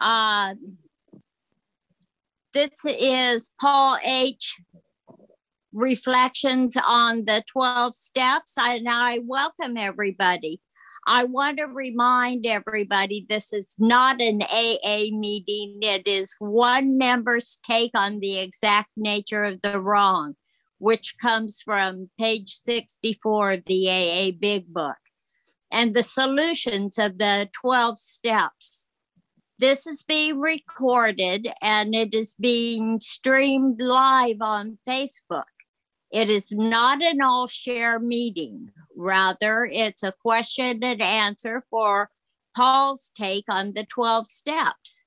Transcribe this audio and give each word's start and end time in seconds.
Uh, 0.00 0.54
this 2.54 2.70
is 2.84 3.52
Paul 3.60 3.98
H. 4.02 4.56
Reflections 5.72 6.74
on 6.82 7.26
the 7.26 7.42
12 7.52 7.94
steps. 7.94 8.56
I, 8.56 8.76
and 8.76 8.88
I 8.88 9.18
welcome 9.22 9.76
everybody. 9.76 10.60
I 11.06 11.24
want 11.24 11.58
to 11.58 11.64
remind 11.64 12.46
everybody 12.46 13.26
this 13.28 13.52
is 13.52 13.76
not 13.78 14.20
an 14.22 14.42
AA 14.42 15.08
meeting. 15.12 15.78
It 15.82 16.08
is 16.08 16.34
one 16.38 16.96
member's 16.96 17.58
take 17.62 17.92
on 17.94 18.20
the 18.20 18.38
exact 18.38 18.88
nature 18.96 19.44
of 19.44 19.60
the 19.62 19.78
wrong, 19.78 20.34
which 20.78 21.16
comes 21.20 21.60
from 21.62 22.08
page 22.18 22.58
64 22.64 23.52
of 23.52 23.64
the 23.66 23.88
AA 23.88 24.32
Big 24.36 24.72
Book, 24.72 24.96
and 25.70 25.94
the 25.94 26.02
solutions 26.02 26.98
of 26.98 27.18
the 27.18 27.48
12 27.60 27.98
steps. 27.98 28.88
This 29.58 29.86
is 29.86 30.02
being 30.02 30.38
recorded 30.38 31.48
and 31.62 31.94
it 31.94 32.12
is 32.14 32.34
being 32.34 33.00
streamed 33.00 33.80
live 33.80 34.42
on 34.42 34.78
Facebook. 34.86 35.44
It 36.12 36.28
is 36.30 36.52
not 36.52 37.02
an 37.02 37.22
all 37.22 37.46
share 37.46 37.98
meeting. 37.98 38.70
Rather, 38.94 39.64
it's 39.64 40.02
a 40.02 40.12
question 40.12 40.84
and 40.84 41.00
answer 41.02 41.64
for 41.70 42.10
Paul's 42.54 43.10
take 43.16 43.46
on 43.48 43.72
the 43.74 43.84
12 43.84 44.26
steps. 44.26 45.04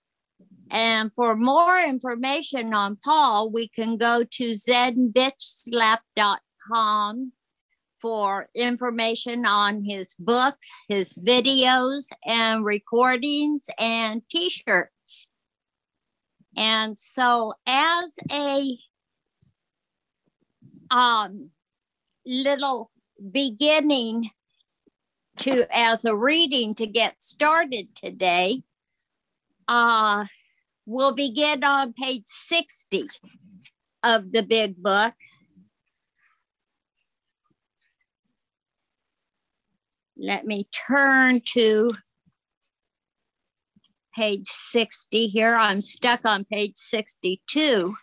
And 0.72 1.14
for 1.14 1.36
more 1.36 1.80
information 1.80 2.74
on 2.74 2.98
Paul, 3.04 3.50
we 3.50 3.68
can 3.68 3.98
go 3.98 4.24
to 4.24 4.52
zenbitchslap.com 4.52 7.34
for 8.02 8.50
information 8.56 9.46
on 9.46 9.84
his 9.84 10.16
books, 10.16 10.70
his 10.88 11.18
videos, 11.18 12.10
and 12.26 12.64
recordings 12.64 13.66
and 13.78 14.22
t 14.30 14.50
shirts. 14.50 15.28
And 16.56 16.98
so, 16.98 17.54
as 17.68 18.16
a 18.32 18.78
um, 20.92 21.52
little 22.26 22.92
beginning 23.32 24.30
to 25.38 25.68
as 25.76 26.06
a 26.06 26.16
reading 26.16 26.76
to 26.76 26.88
get 26.88 27.16
started 27.24 27.96
today, 27.96 28.64
uh, 29.68 30.26
we'll 30.86 31.14
begin 31.14 31.64
on 31.64 31.94
page 31.94 32.24
60 32.26 33.08
of 34.04 34.32
the 34.32 34.44
big 34.44 34.82
book. 34.82 35.14
Let 40.20 40.46
me 40.46 40.68
turn 40.88 41.42
to 41.54 41.92
page 44.16 44.48
60 44.48 45.28
here. 45.28 45.56
I'm 45.56 45.82
stuck 45.82 46.26
on 46.26 46.46
page 46.46 46.76
62. 46.76 47.94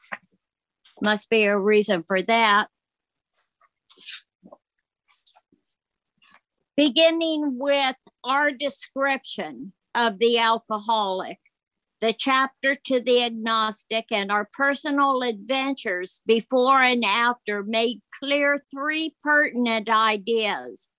Must 1.03 1.29
be 1.29 1.45
a 1.45 1.59
reason 1.59 2.05
for 2.07 2.23
that. 2.23 2.69
beginning 6.77 7.59
with 7.59 7.97
our 8.23 8.51
description 8.53 9.73
of 9.95 10.19
the 10.19 10.39
alcoholic, 10.39 11.39
the 12.01 12.13
chapter 12.13 12.75
to 12.75 13.01
the 13.01 13.23
agnostic, 13.23 14.07
and 14.13 14.31
our 14.31 14.49
personal 14.53 15.23
adventures 15.23 16.21
before 16.27 16.83
and 16.83 17.05
after 17.05 17.63
made 17.63 18.03
clear 18.21 18.59
three 18.71 19.17
pertinent 19.23 19.89
ideas. 19.89 20.91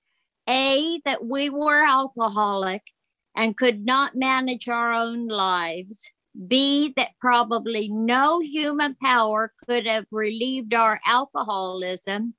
A, 0.49 1.01
that 1.05 1.25
we 1.25 1.49
were 1.49 1.83
alcoholic 1.83 2.83
and 3.35 3.57
could 3.57 3.85
not 3.85 4.15
manage 4.15 4.67
our 4.67 4.93
own 4.93 5.27
lives. 5.27 6.09
B, 6.47 6.93
that 6.95 7.11
probably 7.19 7.89
no 7.89 8.39
human 8.39 8.95
power 8.95 9.53
could 9.67 9.87
have 9.87 10.05
relieved 10.11 10.73
our 10.73 10.99
alcoholism 11.05 12.35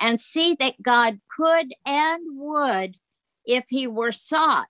and 0.00 0.20
see 0.20 0.56
that 0.58 0.82
God 0.82 1.20
could 1.34 1.72
and 1.84 2.22
would 2.38 2.96
if 3.44 3.64
he 3.68 3.86
were 3.86 4.12
sought. 4.12 4.66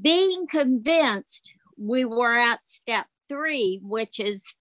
Being 0.00 0.46
convinced, 0.46 1.52
we 1.78 2.04
were 2.04 2.36
at 2.36 2.66
step 2.68 3.06
three, 3.28 3.80
which 3.82 4.20
is 4.20 4.56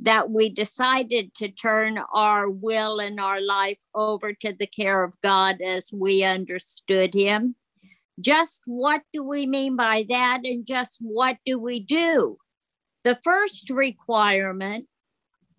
that 0.00 0.30
we 0.30 0.48
decided 0.48 1.34
to 1.34 1.48
turn 1.48 1.98
our 2.12 2.48
will 2.48 3.00
and 3.00 3.18
our 3.18 3.40
life 3.40 3.78
over 3.94 4.32
to 4.32 4.52
the 4.52 4.66
care 4.66 5.02
of 5.02 5.20
God 5.22 5.60
as 5.60 5.90
we 5.92 6.22
understood 6.22 7.14
Him. 7.14 7.56
Just 8.20 8.62
what 8.66 9.02
do 9.12 9.22
we 9.22 9.46
mean 9.46 9.76
by 9.76 10.04
that, 10.08 10.40
and 10.44 10.66
just 10.66 10.98
what 11.00 11.38
do 11.44 11.58
we 11.58 11.80
do? 11.80 12.38
The 13.04 13.18
first 13.22 13.70
requirement 13.70 14.86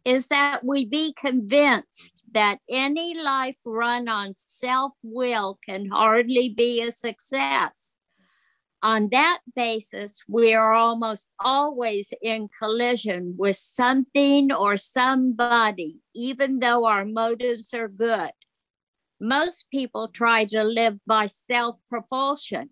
is 0.05 0.27
that 0.27 0.63
we 0.63 0.85
be 0.85 1.13
convinced 1.13 2.13
that 2.33 2.59
any 2.69 3.13
life 3.19 3.57
run 3.66 4.07
on 4.07 4.33
self 4.35 4.94
will 5.03 5.59
can 5.66 5.89
hardly 5.89 6.50
be 6.50 6.81
a 6.81 6.91
success. 6.91 7.95
On 8.81 9.09
that 9.09 9.40
basis, 9.56 10.23
we 10.28 10.53
are 10.53 10.73
almost 10.73 11.28
always 11.40 12.13
in 12.22 12.50
collision 12.57 13.35
with 13.38 13.57
something 13.57 14.53
or 14.53 14.78
somebody, 14.78 15.97
even 16.16 16.59
though 16.59 16.85
our 16.85 17.03
motives 17.03 17.73
are 17.73 17.89
good. 17.89 18.31
Most 19.19 19.69
people 19.69 20.07
try 20.07 20.45
to 20.45 20.63
live 20.63 20.97
by 21.06 21.25
self 21.25 21.75
propulsion. 21.89 22.69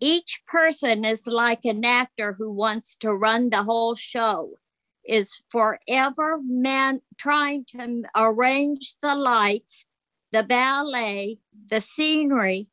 Each 0.00 0.40
person 0.46 1.04
is 1.04 1.26
like 1.26 1.64
an 1.64 1.84
actor 1.84 2.32
who 2.32 2.50
wants 2.50 2.96
to 2.96 3.12
run 3.12 3.50
the 3.50 3.64
whole 3.64 3.94
show 3.94 4.58
is 5.04 5.42
forever 5.50 6.38
man 6.42 7.00
trying 7.18 7.64
to 7.66 8.04
arrange 8.16 8.94
the 9.02 9.14
lights, 9.14 9.84
the 10.30 10.42
ballet, 10.42 11.38
the 11.66 11.80
scenery, 11.80 12.68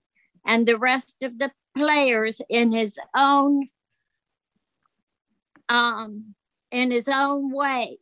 and 0.46 0.68
the 0.68 0.78
rest 0.78 1.22
of 1.22 1.40
the 1.40 1.52
players 1.80 2.42
in 2.50 2.72
his 2.72 3.00
own 3.16 3.70
um, 5.70 6.36
in 6.72 6.92
his 6.92 7.08
own 7.08 7.52
way. 7.52 7.98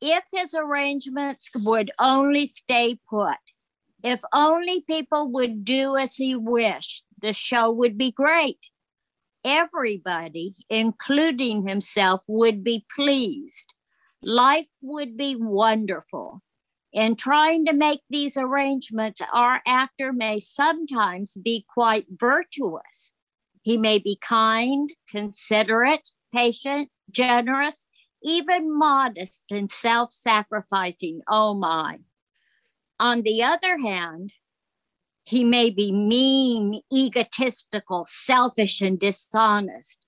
If 0.00 0.24
his 0.32 0.54
arrangements 0.54 1.50
would 1.54 1.90
only 1.98 2.46
stay 2.46 2.98
put, 3.08 3.38
if 4.02 4.20
only 4.32 4.82
people 4.82 5.30
would 5.32 5.64
do 5.64 5.96
as 5.96 6.16
he 6.16 6.34
wished, 6.34 7.04
the 7.20 7.32
show 7.32 7.70
would 7.70 7.98
be 7.98 8.10
great 8.10 8.58
everybody, 9.44 10.54
including 10.68 11.66
himself, 11.66 12.22
would 12.26 12.62
be 12.62 12.84
pleased. 12.94 13.72
Life 14.22 14.68
would 14.82 15.16
be 15.16 15.36
wonderful. 15.36 16.42
In 16.92 17.14
trying 17.14 17.66
to 17.66 17.72
make 17.72 18.00
these 18.10 18.36
arrangements, 18.36 19.20
our 19.32 19.62
actor 19.66 20.12
may 20.12 20.40
sometimes 20.40 21.36
be 21.36 21.64
quite 21.72 22.06
virtuous. 22.10 23.12
He 23.62 23.76
may 23.76 23.98
be 23.98 24.18
kind, 24.20 24.90
considerate, 25.08 26.10
patient, 26.32 26.88
generous, 27.10 27.86
even 28.22 28.76
modest 28.76 29.42
and 29.50 29.70
self 29.70 30.12
sacrificing. 30.12 31.20
Oh 31.28 31.54
my. 31.54 31.98
On 32.98 33.22
the 33.22 33.42
other 33.42 33.78
hand, 33.78 34.32
he 35.22 35.44
may 35.44 35.70
be 35.70 35.92
mean, 35.92 36.82
egotistical, 36.92 38.04
selfish, 38.06 38.80
and 38.80 38.98
dishonest. 38.98 40.04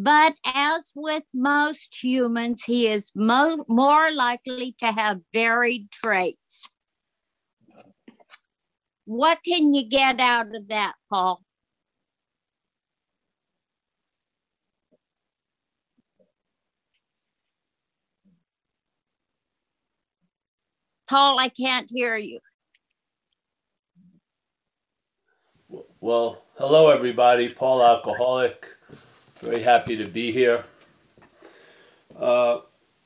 But 0.00 0.34
as 0.44 0.92
with 0.94 1.24
most 1.34 1.98
humans, 2.00 2.62
he 2.62 2.86
is 2.86 3.10
mo- 3.16 3.64
more 3.66 4.12
likely 4.12 4.76
to 4.78 4.92
have 4.92 5.18
varied 5.32 5.90
traits. 5.90 6.70
What 9.06 9.40
can 9.44 9.74
you 9.74 9.88
get 9.88 10.20
out 10.20 10.54
of 10.54 10.68
that, 10.68 10.92
Paul? 11.10 11.42
Paul, 21.08 21.40
I 21.40 21.48
can't 21.48 21.90
hear 21.92 22.16
you. 22.16 22.38
Well, 26.00 26.44
hello 26.54 26.90
everybody. 26.90 27.48
Paul 27.48 27.82
Alcoholic. 27.82 28.77
Very 29.40 29.62
happy 29.62 29.96
to 29.96 30.04
be 30.04 30.32
here. 30.32 30.64
Uh, 32.18 32.60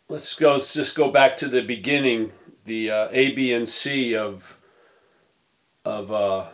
let's 0.08 0.32
go. 0.34 0.52
Let's 0.52 0.72
just 0.72 0.96
go 0.96 1.10
back 1.10 1.36
to 1.36 1.48
the 1.48 1.60
beginning, 1.60 2.32
the 2.64 2.90
uh, 2.90 3.08
A, 3.12 3.34
B, 3.34 3.52
and 3.52 3.68
C 3.68 4.16
of 4.16 4.58
of 5.84 6.10
uh, 6.10 6.46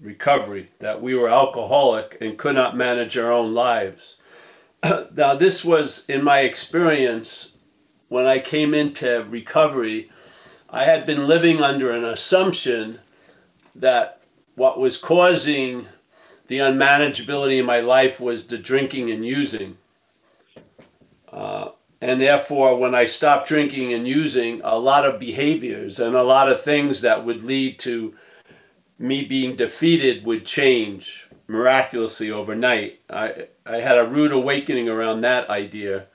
recovery. 0.00 0.70
That 0.80 1.00
we 1.00 1.14
were 1.14 1.28
alcoholic 1.28 2.18
and 2.20 2.36
could 2.36 2.56
not 2.56 2.76
manage 2.76 3.16
our 3.16 3.30
own 3.30 3.54
lives. 3.54 4.16
now, 4.82 5.36
this 5.36 5.64
was 5.64 6.04
in 6.08 6.24
my 6.24 6.40
experience 6.40 7.52
when 8.08 8.26
I 8.26 8.40
came 8.40 8.74
into 8.74 9.24
recovery. 9.30 10.10
I 10.68 10.84
had 10.84 11.06
been 11.06 11.28
living 11.28 11.62
under 11.62 11.92
an 11.92 12.04
assumption 12.04 12.98
that 13.76 14.22
what 14.56 14.80
was 14.80 14.96
causing 14.96 15.86
the 16.50 16.58
unmanageability 16.58 17.60
in 17.60 17.64
my 17.64 17.78
life 17.78 18.18
was 18.18 18.48
the 18.48 18.58
drinking 18.58 19.08
and 19.08 19.24
using. 19.24 19.76
Uh, 21.32 21.68
and 22.00 22.20
therefore, 22.20 22.76
when 22.76 22.92
I 22.92 23.04
stopped 23.04 23.46
drinking 23.46 23.92
and 23.92 24.08
using, 24.08 24.60
a 24.64 24.76
lot 24.76 25.06
of 25.06 25.20
behaviors 25.20 26.00
and 26.00 26.16
a 26.16 26.24
lot 26.24 26.50
of 26.50 26.60
things 26.60 27.02
that 27.02 27.24
would 27.24 27.44
lead 27.44 27.78
to 27.80 28.16
me 28.98 29.24
being 29.24 29.54
defeated 29.54 30.26
would 30.26 30.44
change 30.44 31.28
miraculously 31.46 32.32
overnight. 32.32 32.98
I, 33.08 33.46
I 33.64 33.76
had 33.76 33.98
a 33.98 34.08
rude 34.08 34.32
awakening 34.32 34.88
around 34.88 35.20
that 35.20 35.48
idea. 35.48 36.06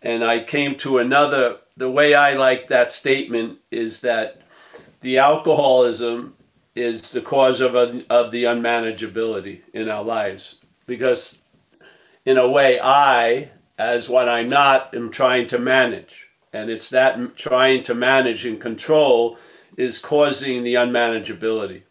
And 0.00 0.22
I 0.22 0.44
came 0.44 0.76
to 0.76 0.98
another, 0.98 1.56
the 1.76 1.90
way 1.90 2.14
I 2.14 2.34
like 2.34 2.68
that 2.68 2.92
statement 2.92 3.58
is 3.72 4.02
that 4.02 4.42
the 5.00 5.18
alcoholism 5.18 6.35
is 6.76 7.10
the 7.12 7.22
cause 7.22 7.60
of, 7.60 7.74
a, 7.74 8.04
of 8.10 8.30
the 8.30 8.44
unmanageability 8.44 9.62
in 9.72 9.88
our 9.88 10.04
lives. 10.04 10.64
Because 10.86 11.42
in 12.24 12.36
a 12.36 12.48
way, 12.48 12.78
I, 12.80 13.50
as 13.78 14.08
what 14.08 14.28
I'm 14.28 14.48
not, 14.48 14.94
am 14.94 15.10
trying 15.10 15.46
to 15.48 15.58
manage. 15.58 16.28
And 16.52 16.70
it's 16.70 16.90
that 16.90 17.36
trying 17.36 17.82
to 17.84 17.94
manage 17.94 18.44
and 18.44 18.60
control 18.60 19.38
is 19.76 19.98
causing 19.98 20.62
the 20.62 20.74
unmanageability. 20.74 21.82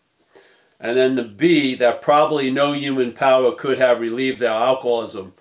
And 0.80 0.98
then 0.98 1.16
the 1.16 1.24
B, 1.24 1.76
that 1.76 2.02
probably 2.02 2.52
no 2.52 2.74
human 2.74 3.14
power 3.14 3.54
could 3.54 3.78
have 3.78 4.02
relieved 4.02 4.40
their 4.40 4.52
alcoholism. 4.52 5.34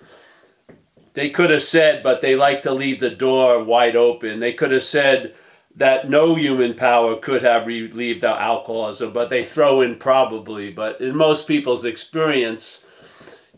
They 1.14 1.31
could 1.31 1.50
have 1.50 1.62
said, 1.62 2.02
but 2.02 2.20
they 2.20 2.35
like 2.35 2.62
to 2.62 2.73
leave 2.73 3.00
the 3.00 3.11
door 3.11 3.62
wide 3.62 3.96
open. 3.96 4.41
They 4.41 4.52
could 4.52 4.73
have 4.73 4.82
said 4.82 5.35
that 5.76 6.09
no 6.09 6.35
human 6.35 6.75
power 6.75 7.17
could 7.17 7.43
have 7.43 7.67
relieved 7.67 8.21
their 8.21 8.31
alcoholism, 8.31 9.12
but 9.12 9.31
they 9.31 9.44
throw 9.44 9.81
in 9.81 9.97
probably. 9.97 10.71
But 10.71 11.00
in 11.00 11.17
most 11.17 11.49
people's 11.49 11.85
experience, 11.85 12.85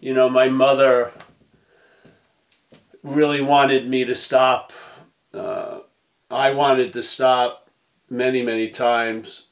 you 0.00 0.14
know, 0.14 0.28
my 0.28 0.48
mother 0.48 1.12
really 3.02 3.40
wanted 3.40 3.88
me 3.88 4.04
to 4.04 4.14
stop. 4.14 4.72
Uh, 5.34 5.80
I 6.30 6.52
wanted 6.52 6.92
to 6.94 7.02
stop 7.02 7.70
many, 8.08 8.42
many 8.42 8.68
times 8.68 9.46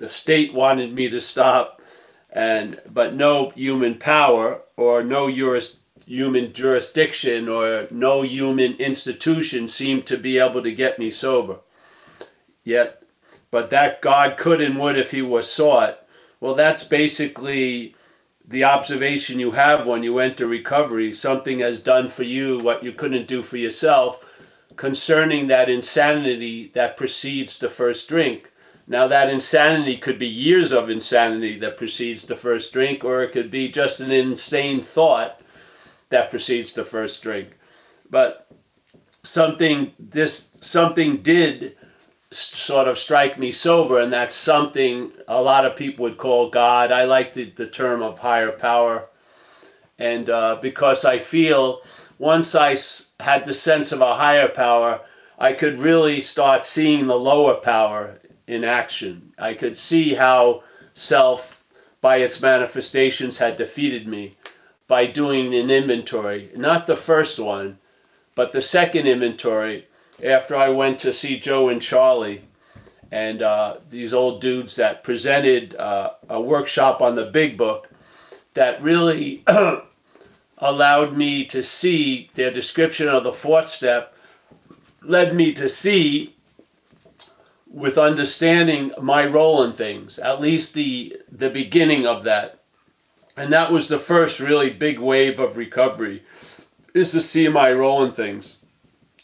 the 0.00 0.08
state 0.08 0.54
wanted 0.54 0.94
me 0.94 1.10
to 1.10 1.20
stop, 1.20 1.82
and 2.30 2.80
but 2.90 3.14
no 3.14 3.50
human 3.50 3.98
power 3.98 4.62
or 4.76 5.04
no 5.04 5.30
juris, 5.30 5.76
human 6.06 6.54
jurisdiction 6.54 7.48
or 7.48 7.86
no 7.90 8.22
human 8.22 8.72
institution 8.76 9.68
seemed 9.68 10.06
to 10.06 10.16
be 10.16 10.38
able 10.38 10.62
to 10.62 10.72
get 10.72 10.98
me 10.98 11.10
sober. 11.10 11.58
Yet, 12.64 13.02
but 13.50 13.70
that 13.70 14.02
God 14.02 14.36
could 14.36 14.60
and 14.60 14.78
would 14.78 14.96
if 14.96 15.10
He 15.10 15.22
was 15.22 15.50
sought. 15.50 16.06
Well, 16.40 16.54
that's 16.54 16.84
basically 16.84 17.94
the 18.46 18.64
observation 18.64 19.38
you 19.38 19.52
have 19.52 19.86
when 19.86 20.02
you 20.02 20.18
enter 20.18 20.46
recovery. 20.46 21.12
Something 21.12 21.60
has 21.60 21.78
done 21.80 22.08
for 22.08 22.24
you 22.24 22.58
what 22.58 22.82
you 22.82 22.92
couldn't 22.92 23.28
do 23.28 23.42
for 23.42 23.56
yourself 23.56 24.24
concerning 24.76 25.46
that 25.46 25.68
insanity 25.68 26.70
that 26.74 26.96
precedes 26.96 27.58
the 27.58 27.68
first 27.68 28.08
drink. 28.08 28.50
Now, 28.86 29.06
that 29.06 29.30
insanity 29.30 29.98
could 29.98 30.18
be 30.18 30.26
years 30.26 30.72
of 30.72 30.90
insanity 30.90 31.58
that 31.60 31.76
precedes 31.76 32.26
the 32.26 32.34
first 32.34 32.72
drink, 32.72 33.04
or 33.04 33.22
it 33.22 33.30
could 33.30 33.50
be 33.50 33.68
just 33.68 34.00
an 34.00 34.10
insane 34.10 34.82
thought 34.82 35.42
that 36.08 36.30
precedes 36.30 36.72
the 36.74 36.84
first 36.84 37.22
drink. 37.22 37.50
But 38.10 38.48
something 39.22 39.92
this 39.98 40.50
something 40.60 41.18
did 41.18 41.76
sort 42.30 42.86
of 42.86 42.98
strike 42.98 43.38
me 43.38 43.50
sober, 43.50 43.98
and 43.98 44.12
that's 44.12 44.34
something 44.34 45.12
a 45.26 45.42
lot 45.42 45.64
of 45.64 45.76
people 45.76 46.04
would 46.04 46.16
call 46.16 46.48
God. 46.48 46.92
I 46.92 47.04
like 47.04 47.32
the, 47.32 47.44
the 47.44 47.66
term 47.66 48.02
of 48.02 48.20
higher 48.20 48.52
power, 48.52 49.08
and 49.98 50.30
uh, 50.30 50.58
because 50.62 51.04
I 51.04 51.18
feel 51.18 51.82
once 52.18 52.54
I 52.54 52.76
had 53.22 53.46
the 53.46 53.54
sense 53.54 53.92
of 53.92 54.00
a 54.00 54.16
higher 54.16 54.48
power, 54.48 55.00
I 55.38 55.54
could 55.54 55.78
really 55.78 56.20
start 56.20 56.64
seeing 56.64 57.06
the 57.06 57.18
lower 57.18 57.54
power 57.54 58.20
in 58.46 58.62
action. 58.62 59.32
I 59.38 59.54
could 59.54 59.76
see 59.76 60.14
how 60.14 60.62
self, 60.92 61.64
by 62.00 62.18
its 62.18 62.42
manifestations, 62.42 63.38
had 63.38 63.56
defeated 63.56 64.06
me 64.06 64.36
by 64.86 65.06
doing 65.06 65.54
an 65.54 65.70
inventory. 65.70 66.50
Not 66.56 66.86
the 66.86 66.96
first 66.96 67.38
one, 67.38 67.78
but 68.34 68.52
the 68.52 68.62
second 68.62 69.06
inventory 69.06 69.86
after 70.22 70.56
I 70.56 70.68
went 70.68 70.98
to 71.00 71.12
see 71.12 71.38
Joe 71.38 71.68
and 71.68 71.80
Charlie 71.80 72.42
and 73.10 73.42
uh, 73.42 73.78
these 73.88 74.14
old 74.14 74.40
dudes 74.40 74.76
that 74.76 75.02
presented 75.02 75.74
uh, 75.76 76.12
a 76.28 76.40
workshop 76.40 77.02
on 77.02 77.16
the 77.16 77.26
big 77.26 77.56
book 77.56 77.90
that 78.54 78.82
really 78.82 79.42
allowed 80.58 81.16
me 81.16 81.44
to 81.46 81.62
see 81.62 82.30
their 82.34 82.50
description 82.50 83.08
of 83.08 83.24
the 83.24 83.32
fourth 83.32 83.66
step 83.66 84.14
led 85.02 85.34
me 85.34 85.52
to 85.54 85.68
see 85.68 86.34
with 87.66 87.96
understanding 87.96 88.92
my 89.00 89.24
role 89.24 89.62
in 89.62 89.72
things, 89.72 90.18
at 90.18 90.40
least 90.40 90.74
the 90.74 91.16
the 91.30 91.50
beginning 91.50 92.06
of 92.06 92.24
that. 92.24 92.60
And 93.36 93.52
that 93.52 93.70
was 93.70 93.88
the 93.88 93.98
first 93.98 94.40
really 94.40 94.70
big 94.70 94.98
wave 94.98 95.38
of 95.38 95.56
recovery 95.56 96.22
is 96.92 97.12
to 97.12 97.22
see 97.22 97.48
my 97.48 97.72
role 97.72 98.04
in 98.04 98.10
things. 98.10 98.56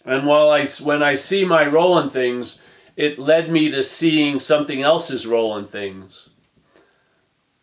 And 0.07 0.27
while 0.27 0.51
I 0.51 0.67
when 0.83 1.03
I 1.03 1.17
see 1.17 1.45
my 1.45 1.67
role 1.67 1.99
in 1.99 2.11
things, 2.11 2.61
it 2.97 3.19
led 3.19 3.51
me 3.51 3.71
to 3.73 3.83
seeing 3.83 4.41
something 4.41 4.83
else's 4.83 5.27
role 5.27 5.59
in 5.59 5.67
things. 5.67 6.31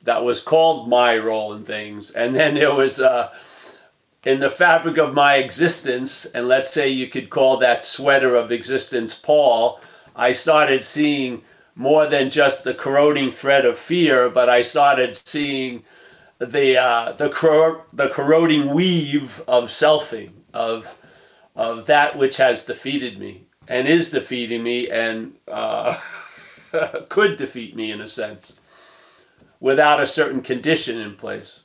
That 0.03 0.25
was 0.25 0.41
called 0.41 0.89
my 0.89 1.17
role 1.17 1.53
in 1.53 1.63
things. 1.65 2.11
And 2.11 2.35
then 2.35 2.55
there 2.55 2.75
was 2.75 3.01
uh 3.01 3.31
in 4.25 4.39
the 4.39 4.49
fabric 4.49 4.97
of 4.97 5.13
my 5.13 5.37
existence, 5.37 6.25
and 6.25 6.47
let's 6.47 6.69
say 6.69 6.89
you 6.89 7.07
could 7.07 7.29
call 7.29 7.57
that 7.57 7.83
sweater 7.83 8.35
of 8.35 8.51
existence 8.51 9.17
Paul, 9.17 9.81
I 10.15 10.33
started 10.33 10.85
seeing 10.85 11.41
more 11.75 12.07
than 12.07 12.29
just 12.29 12.63
the 12.63 12.73
corroding 12.73 13.31
thread 13.31 13.65
of 13.65 13.77
fear, 13.77 14.29
but 14.29 14.49
I 14.49 14.61
started 14.61 15.15
seeing 15.15 15.83
the 16.39 16.77
uh, 16.77 17.13
the 17.13 17.29
cor- 17.29 17.85
the 17.93 18.09
corroding 18.09 18.73
weave 18.73 19.41
of 19.47 19.65
selfing 19.65 20.31
of 20.53 20.97
of 21.55 21.85
that 21.85 22.17
which 22.17 22.37
has 22.37 22.65
defeated 22.65 23.19
me 23.19 23.45
and 23.67 23.87
is 23.87 24.11
defeating 24.11 24.63
me 24.63 24.89
and 24.89 25.35
uh, 25.47 25.99
could 27.09 27.37
defeat 27.37 27.75
me 27.75 27.91
in 27.91 28.01
a 28.01 28.07
sense 28.07 28.59
without 29.59 30.01
a 30.01 30.07
certain 30.07 30.41
condition 30.41 30.99
in 30.99 31.15
place. 31.15 31.61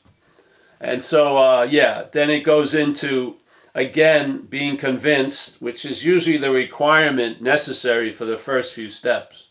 And 0.81 1.03
so, 1.03 1.37
uh, 1.37 1.67
yeah, 1.69 2.05
then 2.13 2.31
it 2.31 2.45
goes 2.45 2.75
into 2.75 3.39
again, 3.79 4.43
being 4.49 4.77
convinced, 4.77 5.63
which 5.63 5.85
is 5.85 6.05
usually 6.05 6.37
the 6.37 6.51
requirement 6.51 7.41
necessary 7.41 8.13
for 8.13 8.25
the 8.25 8.39
first 8.39 8.75
few 8.75 8.91
steps. 8.91 9.49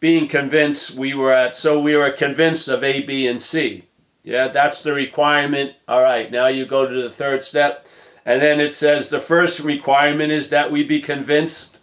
Being 0.00 0.28
convinced 0.28 0.94
we 0.94 1.14
were 1.14 1.32
at, 1.32 1.54
so 1.54 1.80
we 1.80 1.96
were 1.96 2.10
convinced 2.10 2.68
of 2.68 2.84
A, 2.84 3.02
B, 3.02 3.26
and 3.26 3.40
C. 3.40 3.84
Yeah, 4.22 4.48
that's 4.48 4.82
the 4.82 4.92
requirement. 4.92 5.74
All 5.86 6.02
right, 6.02 6.30
now 6.30 6.48
you 6.48 6.66
go 6.66 6.86
to 6.86 7.02
the 7.02 7.10
third 7.10 7.42
step. 7.42 7.86
And 8.28 8.42
then 8.42 8.60
it 8.60 8.74
says 8.74 9.08
the 9.08 9.20
first 9.20 9.58
requirement 9.58 10.30
is 10.30 10.50
that 10.50 10.70
we 10.70 10.84
be 10.84 11.00
convinced 11.00 11.80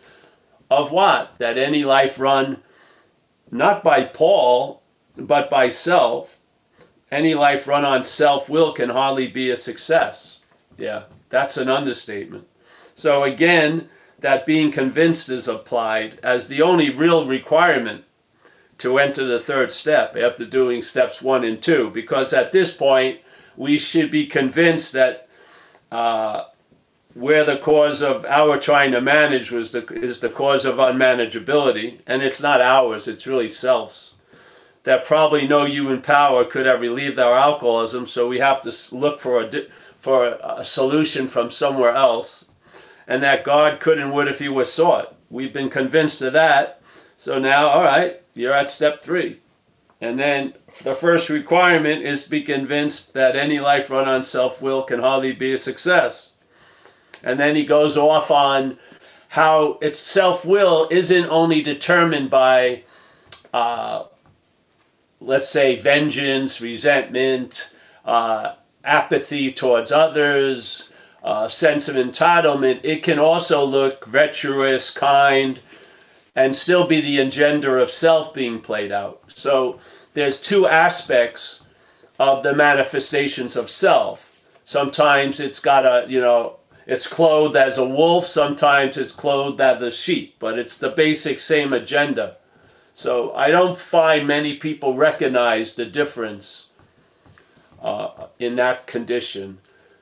of 0.70 0.92
what? 0.92 1.40
That 1.40 1.58
any 1.58 1.84
life 1.84 2.20
run 2.20 2.62
not 3.50 3.84
by 3.84 4.04
Paul, 4.04 4.84
but 5.18 5.50
by 5.50 5.70
self, 5.70 6.38
any 7.10 7.34
life 7.34 7.68
run 7.68 7.84
on 7.84 8.04
self 8.04 8.48
will 8.48 8.74
can 8.74 8.90
hardly 8.90 9.28
be 9.28 9.50
a 9.50 9.58
success. 9.58 10.44
Yeah. 10.78 11.06
That's 11.30 11.58
an 11.58 11.68
understatement. 11.68 12.48
So 12.94 13.24
again, 13.24 13.90
that 14.20 14.46
being 14.46 14.72
convinced 14.72 15.30
is 15.30 15.48
applied 15.48 16.20
as 16.22 16.48
the 16.48 16.62
only 16.62 16.92
real 16.92 17.26
requirement 17.26 18.04
to 18.78 19.00
enter 19.00 19.26
the 19.26 19.40
third 19.40 19.72
step 19.72 20.16
after 20.16 20.46
doing 20.46 20.84
steps 20.84 21.24
one 21.24 21.44
and 21.44 21.60
two, 21.60 21.90
because 21.90 22.34
at 22.34 22.52
this 22.52 22.72
point 22.78 23.22
we 23.58 23.80
should 23.80 24.12
be 24.12 24.28
convinced 24.28 24.94
that 24.94 25.25
uh, 25.96 26.48
where 27.14 27.46
the 27.46 27.58
cause 27.58 28.02
of 28.02 28.26
our 28.26 28.60
trying 28.60 28.92
to 28.92 29.00
manage 29.00 29.50
was 29.50 29.72
the 29.72 29.86
is 29.94 30.20
the 30.20 30.28
cause 30.28 30.66
of 30.66 30.76
unmanageability, 30.76 32.00
and 32.06 32.22
it's 32.22 32.42
not 32.42 32.60
ours; 32.60 33.08
it's 33.08 33.26
really 33.26 33.48
self's. 33.48 34.16
That 34.84 35.06
probably 35.06 35.48
no 35.48 35.64
human 35.64 36.02
power 36.02 36.44
could 36.44 36.66
have 36.66 36.82
relieved 36.82 37.18
our 37.18 37.34
alcoholism, 37.34 38.08
so 38.08 38.28
we 38.28 38.40
have 38.40 38.60
to 38.64 38.96
look 38.96 39.22
for 39.22 39.42
a 39.42 39.50
for 39.98 40.38
a 40.44 40.66
solution 40.66 41.28
from 41.28 41.50
somewhere 41.50 41.96
else, 41.96 42.52
and 43.08 43.24
that 43.24 43.46
God 43.46 43.80
could 43.80 43.98
and 43.98 44.12
would 44.12 44.28
if 44.28 44.40
He 44.40 44.50
was 44.50 44.70
sought. 44.70 45.16
We've 45.30 45.54
been 45.54 45.70
convinced 45.70 46.22
of 46.22 46.34
that. 46.34 46.82
So 47.16 47.40
now, 47.40 47.70
all 47.70 47.86
right, 47.86 48.22
you're 48.34 48.52
at 48.52 48.70
step 48.70 49.02
three. 49.02 49.40
And 50.02 50.20
then 50.20 50.54
the 50.84 50.94
first 50.94 51.30
requirement 51.30 52.04
is 52.04 52.26
to 52.26 52.32
be 52.32 52.42
convinced 52.42 53.14
that 53.14 53.36
any 53.36 53.60
life 53.60 53.90
run 53.90 54.08
on 54.08 54.24
self 54.24 54.62
will 54.62 54.84
can 54.84 55.00
hardly 55.00 55.32
be 55.32 55.54
a 55.54 55.58
success. 55.58 56.34
And 57.24 57.40
then 57.40 57.56
he 57.56 57.66
goes 57.66 57.98
off 57.98 58.30
on 58.30 58.78
how 59.30 59.80
its 59.82 59.98
self 59.98 60.46
will 60.46 60.88
isn't 60.92 61.26
only 61.30 61.62
determined 61.62 62.30
by, 62.30 62.84
uh, 63.54 64.06
let's 65.20 65.50
say, 65.50 65.78
vengeance, 65.78 66.62
resentment, 66.62 67.74
uh, 68.06 68.56
apathy 68.84 69.52
towards 69.52 69.92
others, 69.92 70.94
uh, 71.24 71.50
sense 71.50 71.88
of 71.88 71.96
entitlement. 71.96 72.80
It 72.84 73.02
can 73.02 73.18
also 73.18 73.66
look 73.66 74.06
virtuous, 74.06 74.92
kind, 74.92 75.60
and 76.36 76.56
still 76.56 76.86
be 76.86 77.02
the 77.02 77.20
engender 77.20 77.80
of 77.80 77.90
self 77.90 78.34
being 78.34 78.62
played 78.62 78.92
out. 78.92 79.25
So 79.36 79.80
there's 80.14 80.42
two 80.42 80.66
aspects 80.66 81.66
of 82.18 82.42
the 82.42 82.56
manifestations 82.56 83.58
of 83.58 83.70
self. 83.70 84.42
Sometimes 84.64 85.40
it's 85.42 85.60
got 85.60 85.86
a, 85.86 86.10
you 86.10 86.22
know, 86.22 86.56
it's 86.88 87.06
clothed 87.06 87.58
as 87.58 87.78
a 87.78 87.88
wolf, 87.88 88.26
sometimes 88.26 88.98
it's 88.98 89.12
clothed 89.12 89.60
as 89.60 89.82
a 89.82 89.92
sheep, 89.92 90.36
but 90.40 90.58
it's 90.58 90.78
the 90.78 90.90
basic 90.90 91.40
same 91.40 91.74
agenda. 91.74 92.38
So 92.94 93.34
I 93.34 93.52
don't 93.52 93.78
find 93.78 94.26
many 94.26 94.56
people 94.56 94.94
recognize 94.94 95.76
the 95.76 95.86
difference 95.86 96.70
uh, 97.82 98.28
in 98.40 98.56
that 98.56 98.88
condition. 98.88 99.58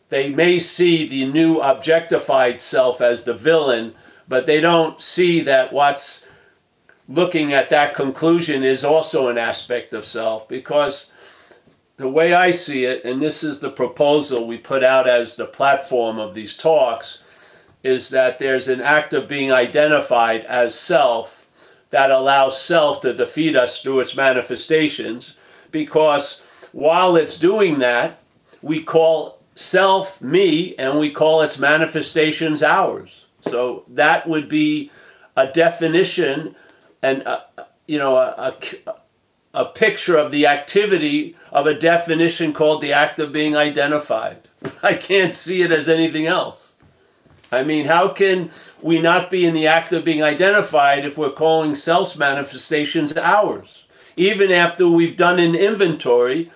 They 0.09 0.29
may 0.29 0.59
see 0.59 1.07
the 1.07 1.25
new 1.25 1.59
objectified 1.59 2.61
self 2.61 3.01
as 3.01 3.23
the 3.23 3.33
villain, 3.33 3.95
but 4.27 4.45
they 4.45 4.61
don't 4.61 5.01
see 5.01 5.41
that 5.41 5.73
what's 5.73 6.27
looking 7.13 7.53
at 7.53 7.69
that 7.69 7.93
conclusion 7.93 8.63
is 8.63 8.83
also 8.83 9.27
an 9.27 9.37
aspect 9.37 9.93
of 9.93 10.03
self 10.03 10.47
because 10.47 11.11
the 11.97 12.09
way 12.09 12.33
I 12.33 12.49
see 12.49 12.85
it, 12.85 13.05
and 13.05 13.21
this 13.21 13.43
is 13.43 13.59
the 13.59 13.69
proposal 13.69 14.47
we 14.47 14.57
put 14.57 14.83
out 14.83 15.07
as 15.07 15.35
the 15.35 15.45
platform 15.45 16.17
of 16.17 16.33
these 16.33 16.57
talks, 16.57 17.23
is 17.83 18.09
that 18.09 18.39
there's 18.39 18.67
an 18.67 18.81
act 18.81 19.13
of 19.13 19.27
being 19.27 19.51
identified 19.51 20.43
as 20.45 20.73
self 20.73 21.47
that 21.91 22.09
allows 22.09 22.59
self 22.59 23.01
to 23.01 23.13
defeat 23.13 23.55
us 23.55 23.81
through 23.81 23.99
its 23.99 24.15
manifestations 24.15 25.37
because 25.69 26.41
while 26.71 27.15
it's 27.15 27.37
doing 27.37 27.77
that, 27.77 28.17
we 28.63 28.81
call 28.81 29.37
self 29.53 30.19
me 30.19 30.75
and 30.77 30.97
we 30.97 31.11
call 31.11 31.41
its 31.41 31.59
manifestations 31.59 32.63
ours. 32.63 33.27
So 33.41 33.83
that 33.89 34.27
would 34.27 34.49
be 34.49 34.89
a 35.35 35.45
definition 35.45 36.55
and 37.03 37.21
a, 37.23 37.43
you 37.85 37.99
know 37.99 38.15
a, 38.15 38.55
a, 38.87 38.95
a 39.53 39.65
picture 39.65 40.17
of 40.17 40.31
the 40.31 40.47
activity 40.47 41.35
of 41.51 41.67
a 41.67 41.77
definition 41.77 42.53
called 42.53 42.81
the 42.81 42.93
act 42.93 43.19
of 43.19 43.31
being 43.31 43.55
identified. 43.55 44.47
I 44.83 44.95
can't 44.95 45.33
see 45.33 45.61
it 45.61 45.71
as 45.71 45.87
anything 45.87 46.25
else. 46.25 46.75
I 47.51 47.63
mean, 47.63 47.85
how 47.85 48.07
can 48.07 48.49
we 48.81 48.99
not 48.99 49.29
be 49.29 49.45
in 49.45 49.53
the 49.53 49.67
act 49.67 49.93
of 49.93 50.03
being 50.03 50.23
identified 50.23 51.05
if 51.05 51.17
we're 51.19 51.29
calling 51.29 51.75
self 51.75 52.17
manifestations 52.17 53.15
ours? 53.15 53.85
Even 54.15 54.51
after 54.51 54.87
we've 54.87 55.17
done 55.17 55.39
an 55.39 55.53
inventory 55.53 56.51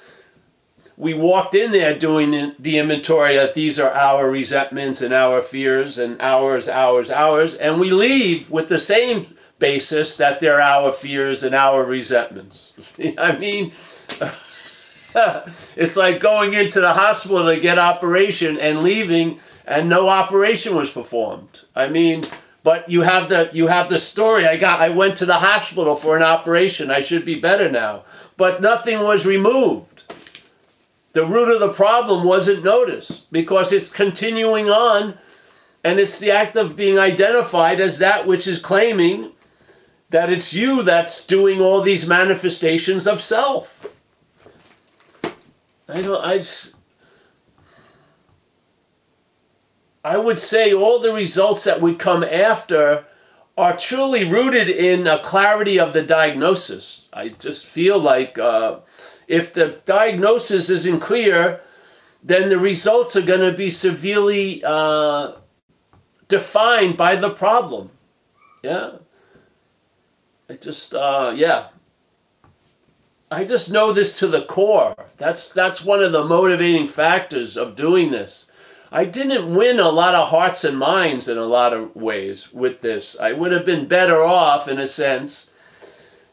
we 0.97 1.13
walked 1.13 1.53
in 1.53 1.71
there 1.71 1.97
doing 1.97 2.55
the 2.57 2.79
inventory 2.79 3.35
that 3.35 3.53
these 3.53 3.79
are 3.79 3.91
our 3.91 4.29
resentments 4.29 5.03
and 5.03 5.13
our 5.13 5.43
fears 5.43 5.99
and 5.99 6.19
ours, 6.19 6.67
ours, 6.67 7.11
ours, 7.11 7.53
and 7.53 7.79
we 7.79 7.91
leave 7.91 8.49
with 8.49 8.67
the 8.67 8.79
same 8.79 9.27
basis 9.59 10.17
that 10.17 10.39
they're 10.39 10.61
our 10.61 10.91
fears 10.91 11.43
and 11.43 11.55
our 11.55 11.83
resentments. 11.83 12.73
I 13.17 13.37
mean, 13.37 13.71
it's 15.75 15.97
like 15.97 16.19
going 16.19 16.53
into 16.53 16.79
the 16.79 16.93
hospital 16.93 17.45
to 17.45 17.59
get 17.59 17.77
operation 17.77 18.57
and 18.59 18.83
leaving 18.83 19.39
and 19.65 19.89
no 19.89 20.07
operation 20.07 20.75
was 20.75 20.89
performed. 20.89 21.61
I 21.75 21.89
mean, 21.89 22.23
but 22.63 22.89
you 22.89 23.01
have 23.01 23.29
the 23.29 23.49
you 23.53 23.67
have 23.67 23.89
the 23.89 23.99
story. 23.99 24.45
I 24.45 24.57
got 24.57 24.81
I 24.81 24.89
went 24.89 25.17
to 25.17 25.25
the 25.25 25.35
hospital 25.35 25.95
for 25.95 26.15
an 26.15 26.23
operation. 26.23 26.89
I 26.89 27.01
should 27.01 27.25
be 27.25 27.39
better 27.39 27.71
now. 27.71 28.03
But 28.37 28.61
nothing 28.61 28.99
was 28.99 29.25
removed 29.25 29.97
the 31.17 31.25
root 31.25 31.51
of 31.51 31.59
the 31.59 31.73
problem 31.73 32.23
wasn't 32.23 32.63
noticed 32.63 33.31
because 33.31 33.73
it's 33.73 33.91
continuing 33.91 34.69
on 34.69 35.17
and 35.83 35.99
it's 35.99 36.19
the 36.19 36.29
act 36.29 36.55
of 36.55 36.75
being 36.75 36.99
identified 36.99 37.79
as 37.79 37.97
that 37.97 38.27
which 38.27 38.45
is 38.45 38.59
claiming 38.59 39.31
that 40.09 40.29
it's 40.29 40.53
you 40.53 40.83
that's 40.83 41.27
doing 41.27 41.61
all 41.61 41.81
these 41.81 42.07
manifestations 42.07 43.07
of 43.07 43.21
self. 43.21 43.93
I 45.89 46.01
don't 46.01 46.23
I 46.23 46.41
I 50.03 50.17
would 50.17 50.39
say 50.39 50.73
all 50.73 50.99
the 50.99 51.13
results 51.13 51.63
that 51.65 51.81
would 51.81 51.99
come 51.99 52.23
after 52.23 53.05
are 53.57 53.75
truly 53.75 54.23
rooted 54.23 54.69
in 54.69 55.07
a 55.07 55.19
clarity 55.19 55.79
of 55.79 55.91
the 55.91 56.03
diagnosis. 56.03 57.09
I 57.11 57.29
just 57.29 57.65
feel 57.65 57.97
like 57.99 58.37
uh, 58.37 58.79
if 59.27 59.53
the 59.53 59.79
diagnosis 59.85 60.69
isn't 60.69 60.99
clear, 60.99 61.61
then 62.23 62.49
the 62.49 62.59
results 62.59 63.15
are 63.15 63.21
going 63.21 63.51
to 63.51 63.57
be 63.57 63.69
severely 63.69 64.63
uh, 64.63 65.33
defined 66.27 66.95
by 66.97 67.15
the 67.15 67.31
problem. 67.31 67.89
Yeah. 68.63 68.91
I 70.49 70.53
just, 70.53 70.93
uh, 70.93 71.33
yeah. 71.35 71.67
I 73.29 73.43
just 73.43 73.69
know 73.69 73.91
this 73.91 74.19
to 74.19 74.27
the 74.27 74.43
core. 74.43 74.95
That's 75.17 75.51
that's 75.53 75.83
one 75.83 76.01
of 76.01 76.13
the 76.13 76.23
motivating 76.23 76.87
factors 76.87 77.57
of 77.57 77.75
doing 77.75 78.11
this. 78.11 78.49
I 78.89 79.03
didn't 79.03 79.53
win 79.53 79.79
a 79.79 79.89
lot 79.89 80.15
of 80.15 80.29
hearts 80.29 80.63
and 80.63 80.79
minds 80.79 81.27
in 81.27 81.37
a 81.37 81.45
lot 81.45 81.73
of 81.73 81.93
ways 81.93 82.53
with 82.53 82.79
this. 82.79 83.19
I 83.19 83.33
would 83.33 83.51
have 83.51 83.65
been 83.65 83.87
better 83.87 84.23
off 84.23 84.69
in 84.69 84.79
a 84.79 84.87
sense, 84.87 85.51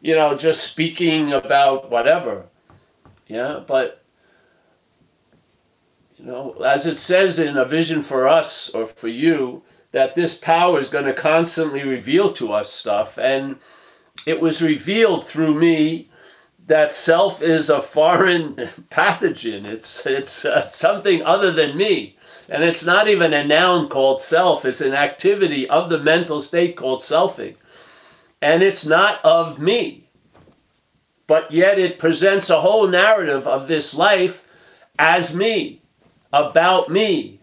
you 0.00 0.14
know, 0.14 0.37
just 0.37 0.71
speaking 0.71 1.33
about 1.33 1.90
whatever. 1.90 2.47
Yeah, 3.26 3.61
but 3.66 4.04
you 6.16 6.26
know, 6.26 6.52
as 6.64 6.87
it 6.87 6.97
says 6.97 7.40
in 7.40 7.56
a 7.56 7.64
vision 7.64 8.02
for 8.02 8.28
us 8.28 8.71
or 8.71 8.87
for 8.87 9.09
you, 9.09 9.62
that 9.90 10.14
this 10.14 10.38
power 10.38 10.78
is 10.78 10.88
going 10.88 11.06
to 11.06 11.12
constantly 11.12 11.83
reveal 11.83 12.33
to 12.35 12.52
us 12.52 12.73
stuff. 12.73 13.18
And 13.18 13.56
it 14.26 14.40
was 14.40 14.62
revealed 14.62 15.26
through 15.26 15.54
me 15.54 16.09
that 16.66 16.95
self 16.95 17.43
is 17.43 17.69
a 17.69 17.83
foreign 17.83 18.54
pathogen. 18.90 19.64
It's 19.64 20.04
it's 20.07 20.45
uh, 20.45 20.66
something 20.66 21.23
other 21.23 21.50
than 21.50 21.76
me. 21.76 22.16
And 22.49 22.62
it's 22.62 22.85
not 22.85 23.09
even 23.09 23.33
a 23.33 23.45
noun 23.45 23.88
called 23.88 24.21
self, 24.21 24.64
it's 24.64 24.83
an 24.83 24.93
activity 24.93 25.69
of 25.69 25.88
the 25.88 25.99
mental 25.99 26.40
state 26.40 26.76
called 26.76 27.00
selfing. 27.00 27.57
And 28.43 28.62
it's 28.62 28.85
not 28.85 29.25
of 29.25 29.59
me 29.59 30.04
but 31.26 31.50
yet 31.50 31.78
it 31.78 31.99
presents 31.99 32.50
a 32.50 32.61
whole 32.61 32.87
narrative 32.87 33.47
of 33.47 33.69
this 33.69 33.95
life 33.95 34.50
as 34.99 35.35
me, 35.35 35.81
about 36.33 36.88
me. 36.88 37.40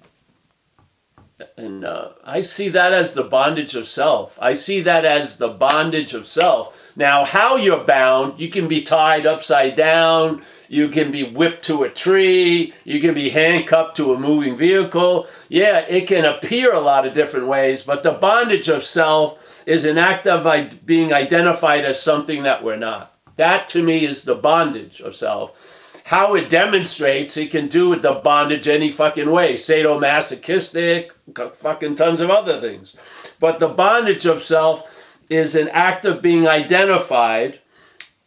And 1.57 1.85
uh, 1.85 2.09
I 2.23 2.41
see 2.41 2.69
that 2.69 2.93
as 2.93 3.13
the 3.13 3.23
bondage 3.23 3.75
of 3.75 3.87
self. 3.87 4.37
I 4.41 4.53
see 4.53 4.81
that 4.81 5.05
as 5.05 5.37
the 5.37 5.49
bondage 5.49 6.13
of 6.13 6.25
self. 6.25 6.91
Now, 6.95 7.23
how 7.25 7.55
you're 7.55 7.83
bound, 7.83 8.39
you 8.39 8.49
can 8.49 8.67
be 8.67 8.81
tied 8.81 9.25
upside 9.25 9.75
down, 9.75 10.41
you 10.67 10.89
can 10.89 11.11
be 11.11 11.23
whipped 11.23 11.65
to 11.65 11.83
a 11.83 11.89
tree, 11.89 12.73
you 12.83 12.99
can 12.99 13.13
be 13.13 13.29
handcuffed 13.29 13.97
to 13.97 14.13
a 14.13 14.19
moving 14.19 14.55
vehicle. 14.55 15.27
Yeah, 15.49 15.79
it 15.79 16.07
can 16.07 16.25
appear 16.25 16.73
a 16.73 16.79
lot 16.79 17.05
of 17.05 17.13
different 17.13 17.47
ways, 17.47 17.83
but 17.83 18.03
the 18.03 18.11
bondage 18.11 18.67
of 18.67 18.83
self 18.83 19.63
is 19.65 19.85
an 19.85 19.97
act 19.97 20.27
of 20.27 20.85
being 20.85 21.13
identified 21.13 21.85
as 21.85 22.01
something 22.01 22.43
that 22.43 22.63
we're 22.63 22.77
not. 22.77 23.13
That 23.37 23.67
to 23.69 23.83
me 23.83 24.05
is 24.05 24.23
the 24.23 24.35
bondage 24.35 25.01
of 25.01 25.15
self. 25.15 26.01
How 26.05 26.35
it 26.35 26.49
demonstrates, 26.49 27.37
it 27.37 27.51
can 27.51 27.67
do 27.67 27.95
the 27.95 28.13
bondage 28.15 28.67
any 28.67 28.91
fucking 28.91 29.31
way. 29.31 29.53
Sadomasochistic, 29.53 31.11
fucking 31.53 31.95
tons 31.95 32.21
of 32.21 32.29
other 32.29 32.59
things. 32.59 32.95
But 33.39 33.59
the 33.59 33.69
bondage 33.69 34.25
of 34.25 34.41
self 34.41 35.17
is 35.29 35.55
an 35.55 35.69
act 35.69 36.05
of 36.05 36.21
being 36.21 36.47
identified 36.47 37.59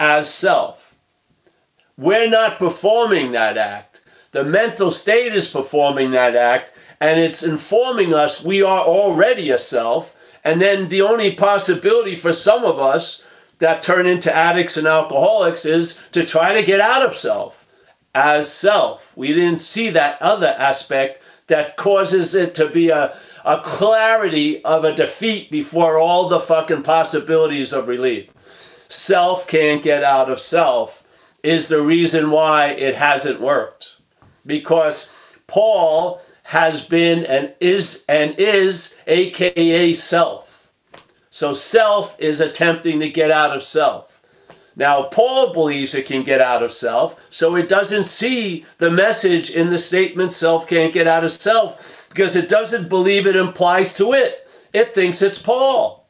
as 0.01 0.33
self. 0.33 0.97
We're 1.97 2.29
not 2.29 2.59
performing 2.59 3.33
that 3.33 3.57
act. 3.57 4.03
The 4.33 4.45
mental 4.45 4.91
state 4.91 5.33
is 5.33 5.47
performing 5.47 6.11
that 6.11 6.35
act, 6.35 6.73
and 7.01 7.21
it's 7.21 7.45
informing 7.45 8.13
us 8.13 8.45
we 8.45 8.63
are 8.63 8.81
already 8.81 9.51
a 9.51 9.59
self. 9.59 10.21
And 10.43 10.61
then 10.61 10.89
the 10.89 11.03
only 11.03 11.35
possibility 11.35 12.17
for 12.17 12.33
some 12.33 12.65
of 12.65 12.79
us 12.79 13.23
that 13.61 13.83
turn 13.83 14.07
into 14.07 14.35
addicts 14.35 14.77
and 14.77 14.87
alcoholics 14.87 15.65
is 15.65 16.01
to 16.13 16.27
try 16.27 16.53
to 16.53 16.67
get 16.67 16.81
out 16.81 17.03
of 17.03 17.15
self 17.15 17.69
as 18.15 18.53
self. 18.53 19.17
We 19.17 19.29
didn't 19.29 19.61
see 19.61 19.91
that 19.91 20.21
other 20.21 20.55
aspect 20.59 21.21
that 21.47 21.77
causes 21.77 22.35
it 22.35 22.55
to 22.55 22.69
be 22.69 22.89
a, 22.89 23.17
a 23.45 23.61
clarity 23.63 24.65
of 24.65 24.85
a 24.85 24.95
defeat 24.95 25.51
before 25.51 25.99
all 25.99 26.29
the 26.29 26.41
fucking 26.41 26.83
possibilities 26.83 27.73
of 27.73 27.89
relief. 27.89 28.31
Self 28.89 29.47
can't 29.49 29.83
get 29.83 30.05
out 30.05 30.31
of 30.31 30.41
self 30.41 31.07
is 31.43 31.69
the 31.69 31.83
reason 31.83 32.31
why 32.31 32.69
it 32.69 32.95
hasn't 32.95 33.41
worked. 33.41 33.97
Because 34.47 35.11
Paul 35.47 36.21
has 36.45 36.85
been 36.85 37.25
and 37.25 37.53
is 37.61 38.05
and 38.09 38.35
is 38.39 38.97
aka 39.07 39.95
self. 39.95 40.73
So 41.31 41.53
self 41.53 42.19
is 42.21 42.41
attempting 42.41 43.01
to 43.01 43.11
get 43.11 43.31
out 43.31 43.57
of 43.57 43.63
self. 43.63 44.14
Now, 44.77 45.05
Paul 45.05 45.53
believes 45.53 45.95
it 45.95 46.07
can 46.07 46.25
get 46.25 46.41
out 46.41 46.63
of 46.63 46.73
self, 46.73 47.25
so 47.31 47.55
it 47.57 47.69
doesn't 47.69 48.05
see 48.05 48.65
the 48.79 48.91
message 48.91 49.51
in 49.51 49.71
the 49.71 49.79
statement 49.79 50.33
self 50.33 50.69
can't 50.69 50.93
get 50.93 51.07
out 51.07 51.25
of 51.25 51.33
self 51.33 52.09
because 52.09 52.35
it 52.35 52.49
doesn't 52.49 52.89
believe 52.89 53.27
it 53.27 53.37
implies 53.37 53.95
to 53.95 54.13
it. 54.13 54.49
It 54.73 54.95
thinks 54.95 55.23
it's 55.23 55.41
Paul. 55.41 56.07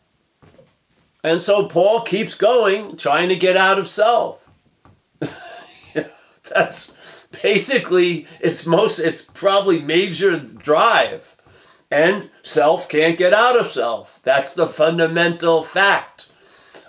And 1.22 1.40
so 1.40 1.66
Paul 1.68 2.02
keeps 2.02 2.34
going, 2.34 2.96
trying 2.96 3.28
to 3.28 3.36
get 3.36 3.56
out 3.56 3.78
of 3.78 3.88
self. 3.88 4.48
That's 6.54 7.28
basically 7.42 8.26
its 8.40 8.66
most, 8.66 8.98
it's 8.98 9.22
probably 9.22 9.80
major 9.80 10.38
drive. 10.38 11.36
And 11.90 12.30
self 12.42 12.88
can't 12.88 13.18
get 13.18 13.34
out 13.34 13.58
of 13.58 13.66
self. 13.66 14.20
That's 14.22 14.54
the 14.54 14.66
fundamental 14.66 15.62
fact 15.62 16.30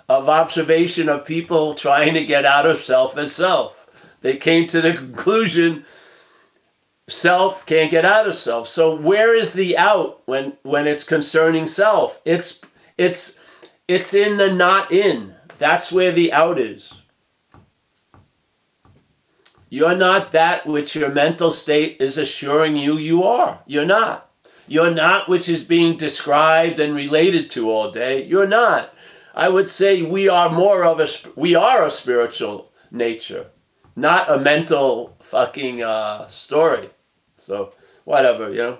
of 0.08 0.28
observation 0.28 1.08
of 1.08 1.24
people 1.24 1.74
trying 1.74 2.14
to 2.14 2.24
get 2.24 2.44
out 2.44 2.66
of 2.66 2.78
self 2.78 3.16
as 3.18 3.32
self. 3.32 3.88
They 4.20 4.36
came 4.36 4.66
to 4.68 4.80
the 4.80 4.92
conclusion 4.92 5.84
self 7.08 7.64
can't 7.66 7.90
get 7.90 8.04
out 8.04 8.26
of 8.26 8.34
self. 8.34 8.68
So 8.68 8.94
where 8.94 9.34
is 9.34 9.52
the 9.52 9.76
out 9.76 10.22
when 10.26 10.54
when 10.62 10.86
it's 10.86 11.04
concerning 11.04 11.66
self? 11.66 12.20
It's 12.24 12.60
it's 12.98 13.40
it's 13.88 14.14
in 14.14 14.36
the 14.36 14.52
not 14.52 14.92
in. 14.92 15.34
That's 15.58 15.92
where 15.92 16.12
the 16.12 16.32
out 16.32 16.58
is. 16.58 17.02
You're 19.68 19.96
not 19.96 20.32
that 20.32 20.66
which 20.66 20.94
your 20.94 21.10
mental 21.10 21.50
state 21.50 21.96
is 22.00 22.18
assuring 22.18 22.76
you 22.76 22.98
you 22.98 23.24
are. 23.24 23.60
You're 23.66 23.86
not. 23.86 24.30
You're 24.68 24.92
not 24.92 25.28
which 25.28 25.48
is 25.48 25.64
being 25.64 25.96
described 25.96 26.80
and 26.80 26.94
related 26.94 27.50
to 27.50 27.70
all 27.70 27.90
day. 27.90 28.24
You're 28.24 28.48
not. 28.48 28.92
I 29.36 29.50
would 29.50 29.68
say 29.68 30.02
we 30.02 30.30
are 30.30 30.48
more 30.48 30.82
of 30.84 30.98
a 30.98 31.06
we 31.36 31.54
are 31.54 31.84
a 31.84 31.90
spiritual 31.90 32.72
nature, 32.90 33.50
not 33.94 34.30
a 34.30 34.38
mental 34.38 35.14
fucking 35.20 35.82
uh, 35.82 36.26
story. 36.26 36.88
So 37.36 37.74
whatever, 38.04 38.50
you 38.50 38.56
know. 38.56 38.78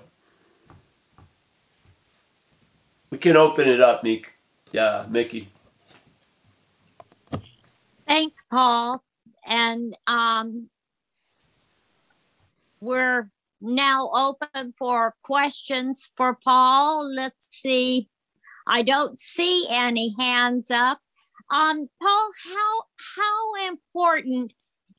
We 3.10 3.18
can 3.18 3.36
open 3.36 3.68
it 3.68 3.80
up, 3.80 4.02
Meek. 4.02 4.32
Yeah, 4.72 5.04
Mickey. 5.08 5.48
Thanks, 8.06 8.42
Paul. 8.50 9.02
And 9.46 9.96
um, 10.06 10.68
we're 12.80 13.30
now 13.60 14.10
open 14.12 14.72
for 14.76 15.14
questions 15.22 16.10
for 16.16 16.34
Paul. 16.42 17.08
Let's 17.14 17.46
see. 17.50 18.08
I 18.66 18.82
don't 18.82 19.18
see 19.18 19.66
any 19.70 20.14
hands 20.18 20.70
up. 20.70 20.98
Um, 21.50 21.88
Paul, 22.02 22.30
how 22.54 22.82
how 23.16 23.68
important 23.68 24.52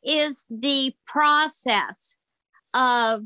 is 0.04 0.46
the 0.50 0.96
process 1.06 2.18
of 2.74 3.24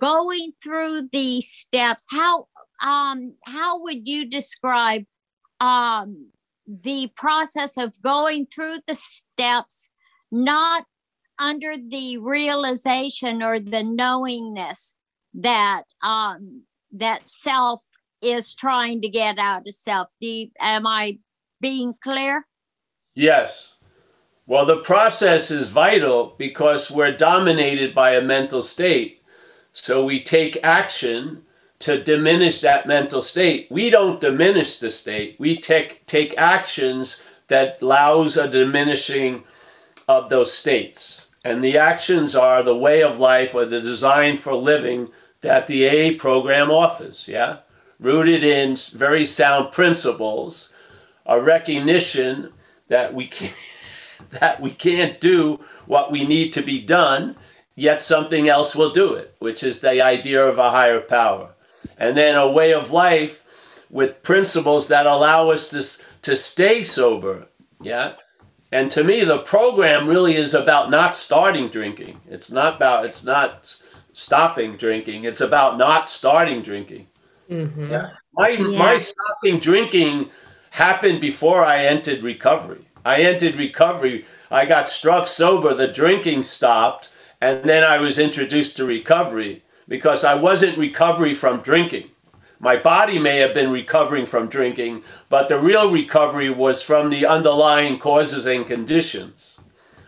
going 0.00 0.52
through 0.62 1.08
these 1.12 1.48
steps? 1.48 2.06
How 2.10 2.48
um 2.82 3.34
how 3.44 3.80
would 3.82 4.08
you 4.08 4.26
describe 4.26 5.04
um 5.60 6.30
the 6.66 7.12
process 7.14 7.76
of 7.76 8.00
going 8.02 8.46
through 8.46 8.78
the 8.86 8.96
steps, 8.96 9.90
not 10.32 10.86
under 11.38 11.76
the 11.76 12.16
realization 12.18 13.42
or 13.42 13.60
the 13.60 13.84
knowingness 13.84 14.96
that 15.34 15.82
um 16.02 16.62
that 16.90 17.28
self 17.28 17.84
is 18.30 18.54
trying 18.54 19.00
to 19.02 19.08
get 19.08 19.38
out 19.38 19.66
of 19.66 19.74
self. 19.74 20.12
Do 20.20 20.26
you, 20.26 20.50
am 20.58 20.86
I 20.86 21.18
being 21.60 21.94
clear? 22.02 22.46
Yes. 23.14 23.76
Well, 24.46 24.66
the 24.66 24.78
process 24.78 25.50
is 25.50 25.70
vital 25.70 26.34
because 26.38 26.90
we're 26.90 27.16
dominated 27.16 27.94
by 27.94 28.14
a 28.14 28.20
mental 28.20 28.62
state. 28.62 29.22
So 29.72 30.04
we 30.04 30.22
take 30.22 30.58
action 30.62 31.42
to 31.80 32.02
diminish 32.02 32.60
that 32.60 32.86
mental 32.86 33.22
state. 33.22 33.68
We 33.70 33.90
don't 33.90 34.20
diminish 34.20 34.78
the 34.78 34.90
state. 34.90 35.36
We 35.38 35.56
take 35.56 36.06
take 36.06 36.36
actions 36.38 37.22
that 37.48 37.82
allows 37.82 38.36
a 38.36 38.48
diminishing 38.48 39.44
of 40.08 40.30
those 40.30 40.52
states. 40.52 41.26
And 41.44 41.62
the 41.62 41.78
actions 41.78 42.34
are 42.34 42.62
the 42.62 42.76
way 42.76 43.02
of 43.02 43.18
life 43.18 43.54
or 43.54 43.64
the 43.64 43.80
design 43.80 44.36
for 44.36 44.54
living 44.54 45.10
that 45.42 45.66
the 45.66 45.88
AA 45.88 46.18
program 46.18 46.70
offers, 46.70 47.28
yeah? 47.28 47.58
Rooted 47.98 48.44
in 48.44 48.76
very 48.94 49.24
sound 49.24 49.72
principles, 49.72 50.72
a 51.24 51.40
recognition 51.40 52.52
that 52.88 53.14
we 53.14 53.26
can't, 53.26 53.54
that 54.30 54.60
we 54.60 54.70
can't 54.70 55.20
do 55.20 55.60
what 55.86 56.10
we 56.10 56.26
need 56.26 56.52
to 56.52 56.62
be 56.62 56.80
done, 56.80 57.36
yet 57.74 58.00
something 58.00 58.48
else 58.48 58.74
will 58.74 58.90
do 58.90 59.14
it, 59.14 59.34
which 59.38 59.62
is 59.62 59.80
the 59.80 60.00
idea 60.00 60.44
of 60.44 60.58
a 60.58 60.70
higher 60.70 61.00
power. 61.00 61.54
And 61.98 62.16
then 62.16 62.36
a 62.36 62.50
way 62.50 62.72
of 62.72 62.90
life 62.90 63.44
with 63.90 64.22
principles 64.22 64.88
that 64.88 65.06
allow 65.06 65.50
us 65.50 65.70
to, 65.70 66.04
to 66.22 66.36
stay 66.36 66.82
sober. 66.82 67.46
Yeah. 67.80 68.14
And 68.72 68.90
to 68.90 69.04
me, 69.04 69.24
the 69.24 69.38
program 69.38 70.08
really 70.08 70.34
is 70.34 70.54
about 70.54 70.90
not 70.90 71.14
starting 71.14 71.68
drinking. 71.68 72.20
It's 72.28 72.50
not 72.50 72.76
about, 72.76 73.04
it's 73.04 73.24
not 73.24 73.80
stopping 74.12 74.76
drinking. 74.76 75.24
It's 75.24 75.40
about 75.40 75.78
not 75.78 76.08
starting 76.08 76.62
drinking. 76.62 77.06
Mm-hmm. 77.50 77.90
Yeah. 77.90 78.10
My 78.34 78.48
yeah. 78.48 78.78
my 78.78 78.98
stopping 78.98 79.60
drinking 79.60 80.30
happened 80.70 81.20
before 81.20 81.64
I 81.64 81.84
entered 81.84 82.22
recovery. 82.22 82.86
I 83.04 83.22
entered 83.22 83.54
recovery. 83.54 84.24
I 84.50 84.66
got 84.66 84.88
struck 84.88 85.28
sober. 85.28 85.74
The 85.74 85.88
drinking 85.88 86.42
stopped, 86.42 87.12
and 87.40 87.64
then 87.64 87.84
I 87.84 87.98
was 87.98 88.18
introduced 88.18 88.76
to 88.76 88.84
recovery 88.84 89.62
because 89.88 90.24
I 90.24 90.34
wasn't 90.34 90.76
recovery 90.76 91.34
from 91.34 91.60
drinking. 91.60 92.10
My 92.58 92.76
body 92.76 93.18
may 93.18 93.36
have 93.38 93.52
been 93.52 93.70
recovering 93.70 94.24
from 94.24 94.48
drinking, 94.48 95.02
but 95.28 95.48
the 95.48 95.58
real 95.58 95.90
recovery 95.92 96.50
was 96.50 96.82
from 96.82 97.10
the 97.10 97.26
underlying 97.26 97.98
causes 97.98 98.46
and 98.46 98.66
conditions, 98.66 99.60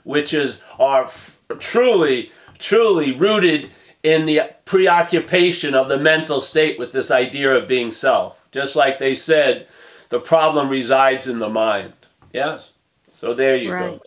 which 0.04 0.32
is 0.32 0.62
are 0.78 1.04
f- 1.04 1.38
truly, 1.58 2.32
truly 2.58 3.12
rooted 3.12 3.70
in 4.02 4.26
the 4.26 4.50
preoccupation 4.64 5.74
of 5.74 5.88
the 5.88 5.98
mental 5.98 6.40
state 6.40 6.78
with 6.78 6.92
this 6.92 7.10
idea 7.10 7.54
of 7.54 7.68
being 7.68 7.90
self. 7.90 8.46
Just 8.52 8.76
like 8.76 8.98
they 8.98 9.14
said, 9.14 9.66
the 10.08 10.20
problem 10.20 10.68
resides 10.68 11.28
in 11.28 11.38
the 11.38 11.48
mind. 11.48 11.92
Yes? 12.32 12.72
So 13.10 13.34
there 13.34 13.56
you 13.56 13.72
right. 13.72 13.98
go. 13.98 14.02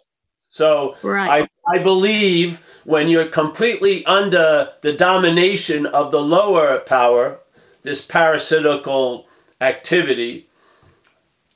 So 0.49 0.95
right. 1.03 1.47
I, 1.67 1.75
I 1.75 1.83
believe 1.83 2.65
when 2.85 3.07
you're 3.07 3.27
completely 3.27 4.05
under 4.05 4.69
the 4.81 4.93
domination 4.93 5.85
of 5.85 6.11
the 6.11 6.21
lower 6.21 6.79
power, 6.79 7.39
this 7.83 8.03
parasitical 8.03 9.27
activity, 9.59 10.47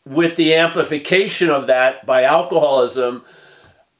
with 0.05 0.35
the 0.35 0.53
amplification 0.53 1.49
of 1.49 1.67
that 1.67 2.05
by 2.05 2.23
alcoholism, 2.23 3.23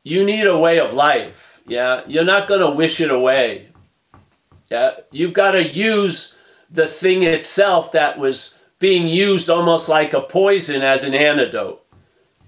you 0.03 0.23
need 0.23 0.45
a 0.45 0.57
way 0.57 0.79
of 0.79 0.93
life. 0.93 1.61
Yeah, 1.67 2.03
you're 2.05 2.23
not 2.23 2.47
going 2.47 2.61
to 2.61 2.77
wish 2.77 3.01
it 3.01 3.09
away. 3.09 3.69
Yeah, 4.69 4.95
you've 5.11 5.33
got 5.33 5.51
to 5.51 5.67
use 5.67 6.35
the 6.69 6.87
thing 6.87 7.23
itself 7.23 7.91
that 7.91 8.17
was 8.17 8.59
being 8.79 9.07
used 9.07 9.49
almost 9.49 9.87
like 9.87 10.13
a 10.13 10.21
poison 10.21 10.81
as 10.81 11.03
an 11.03 11.13
antidote. 11.13 11.81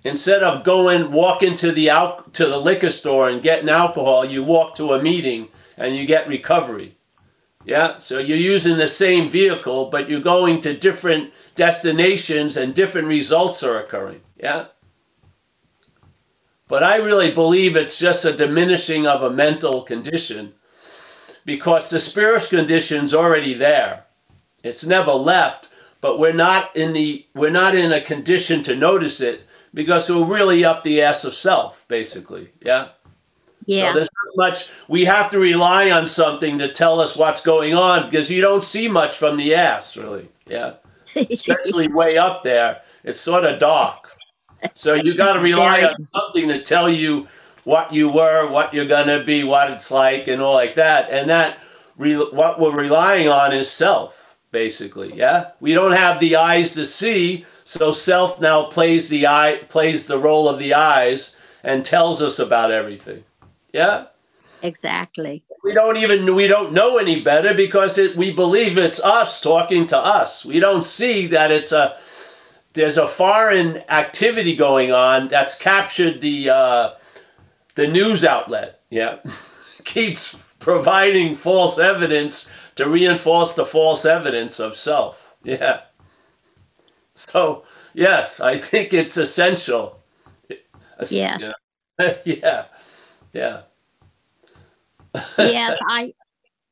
Instead 0.04 0.44
of 0.44 0.64
going 0.64 1.12
walk 1.12 1.44
into 1.44 1.72
the 1.72 1.90
al- 1.90 2.24
to 2.34 2.46
the 2.46 2.58
liquor 2.58 2.90
store 2.90 3.30
and 3.30 3.42
getting 3.42 3.70
alcohol, 3.70 4.26
you 4.26 4.44
walk 4.44 4.76
to 4.76 4.94
a 4.94 5.02
meeting 5.02 5.48
and 5.76 5.96
you 5.96 6.06
get 6.06 6.28
recovery. 6.28 6.96
Yeah, 7.66 7.98
so 7.98 8.20
you're 8.20 8.38
using 8.38 8.78
the 8.78 8.88
same 8.88 9.28
vehicle, 9.28 9.90
but 9.90 10.10
you're 10.10 10.22
going 10.22 10.62
to 10.62 10.78
different 10.78 11.34
destinations 11.56 12.56
and 12.56 12.74
different 12.74 13.08
results 13.08 13.62
are 13.62 13.80
occurring. 13.80 14.22
Yeah. 14.38 14.68
But 16.70 16.84
I 16.84 16.98
really 16.98 17.32
believe 17.32 17.76
it's 17.76 18.00
just 18.00 18.24
a 18.26 18.32
diminishing 18.32 19.06
of 19.06 19.24
a 19.24 19.30
mental 19.30 19.82
condition 19.82 20.54
because 21.48 21.90
the 21.90 22.00
spiritual 22.00 22.60
condition's 22.60 23.14
already 23.14 23.54
there. 23.54 24.04
It's 24.66 24.86
never 24.86 25.14
left, 25.14 25.70
but 26.02 26.20
we're 26.20 26.34
not 26.34 26.76
in 26.76 26.92
the 26.92 27.26
we're 27.34 27.50
not 27.50 27.74
in 27.74 27.92
a 27.94 28.02
condition 28.02 28.64
to 28.64 28.76
notice 28.76 29.22
it 29.22 29.48
because 29.74 30.10
we're 30.10 30.26
really 30.26 30.66
up 30.66 30.84
the 30.84 31.02
ass 31.02 31.24
of 31.24 31.34
self, 31.34 31.88
basically. 31.88 32.50
Yeah. 32.62 32.90
Yeah. 33.66 33.92
So 33.92 33.96
there's 33.96 34.10
not 34.26 34.50
much 34.50 34.70
we 34.90 35.06
have 35.06 35.32
to 35.32 35.40
rely 35.40 35.90
on 35.90 36.06
something 36.06 36.58
to 36.60 36.72
tell 36.72 37.00
us 37.00 37.16
what's 37.16 37.42
going 37.42 37.74
on 37.74 38.10
because 38.10 38.30
you 38.30 38.42
don't 38.42 38.64
see 38.64 38.90
much 38.90 39.18
from 39.18 39.38
the 39.38 39.56
ass, 39.56 39.96
really. 39.96 40.28
Yeah. 40.48 40.74
Especially 41.16 41.88
way 41.88 42.18
up 42.18 42.44
there. 42.44 42.82
It's 43.06 43.22
sort 43.22 43.46
of 43.46 43.58
dark. 43.58 44.12
So 44.74 44.96
you 44.96 45.16
gotta 45.16 45.40
rely 45.40 45.84
on 45.84 46.08
something 46.14 46.50
to 46.50 46.62
tell 46.62 46.90
you 46.90 47.30
what 47.68 47.92
you 47.92 48.08
were, 48.08 48.50
what 48.50 48.74
you're 48.74 48.86
going 48.86 49.08
to 49.08 49.26
be, 49.26 49.44
what 49.44 49.70
it's 49.70 49.92
like, 49.92 50.30
and 50.30 50.42
all 50.42 50.54
like 50.54 50.76
that. 50.76 51.10
And 51.10 51.30
that, 51.30 51.58
re- 51.98 52.16
what 52.16 52.62
we're 52.62 52.74
relying 52.74 53.28
on 53.28 53.52
is 53.52 53.70
self, 53.70 54.38
basically. 54.52 55.14
Yeah, 55.14 55.52
we 55.60 55.74
don't 55.74 55.92
have 55.92 56.22
the 56.22 56.38
eyes 56.38 56.74
to 56.76 56.86
see, 56.86 57.46
so 57.66 57.92
self 57.92 58.40
now 58.40 58.68
plays 58.68 59.10
the 59.10 59.28
eye 59.28 59.60
plays 59.68 60.08
the 60.08 60.18
role 60.18 60.48
of 60.48 60.60
the 60.60 60.74
eyes, 60.76 61.36
and 61.62 61.84
tells 61.84 62.22
us 62.22 62.40
about 62.40 62.72
everything. 62.72 63.26
Yeah? 63.74 64.06
Exactly. 64.64 65.44
We 65.62 65.74
don't 65.74 65.98
even 65.98 66.36
we 66.36 66.48
don't 66.48 66.72
know 66.72 66.96
any 66.96 67.22
better 67.22 67.54
because 67.54 67.98
it, 67.98 68.16
we 68.16 68.34
believe 68.34 68.78
it's 68.78 69.04
us 69.04 69.42
talking 69.42 69.86
to 69.88 69.98
us. 69.98 70.46
We 70.46 70.62
don't 70.62 70.86
see 70.86 71.28
that 71.28 71.52
it's 71.52 71.74
a 71.74 71.98
there's 72.72 72.96
a 72.96 73.10
foreign 73.10 73.84
activity 73.90 74.56
going 74.56 74.94
on 74.94 75.28
that's 75.28 75.60
captured 75.60 76.22
the 76.22 76.50
uh, 76.50 76.92
the 77.78 77.88
news 77.88 78.26
outlet. 78.26 78.82
Yeah, 78.90 79.20
keeps 79.86 80.36
providing 80.60 81.36
false 81.36 81.80
evidence 81.80 82.52
to 82.76 82.90
reinforce 82.90 83.56
the 83.56 83.66
false 83.66 84.04
evidence 84.04 84.60
of 84.60 84.76
self. 84.76 85.36
Yeah. 85.44 85.82
So 87.13 87.63
yes, 87.94 88.42
I 88.42 88.58
think 88.58 88.94
it's 88.94 89.16
essential. 89.16 90.00
Yes. 91.10 91.12
Yeah. 91.12 91.52
yeah. 92.26 92.66
Yeah. 93.34 93.62
yes, 95.38 95.80
I 95.88 96.13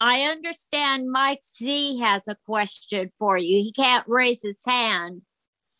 I 0.01 0.21
understand 0.23 1.09
Mike 1.09 1.43
Z 1.45 1.99
has 1.99 2.27
a 2.27 2.35
question 2.45 3.11
for 3.19 3.37
you. 3.37 3.63
He 3.63 3.71
can't 3.71 4.05
raise 4.07 4.41
his 4.41 4.61
hand, 4.65 5.21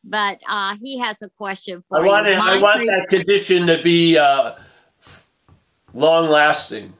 but 0.03 0.39
uh, 0.47 0.75
he 0.79 0.99
has 0.99 1.21
a 1.21 1.29
question 1.29 1.83
for 1.89 1.99
I 1.99 2.05
want 2.05 2.27
you. 2.27 2.33
it, 2.33 2.39
I 2.39 2.61
want 2.61 2.85
that 2.85 3.07
condition 3.09 3.67
to 3.67 3.81
be 3.81 4.17
uh, 4.17 4.53
long 5.95 6.29
lasting. 6.29 6.93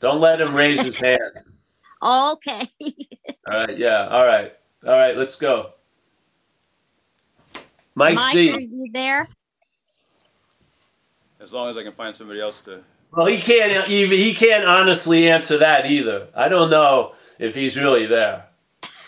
Don't 0.00 0.20
let 0.20 0.40
him 0.40 0.54
raise 0.54 0.82
his 0.82 0.96
hand. 1.06 1.20
Okay. 2.02 2.68
All 2.80 3.64
right. 3.64 3.78
Yeah. 3.78 4.08
All 4.08 4.26
right. 4.26 4.52
All 4.84 4.92
right. 4.92 5.16
Let's 5.16 5.36
go. 5.36 5.72
Mike, 7.94 8.14
Mike, 8.14 8.32
Z. 8.32 8.52
are 8.52 8.60
you 8.60 8.90
there? 8.92 9.28
As 11.40 11.52
long 11.52 11.68
as 11.70 11.78
I 11.78 11.82
can 11.82 11.92
find 11.92 12.14
somebody 12.14 12.40
else 12.40 12.60
to. 12.62 12.80
Well, 13.12 13.26
he 13.26 13.40
can't 13.40 13.88
even 13.88 14.18
he 14.18 14.34
can't 14.34 14.64
honestly 14.64 15.28
answer 15.28 15.58
that 15.58 15.86
either. 15.86 16.28
I 16.34 16.48
don't 16.48 16.70
know 16.70 17.14
if 17.38 17.54
he's 17.54 17.76
really 17.76 18.06
there. 18.06 18.46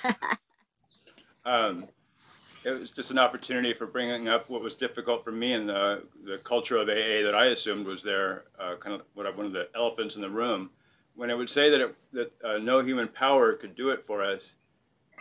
Um, 1.42 1.88
it 2.64 2.78
was 2.78 2.90
just 2.90 3.10
an 3.10 3.18
opportunity 3.18 3.72
for 3.72 3.86
bringing 3.86 4.28
up 4.28 4.50
what 4.50 4.62
was 4.62 4.76
difficult 4.76 5.24
for 5.24 5.32
me 5.32 5.52
in 5.52 5.66
the 5.66 6.02
the 6.24 6.38
culture 6.38 6.76
of 6.76 6.88
AA 6.88 7.24
that 7.24 7.34
I 7.34 7.46
assumed 7.46 7.86
was 7.86 8.02
there, 8.02 8.44
uh, 8.58 8.76
kind 8.76 8.94
of 8.94 9.02
what 9.14 9.34
one 9.36 9.46
of 9.46 9.52
the 9.52 9.68
elephants 9.74 10.16
in 10.16 10.22
the 10.22 10.30
room, 10.30 10.70
when 11.14 11.30
it 11.30 11.36
would 11.36 11.50
say 11.50 11.70
that 11.70 11.80
it, 11.80 11.94
that 12.12 12.32
uh, 12.44 12.58
no 12.58 12.80
human 12.80 13.08
power 13.08 13.54
could 13.54 13.74
do 13.74 13.90
it 13.90 14.04
for 14.06 14.22
us, 14.22 14.54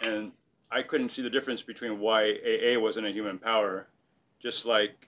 and 0.02 0.32
I 0.72 0.82
couldn't 0.82 1.10
see 1.10 1.22
the 1.22 1.30
difference 1.30 1.62
between 1.62 2.00
why 2.00 2.38
AA 2.46 2.80
wasn't 2.80 3.08
a 3.08 3.12
human 3.12 3.40
power, 3.40 3.88
just 4.42 4.66
like 4.66 5.08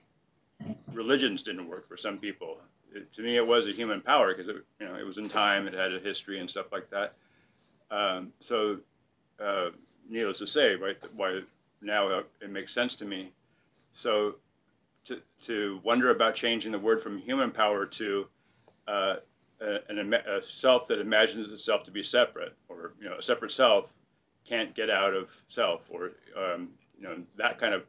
religions 0.92 1.42
didn't 1.42 1.68
work 1.68 1.88
for 1.88 1.96
some 1.96 2.18
people. 2.18 2.58
It, 2.94 3.12
to 3.14 3.22
me, 3.22 3.36
it 3.36 3.46
was 3.46 3.66
a 3.66 3.72
human 3.72 4.00
power 4.00 4.34
because 4.34 4.48
it, 4.48 4.56
you 4.80 4.86
know 4.86 4.94
it 4.94 5.04
was 5.04 5.18
in 5.18 5.28
time, 5.28 5.66
it 5.66 5.74
had 5.74 5.92
a 5.92 5.98
history 5.98 6.40
and 6.40 6.48
stuff 6.48 6.72
like 6.72 6.88
that. 6.90 7.14
Um, 7.90 8.32
so, 8.40 8.78
uh, 9.38 9.68
needless 10.08 10.38
to 10.38 10.46
say, 10.46 10.76
right, 10.76 10.96
why 11.14 11.40
now 11.82 12.22
it 12.40 12.50
makes 12.50 12.72
sense 12.72 12.94
to 12.96 13.04
me. 13.04 13.32
So, 13.92 14.36
to 15.04 15.20
to 15.44 15.80
wonder 15.82 16.10
about 16.10 16.34
changing 16.34 16.72
the 16.72 16.78
word 16.78 17.02
from 17.02 17.18
human 17.18 17.50
power 17.50 17.84
to 17.86 18.26
uh, 18.88 19.16
a, 19.60 19.78
an, 19.88 20.14
a 20.14 20.42
self 20.42 20.88
that 20.88 20.98
imagines 20.98 21.52
itself 21.52 21.84
to 21.84 21.90
be 21.90 22.02
separate, 22.02 22.56
or 22.68 22.94
you 23.00 23.08
know, 23.08 23.16
a 23.18 23.22
separate 23.22 23.52
self 23.52 23.92
can't 24.44 24.74
get 24.74 24.90
out 24.90 25.14
of 25.14 25.30
self, 25.48 25.82
or 25.90 26.12
um, 26.36 26.70
you 26.96 27.04
know, 27.04 27.16
that 27.36 27.58
kind 27.58 27.74
of 27.74 27.84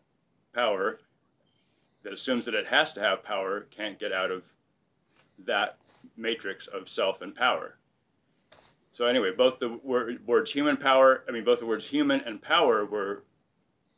power 0.54 1.00
that 2.04 2.14
assumes 2.14 2.46
that 2.46 2.54
it 2.54 2.68
has 2.68 2.94
to 2.94 3.00
have 3.00 3.24
power 3.24 3.62
can't 3.72 4.00
get 4.00 4.12
out 4.12 4.32
of 4.32 4.44
that 5.46 5.78
matrix 6.18 6.68
of 6.68 6.90
self 6.90 7.22
and 7.22 7.36
power. 7.36 7.78
So 8.92 9.08
anyway, 9.08 9.32
both 9.36 9.58
the 9.58 9.70
word, 9.70 10.26
words 10.28 10.52
human 10.52 10.78
power, 10.78 11.24
I 11.28 11.32
mean, 11.32 11.44
both 11.44 11.60
the 11.60 11.66
words 11.66 11.90
human 11.90 12.22
and 12.22 12.42
power 12.42 12.86
were 12.86 13.24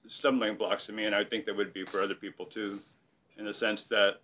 stumbling 0.08 0.56
blocks 0.56 0.86
to 0.88 0.94
me, 0.94 1.06
and 1.06 1.15
I 1.15 1.24
think 1.24 1.46
that 1.46 1.56
would 1.56 1.74
be 1.74 1.86
for 1.86 2.02
other 2.02 2.15
people 2.15 2.46
too, 2.46 2.80
in 3.38 3.46
the 3.46 3.54
sense 3.54 3.84
that, 3.86 4.22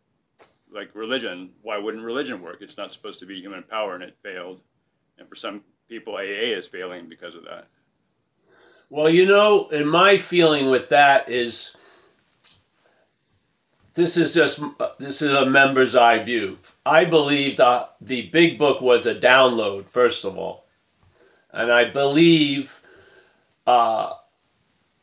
like 0.71 0.95
religion, 0.95 1.51
why 1.61 1.77
wouldn't 1.77 2.03
religion 2.03 2.41
work? 2.41 2.57
It's 2.61 2.77
not 2.77 2.93
supposed 2.93 3.19
to 3.19 3.25
be 3.25 3.39
human 3.39 3.63
power, 3.63 3.95
and 3.95 4.03
it 4.03 4.17
failed. 4.23 4.61
And 5.17 5.27
for 5.27 5.35
some 5.35 5.61
people, 5.89 6.15
AA 6.15 6.55
is 6.57 6.67
failing 6.67 7.09
because 7.09 7.35
of 7.35 7.43
that. 7.43 7.67
Well, 8.89 9.09
you 9.09 9.25
know, 9.25 9.69
and 9.71 9.89
my 9.89 10.17
feeling 10.17 10.69
with 10.69 10.89
that 10.89 11.29
is 11.29 11.75
this 13.93 14.17
is 14.17 14.33
just 14.33 14.61
this 14.99 15.21
is 15.21 15.33
a 15.33 15.45
member's 15.45 15.95
eye 15.95 16.23
view. 16.23 16.57
I 16.85 17.05
believe 17.05 17.57
the 17.57 17.89
the 17.99 18.29
big 18.29 18.57
book 18.57 18.81
was 18.81 19.05
a 19.05 19.15
download 19.15 19.85
first 19.85 20.25
of 20.25 20.37
all, 20.37 20.65
and 21.51 21.71
I 21.71 21.85
believe 21.85 22.81
uh, 23.67 24.13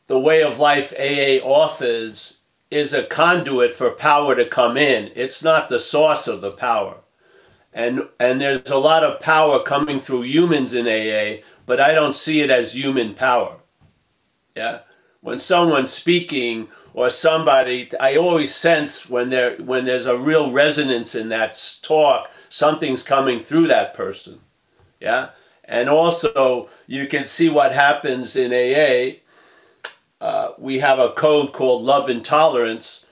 the 0.09 0.19
way 0.19 0.41
of 0.41 0.57
life 0.57 0.91
AA 0.99 1.37
offers 1.45 2.39
is 2.71 2.93
a 2.93 3.03
conduit 3.03 3.73
for 3.73 3.91
power 3.91 4.35
to 4.35 4.43
come 4.43 4.75
in. 4.75 5.11
It's 5.15 5.43
not 5.43 5.69
the 5.69 5.79
source 5.79 6.27
of 6.27 6.41
the 6.41 6.51
power, 6.51 6.97
and 7.71 8.09
and 8.19 8.41
there's 8.41 8.69
a 8.71 8.77
lot 8.77 9.03
of 9.03 9.21
power 9.21 9.61
coming 9.63 9.99
through 9.99 10.23
humans 10.23 10.73
in 10.73 10.87
AA, 10.87 11.43
but 11.67 11.79
I 11.79 11.93
don't 11.93 12.15
see 12.15 12.41
it 12.41 12.49
as 12.49 12.73
human 12.73 13.13
power. 13.13 13.57
Yeah, 14.55 14.79
when 15.21 15.37
someone's 15.37 15.93
speaking 15.93 16.69
or 16.93 17.09
somebody 17.11 17.87
i 17.99 18.15
always 18.15 18.53
sense 18.53 19.07
when 19.07 19.29
there 19.29 19.55
when 19.57 19.85
there's 19.85 20.07
a 20.07 20.17
real 20.17 20.51
resonance 20.51 21.13
in 21.13 21.29
that 21.29 21.79
talk 21.83 22.31
something's 22.49 23.03
coming 23.03 23.39
through 23.39 23.67
that 23.67 23.93
person 23.93 24.39
yeah 24.99 25.29
and 25.65 25.87
also 25.87 26.67
you 26.87 27.07
can 27.07 27.27
see 27.27 27.47
what 27.47 27.71
happens 27.71 28.35
in 28.35 28.51
aa 28.51 29.15
uh, 30.21 30.51
we 30.57 30.79
have 30.79 30.99
a 30.99 31.11
code 31.11 31.53
called 31.53 31.83
love 31.83 32.09
and 32.09 32.23
tolerance 32.23 33.05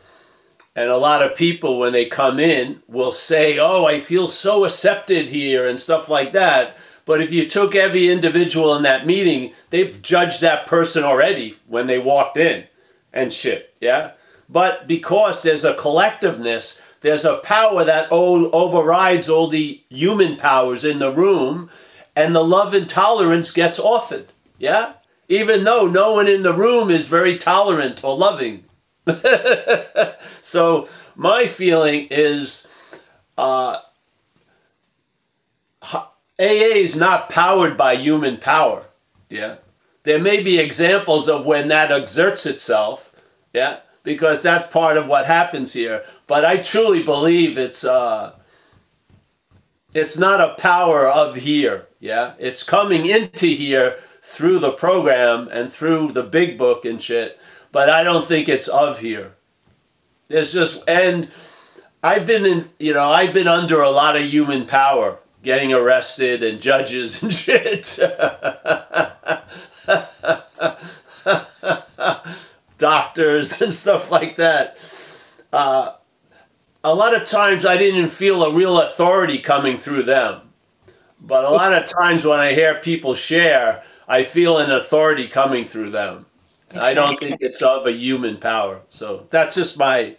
and 0.75 0.89
a 0.89 0.97
lot 0.97 1.23
of 1.23 1.35
people 1.35 1.79
when 1.79 1.93
they 1.93 2.05
come 2.05 2.39
in 2.39 2.81
will 2.87 3.11
say 3.11 3.57
oh 3.59 3.85
i 3.85 3.99
feel 3.99 4.27
so 4.27 4.65
accepted 4.65 5.29
here 5.29 5.67
and 5.67 5.79
stuff 5.79 6.09
like 6.09 6.31
that 6.31 6.77
but 7.05 7.21
if 7.21 7.31
you 7.31 7.47
took 7.47 7.73
every 7.75 8.09
individual 8.09 8.75
in 8.75 8.83
that 8.83 9.05
meeting 9.05 9.53
they've 9.69 10.01
judged 10.01 10.41
that 10.41 10.67
person 10.67 11.03
already 11.03 11.55
when 11.67 11.87
they 11.87 11.99
walked 11.99 12.37
in 12.37 12.67
and 13.17 13.33
shit, 13.33 13.73
yeah? 13.81 14.11
But 14.47 14.87
because 14.87 15.43
there's 15.43 15.65
a 15.65 15.73
collectiveness, 15.73 16.81
there's 17.01 17.25
a 17.25 17.37
power 17.37 17.83
that 17.83 18.11
overrides 18.11 19.29
all 19.29 19.47
the 19.47 19.81
human 19.89 20.37
powers 20.37 20.85
in 20.85 20.99
the 20.99 21.11
room, 21.11 21.69
and 22.15 22.35
the 22.35 22.43
love 22.43 22.73
and 22.73 22.89
tolerance 22.89 23.51
gets 23.51 23.79
offered, 23.79 24.27
yeah? 24.57 24.93
Even 25.29 25.63
though 25.63 25.87
no 25.87 26.13
one 26.13 26.27
in 26.27 26.43
the 26.43 26.53
room 26.53 26.89
is 26.89 27.07
very 27.07 27.37
tolerant 27.37 28.03
or 28.03 28.15
loving. 28.15 28.63
so 30.41 30.87
my 31.15 31.45
feeling 31.45 32.07
is 32.11 32.67
uh, 33.37 33.79
AA 35.83 36.03
is 36.39 36.95
not 36.95 37.29
powered 37.29 37.77
by 37.77 37.95
human 37.95 38.37
power, 38.37 38.85
yeah? 39.29 39.55
There 40.03 40.19
may 40.19 40.41
be 40.41 40.59
examples 40.59 41.27
of 41.27 41.45
when 41.45 41.67
that 41.67 41.91
exerts 41.91 42.45
itself, 42.45 43.13
yeah, 43.53 43.79
because 44.03 44.41
that's 44.41 44.67
part 44.67 44.95
of 44.95 45.07
what 45.07 45.25
happens 45.25 45.73
here. 45.73 46.05
But 46.27 46.45
I 46.45 46.57
truly 46.57 47.03
believe 47.03 47.57
it's 47.57 47.83
uh, 47.83 48.33
it's 49.93 50.17
not 50.17 50.39
a 50.39 50.55
power 50.61 51.07
of 51.07 51.35
here, 51.35 51.87
yeah. 51.99 52.35
It's 52.39 52.63
coming 52.63 53.07
into 53.07 53.47
here 53.47 53.97
through 54.27 54.59
the 54.59 54.73
program 54.73 55.47
and 55.53 55.71
through 55.71 56.11
the 56.11 56.21
big 56.21 56.57
book 56.57 56.83
and 56.83 57.01
shit. 57.01 57.39
But 57.71 57.89
I 57.89 58.03
don't 58.03 58.25
think 58.25 58.49
it's 58.49 58.67
of 58.67 58.99
here. 58.99 59.35
There's 60.27 60.51
just 60.51 60.83
and 60.85 61.31
I've 62.03 62.27
been 62.27 62.45
in, 62.45 62.69
you 62.77 62.93
know, 62.93 63.09
I've 63.09 63.33
been 63.33 63.47
under 63.47 63.81
a 63.81 63.89
lot 63.89 64.17
of 64.17 64.23
human 64.23 64.65
power, 64.65 65.19
getting 65.43 65.71
arrested 65.71 66.43
and 66.43 66.59
judges 66.61 67.23
and 67.23 67.33
shit. 67.33 67.97
doctors 72.77 73.61
and 73.61 73.73
stuff 73.73 74.11
like 74.11 74.35
that. 74.35 74.77
Uh, 75.53 75.93
a 76.83 76.93
lot 76.93 77.15
of 77.15 77.25
times 77.25 77.65
I 77.65 77.77
didn't 77.77 78.09
feel 78.09 78.43
a 78.43 78.53
real 78.53 78.81
authority 78.81 79.39
coming 79.39 79.77
through 79.77 80.03
them. 80.03 80.41
But 81.21 81.45
a 81.45 81.49
lot 81.49 81.73
of 81.73 81.85
times 81.85 82.25
when 82.25 82.39
I 82.39 82.53
hear 82.53 82.75
people 82.75 83.15
share, 83.15 83.83
I 84.07 84.23
feel 84.23 84.57
an 84.59 84.71
authority 84.71 85.27
coming 85.27 85.65
through 85.65 85.91
them. 85.91 86.25
Exactly. 86.67 86.81
I 86.81 86.93
don't 86.93 87.19
think 87.19 87.37
it's 87.41 87.61
of 87.61 87.85
a 87.85 87.91
human 87.91 88.37
power. 88.37 88.79
So 88.89 89.27
that's 89.29 89.55
just 89.55 89.77
my 89.77 90.15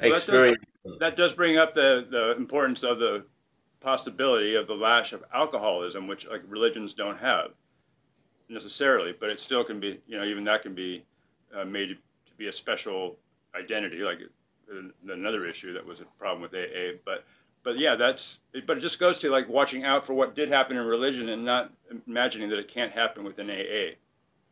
experience. 0.00 0.58
Well, 0.82 0.94
that, 0.94 1.00
does, 1.10 1.16
that 1.16 1.16
does 1.16 1.32
bring 1.32 1.58
up 1.58 1.74
the, 1.74 2.06
the 2.10 2.36
importance 2.36 2.82
of 2.82 2.98
the 2.98 3.24
possibility 3.80 4.54
of 4.54 4.66
the 4.66 4.74
lash 4.74 5.12
of 5.12 5.24
alcoholism, 5.32 6.06
which 6.06 6.26
like 6.26 6.42
religions 6.48 6.94
don't 6.94 7.18
have 7.18 7.50
necessarily, 8.48 9.14
but 9.18 9.30
it 9.30 9.40
still 9.40 9.64
can 9.64 9.78
be, 9.80 10.00
you 10.06 10.16
know, 10.16 10.24
even 10.24 10.44
that 10.44 10.62
can 10.62 10.74
be 10.74 11.04
uh, 11.54 11.64
made 11.64 11.88
to 11.88 12.32
be 12.36 12.48
a 12.48 12.52
special 12.52 13.16
identity. 13.54 13.98
Like 13.98 14.20
another 15.08 15.46
issue 15.46 15.72
that 15.74 15.84
was 15.84 16.00
a 16.00 16.04
problem 16.18 16.42
with 16.42 16.54
AA. 16.54 16.98
But 17.04 17.24
but 17.64 17.78
yeah, 17.78 17.96
that's 17.96 18.38
but 18.66 18.78
it 18.78 18.80
just 18.80 19.00
goes 19.00 19.18
to 19.20 19.30
like 19.30 19.48
watching 19.48 19.84
out 19.84 20.06
for 20.06 20.12
what 20.12 20.36
did 20.36 20.50
happen 20.50 20.76
in 20.76 20.86
religion 20.86 21.30
and 21.30 21.44
not 21.44 21.72
imagining 22.06 22.50
that 22.50 22.58
it 22.58 22.68
can't 22.68 22.92
happen 22.92 23.24
within 23.24 23.50
AA. 23.50 23.96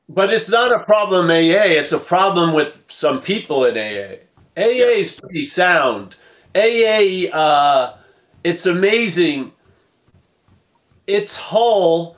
But 0.08 0.32
it's 0.32 0.50
not 0.50 0.72
a 0.72 0.82
problem 0.84 1.30
AA. 1.30 1.76
It's 1.78 1.92
a 1.92 1.98
problem 1.98 2.54
with 2.54 2.84
some 2.88 3.20
people 3.20 3.66
in 3.66 3.76
AA. 3.76 4.16
AA 4.56 4.98
is 4.98 5.18
pretty 5.20 5.44
sound. 5.44 6.16
AA, 6.54 7.28
uh, 7.32 7.96
it's 8.42 8.66
amazing. 8.66 9.52
It's 11.06 11.38
whole. 11.38 12.16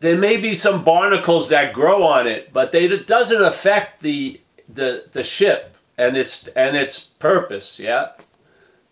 There 0.00 0.18
may 0.18 0.38
be 0.38 0.54
some 0.54 0.82
barnacles 0.82 1.48
that 1.50 1.72
grow 1.72 2.02
on 2.02 2.26
it, 2.26 2.52
but 2.52 2.72
they, 2.72 2.86
it 2.86 3.06
doesn't 3.06 3.42
affect 3.42 4.02
the 4.02 4.40
the 4.68 5.04
the 5.12 5.22
ship 5.22 5.76
and 5.98 6.16
its 6.16 6.48
and 6.48 6.76
its 6.76 6.98
purpose. 6.98 7.78
Yeah, 7.78 8.08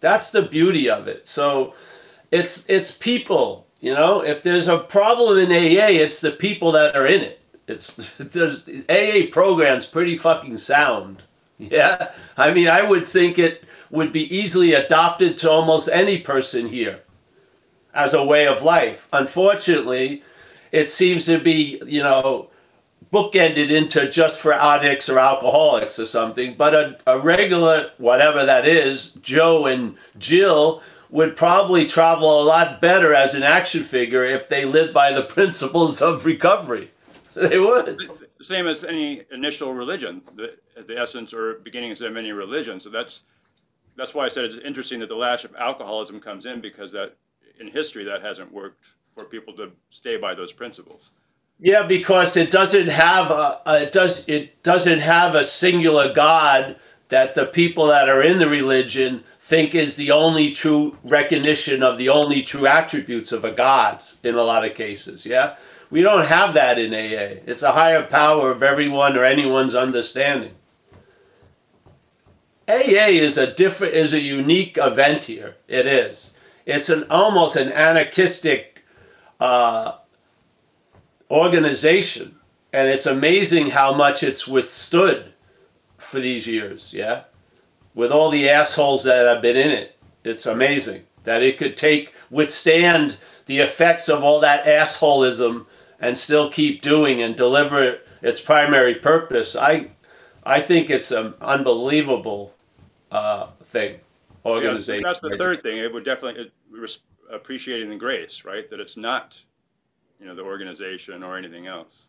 that's 0.00 0.32
the 0.32 0.42
beauty 0.42 0.90
of 0.90 1.08
it. 1.08 1.28
So, 1.28 1.74
it's 2.30 2.68
it's 2.68 2.96
people. 2.96 3.66
You 3.80 3.94
know, 3.94 4.22
if 4.22 4.42
there's 4.42 4.68
a 4.68 4.78
problem 4.78 5.38
in 5.38 5.50
AA, 5.50 5.88
it's 5.88 6.20
the 6.20 6.30
people 6.30 6.72
that 6.72 6.96
are 6.96 7.06
in 7.06 7.22
it. 7.22 7.40
It's 7.66 8.16
there's 8.18 8.68
AA 8.88 9.30
programs 9.30 9.86
pretty 9.86 10.16
fucking 10.16 10.56
sound. 10.58 11.22
Yeah, 11.58 12.12
I 12.36 12.52
mean, 12.54 12.68
I 12.68 12.88
would 12.88 13.06
think 13.06 13.38
it 13.38 13.64
would 13.90 14.12
be 14.12 14.34
easily 14.34 14.72
adopted 14.72 15.36
to 15.38 15.50
almost 15.50 15.88
any 15.92 16.18
person 16.20 16.68
here 16.68 17.00
as 17.94 18.14
a 18.14 18.24
way 18.24 18.46
of 18.46 18.62
life. 18.62 19.08
Unfortunately, 19.12 20.22
it 20.72 20.86
seems 20.86 21.26
to 21.26 21.38
be, 21.38 21.82
you 21.86 22.02
know, 22.02 22.49
bookended 23.12 23.70
into 23.70 24.08
just 24.08 24.40
for 24.40 24.52
addicts 24.52 25.08
or 25.08 25.18
alcoholics 25.18 25.98
or 25.98 26.06
something. 26.06 26.54
But 26.56 26.74
a, 26.74 26.98
a 27.06 27.18
regular, 27.18 27.90
whatever 27.98 28.44
that 28.44 28.66
is, 28.66 29.12
Joe 29.12 29.66
and 29.66 29.96
Jill 30.18 30.82
would 31.10 31.36
probably 31.36 31.86
travel 31.86 32.40
a 32.40 32.44
lot 32.44 32.80
better 32.80 33.14
as 33.14 33.34
an 33.34 33.42
action 33.42 33.82
figure 33.82 34.24
if 34.24 34.48
they 34.48 34.64
lived 34.64 34.94
by 34.94 35.12
the 35.12 35.22
principles 35.36 36.00
of 36.00 36.24
recovery. 36.24 36.90
They 37.34 37.58
would. 37.58 38.10
Same 38.42 38.66
as 38.66 38.84
any 38.84 39.22
initial 39.30 39.74
religion, 39.74 40.22
the, 40.34 40.56
the 40.86 40.98
essence 40.98 41.34
or 41.34 41.54
beginnings 41.54 42.00
of 42.00 42.16
any 42.16 42.32
religion. 42.32 42.80
So 42.80 42.88
that's 42.88 43.22
that's 43.96 44.14
why 44.14 44.24
I 44.24 44.28
said 44.28 44.44
it's 44.44 44.56
interesting 44.56 45.00
that 45.00 45.08
the 45.08 45.16
lash 45.16 45.44
of 45.44 45.54
alcoholism 45.56 46.20
comes 46.20 46.46
in 46.46 46.60
because 46.60 46.90
that 46.92 47.16
in 47.58 47.68
history 47.68 48.04
that 48.04 48.22
hasn't 48.22 48.50
worked 48.50 48.82
for 49.14 49.24
people 49.24 49.54
to 49.56 49.72
stay 49.90 50.16
by 50.16 50.34
those 50.34 50.52
principles. 50.52 51.10
Yeah, 51.62 51.82
because 51.86 52.36
it 52.36 52.50
doesn't 52.50 52.88
have 52.88 53.30
a, 53.30 53.60
a 53.66 53.82
it 53.82 53.92
does 53.92 54.26
it 54.28 54.62
doesn't 54.62 55.00
have 55.00 55.34
a 55.34 55.44
singular 55.44 56.12
God 56.14 56.76
that 57.10 57.34
the 57.34 57.46
people 57.46 57.88
that 57.88 58.08
are 58.08 58.22
in 58.22 58.38
the 58.38 58.48
religion 58.48 59.24
think 59.38 59.74
is 59.74 59.96
the 59.96 60.10
only 60.10 60.52
true 60.52 60.96
recognition 61.04 61.82
of 61.82 61.98
the 61.98 62.08
only 62.08 62.42
true 62.42 62.66
attributes 62.66 63.32
of 63.32 63.44
a 63.44 63.50
God 63.50 64.02
in 64.22 64.36
a 64.36 64.42
lot 64.42 64.64
of 64.64 64.74
cases. 64.74 65.26
Yeah, 65.26 65.56
we 65.90 66.00
don't 66.00 66.26
have 66.26 66.54
that 66.54 66.78
in 66.78 66.94
AA. 66.94 67.42
It's 67.46 67.62
a 67.62 67.72
higher 67.72 68.04
power 68.04 68.50
of 68.50 68.62
everyone 68.62 69.16
or 69.16 69.24
anyone's 69.24 69.74
understanding. 69.74 70.52
AA 72.68 73.10
is 73.10 73.36
a 73.36 73.52
different 73.52 73.92
is 73.92 74.14
a 74.14 74.20
unique 74.20 74.78
event 74.80 75.24
here. 75.24 75.56
It 75.68 75.86
is. 75.86 76.32
It's 76.64 76.88
an 76.88 77.06
almost 77.10 77.56
an 77.56 77.70
anarchistic 77.72 78.84
uh, 79.40 79.96
organization, 81.30 82.36
and 82.72 82.88
it's 82.88 83.06
amazing 83.06 83.70
how 83.70 83.94
much 83.94 84.22
it's 84.22 84.48
withstood 84.48 85.32
for 85.98 86.20
these 86.20 86.46
years. 86.46 86.92
Yeah, 86.92 87.24
with 87.94 88.12
all 88.12 88.30
the 88.30 88.48
assholes 88.48 89.04
that 89.04 89.26
have 89.26 89.42
been 89.42 89.56
in 89.56 89.70
it, 89.70 89.96
it's 90.24 90.46
amazing 90.46 91.04
that 91.24 91.42
it 91.42 91.58
could 91.58 91.76
take 91.76 92.14
withstand 92.30 93.18
the 93.46 93.58
effects 93.58 94.08
of 94.08 94.22
all 94.22 94.40
that 94.40 94.64
assholism 94.64 95.66
and 96.00 96.16
still 96.16 96.50
keep 96.50 96.82
doing 96.82 97.20
and 97.22 97.36
deliver 97.36 97.98
its 98.22 98.40
primary 98.40 98.94
purpose. 98.94 99.56
I 99.56 99.90
I 100.44 100.60
think 100.60 100.90
it's 100.90 101.10
an 101.10 101.34
unbelievable 101.40 102.54
uh, 103.10 103.48
thing, 103.62 104.00
organization. 104.44 105.02
Yeah, 105.02 105.08
that's 105.08 105.20
the 105.20 105.36
third 105.36 105.62
thing. 105.62 105.78
It 105.78 105.92
would 105.92 106.04
definitely 106.04 106.44
it, 106.44 106.98
appreciating 107.30 107.90
the 107.90 107.96
grace, 107.96 108.44
right? 108.44 108.68
That 108.70 108.80
it's 108.80 108.96
not, 108.96 109.40
you 110.20 110.26
know, 110.26 110.34
the 110.34 110.42
organization 110.42 111.22
or 111.22 111.36
anything 111.36 111.66
else. 111.66 112.06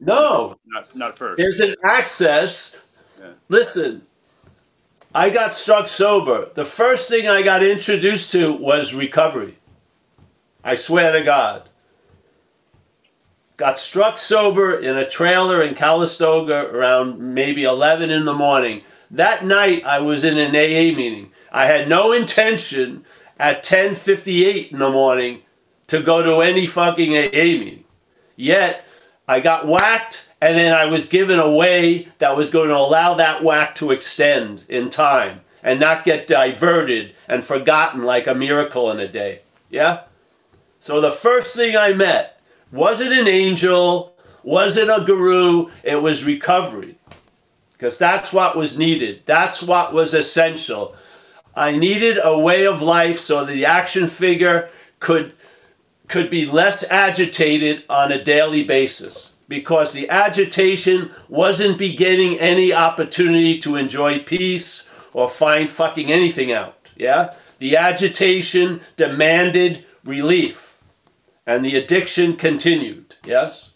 No, 0.00 0.58
not 0.66 0.94
not 0.94 1.18
first. 1.18 1.38
There's 1.38 1.60
an 1.60 1.74
access. 1.84 2.78
Yeah. 3.20 3.32
Listen, 3.48 4.02
I 5.14 5.30
got 5.30 5.54
struck 5.54 5.88
sober. 5.88 6.50
The 6.54 6.64
first 6.64 7.08
thing 7.08 7.28
I 7.28 7.42
got 7.42 7.62
introduced 7.62 8.32
to 8.32 8.54
was 8.56 8.94
recovery. 8.94 9.56
I 10.62 10.74
swear 10.74 11.12
to 11.12 11.22
God. 11.22 11.68
Got 13.56 13.78
struck 13.78 14.18
sober 14.18 14.80
in 14.80 14.96
a 14.96 15.08
trailer 15.08 15.62
in 15.62 15.76
Calistoga 15.76 16.70
around 16.74 17.20
maybe 17.20 17.62
11 17.62 18.10
in 18.10 18.24
the 18.24 18.34
morning. 18.34 18.82
That 19.12 19.44
night 19.44 19.84
I 19.84 20.00
was 20.00 20.24
in 20.24 20.36
an 20.36 20.50
AA 20.50 20.96
meeting. 20.96 21.30
I 21.52 21.66
had 21.66 21.88
no 21.88 22.12
intention 22.12 23.04
at 23.38 23.62
10:58 23.62 24.72
in 24.72 24.78
the 24.78 24.90
morning 24.90 25.43
to 25.94 26.02
go 26.02 26.22
to 26.24 26.42
any 26.42 26.66
fucking 26.66 27.16
AA 27.16 27.58
meeting. 27.58 27.84
Yet 28.34 28.84
I 29.28 29.40
got 29.40 29.68
whacked 29.68 30.32
and 30.40 30.56
then 30.58 30.74
I 30.74 30.86
was 30.86 31.08
given 31.08 31.38
a 31.38 31.50
way 31.50 32.08
that 32.18 32.36
was 32.36 32.50
going 32.50 32.68
to 32.68 32.76
allow 32.76 33.14
that 33.14 33.44
whack 33.44 33.76
to 33.76 33.92
extend 33.92 34.64
in 34.68 34.90
time 34.90 35.42
and 35.62 35.78
not 35.78 36.04
get 36.04 36.26
diverted 36.26 37.14
and 37.28 37.44
forgotten 37.44 38.02
like 38.02 38.26
a 38.26 38.34
miracle 38.34 38.90
in 38.90 38.98
a 38.98 39.06
day. 39.06 39.42
Yeah? 39.70 40.02
So 40.80 41.00
the 41.00 41.12
first 41.12 41.54
thing 41.54 41.76
I 41.76 41.92
met 41.92 42.40
wasn't 42.72 43.12
an 43.12 43.28
angel, 43.28 44.16
wasn't 44.42 44.90
a 44.90 45.04
guru, 45.06 45.70
it 45.84 46.02
was 46.02 46.24
recovery 46.24 46.96
because 47.72 47.98
that's 47.98 48.32
what 48.32 48.56
was 48.56 48.76
needed. 48.76 49.22
That's 49.26 49.62
what 49.62 49.92
was 49.92 50.12
essential. 50.12 50.96
I 51.54 51.78
needed 51.78 52.18
a 52.22 52.36
way 52.36 52.66
of 52.66 52.82
life 52.82 53.20
so 53.20 53.44
the 53.44 53.66
action 53.66 54.08
figure 54.08 54.68
could 54.98 55.34
could 56.08 56.30
be 56.30 56.46
less 56.46 56.90
agitated 56.90 57.84
on 57.88 58.12
a 58.12 58.22
daily 58.22 58.64
basis 58.64 59.34
because 59.48 59.92
the 59.92 60.08
agitation 60.08 61.10
wasn't 61.28 61.78
beginning 61.78 62.38
any 62.38 62.72
opportunity 62.72 63.58
to 63.58 63.76
enjoy 63.76 64.18
peace 64.18 64.88
or 65.12 65.28
find 65.28 65.70
fucking 65.70 66.10
anything 66.10 66.52
out. 66.52 66.90
Yeah? 66.96 67.34
The 67.58 67.76
agitation 67.76 68.80
demanded 68.96 69.84
relief 70.04 70.82
and 71.46 71.64
the 71.64 71.76
addiction 71.76 72.36
continued. 72.36 73.16
Yes? 73.24 73.70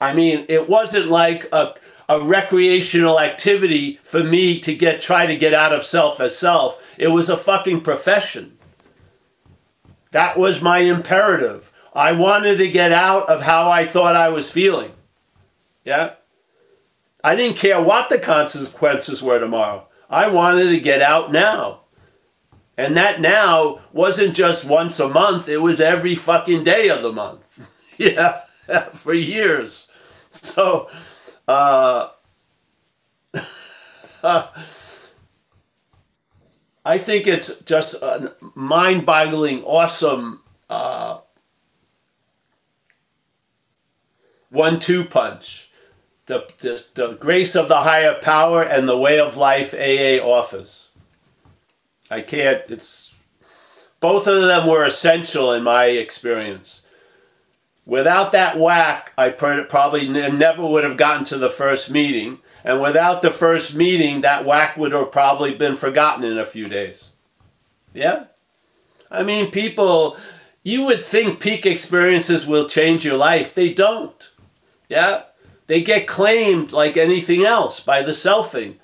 I 0.00 0.14
mean, 0.14 0.46
it 0.48 0.68
wasn't 0.68 1.08
like 1.08 1.46
a 1.52 1.74
a 2.10 2.20
recreational 2.20 3.20
activity 3.20 4.00
for 4.02 4.24
me 4.24 4.58
to 4.58 4.74
get 4.74 5.00
try 5.00 5.26
to 5.26 5.36
get 5.36 5.54
out 5.54 5.72
of 5.72 5.84
self 5.84 6.18
as 6.18 6.36
self. 6.36 6.96
It 6.98 7.06
was 7.06 7.30
a 7.30 7.36
fucking 7.36 7.82
profession. 7.82 8.58
That 10.12 10.36
was 10.36 10.60
my 10.60 10.78
imperative. 10.78 11.72
I 11.94 12.12
wanted 12.12 12.58
to 12.58 12.70
get 12.70 12.92
out 12.92 13.28
of 13.28 13.42
how 13.42 13.70
I 13.70 13.84
thought 13.84 14.16
I 14.16 14.28
was 14.28 14.50
feeling. 14.50 14.92
Yeah? 15.84 16.14
I 17.22 17.36
didn't 17.36 17.58
care 17.58 17.82
what 17.82 18.08
the 18.08 18.18
consequences 18.18 19.22
were 19.22 19.38
tomorrow. 19.38 19.86
I 20.08 20.28
wanted 20.28 20.70
to 20.70 20.80
get 20.80 21.02
out 21.02 21.30
now. 21.30 21.80
And 22.76 22.96
that 22.96 23.20
now 23.20 23.80
wasn't 23.92 24.34
just 24.34 24.68
once 24.68 24.98
a 24.98 25.08
month, 25.08 25.48
it 25.48 25.58
was 25.58 25.80
every 25.80 26.14
fucking 26.14 26.64
day 26.64 26.88
of 26.88 27.02
the 27.02 27.12
month. 27.12 27.94
yeah, 27.98 28.40
for 28.92 29.12
years. 29.12 29.88
So, 30.30 30.88
uh, 31.46 32.08
I 36.84 36.98
think 36.98 37.26
it's 37.26 37.62
just 37.62 37.94
a 38.02 38.34
mind 38.54 39.04
boggling, 39.04 39.62
awesome 39.64 40.40
uh, 40.68 41.18
one 44.50 44.80
two 44.80 45.04
punch. 45.04 45.70
The, 46.26 46.48
the, 46.58 46.88
the 46.94 47.14
grace 47.14 47.56
of 47.56 47.68
the 47.68 47.78
higher 47.80 48.14
power 48.22 48.62
and 48.62 48.88
the 48.88 48.96
way 48.96 49.18
of 49.18 49.36
life 49.36 49.74
AA 49.74 50.24
offers. 50.24 50.90
I 52.08 52.20
can't, 52.20 52.62
it's, 52.68 53.26
both 53.98 54.28
of 54.28 54.42
them 54.42 54.68
were 54.68 54.84
essential 54.84 55.52
in 55.52 55.64
my 55.64 55.86
experience. 55.86 56.82
Without 57.84 58.30
that 58.32 58.58
whack, 58.58 59.12
I 59.18 59.30
probably 59.30 60.08
never 60.08 60.64
would 60.64 60.84
have 60.84 60.96
gotten 60.96 61.24
to 61.24 61.38
the 61.38 61.50
first 61.50 61.90
meeting. 61.90 62.38
And 62.64 62.80
without 62.80 63.22
the 63.22 63.30
first 63.30 63.74
meeting, 63.74 64.20
that 64.20 64.44
whack 64.44 64.76
would 64.76 64.92
have 64.92 65.12
probably 65.12 65.54
been 65.54 65.76
forgotten 65.76 66.24
in 66.24 66.38
a 66.38 66.46
few 66.46 66.68
days. 66.68 67.10
Yeah? 67.94 68.24
I 69.10 69.22
mean, 69.22 69.50
people, 69.50 70.16
you 70.62 70.84
would 70.86 71.02
think 71.04 71.40
peak 71.40 71.66
experiences 71.66 72.46
will 72.46 72.68
change 72.68 73.04
your 73.04 73.16
life. 73.16 73.54
They 73.54 73.72
don't. 73.72 74.30
Yeah? 74.88 75.22
They 75.66 75.82
get 75.82 76.06
claimed 76.06 76.72
like 76.72 76.96
anything 76.96 77.44
else 77.44 77.80
by 77.80 78.02
the 78.02 78.12
selfing. 78.12 78.76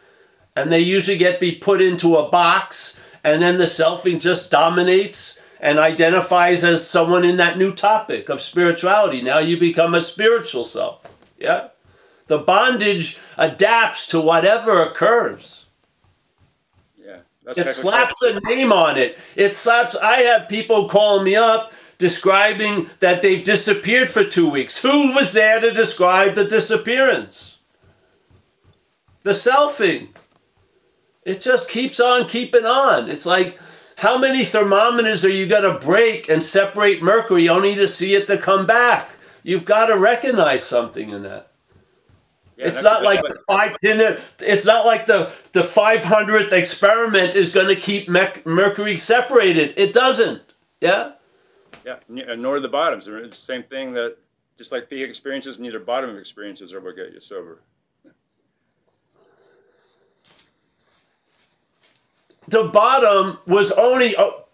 And 0.54 0.72
they 0.72 0.80
usually 0.80 1.18
get 1.18 1.38
be 1.38 1.52
put 1.52 1.82
into 1.82 2.16
a 2.16 2.30
box, 2.30 3.00
and 3.22 3.42
then 3.42 3.58
the 3.58 3.64
selfing 3.64 4.20
just 4.20 4.50
dominates 4.50 5.42
and 5.60 5.78
identifies 5.78 6.64
as 6.64 6.88
someone 6.88 7.24
in 7.24 7.36
that 7.38 7.58
new 7.58 7.74
topic 7.74 8.28
of 8.28 8.40
spirituality. 8.40 9.20
Now 9.20 9.38
you 9.38 9.58
become 9.58 9.94
a 9.94 10.00
spiritual 10.00 10.64
self. 10.64 11.12
Yeah? 11.38 11.68
The 12.26 12.38
bondage 12.38 13.18
adapts 13.36 14.08
to 14.08 14.20
whatever 14.20 14.82
occurs. 14.82 15.66
Yeah. 16.98 17.18
It 17.56 17.66
slaps 17.68 18.20
a 18.22 18.40
name 18.40 18.72
on 18.72 18.96
it. 18.96 19.18
It 19.36 19.50
slaps. 19.50 19.96
I 19.96 20.22
have 20.22 20.48
people 20.48 20.88
calling 20.88 21.24
me 21.24 21.36
up 21.36 21.72
describing 21.98 22.90
that 23.00 23.22
they've 23.22 23.44
disappeared 23.44 24.10
for 24.10 24.24
two 24.24 24.50
weeks. 24.50 24.82
Who 24.82 25.14
was 25.14 25.32
there 25.32 25.60
to 25.60 25.72
describe 25.72 26.34
the 26.34 26.44
disappearance? 26.44 27.58
The 29.22 29.30
selfing. 29.30 30.08
It 31.24 31.40
just 31.40 31.70
keeps 31.70 31.98
on 31.98 32.28
keeping 32.28 32.64
on. 32.64 33.10
It's 33.10 33.26
like, 33.26 33.58
how 33.96 34.18
many 34.18 34.44
thermometers 34.44 35.24
are 35.24 35.30
you 35.30 35.46
going 35.46 35.62
to 35.62 35.84
break 35.84 36.28
and 36.28 36.42
separate 36.42 37.02
mercury 37.02 37.48
only 37.48 37.74
to 37.76 37.88
see 37.88 38.14
it 38.14 38.26
to 38.26 38.36
come 38.36 38.66
back? 38.66 39.10
You've 39.42 39.64
got 39.64 39.86
to 39.86 39.98
recognize 39.98 40.64
something 40.64 41.10
in 41.10 41.22
that. 41.22 41.45
Yeah, 42.56 42.68
it's 42.68 42.82
not 42.82 43.02
like 43.02 43.20
the 43.22 43.38
five 43.46 43.76
It's 43.82 44.64
not 44.64 44.86
like 44.86 45.04
the 45.04 45.30
the 45.52 45.62
five 45.62 46.02
hundredth 46.02 46.52
experiment 46.52 47.36
is 47.36 47.52
going 47.52 47.68
to 47.68 47.76
keep 47.76 48.08
mercury 48.08 48.96
separated. 48.96 49.74
It 49.76 49.92
doesn't. 49.92 50.42
Yeah. 50.80 51.12
Yeah, 51.84 51.98
uh, 52.28 52.34
nor 52.34 52.58
the 52.60 52.68
bottoms. 52.68 53.06
It's 53.06 53.38
the 53.38 53.44
same 53.44 53.62
thing 53.62 53.92
that 53.92 54.16
just 54.56 54.72
like 54.72 54.88
the 54.88 55.02
experiences, 55.02 55.58
neither 55.58 55.78
bottom 55.78 56.16
experiences 56.16 56.72
are 56.72 56.80
what 56.80 56.96
get 56.96 57.12
you 57.12 57.20
sober. 57.20 57.60
The 62.48 62.64
bottom 62.72 63.38
was 63.46 63.70
only 63.72 64.16
oh, 64.16 64.44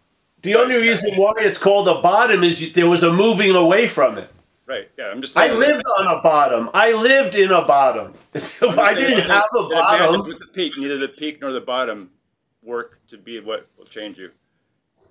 the 0.43 0.57
only 0.57 0.77
reason 0.77 1.15
why 1.15 1.35
it's 1.39 1.59
called 1.59 1.87
a 1.89 2.03
bottom 2.03 2.43
is 2.43 2.73
there 2.73 2.89
was 2.89 3.03
a 3.03 3.13
moving 3.13 3.55
away 3.55 3.87
from 3.87 4.19
it. 4.19 4.29
Right. 4.73 4.89
Yeah. 4.99 5.09
I'm 5.09 5.21
just. 5.21 5.35
Saying 5.35 5.51
I 5.51 5.55
lived 5.55 5.85
on 5.99 6.19
a 6.19 6.23
bottom. 6.23 6.71
I 6.73 6.93
lived 6.93 7.35
in 7.35 7.51
a 7.51 7.63
bottom. 7.63 8.15
I 8.35 8.95
didn't 8.95 9.29
have 9.29 9.45
a 9.55 9.69
bottom. 9.69 10.27
With 10.27 10.39
the 10.39 10.47
peak, 10.47 10.73
neither 10.79 10.97
the 10.97 11.09
peak 11.09 11.43
nor 11.43 11.53
the 11.53 11.61
bottom 11.61 12.11
work 12.63 13.01
to 13.09 13.19
be 13.19 13.39
what 13.39 13.69
will 13.77 13.85
change 13.85 14.17
you. 14.17 14.31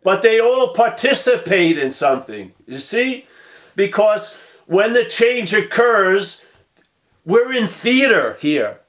But 0.04 0.24
they 0.24 0.39
all 0.39 0.74
participate 0.74 1.78
in 1.78 1.91
something. 1.91 2.56
You 2.65 2.80
see, 2.80 3.28
because 3.76 4.41
when 4.65 4.93
the 4.93 5.06
change 5.06 5.54
occurs, 5.54 6.47
we're 7.24 7.54
in 7.54 7.67
theater 7.67 8.38
here. 8.39 8.80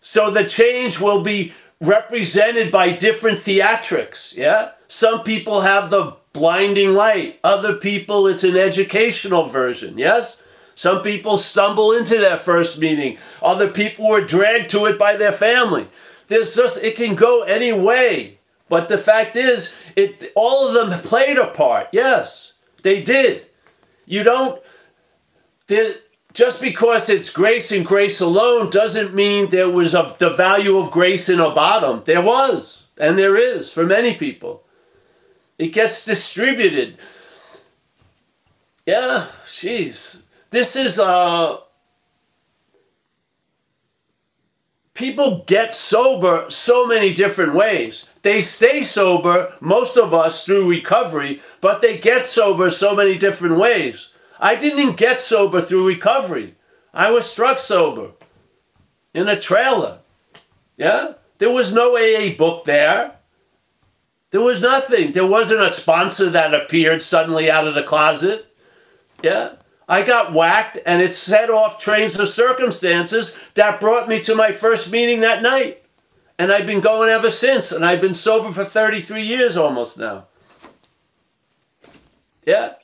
So 0.00 0.30
the 0.30 0.44
change 0.44 1.00
will 1.00 1.24
be 1.24 1.54
represented 1.80 2.70
by 2.70 2.92
different 2.92 3.38
theatrics. 3.38 4.36
Yeah. 4.36 4.72
Some 4.86 5.24
people 5.24 5.62
have 5.62 5.90
the 5.90 6.16
blinding 6.38 6.94
light. 6.94 7.40
Other 7.42 7.76
people, 7.76 8.26
it's 8.28 8.44
an 8.44 8.56
educational 8.56 9.46
version. 9.46 9.98
Yes? 9.98 10.42
Some 10.74 11.02
people 11.02 11.36
stumble 11.36 11.92
into 11.92 12.18
that 12.18 12.40
first 12.40 12.80
meeting. 12.80 13.18
Other 13.42 13.68
people 13.68 14.08
were 14.08 14.24
dragged 14.24 14.70
to 14.70 14.86
it 14.86 14.98
by 14.98 15.16
their 15.16 15.32
family. 15.32 15.88
There's 16.28 16.54
just, 16.54 16.84
it 16.84 16.94
can 16.94 17.16
go 17.16 17.42
any 17.42 17.72
way. 17.72 18.38
But 18.68 18.88
the 18.88 18.98
fact 18.98 19.36
is, 19.36 19.76
it 19.96 20.30
all 20.36 20.68
of 20.68 20.74
them 20.74 21.00
played 21.00 21.38
a 21.38 21.48
part. 21.48 21.88
Yes, 21.92 22.52
they 22.82 23.02
did. 23.02 23.46
You 24.06 24.22
don't, 24.22 24.62
just 26.32 26.60
because 26.60 27.08
it's 27.08 27.30
grace 27.30 27.72
and 27.72 27.84
grace 27.84 28.20
alone 28.20 28.70
doesn't 28.70 29.14
mean 29.14 29.50
there 29.50 29.70
was 29.70 29.94
a, 29.94 30.14
the 30.18 30.30
value 30.30 30.78
of 30.78 30.92
grace 30.92 31.28
in 31.28 31.40
a 31.40 31.50
bottom. 31.50 32.02
There 32.04 32.22
was, 32.22 32.84
and 32.98 33.18
there 33.18 33.36
is 33.36 33.72
for 33.72 33.84
many 33.84 34.14
people. 34.14 34.62
It 35.58 35.68
gets 35.68 36.04
distributed. 36.04 36.98
Yeah, 38.86 39.26
jeez. 39.46 40.22
This 40.50 40.76
is 40.76 40.98
uh 40.98 41.58
people 44.94 45.44
get 45.46 45.74
sober 45.74 46.46
so 46.48 46.86
many 46.86 47.12
different 47.12 47.54
ways. 47.54 48.10
They 48.22 48.40
stay 48.40 48.82
sober, 48.82 49.54
most 49.60 49.96
of 49.96 50.14
us 50.14 50.44
through 50.44 50.70
recovery, 50.70 51.40
but 51.60 51.82
they 51.82 51.98
get 51.98 52.24
sober 52.24 52.70
so 52.70 52.94
many 52.94 53.18
different 53.18 53.56
ways. 53.56 54.10
I 54.40 54.56
didn't 54.56 54.96
get 54.96 55.20
sober 55.20 55.60
through 55.60 55.86
recovery. 55.86 56.54
I 56.94 57.10
was 57.10 57.30
struck 57.30 57.58
sober 57.58 58.10
in 59.14 59.28
a 59.28 59.38
trailer. 59.38 59.98
Yeah? 60.76 61.14
There 61.38 61.50
was 61.50 61.72
no 61.72 61.96
AA 61.96 62.36
book 62.36 62.64
there. 62.64 63.17
There 64.30 64.40
was 64.42 64.60
nothing. 64.60 65.12
There 65.12 65.26
wasn't 65.26 65.62
a 65.62 65.70
sponsor 65.70 66.30
that 66.30 66.54
appeared 66.54 67.02
suddenly 67.02 67.50
out 67.50 67.66
of 67.66 67.74
the 67.74 67.82
closet. 67.82 68.54
Yeah. 69.22 69.52
I 69.88 70.02
got 70.02 70.34
whacked 70.34 70.78
and 70.84 71.00
it 71.00 71.14
set 71.14 71.48
off 71.48 71.80
trains 71.80 72.18
of 72.18 72.28
circumstances 72.28 73.40
that 73.54 73.80
brought 73.80 74.08
me 74.08 74.20
to 74.20 74.34
my 74.34 74.52
first 74.52 74.92
meeting 74.92 75.20
that 75.20 75.42
night. 75.42 75.82
And 76.38 76.52
I've 76.52 76.66
been 76.66 76.80
going 76.80 77.08
ever 77.08 77.30
since. 77.30 77.72
And 77.72 77.84
I've 77.84 78.02
been 78.02 78.14
sober 78.14 78.52
for 78.52 78.64
33 78.64 79.22
years 79.22 79.56
almost 79.56 79.98
now. 79.98 80.26
Yeah. 82.44 82.74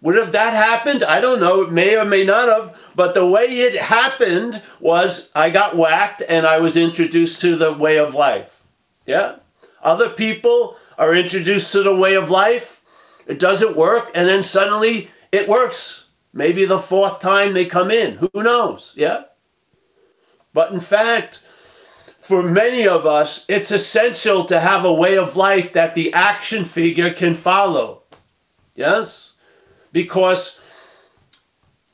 Would 0.00 0.16
have 0.16 0.32
that 0.32 0.54
happened? 0.54 1.04
I 1.04 1.20
don't 1.20 1.40
know. 1.40 1.62
It 1.62 1.72
may 1.72 1.96
or 1.96 2.04
may 2.04 2.24
not 2.24 2.48
have. 2.48 2.92
But 2.94 3.14
the 3.14 3.28
way 3.28 3.44
it 3.44 3.80
happened 3.80 4.62
was 4.80 5.30
I 5.34 5.50
got 5.50 5.76
whacked 5.76 6.22
and 6.28 6.46
I 6.46 6.60
was 6.60 6.76
introduced 6.76 7.40
to 7.42 7.56
the 7.56 7.72
way 7.74 7.98
of 7.98 8.14
life. 8.14 8.62
Yeah. 9.06 9.36
Other 9.82 10.08
people 10.08 10.76
are 10.98 11.14
introduced 11.14 11.72
to 11.72 11.82
the 11.82 11.94
way 11.94 12.14
of 12.14 12.30
life, 12.30 12.84
it 13.26 13.38
doesn't 13.38 13.76
work, 13.76 14.10
and 14.14 14.28
then 14.28 14.42
suddenly 14.42 15.10
it 15.32 15.48
works. 15.48 16.08
Maybe 16.32 16.64
the 16.64 16.78
fourth 16.78 17.20
time 17.20 17.54
they 17.54 17.64
come 17.64 17.90
in. 17.90 18.16
Who 18.16 18.42
knows? 18.42 18.92
Yeah? 18.96 19.24
But 20.52 20.72
in 20.72 20.80
fact, 20.80 21.46
for 22.20 22.42
many 22.42 22.88
of 22.88 23.06
us, 23.06 23.44
it's 23.48 23.70
essential 23.70 24.44
to 24.46 24.58
have 24.60 24.84
a 24.84 24.92
way 24.92 25.16
of 25.16 25.36
life 25.36 25.72
that 25.74 25.94
the 25.94 26.12
action 26.12 26.64
figure 26.64 27.12
can 27.12 27.34
follow. 27.34 28.02
Yes? 28.74 29.34
Because 29.92 30.60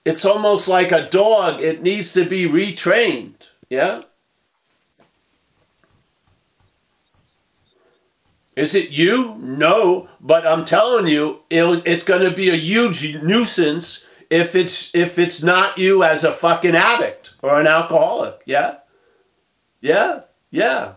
it's 0.04 0.24
almost 0.24 0.68
like 0.68 0.92
a 0.92 1.08
dog, 1.10 1.60
it 1.60 1.82
needs 1.82 2.12
to 2.14 2.24
be 2.24 2.46
retrained. 2.46 3.48
Yeah? 3.68 4.00
Is 8.60 8.74
it 8.74 8.90
you? 8.90 9.36
No, 9.38 10.10
but 10.20 10.46
I'm 10.46 10.66
telling 10.66 11.06
you, 11.06 11.42
it's 11.48 12.04
going 12.04 12.28
to 12.28 12.36
be 12.36 12.50
a 12.50 12.56
huge 12.56 13.16
nuisance 13.22 14.06
if 14.28 14.54
it's 14.54 14.94
if 14.94 15.18
it's 15.18 15.42
not 15.42 15.78
you 15.78 16.04
as 16.04 16.24
a 16.24 16.32
fucking 16.32 16.76
addict 16.76 17.32
or 17.42 17.58
an 17.58 17.66
alcoholic. 17.66 18.42
Yeah, 18.44 18.76
yeah, 19.80 20.24
yeah. 20.50 20.96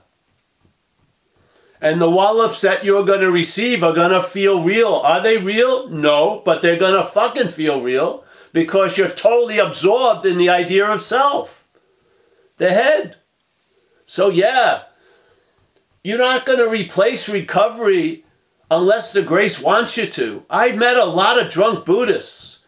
And 1.79 2.01
the 2.01 2.09
wallops 2.09 2.59
that 2.61 2.83
you're 2.83 3.05
going 3.05 3.21
to 3.21 3.31
receive 3.31 3.81
are 3.81 3.93
going 3.93 4.11
to 4.11 4.21
feel 4.21 4.61
real. 4.61 4.95
Are 4.95 5.23
they 5.23 5.37
real? 5.37 5.87
No, 5.87 6.41
but 6.43 6.61
they're 6.61 6.79
going 6.79 7.01
to 7.01 7.09
fucking 7.09 7.47
feel 7.47 7.81
real 7.81 8.25
because 8.51 8.97
you're 8.97 9.07
totally 9.07 9.59
absorbed 9.59 10.25
in 10.25 10.37
the 10.37 10.49
idea 10.49 10.85
of 10.85 11.01
self, 11.01 11.65
the 12.57 12.71
head. 12.71 13.15
So 14.05 14.29
yeah, 14.29 14.83
you're 16.03 16.17
not 16.17 16.45
going 16.45 16.59
to 16.59 16.69
replace 16.69 17.29
recovery 17.29 18.25
unless 18.69 19.13
the 19.13 19.21
grace 19.21 19.61
wants 19.61 19.97
you 19.97 20.05
to. 20.07 20.45
I 20.49 20.73
met 20.73 20.97
a 20.97 21.05
lot 21.05 21.41
of 21.41 21.51
drunk 21.51 21.85
Buddhists 21.85 22.59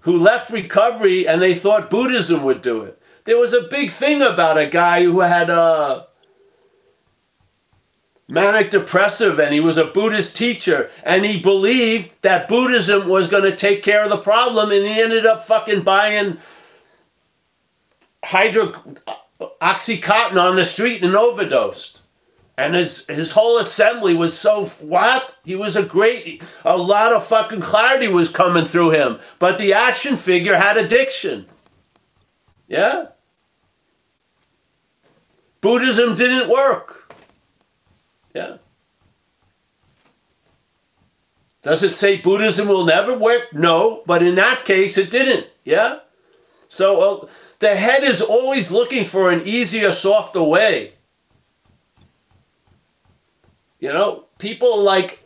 who 0.00 0.18
left 0.18 0.50
recovery 0.50 1.26
and 1.26 1.42
they 1.42 1.54
thought 1.54 1.90
Buddhism 1.90 2.42
would 2.44 2.62
do 2.62 2.82
it. 2.82 3.00
There 3.24 3.38
was 3.38 3.52
a 3.52 3.68
big 3.68 3.90
thing 3.90 4.22
about 4.22 4.58
a 4.58 4.66
guy 4.66 5.02
who 5.02 5.20
had 5.20 5.50
a 5.50 6.06
manic 8.28 8.70
depressive 8.70 9.38
and 9.38 9.52
he 9.52 9.60
was 9.60 9.76
a 9.76 9.86
Buddhist 9.86 10.36
teacher 10.36 10.90
and 11.04 11.24
he 11.24 11.40
believed 11.40 12.10
that 12.22 12.48
Buddhism 12.48 13.08
was 13.08 13.28
going 13.28 13.44
to 13.44 13.56
take 13.56 13.82
care 13.82 14.02
of 14.02 14.10
the 14.10 14.16
problem 14.16 14.70
and 14.70 14.84
he 14.86 15.00
ended 15.00 15.26
up 15.26 15.42
fucking 15.42 15.82
buying 15.82 16.38
hydro 18.24 18.72
oxycontin 19.60 20.40
on 20.40 20.56
the 20.56 20.64
street 20.64 21.02
and 21.02 21.14
overdosed 21.14 22.03
and 22.56 22.74
his 22.74 23.06
his 23.08 23.32
whole 23.32 23.58
assembly 23.58 24.14
was 24.14 24.38
so 24.38 24.64
what? 24.86 25.36
He 25.44 25.56
was 25.56 25.76
a 25.76 25.82
great 25.82 26.42
a 26.64 26.76
lot 26.76 27.12
of 27.12 27.26
fucking 27.26 27.60
clarity 27.60 28.08
was 28.08 28.28
coming 28.28 28.64
through 28.64 28.90
him. 28.90 29.18
But 29.38 29.58
the 29.58 29.72
action 29.72 30.16
figure 30.16 30.56
had 30.56 30.76
addiction. 30.76 31.46
Yeah? 32.68 33.08
Buddhism 35.60 36.14
didn't 36.14 36.48
work. 36.48 37.12
Yeah. 38.34 38.58
Does 41.62 41.82
it 41.82 41.92
say 41.92 42.18
buddhism 42.18 42.68
will 42.68 42.84
never 42.84 43.16
work? 43.18 43.52
No 43.52 44.04
but 44.06 44.22
in 44.22 44.36
that 44.36 44.64
case 44.64 44.96
it 44.96 45.10
didn't. 45.10 45.48
Yeah? 45.64 46.00
So 46.68 47.00
uh, 47.00 47.28
the 47.58 47.74
head 47.74 48.04
is 48.04 48.20
always 48.20 48.70
looking 48.70 49.06
for 49.06 49.30
an 49.30 49.42
easier 49.44 49.90
softer 49.90 50.42
way 50.42 50.93
You 53.84 53.92
know, 53.92 54.24
people 54.38 54.82
like 54.82 55.22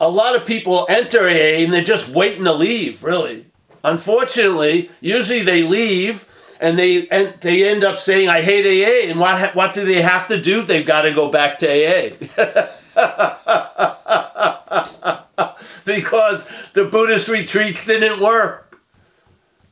a 0.00 0.08
lot 0.08 0.36
of 0.36 0.46
people 0.46 0.86
enter 0.88 1.28
AA 1.28 1.62
and 1.62 1.70
they're 1.70 1.84
just 1.84 2.14
waiting 2.14 2.44
to 2.44 2.52
leave, 2.54 3.04
really. 3.04 3.44
Unfortunately, 3.84 4.90
usually 5.02 5.42
they 5.42 5.62
leave 5.62 6.26
and 6.62 6.78
they 6.78 7.06
and 7.08 7.34
they 7.42 7.68
end 7.68 7.84
up 7.84 7.98
saying 7.98 8.30
I 8.30 8.40
hate 8.40 8.64
AA 8.64 9.10
and 9.10 9.20
what 9.20 9.54
what 9.54 9.74
do 9.74 9.84
they 9.84 10.00
have 10.00 10.28
to 10.28 10.40
do? 10.40 10.62
They've 10.62 10.86
got 10.86 11.02
to 11.02 11.12
go 11.12 11.30
back 11.30 11.58
to 11.58 11.68
AA. 11.68 12.14
because 15.84 16.50
the 16.72 16.86
Buddhist 16.86 17.28
retreats 17.28 17.84
didn't 17.84 18.18
work. 18.18 18.80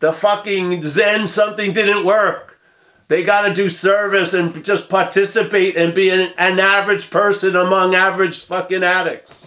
The 0.00 0.12
fucking 0.12 0.82
Zen 0.82 1.28
something 1.28 1.72
didn't 1.72 2.04
work. 2.04 2.53
They 3.08 3.22
got 3.22 3.42
to 3.42 3.54
do 3.54 3.68
service 3.68 4.32
and 4.32 4.64
just 4.64 4.88
participate 4.88 5.76
and 5.76 5.94
be 5.94 6.10
an, 6.10 6.32
an 6.38 6.58
average 6.58 7.10
person 7.10 7.54
among 7.54 7.94
average 7.94 8.40
fucking 8.44 8.82
addicts. 8.82 9.46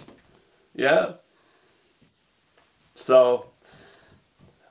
Yeah. 0.74 1.14
So 2.94 3.46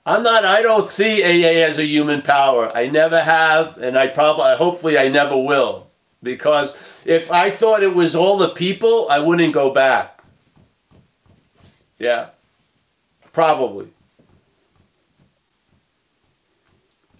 I'm 0.05 0.23
not 0.23 0.45
I 0.45 0.61
don't 0.61 0.87
see 0.87 1.21
AA 1.21 1.65
as 1.65 1.79
a 1.79 1.85
human 1.85 2.21
power. 2.21 2.71
I 2.73 2.87
never 2.87 3.21
have 3.21 3.77
and 3.77 3.97
I 3.97 4.07
probably 4.07 4.55
hopefully 4.55 4.97
I 4.97 5.09
never 5.09 5.35
will 5.35 5.87
because 6.23 7.01
if 7.05 7.31
I 7.31 7.49
thought 7.49 7.83
it 7.83 7.93
was 7.93 8.15
all 8.15 8.37
the 8.37 8.49
people, 8.49 9.07
I 9.09 9.19
wouldn't 9.19 9.53
go 9.53 9.73
back. 9.73 10.21
Yeah. 11.99 12.29
Probably. 13.33 13.89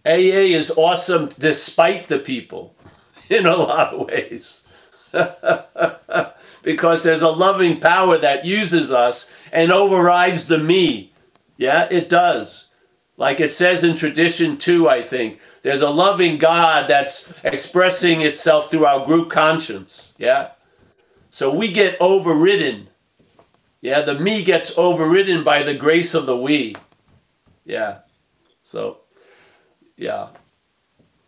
AA 0.08 0.56
is 0.56 0.72
awesome 0.72 1.30
despite 1.38 2.08
the 2.08 2.20
people 2.20 2.74
in 3.30 3.46
a 3.46 3.56
lot 3.56 3.94
of 3.94 4.08
ways. 4.08 4.64
because 6.64 7.04
there's 7.04 7.22
a 7.22 7.30
loving 7.30 7.80
power 7.80 8.18
that 8.18 8.46
uses 8.46 8.92
us 8.92 9.32
and 9.52 9.72
overrides 9.72 10.48
the 10.48 10.58
me. 10.58 11.14
Yeah, 11.58 11.88
it 11.90 12.10
does. 12.10 12.70
Like 13.18 13.40
it 13.40 13.52
says 13.52 13.84
in 13.84 13.96
tradition 13.96 14.58
too, 14.58 14.88
I 14.88 15.02
think. 15.02 15.40
There's 15.64 15.82
a 15.82 15.90
loving 15.90 16.38
God 16.38 16.88
that's 16.88 17.34
expressing 17.44 18.22
itself 18.22 18.70
through 18.70 18.86
our 18.86 19.06
group 19.06 19.32
conscience. 19.32 20.14
Yeah. 20.18 20.52
So 21.30 21.54
we 21.54 21.72
get 21.72 21.98
overridden. 22.00 22.88
Yeah, 23.82 24.02
the 24.02 24.20
me 24.20 24.44
gets 24.44 24.78
overridden 24.78 25.44
by 25.44 25.64
the 25.64 25.74
grace 25.74 26.14
of 26.14 26.26
the 26.26 26.38
we. 26.38 26.76
Yeah. 27.66 28.00
So 28.62 29.02
yeah. 29.98 30.28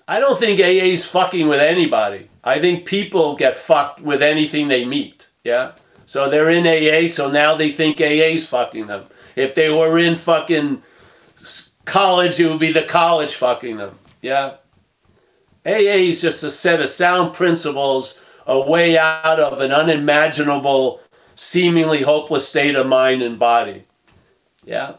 I 0.08 0.20
don't 0.20 0.40
think 0.40 0.60
AA's 0.60 1.06
fucking 1.06 1.48
with 1.48 1.60
anybody. 1.60 2.30
I 2.44 2.60
think 2.60 2.86
people 2.86 3.36
get 3.36 3.58
fucked 3.58 4.02
with 4.02 4.22
anything 4.22 4.68
they 4.68 4.86
meet. 4.86 5.28
Yeah. 5.44 5.74
So 6.06 6.30
they're 6.30 6.50
in 6.50 6.66
AA, 6.66 7.08
so 7.08 7.30
now 7.30 7.56
they 7.56 7.70
think 7.70 8.02
AA's 8.02 8.48
fucking 8.48 8.88
them. 8.88 9.06
If 9.36 9.54
they 9.54 9.70
were 9.70 10.00
in 10.00 10.16
fucking 10.16 10.82
college, 11.86 12.40
it 12.40 12.50
would 12.50 12.60
be 12.60 12.72
the 12.72 12.84
college 12.84 13.36
fucking 13.36 13.78
them. 13.78 14.00
Yeah. 14.22 14.56
AA 15.66 16.02
is 16.10 16.22
just 16.22 16.44
a 16.44 16.50
set 16.50 16.82
of 16.82 16.90
sound 16.90 17.36
principles, 17.36 18.20
a 18.48 18.70
way 18.70 18.98
out 18.98 19.40
of 19.40 19.62
an 19.62 19.72
unimaginable, 19.72 21.02
seemingly 21.36 22.02
hopeless 22.02 22.48
state 22.48 22.76
of 22.76 22.88
mind 22.88 23.22
and 23.22 23.38
body. 23.38 23.84
Yeah. 24.66 24.96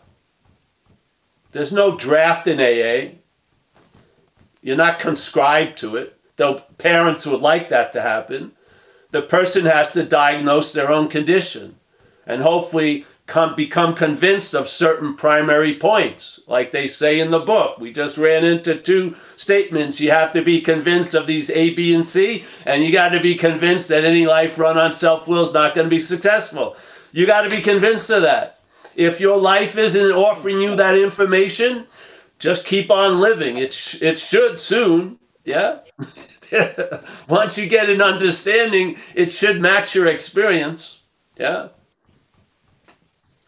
There's 1.50 1.72
no 1.72 1.96
draft 1.96 2.46
in 2.46 2.60
AA. 2.60 3.16
You're 4.62 4.76
not 4.76 4.98
conscribed 4.98 5.78
to 5.78 5.96
it, 5.96 6.18
though 6.36 6.60
parents 6.78 7.26
would 7.26 7.40
like 7.40 7.68
that 7.70 7.92
to 7.92 8.00
happen. 8.00 8.52
The 9.10 9.22
person 9.22 9.64
has 9.66 9.92
to 9.94 10.04
diagnose 10.04 10.72
their 10.72 10.90
own 10.90 11.08
condition 11.08 11.76
and 12.26 12.42
hopefully 12.42 13.06
come, 13.26 13.54
become 13.54 13.94
convinced 13.94 14.54
of 14.54 14.68
certain 14.68 15.14
primary 15.14 15.74
points. 15.74 16.40
Like 16.46 16.72
they 16.72 16.86
say 16.86 17.20
in 17.20 17.30
the 17.30 17.38
book, 17.38 17.78
we 17.78 17.92
just 17.92 18.18
ran 18.18 18.44
into 18.44 18.76
two 18.76 19.16
statements. 19.36 20.00
You 20.00 20.10
have 20.10 20.32
to 20.32 20.42
be 20.42 20.60
convinced 20.60 21.14
of 21.14 21.26
these 21.26 21.50
A, 21.50 21.74
B, 21.74 21.94
and 21.94 22.04
C, 22.04 22.44
and 22.66 22.84
you 22.84 22.92
got 22.92 23.10
to 23.10 23.20
be 23.20 23.36
convinced 23.36 23.88
that 23.88 24.04
any 24.04 24.26
life 24.26 24.58
run 24.58 24.76
on 24.76 24.92
self 24.92 25.26
will 25.26 25.44
is 25.44 25.54
not 25.54 25.74
going 25.74 25.86
to 25.86 25.90
be 25.90 26.00
successful. 26.00 26.76
You 27.12 27.26
got 27.26 27.42
to 27.42 27.50
be 27.50 27.62
convinced 27.62 28.10
of 28.10 28.22
that. 28.22 28.60
If 28.96 29.20
your 29.20 29.38
life 29.38 29.78
isn't 29.78 30.12
offering 30.12 30.60
you 30.60 30.76
that 30.76 30.98
information, 30.98 31.86
just 32.40 32.66
keep 32.66 32.90
on 32.90 33.20
living. 33.20 33.58
It, 33.58 33.72
sh- 33.72 34.02
it 34.02 34.18
should 34.18 34.58
soon. 34.58 35.18
Yeah. 35.44 35.80
Once 37.28 37.56
you 37.56 37.68
get 37.68 37.88
an 37.88 38.02
understanding, 38.02 38.96
it 39.14 39.30
should 39.30 39.60
match 39.60 39.94
your 39.94 40.06
experience. 40.06 41.02
Yeah. 41.38 41.68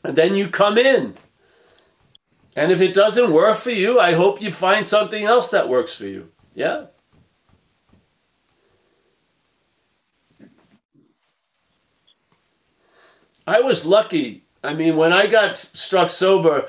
And 0.05 0.15
then 0.15 0.37
you 0.37 0.49
come 0.49 0.79
in. 0.79 1.15
And 2.55 2.71
if 2.71 2.83
it 2.83 2.95
doesn't 2.95 3.33
work 3.33 3.57
for 3.57 3.71
you, 3.71 3.99
I 3.99 4.13
hope 4.13 4.43
you 4.43 4.53
find 4.53 4.87
something 4.87 5.25
else 5.25 5.51
that 5.51 5.69
works 5.69 5.95
for 5.95 6.07
you. 6.07 6.31
Yeah. 6.55 6.87
I 13.47 13.63
was 13.63 13.87
lucky. 13.87 14.45
I 14.63 14.75
mean, 14.75 14.97
when 14.97 15.13
I 15.13 15.27
got 15.27 15.57
struck 15.57 16.11
sober, 16.11 16.69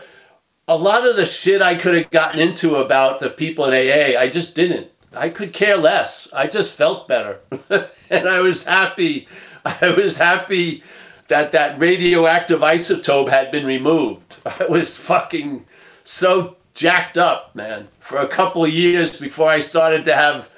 a 0.68 0.78
lot 0.78 1.08
of 1.08 1.16
the 1.16 1.26
shit 1.26 1.62
I 1.62 1.76
could 1.76 1.96
have 1.96 2.12
gotten 2.12 2.40
into 2.40 2.76
about 2.76 3.20
the 3.20 3.30
people 3.30 3.66
in 3.66 3.74
AA, 3.74 4.20
I 4.20 4.30
just 4.30 4.56
didn't. 4.56 4.90
I 5.16 5.30
could 5.30 5.54
care 5.54 5.78
less. 5.78 6.32
I 6.34 6.48
just 6.48 6.76
felt 6.76 7.08
better. 7.08 7.40
and 8.10 8.28
I 8.28 8.40
was 8.40 8.66
happy. 8.66 9.28
I 9.66 9.94
was 9.96 10.18
happy 10.18 10.84
that 11.28 11.52
that 11.52 11.78
radioactive 11.78 12.62
isotope 12.62 13.30
had 13.30 13.52
been 13.52 13.66
removed. 13.66 14.38
I 14.46 14.66
was 14.68 14.98
fucking 14.98 15.66
so 16.04 16.58
jacked 16.74 17.18
up, 17.18 17.56
man, 17.56 17.88
for 18.00 18.18
a 18.18 18.28
couple 18.28 18.64
of 18.64 18.72
years 18.72 19.20
before 19.20 19.50
I 19.50 19.60
started 19.60 20.06
to 20.06 20.16
have 20.16 20.50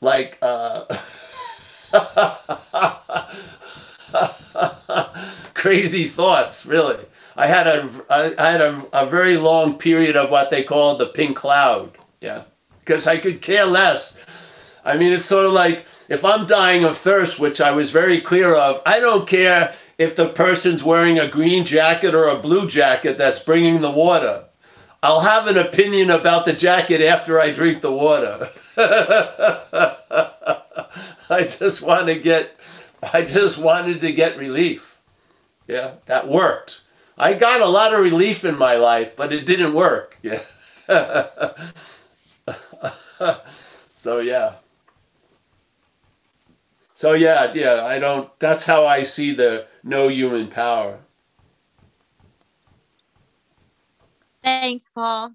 like 0.00 0.38
uh 0.42 0.84
crazy 5.54 6.04
thoughts, 6.04 6.66
really. 6.66 6.98
I 7.36 7.46
had 7.46 7.66
a 7.66 7.88
I 8.10 8.50
had 8.50 8.60
a, 8.60 8.86
a 8.92 9.06
very 9.06 9.36
long 9.36 9.78
period 9.78 10.16
of 10.16 10.30
what 10.30 10.50
they 10.50 10.62
call 10.62 10.96
the 10.96 11.06
pink 11.06 11.36
cloud. 11.36 11.96
Yeah, 12.20 12.44
because 12.80 13.06
I 13.06 13.18
could 13.18 13.42
care 13.42 13.66
less. 13.66 14.22
I 14.84 14.96
mean, 14.96 15.12
it's 15.12 15.24
sort 15.24 15.46
of 15.46 15.52
like 15.52 15.84
if 16.08 16.24
I'm 16.24 16.46
dying 16.46 16.84
of 16.84 16.96
thirst, 16.96 17.40
which 17.40 17.60
I 17.60 17.72
was 17.72 17.90
very 17.90 18.20
clear 18.20 18.54
of. 18.54 18.80
I 18.86 19.00
don't 19.00 19.26
care 19.26 19.74
if 19.98 20.16
the 20.16 20.28
person's 20.28 20.84
wearing 20.84 21.18
a 21.18 21.28
green 21.28 21.64
jacket 21.64 22.14
or 22.14 22.28
a 22.28 22.38
blue 22.38 22.68
jacket 22.68 23.18
that's 23.18 23.42
bringing 23.42 23.80
the 23.80 23.90
water. 23.90 24.44
I'll 25.02 25.20
have 25.20 25.46
an 25.48 25.58
opinion 25.58 26.10
about 26.10 26.46
the 26.46 26.54
jacket 26.54 27.00
after 27.02 27.38
I 27.38 27.52
drink 27.52 27.82
the 27.82 27.92
water. 27.92 28.48
I 31.30 31.42
just 31.42 31.82
want 31.82 32.06
to 32.06 32.18
get 32.18 32.58
I 33.12 33.22
just 33.22 33.58
wanted 33.58 34.00
to 34.00 34.12
get 34.12 34.38
relief. 34.38 35.00
Yeah, 35.66 35.94
that 36.06 36.28
worked. 36.28 36.83
I 37.16 37.34
got 37.34 37.60
a 37.60 37.66
lot 37.66 37.94
of 37.94 38.00
relief 38.00 38.44
in 38.44 38.58
my 38.58 38.76
life, 38.76 39.16
but 39.16 39.32
it 39.32 39.46
didn't 39.46 39.74
work. 39.74 40.18
Yeah. 40.86 41.28
so 43.94 44.18
yeah. 44.18 44.56
So 46.92 47.12
yeah, 47.14 47.52
yeah, 47.54 47.84
I 47.86 47.98
don't 47.98 48.28
that's 48.38 48.64
how 48.64 48.86
I 48.86 49.02
see 49.02 49.32
the 49.32 49.66
no 49.82 50.08
human 50.08 50.48
power. 50.48 50.98
Thanks, 54.42 54.90
Paul. 54.94 55.32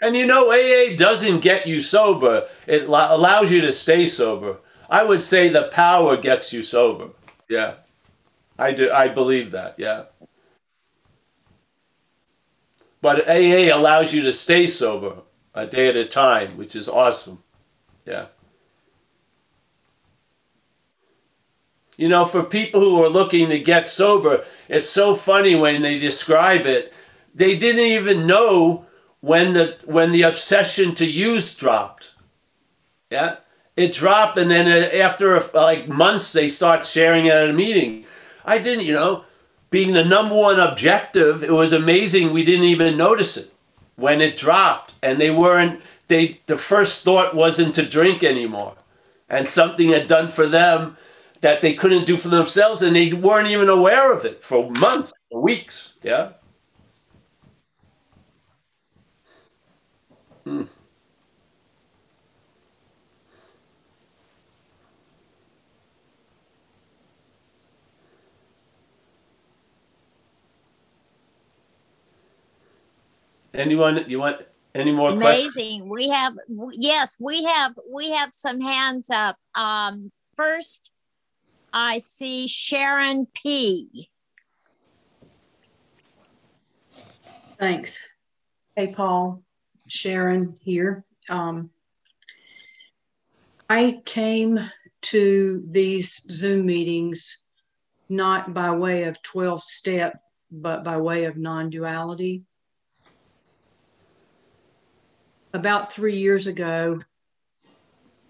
And 0.00 0.16
you 0.16 0.26
know 0.26 0.50
AA 0.50 0.96
doesn't 0.96 1.40
get 1.40 1.66
you 1.66 1.80
sober. 1.80 2.48
It 2.66 2.84
allows 2.88 3.50
you 3.52 3.60
to 3.62 3.72
stay 3.72 4.06
sober. 4.06 4.58
I 4.90 5.04
would 5.04 5.22
say 5.22 5.48
the 5.48 5.68
power 5.72 6.16
gets 6.16 6.52
you 6.52 6.62
sober. 6.62 7.10
Yeah. 7.48 7.74
I 8.58 8.72
do 8.72 8.90
I 8.90 9.08
believe 9.08 9.52
that. 9.52 9.74
Yeah. 9.78 10.04
But 13.00 13.28
AA 13.28 13.74
allows 13.74 14.12
you 14.12 14.22
to 14.22 14.32
stay 14.32 14.66
sober 14.66 15.22
a 15.54 15.66
day 15.66 15.88
at 15.88 15.96
a 15.96 16.04
time, 16.04 16.50
which 16.52 16.74
is 16.74 16.88
awesome. 16.88 17.42
Yeah. 18.04 18.26
You 21.96 22.08
know, 22.08 22.24
for 22.24 22.44
people 22.44 22.80
who 22.80 23.02
are 23.02 23.08
looking 23.08 23.48
to 23.48 23.58
get 23.58 23.88
sober, 23.88 24.44
it's 24.68 24.88
so 24.88 25.14
funny 25.14 25.56
when 25.56 25.82
they 25.82 25.98
describe 25.98 26.64
it. 26.64 26.92
They 27.34 27.58
didn't 27.58 27.80
even 27.80 28.26
know 28.26 28.86
when 29.20 29.52
the 29.52 29.76
when 29.84 30.12
the 30.12 30.22
obsession 30.22 30.94
to 30.96 31.04
use 31.04 31.56
dropped. 31.56 32.14
Yeah, 33.10 33.38
it 33.76 33.92
dropped, 33.92 34.38
and 34.38 34.50
then 34.50 34.68
uh, 34.68 34.96
after 34.96 35.40
like 35.54 35.88
months, 35.88 36.32
they 36.32 36.48
start 36.48 36.86
sharing 36.86 37.26
it 37.26 37.32
at 37.32 37.50
a 37.50 37.52
meeting. 37.52 38.04
I 38.44 38.58
didn't, 38.58 38.86
you 38.86 38.92
know, 38.92 39.24
being 39.70 39.92
the 39.92 40.04
number 40.04 40.34
one 40.34 40.60
objective, 40.60 41.42
it 41.44 41.52
was 41.52 41.72
amazing 41.72 42.32
we 42.32 42.44
didn't 42.44 42.64
even 42.66 42.96
notice 42.96 43.36
it 43.36 43.52
when 43.96 44.20
it 44.20 44.36
dropped. 44.36 44.94
And 45.02 45.20
they 45.20 45.30
weren't, 45.30 45.82
they, 46.08 46.40
the 46.46 46.58
first 46.58 47.04
thought 47.04 47.34
wasn't 47.34 47.74
to 47.76 47.86
drink 47.86 48.24
anymore. 48.24 48.74
And 49.28 49.46
something 49.48 49.88
had 49.90 50.08
done 50.08 50.28
for 50.28 50.46
them. 50.46 50.96
that 51.42 51.62
they 51.62 51.74
couldn't 51.74 52.06
do 52.06 52.16
for 52.16 52.28
themselves 52.28 52.82
and 52.82 52.96
they 52.96 53.12
weren't 53.12 53.48
even 53.48 53.68
aware 53.68 54.12
of 54.12 54.24
it 54.24 54.42
for 54.42 54.70
months 54.80 55.12
weeks. 55.32 55.94
Yeah. 56.02 56.32
Hmm. 60.44 60.64
Anyone, 73.58 74.04
you 74.06 74.20
want 74.20 74.40
any 74.72 74.92
more 74.92 75.16
questions? 75.16 75.56
Amazing. 75.56 75.88
We 75.88 76.10
have, 76.10 76.34
yes, 76.72 77.16
we 77.18 77.42
have, 77.42 77.74
we 77.92 78.12
have 78.12 78.30
some 78.32 78.60
hands 78.60 79.10
up. 79.10 79.36
Um, 79.56 80.12
first, 80.36 80.92
I 81.72 81.98
see 81.98 82.46
Sharon 82.46 83.26
P. 83.34 84.08
Thanks. 87.58 88.12
Hey, 88.76 88.92
Paul, 88.92 89.42
Sharon 89.88 90.56
here. 90.62 91.04
Um, 91.28 91.70
I 93.68 94.00
came 94.04 94.60
to 95.00 95.64
these 95.66 96.24
Zoom 96.30 96.66
meetings 96.66 97.44
not 98.08 98.54
by 98.54 98.70
way 98.70 99.02
of 99.02 99.20
12 99.22 99.64
step, 99.64 100.22
but 100.52 100.84
by 100.84 100.96
way 100.96 101.24
of 101.24 101.36
non 101.36 101.70
duality. 101.70 102.44
About 105.54 105.92
three 105.92 106.16
years 106.16 106.46
ago, 106.46 107.00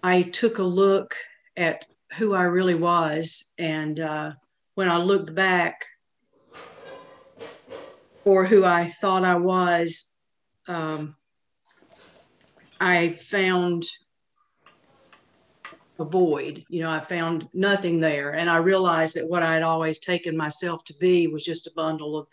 I 0.01 0.23
took 0.23 0.59
a 0.59 0.63
look 0.63 1.15
at 1.57 1.85
who 2.13 2.33
I 2.33 2.43
really 2.43 2.75
was. 2.75 3.53
And 3.57 3.99
uh, 3.99 4.33
when 4.75 4.89
I 4.89 4.97
looked 4.97 5.35
back, 5.35 5.85
or 8.25 8.45
who 8.45 8.63
I 8.63 8.87
thought 8.87 9.23
I 9.23 9.35
was, 9.35 10.13
um, 10.67 11.15
I 12.79 13.09
found 13.09 13.85
a 15.99 16.05
void. 16.05 16.63
You 16.69 16.83
know, 16.83 16.91
I 16.91 16.99
found 16.99 17.49
nothing 17.53 17.99
there. 17.99 18.31
And 18.31 18.49
I 18.49 18.57
realized 18.57 19.15
that 19.15 19.27
what 19.27 19.43
I 19.43 19.53
had 19.53 19.63
always 19.63 19.99
taken 19.99 20.37
myself 20.37 20.83
to 20.85 20.93
be 20.99 21.27
was 21.27 21.43
just 21.43 21.67
a 21.67 21.71
bundle 21.75 22.17
of, 22.17 22.27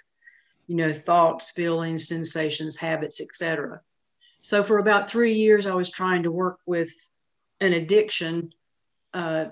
you 0.67 0.77
know, 0.77 0.93
thoughts, 0.93 1.51
feelings, 1.51 2.09
sensations, 2.09 2.77
habits, 2.77 3.21
etc. 3.21 3.81
So 4.47 4.63
for 4.63 4.79
about 4.79 5.11
three 5.11 5.35
years, 5.35 5.67
I 5.67 5.75
was 5.75 5.91
trying 5.91 6.23
to 6.23 6.31
work 6.31 6.61
with 6.67 6.93
an 7.61 7.73
addiction, 7.73 8.53
uh, 9.13 9.47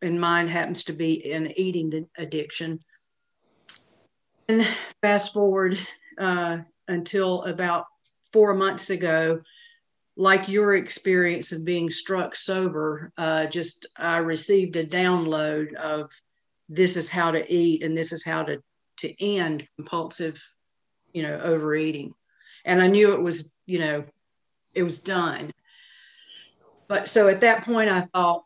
and 0.00 0.18
mine 0.18 0.48
happens 0.48 0.84
to 0.84 0.94
be 0.94 1.30
an 1.32 1.52
eating 1.60 2.08
addiction. 2.16 2.80
And 4.48 4.66
fast 5.02 5.34
forward 5.34 5.78
uh, 6.16 6.60
until 6.88 7.42
about 7.42 7.88
four 8.32 8.54
months 8.54 8.88
ago, 8.88 9.42
like 10.16 10.48
your 10.48 10.76
experience 10.76 11.52
of 11.52 11.66
being 11.66 11.90
struck 11.90 12.34
sober, 12.34 13.12
uh, 13.18 13.44
just 13.48 13.84
I 13.98 14.16
received 14.16 14.76
a 14.76 14.86
download 14.86 15.74
of 15.74 16.10
this 16.70 16.96
is 16.96 17.10
how 17.10 17.32
to 17.32 17.54
eat 17.54 17.82
and 17.82 17.94
this 17.94 18.14
is 18.14 18.24
how 18.24 18.44
to 18.44 18.62
to 19.00 19.22
end 19.22 19.68
compulsive, 19.76 20.42
you 21.12 21.22
know, 21.22 21.38
overeating. 21.38 22.14
And 22.64 22.80
I 22.80 22.86
knew 22.86 23.12
it 23.12 23.20
was, 23.20 23.54
you 23.66 23.80
know, 23.80 24.04
it 24.74 24.82
was 24.82 24.98
done. 24.98 25.50
But 26.88 27.08
so 27.08 27.28
at 27.28 27.40
that 27.40 27.64
point, 27.64 27.90
I 27.90 28.00
thought, 28.00 28.44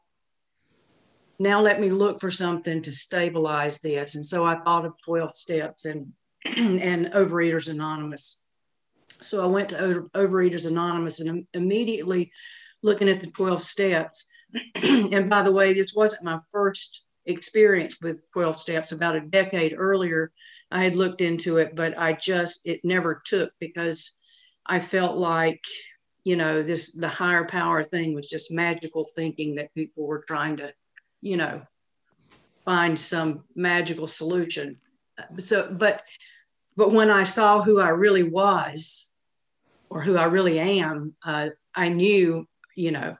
now 1.39 1.61
let 1.61 1.81
me 1.81 1.91
look 1.91 2.20
for 2.20 2.31
something 2.31 2.83
to 2.83 2.93
stabilize 2.93 3.81
this. 3.81 4.14
And 4.14 4.25
so 4.25 4.45
I 4.45 4.57
thought 4.57 4.85
of 4.85 4.95
12 5.05 5.37
steps 5.37 5.85
and 5.85 6.12
and 6.45 7.07
Overeaters 7.12 7.68
Anonymous. 7.68 8.45
So 9.20 9.43
I 9.43 9.47
went 9.47 9.68
to 9.70 10.11
Overeaters 10.14 10.66
Anonymous 10.66 11.20
and 11.20 11.47
immediately 11.55 12.33
looking 12.83 13.09
at 13.09 13.20
the 13.20 13.29
12 13.29 13.62
steps. 13.62 14.29
and 14.75 15.31
by 15.31 15.43
the 15.43 15.53
way, 15.53 15.73
this 15.73 15.95
wasn't 15.95 16.25
my 16.25 16.39
first 16.51 17.05
experience 17.27 18.01
with 18.03 18.31
12 18.33 18.59
steps. 18.59 18.93
About 18.93 19.16
a 19.16 19.20
decade 19.20 19.75
earlier, 19.77 20.33
I 20.70 20.83
had 20.83 20.97
looked 20.97 21.20
into 21.20 21.59
it, 21.59 21.77
but 21.77 21.97
I 21.97 22.14
just, 22.14 22.66
it 22.66 22.81
never 22.85 23.23
took 23.25 23.53
because 23.61 24.20
I 24.66 24.81
felt 24.81 25.16
like, 25.16 25.62
you 26.25 26.37
know, 26.37 26.62
this, 26.62 26.93
the 26.93 27.09
higher 27.09 27.45
power 27.45 27.83
thing 27.83 28.14
was 28.14 28.29
just 28.29 28.53
magical 28.53 29.07
thinking 29.16 29.57
that 29.57 29.75
people 29.75 30.07
were 30.07 30.25
trying 30.27 30.57
to, 30.57 30.73
you 31.20 31.37
know, 31.37 31.62
find 32.64 32.99
some 32.99 33.45
magical 33.55 34.07
solution. 34.07 34.79
So, 35.39 35.68
but 35.73 36.03
but 36.77 36.93
when 36.93 37.11
I 37.11 37.23
saw 37.25 37.62
who 37.62 37.81
I 37.81 37.91
really 37.91 38.23
was 38.23 39.12
or 39.91 40.01
who 40.03 40.16
I 40.16 40.25
really 40.25 40.59
am, 40.59 41.14
uh, 41.25 41.51
I 41.75 41.91
knew, 41.91 42.47
you 42.75 42.93
know, 42.93 43.16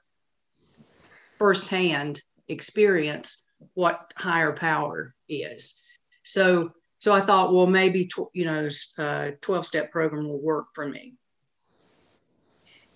firsthand 1.39 2.23
experience 2.49 3.47
what 3.75 4.13
higher 4.17 4.53
power 4.53 5.15
is. 5.29 5.83
So, 6.25 6.71
so 6.99 7.13
I 7.13 7.21
thought, 7.21 7.53
well, 7.53 7.67
maybe, 7.67 8.07
tw- 8.07 8.31
you 8.33 8.47
know, 8.47 8.69
uh, 8.99 9.33
12 9.41 9.67
step 9.67 9.91
program 9.91 10.27
will 10.27 10.41
work 10.41 10.69
for 10.75 10.89
me. 10.89 11.17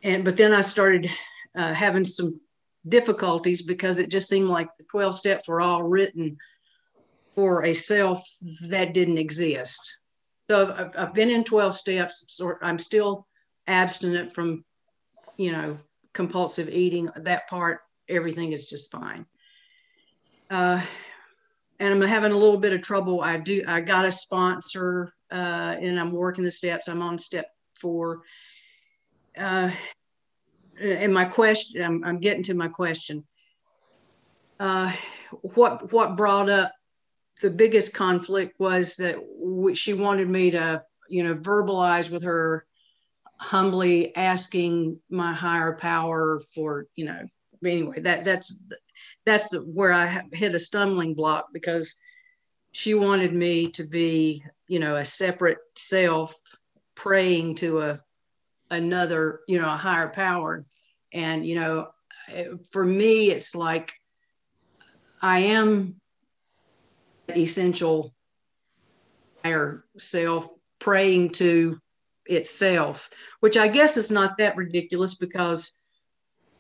And, 0.03 0.25
but 0.25 0.37
then 0.37 0.53
I 0.53 0.61
started 0.61 1.11
uh, 1.55 1.75
having 1.75 2.05
some 2.05 2.41
difficulties 2.89 3.63
because 3.63 3.99
it 3.99 4.11
just 4.11 4.29
seemed 4.29 4.49
like 4.49 4.69
the 4.77 4.85
12 4.85 5.17
steps 5.17 5.49
were 5.49 5.61
all 5.61 5.83
written 5.83 6.39
for 7.35 7.65
a 7.65 7.73
self 7.73 8.27
that 8.69 8.95
didn't 8.95 9.19
exist 9.19 9.99
so 10.49 10.75
I've, 10.77 10.91
I've 10.97 11.15
been 11.15 11.31
in 11.31 11.45
12 11.45 11.75
steps. 11.75 12.25
So 12.29 12.55
I'm 12.63 12.79
still 12.79 13.27
abstinent 13.67 14.33
from, 14.33 14.65
you 15.37 15.53
know, 15.53 15.79
compulsive 16.13 16.69
eating. 16.69 17.11
That 17.17 17.49
part, 17.49 17.81
everything 18.09 18.53
is 18.53 18.69
just 18.69 18.91
fine. 18.91 19.27
Uh, 20.51 20.81
and 21.81 21.93
I'm 21.93 22.01
having 22.09 22.33
a 22.33 22.37
little 22.37 22.59
bit 22.59 22.73
of 22.73 22.83
trouble. 22.83 23.21
I 23.21 23.39
do. 23.39 23.65
I 23.67 23.81
got 23.81 24.07
a 24.07 24.11
sponsor, 24.11 25.13
uh, 25.31 25.77
and 25.79 25.99
I'm 25.99 26.13
working 26.13 26.45
the 26.45 26.51
steps. 26.51 26.89
I'm 26.89 27.03
on 27.03 27.19
step 27.19 27.51
four. 27.75 28.23
Uh, 29.37 29.71
and 30.81 31.13
my 31.13 31.25
question, 31.25 31.83
I'm, 31.83 32.05
I'm 32.05 32.19
getting 32.19 32.43
to 32.45 32.55
my 32.55 32.69
question. 32.69 33.25
Uh, 34.59 34.93
what 35.43 35.93
what 35.93 36.17
brought 36.17 36.49
up 36.49 36.73
the 37.43 37.51
biggest 37.51 37.93
conflict 37.93 38.59
was 38.59 38.97
that 38.97 39.17
she 39.75 39.93
wanted 39.93 40.29
me 40.29 40.51
to, 40.53 40.83
you 41.09 41.23
know, 41.23 41.35
verbalize 41.35 42.11
with 42.11 42.23
her 42.23 42.65
humbly 43.39 44.17
asking 44.17 44.99
my 45.11 45.33
higher 45.35 45.77
power 45.77 46.41
for, 46.55 46.87
you 46.95 47.05
know, 47.05 47.21
anyway, 47.65 48.01
that 48.01 48.25
that's 48.25 48.59
that's 49.27 49.55
where 49.59 49.93
I 49.93 50.23
hit 50.33 50.55
a 50.55 50.59
stumbling 50.59 51.15
block 51.15 51.49
because 51.53 51.97
she 52.73 52.95
wanted 52.95 53.35
me 53.35 53.71
to 53.73 53.85
be, 53.85 54.43
you 54.69 54.79
know, 54.79 54.97
a 54.97 55.05
separate 55.05 55.59
self 55.77 56.35
praying 56.95 57.57
to 57.57 57.81
a 57.81 58.01
another, 58.71 59.41
you 59.47 59.61
know, 59.61 59.69
a 59.69 59.77
higher 59.77 60.09
power. 60.09 60.65
And, 61.13 61.45
you 61.45 61.59
know, 61.59 61.89
for 62.71 62.85
me, 62.85 63.31
it's 63.31 63.55
like 63.55 63.93
I 65.21 65.41
am 65.41 66.01
essential 67.29 68.15
higher 69.45 69.85
self 69.99 70.49
praying 70.79 71.31
to 71.31 71.79
itself, 72.27 73.11
which 73.41 73.57
I 73.57 73.69
guess 73.69 73.97
is 73.97 74.11
not 74.11 74.39
that 74.39 74.57
ridiculous 74.57 75.15
because 75.15 75.83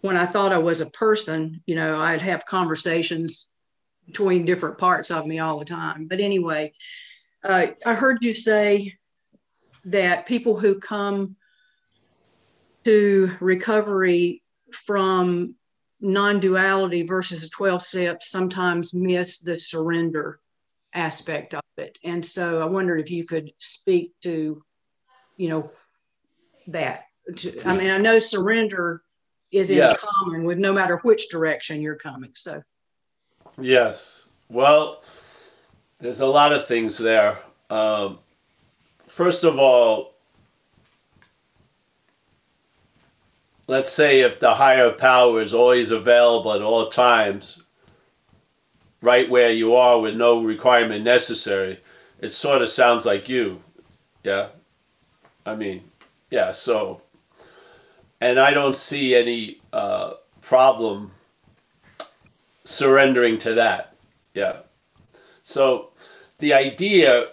when 0.01 0.17
I 0.17 0.27
thought 0.27 0.53
I 0.53 0.59
was 0.59 0.81
a 0.81 0.91
person, 0.91 1.63
you 1.67 1.75
know, 1.75 2.01
I'd 2.01 2.23
have 2.23 2.47
conversations 2.47 3.53
between 4.07 4.47
different 4.47 4.79
parts 4.79 5.11
of 5.11 5.27
me 5.27 5.41
all 5.41 5.59
the 5.59 5.65
time. 5.65 6.07
But 6.07 6.21
anyway, 6.21 6.73
uh, 7.43 7.69
I 7.85 7.95
heard 7.95 8.23
you 8.23 8.35
say 8.35 8.95
that 9.87 10.27
people 10.27 10.59
who 10.59 10.79
come 10.79 11.37
to 12.87 13.32
recovery 13.41 14.45
from 14.70 15.57
non 16.01 16.39
duality 16.39 17.03
versus 17.03 17.43
the 17.43 17.49
12 17.49 17.82
steps 17.82 18.30
sometimes 18.30 18.95
miss 18.95 19.41
the 19.41 19.59
surrender 19.59 20.39
aspect 20.95 21.53
of 21.55 21.62
it. 21.78 21.99
And 22.05 22.24
so 22.24 22.62
I 22.62 22.66
wondered 22.66 23.01
if 23.01 23.11
you 23.11 23.24
could 23.24 23.51
speak 23.59 24.12
to, 24.22 24.62
you 25.37 25.49
know, 25.49 25.72
that. 26.68 27.07
To, 27.39 27.61
I 27.68 27.76
mean, 27.76 27.91
I 27.91 27.99
know 27.99 28.20
surrender 28.20 29.03
is 29.51 29.72
in 29.72 29.97
common 29.97 30.45
with 30.45 30.59
no 30.59 30.72
matter 30.72 30.99
which 30.99 31.28
direction 31.28 31.82
you're 31.82 31.97
coming. 31.97 32.30
So, 32.34 32.62
yes. 33.61 34.28
Well, 34.49 35.03
there's 35.99 36.20
a 36.20 36.26
lot 36.26 36.53
of 36.53 36.68
things 36.68 36.99
there. 36.99 37.37
Um, 37.68 38.20
first 39.09 39.43
of 39.43 39.59
all, 39.59 40.16
let's 43.67 43.91
say 43.91 44.21
if 44.21 44.39
the 44.41 44.55
higher 44.55 44.93
power 44.93 45.41
is 45.41 45.55
always 45.55 45.91
available 45.91 46.53
at 46.53 46.62
all 46.62 46.89
times, 46.89 47.62
right 49.01 49.29
where 49.29 49.51
you 49.51 49.75
are 49.75 50.01
with 50.01 50.17
no 50.17 50.43
requirement 50.43 51.05
necessary. 51.05 51.81
It 52.21 52.29
sort 52.31 52.62
of 52.62 52.69
sounds 52.69 53.05
like 53.05 53.29
you. 53.29 53.61
Yeah. 54.25 54.49
I 55.45 55.55
mean, 55.55 55.85
yeah, 56.31 56.51
so, 56.53 57.03
and 58.21 58.39
I 58.39 58.53
don't 58.53 58.75
see 58.75 59.14
any 59.14 59.61
uh, 59.73 60.14
problem 60.41 61.12
surrendering 62.64 63.39
to 63.39 63.55
that. 63.55 63.95
Yeah. 64.35 64.61
So 65.43 65.91
the 66.39 66.53
idea, 66.55 67.29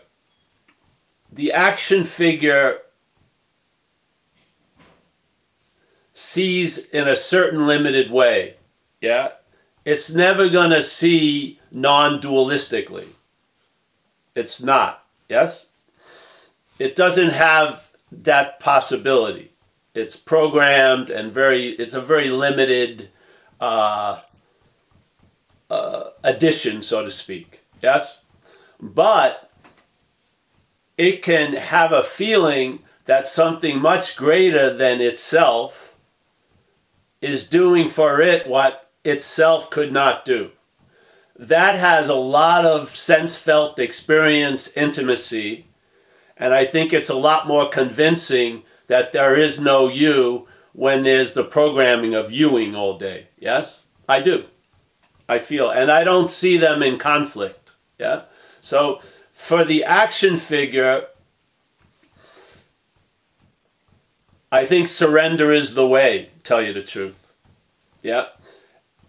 the 1.32 1.52
action 1.54 2.04
figure 2.04 2.80
sees 6.14 6.90
in 6.90 7.08
a 7.08 7.16
certain 7.16 7.68
limited 7.68 8.12
way. 8.12 8.56
Yeah. 9.02 9.32
It's 9.84 10.14
never 10.14 10.48
going 10.48 10.70
to 10.70 10.84
see 10.84 11.60
non 11.72 12.22
dualistically. 12.22 13.08
It's 14.36 14.62
not. 14.62 15.04
Yes? 15.28 15.68
It 16.80 16.96
doesn't 16.96 17.32
have 17.32 17.92
that 18.12 18.60
possibility. 18.60 19.52
It's 19.94 20.16
programmed 20.16 21.10
and 21.10 21.32
very, 21.32 21.70
it's 21.70 21.94
a 21.94 22.02
very 22.02 22.30
limited 22.30 23.10
uh, 23.60 24.22
uh, 25.70 26.10
addition, 26.24 26.82
so 26.82 27.04
to 27.04 27.12
speak. 27.12 27.62
Yes? 27.82 28.24
But 28.80 29.52
it 30.98 31.24
can 31.24 31.54
have 31.54 31.92
a 31.92 32.04
feeling 32.04 32.80
that 33.06 33.26
something 33.26 33.82
much 33.82 34.16
greater 34.16 34.74
than 34.74 35.02
itself 35.02 35.83
is 37.24 37.48
doing 37.48 37.90
for 37.90 38.22
it 38.22 38.48
what 38.48 38.90
itself 39.04 39.70
could 39.70 39.92
not 39.92 40.26
do. 40.26 40.52
That 41.36 41.76
has 41.80 42.10
a 42.10 42.16
lot 42.16 42.66
of 42.66 42.90
sense 42.90 43.38
felt 43.40 43.80
experience, 43.80 44.76
intimacy, 44.78 45.66
and 46.38 46.54
I 46.54 46.66
think 46.66 46.92
it's 46.92 47.10
a 47.10 47.16
lot 47.16 47.48
more 47.48 47.70
convincing 47.70 48.64
that 48.88 49.14
there 49.14 49.40
is 49.40 49.60
no 49.60 49.88
you 49.88 50.48
when 50.74 51.04
there's 51.04 51.34
the 51.34 51.44
programming 51.44 52.14
of 52.14 52.32
youing 52.32 52.76
all 52.76 52.98
day. 52.98 53.28
Yes? 53.38 53.84
I 54.10 54.20
do. 54.20 54.46
I 55.30 55.40
feel. 55.40 55.70
And 55.70 55.92
I 55.92 56.04
don't 56.04 56.28
see 56.28 56.58
them 56.58 56.84
in 56.84 56.98
conflict. 56.98 57.76
Yeah? 57.98 58.24
So 58.60 59.00
for 59.32 59.64
the 59.64 59.84
action 59.84 60.38
figure, 60.38 61.08
I 64.52 64.66
think 64.66 64.88
surrender 64.88 65.52
is 65.52 65.76
the 65.76 65.88
way, 65.88 66.30
tell 66.44 66.62
you 66.62 66.74
the 66.74 66.84
truth. 66.84 67.34
Yeah? 68.02 68.28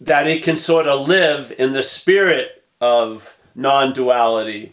That 0.01 0.26
it 0.26 0.43
can 0.43 0.57
sort 0.57 0.87
of 0.87 1.09
live 1.09 1.53
in 1.59 1.72
the 1.72 1.82
spirit 1.82 2.64
of 2.80 3.39
non 3.55 3.93
duality, 3.93 4.72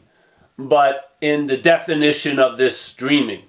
but 0.58 1.16
in 1.22 1.48
the 1.48 1.58
definition 1.58 2.40
of 2.40 2.58
this 2.58 2.94
dreaming. 2.94 3.44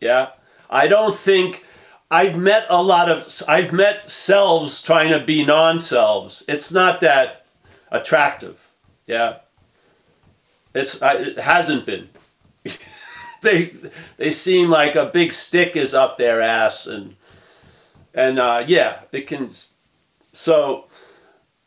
Yeah? 0.00 0.30
I 0.70 0.86
don't 0.86 1.14
think 1.14 1.64
I've 2.10 2.36
met 2.36 2.66
a 2.70 2.82
lot 2.82 3.10
of 3.10 3.30
I've 3.48 3.72
met 3.72 4.10
selves 4.10 4.82
trying 4.82 5.10
to 5.10 5.24
be 5.24 5.44
non-selves. 5.44 6.44
It's 6.48 6.72
not 6.72 7.00
that 7.00 7.46
attractive. 7.90 8.70
Yeah. 9.06 9.38
It's 10.74 10.98
it 11.02 11.38
hasn't 11.38 11.86
been. 11.86 12.08
they 13.42 13.72
they 14.16 14.30
seem 14.30 14.70
like 14.70 14.94
a 14.94 15.06
big 15.06 15.32
stick 15.32 15.76
is 15.76 15.94
up 15.94 16.16
their 16.16 16.40
ass 16.40 16.86
and 16.86 17.16
and 18.18 18.38
uh, 18.40 18.64
yeah, 18.66 19.00
it 19.12 19.28
can 19.28 19.48
so 20.32 20.86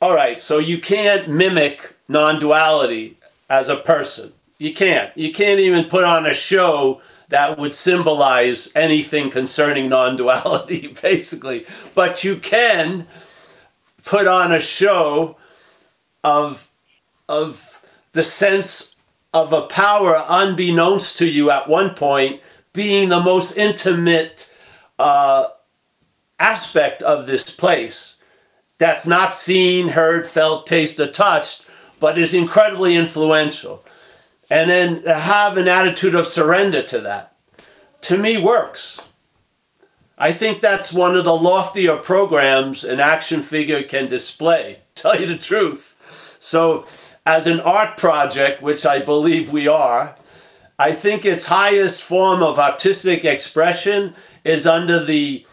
all 0.01 0.15
right, 0.15 0.41
so 0.41 0.57
you 0.57 0.81
can't 0.81 1.29
mimic 1.29 1.95
non-duality 2.09 3.17
as 3.49 3.69
a 3.69 3.77
person. 3.77 4.33
You 4.57 4.73
can't. 4.73 5.15
You 5.15 5.31
can't 5.31 5.59
even 5.59 5.85
put 5.85 6.03
on 6.03 6.25
a 6.25 6.33
show 6.33 7.01
that 7.29 7.57
would 7.57 7.73
symbolize 7.73 8.71
anything 8.75 9.29
concerning 9.29 9.89
non 9.89 10.17
duality, 10.17 10.87
basically. 11.01 11.65
But 11.95 12.23
you 12.23 12.35
can 12.35 13.07
put 14.03 14.27
on 14.27 14.51
a 14.51 14.59
show 14.59 15.37
of, 16.23 16.69
of 17.29 17.81
the 18.11 18.23
sense 18.23 18.97
of 19.33 19.53
a 19.53 19.67
power 19.67 20.25
unbeknownst 20.27 21.17
to 21.19 21.27
you 21.27 21.49
at 21.49 21.69
one 21.69 21.93
point 21.93 22.41
being 22.73 23.09
the 23.09 23.21
most 23.21 23.57
intimate 23.57 24.51
uh, 24.99 25.47
aspect 26.41 27.03
of 27.03 27.25
this 27.25 27.55
place 27.55 28.17
that's 28.77 29.05
not 29.05 29.35
seen, 29.35 29.89
heard, 29.89 30.25
felt, 30.25 30.65
tasted, 30.65 31.13
touched, 31.13 31.67
but 31.99 32.17
is 32.17 32.33
incredibly 32.33 32.95
influential 32.95 33.85
and 34.49 34.69
then 34.69 35.03
have 35.03 35.55
an 35.55 35.67
attitude 35.67 36.15
of 36.15 36.27
surrender 36.27 36.83
to 36.83 36.99
that, 36.99 37.35
to 38.01 38.17
me 38.17 38.41
works. 38.41 39.07
I 40.17 40.33
think 40.33 40.61
that's 40.61 40.91
one 40.91 41.15
of 41.15 41.23
the 41.23 41.35
loftier 41.35 41.97
programs 41.97 42.83
an 42.83 42.99
action 42.99 43.41
figure 43.41 43.81
can 43.81 44.07
display, 44.07 44.79
tell 44.95 45.19
you 45.19 45.27
the 45.27 45.37
truth. 45.37 46.37
So, 46.39 46.85
as 47.25 47.45
an 47.45 47.59
art 47.59 47.97
project, 47.97 48.61
which 48.63 48.85
I 48.85 48.99
believe 48.99 49.51
we 49.51 49.67
are, 49.67 50.15
I 50.79 50.91
think 50.91 51.23
its 51.23 51.45
highest 51.45 52.03
form 52.03 52.41
of 52.41 52.57
artistic 52.57 53.23
expression 53.25 54.15
is 54.43 54.65
under 54.65 55.03
the 55.03 55.45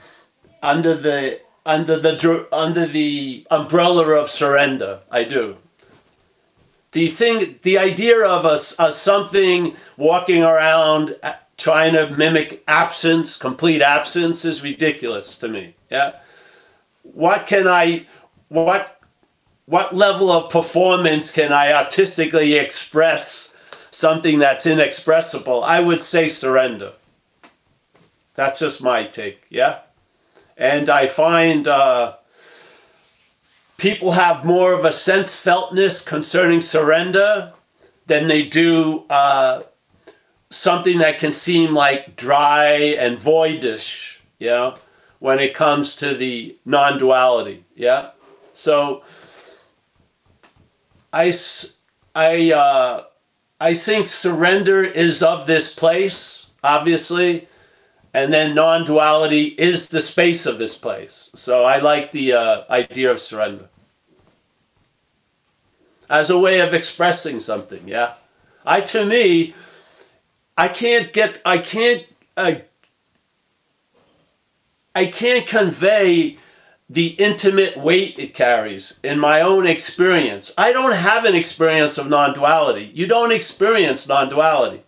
under 0.62 0.94
the 0.94 1.40
under 1.66 1.98
the 1.98 2.48
under 2.52 2.86
the 2.86 3.46
umbrella 3.50 4.14
of 4.14 4.30
surrender. 4.30 5.00
I 5.10 5.24
do 5.24 5.58
the 6.92 7.08
thing, 7.08 7.58
the 7.62 7.78
idea 7.78 8.24
of 8.24 8.44
a 8.44 8.58
something 8.58 9.76
walking 9.96 10.42
around 10.42 11.16
uh, 11.22 11.34
trying 11.56 11.92
to 11.92 12.10
mimic 12.16 12.62
absence, 12.66 13.36
complete 13.36 13.82
absence, 13.82 14.44
is 14.44 14.62
ridiculous 14.62 15.38
to 15.38 15.48
me. 15.48 15.74
Yeah. 15.90 16.16
What 17.02 17.46
can 17.46 17.66
I, 17.68 18.06
what, 18.48 19.00
what 19.66 19.94
level 19.94 20.30
of 20.30 20.50
performance 20.50 21.32
can 21.32 21.52
I 21.52 21.72
artistically 21.72 22.54
express 22.54 23.54
something 23.90 24.38
that's 24.38 24.66
inexpressible? 24.66 25.62
I 25.64 25.80
would 25.80 26.00
say 26.00 26.28
surrender. 26.28 26.92
That's 28.34 28.60
just 28.60 28.82
my 28.82 29.04
take. 29.04 29.44
Yeah. 29.50 29.80
And 30.58 30.90
I 30.90 31.06
find 31.06 31.68
uh, 31.68 32.16
people 33.78 34.12
have 34.12 34.44
more 34.44 34.74
of 34.74 34.84
a 34.84 34.92
sense 34.92 35.40
feltness 35.40 36.04
concerning 36.06 36.60
surrender 36.60 37.54
than 38.06 38.26
they 38.26 38.48
do 38.48 39.04
uh, 39.08 39.62
something 40.50 40.98
that 40.98 41.18
can 41.18 41.32
seem 41.32 41.74
like 41.74 42.16
dry 42.16 42.96
and 42.98 43.16
voidish, 43.16 44.20
know, 44.48 44.74
when 45.20 45.38
it 45.38 45.54
comes 45.54 45.96
to 45.96 46.14
the 46.14 46.56
non 46.64 46.98
duality. 46.98 47.64
Yeah. 47.76 48.10
So 48.52 49.04
I, 51.12 51.32
I, 52.14 52.52
uh, 52.52 53.04
I 53.60 53.74
think 53.74 54.08
surrender 54.08 54.84
is 54.84 55.22
of 55.22 55.46
this 55.46 55.74
place, 55.74 56.50
obviously, 56.64 57.47
and 58.14 58.32
then 58.32 58.54
non 58.54 58.84
duality 58.84 59.46
is 59.58 59.88
the 59.88 60.00
space 60.00 60.46
of 60.46 60.58
this 60.58 60.76
place. 60.76 61.30
So 61.34 61.64
I 61.64 61.78
like 61.78 62.12
the 62.12 62.32
uh, 62.32 62.62
idea 62.70 63.10
of 63.10 63.20
surrender 63.20 63.68
as 66.10 66.30
a 66.30 66.38
way 66.38 66.60
of 66.60 66.74
expressing 66.74 67.40
something. 67.40 67.86
Yeah, 67.86 68.14
I 68.64 68.80
to 68.82 69.04
me, 69.04 69.54
I 70.56 70.68
can't 70.68 71.12
get, 71.12 71.40
I 71.44 71.58
can't, 71.58 72.06
uh, 72.36 72.56
I 74.94 75.06
can't 75.06 75.46
convey 75.46 76.38
the 76.90 77.08
intimate 77.08 77.76
weight 77.76 78.18
it 78.18 78.32
carries 78.32 78.98
in 79.04 79.18
my 79.18 79.42
own 79.42 79.66
experience. 79.66 80.54
I 80.56 80.72
don't 80.72 80.94
have 80.94 81.26
an 81.26 81.34
experience 81.34 81.98
of 81.98 82.08
non 82.08 82.32
duality. 82.32 82.90
You 82.94 83.06
don't 83.06 83.32
experience 83.32 84.08
non 84.08 84.28
duality. 84.28 84.82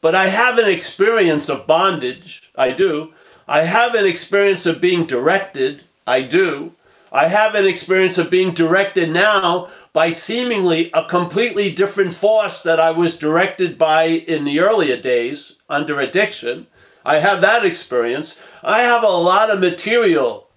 But 0.00 0.14
I 0.14 0.28
have 0.28 0.58
an 0.58 0.68
experience 0.68 1.48
of 1.48 1.66
bondage. 1.66 2.50
I 2.56 2.72
do. 2.72 3.12
I 3.46 3.62
have 3.62 3.94
an 3.94 4.06
experience 4.06 4.64
of 4.66 4.80
being 4.80 5.06
directed. 5.06 5.82
I 6.06 6.22
do. 6.22 6.74
I 7.12 7.26
have 7.26 7.54
an 7.54 7.66
experience 7.66 8.16
of 8.16 8.30
being 8.30 8.54
directed 8.54 9.10
now 9.10 9.68
by 9.92 10.10
seemingly 10.10 10.90
a 10.94 11.04
completely 11.04 11.72
different 11.72 12.14
force 12.14 12.62
that 12.62 12.78
I 12.78 12.92
was 12.92 13.18
directed 13.18 13.76
by 13.76 14.04
in 14.04 14.44
the 14.44 14.60
earlier 14.60 14.96
days 14.96 15.56
under 15.68 16.00
addiction. 16.00 16.68
I 17.04 17.18
have 17.18 17.40
that 17.40 17.64
experience. 17.64 18.42
I 18.62 18.82
have 18.82 19.02
a 19.02 19.08
lot 19.08 19.50
of 19.50 19.58
material 19.58 20.48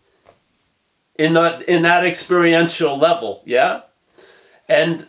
in 1.15 1.33
that 1.33 1.63
in 1.63 1.81
that 1.83 2.05
experiential 2.05 2.97
level, 2.97 3.41
yeah? 3.45 3.81
And 4.67 5.07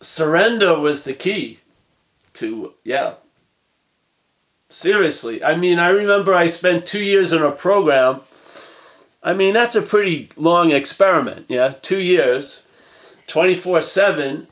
surrender 0.00 0.78
was 0.78 1.04
the 1.04 1.14
key 1.14 1.60
to 2.34 2.74
yeah. 2.84 3.14
Seriously. 4.68 5.42
I 5.42 5.56
mean, 5.56 5.78
I 5.78 5.90
remember 5.90 6.34
I 6.34 6.46
spent 6.46 6.86
2 6.86 7.02
years 7.02 7.32
in 7.32 7.42
a 7.42 7.52
program. 7.52 8.20
I 9.22 9.32
mean, 9.32 9.54
that's 9.54 9.76
a 9.76 9.82
pretty 9.82 10.30
long 10.36 10.72
experiment, 10.72 11.46
yeah? 11.48 11.74
2 11.82 12.00
years 12.00 12.64
24 13.26 13.82
7. 13.82 14.46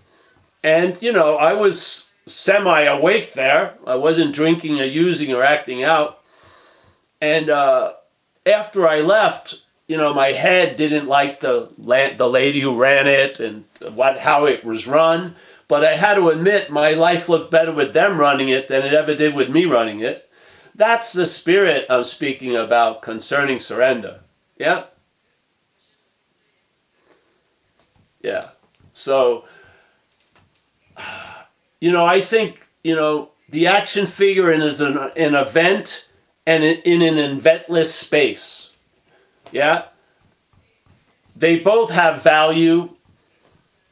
And, 0.62 1.02
you 1.02 1.12
know, 1.12 1.36
I 1.36 1.54
was 1.54 2.12
semi 2.26 2.82
awake 2.82 3.32
there. 3.32 3.74
I 3.86 3.96
wasn't 3.96 4.34
drinking 4.34 4.80
or 4.80 4.84
using 4.84 5.32
or 5.32 5.42
acting 5.42 5.82
out. 5.82 6.20
And 7.20 7.50
uh, 7.50 7.94
after 8.46 8.86
I 8.88 9.00
left, 9.00 9.62
you 9.86 9.96
know, 9.96 10.14
my 10.14 10.32
head 10.32 10.76
didn't 10.76 11.06
like 11.06 11.40
the 11.40 11.68
the 11.78 12.28
lady 12.28 12.60
who 12.60 12.76
ran 12.76 13.06
it 13.06 13.40
and 13.40 13.64
what 13.94 14.18
how 14.18 14.46
it 14.46 14.64
was 14.64 14.86
run. 14.86 15.34
But 15.72 15.86
I 15.86 15.96
had 15.96 16.16
to 16.16 16.28
admit, 16.28 16.70
my 16.70 16.90
life 16.90 17.30
looked 17.30 17.50
better 17.50 17.72
with 17.72 17.94
them 17.94 18.18
running 18.18 18.50
it 18.50 18.68
than 18.68 18.84
it 18.84 18.92
ever 18.92 19.14
did 19.14 19.34
with 19.34 19.48
me 19.48 19.64
running 19.64 20.00
it. 20.00 20.28
That's 20.74 21.14
the 21.14 21.24
spirit 21.24 21.86
I'm 21.88 22.04
speaking 22.04 22.54
about 22.54 23.00
concerning 23.00 23.58
surrender. 23.58 24.20
Yeah. 24.58 24.84
Yeah. 28.20 28.50
So, 28.92 29.46
you 31.80 31.90
know, 31.90 32.04
I 32.04 32.20
think, 32.20 32.68
you 32.84 32.94
know, 32.94 33.30
the 33.48 33.66
action 33.66 34.04
figure 34.04 34.52
is 34.52 34.82
an, 34.82 34.98
an 34.98 35.34
event 35.34 36.06
and 36.44 36.62
in 36.62 37.00
an 37.00 37.16
eventless 37.38 37.94
space. 37.94 38.76
Yeah? 39.50 39.84
They 41.34 41.60
both 41.60 41.92
have 41.92 42.22
value. 42.22 42.90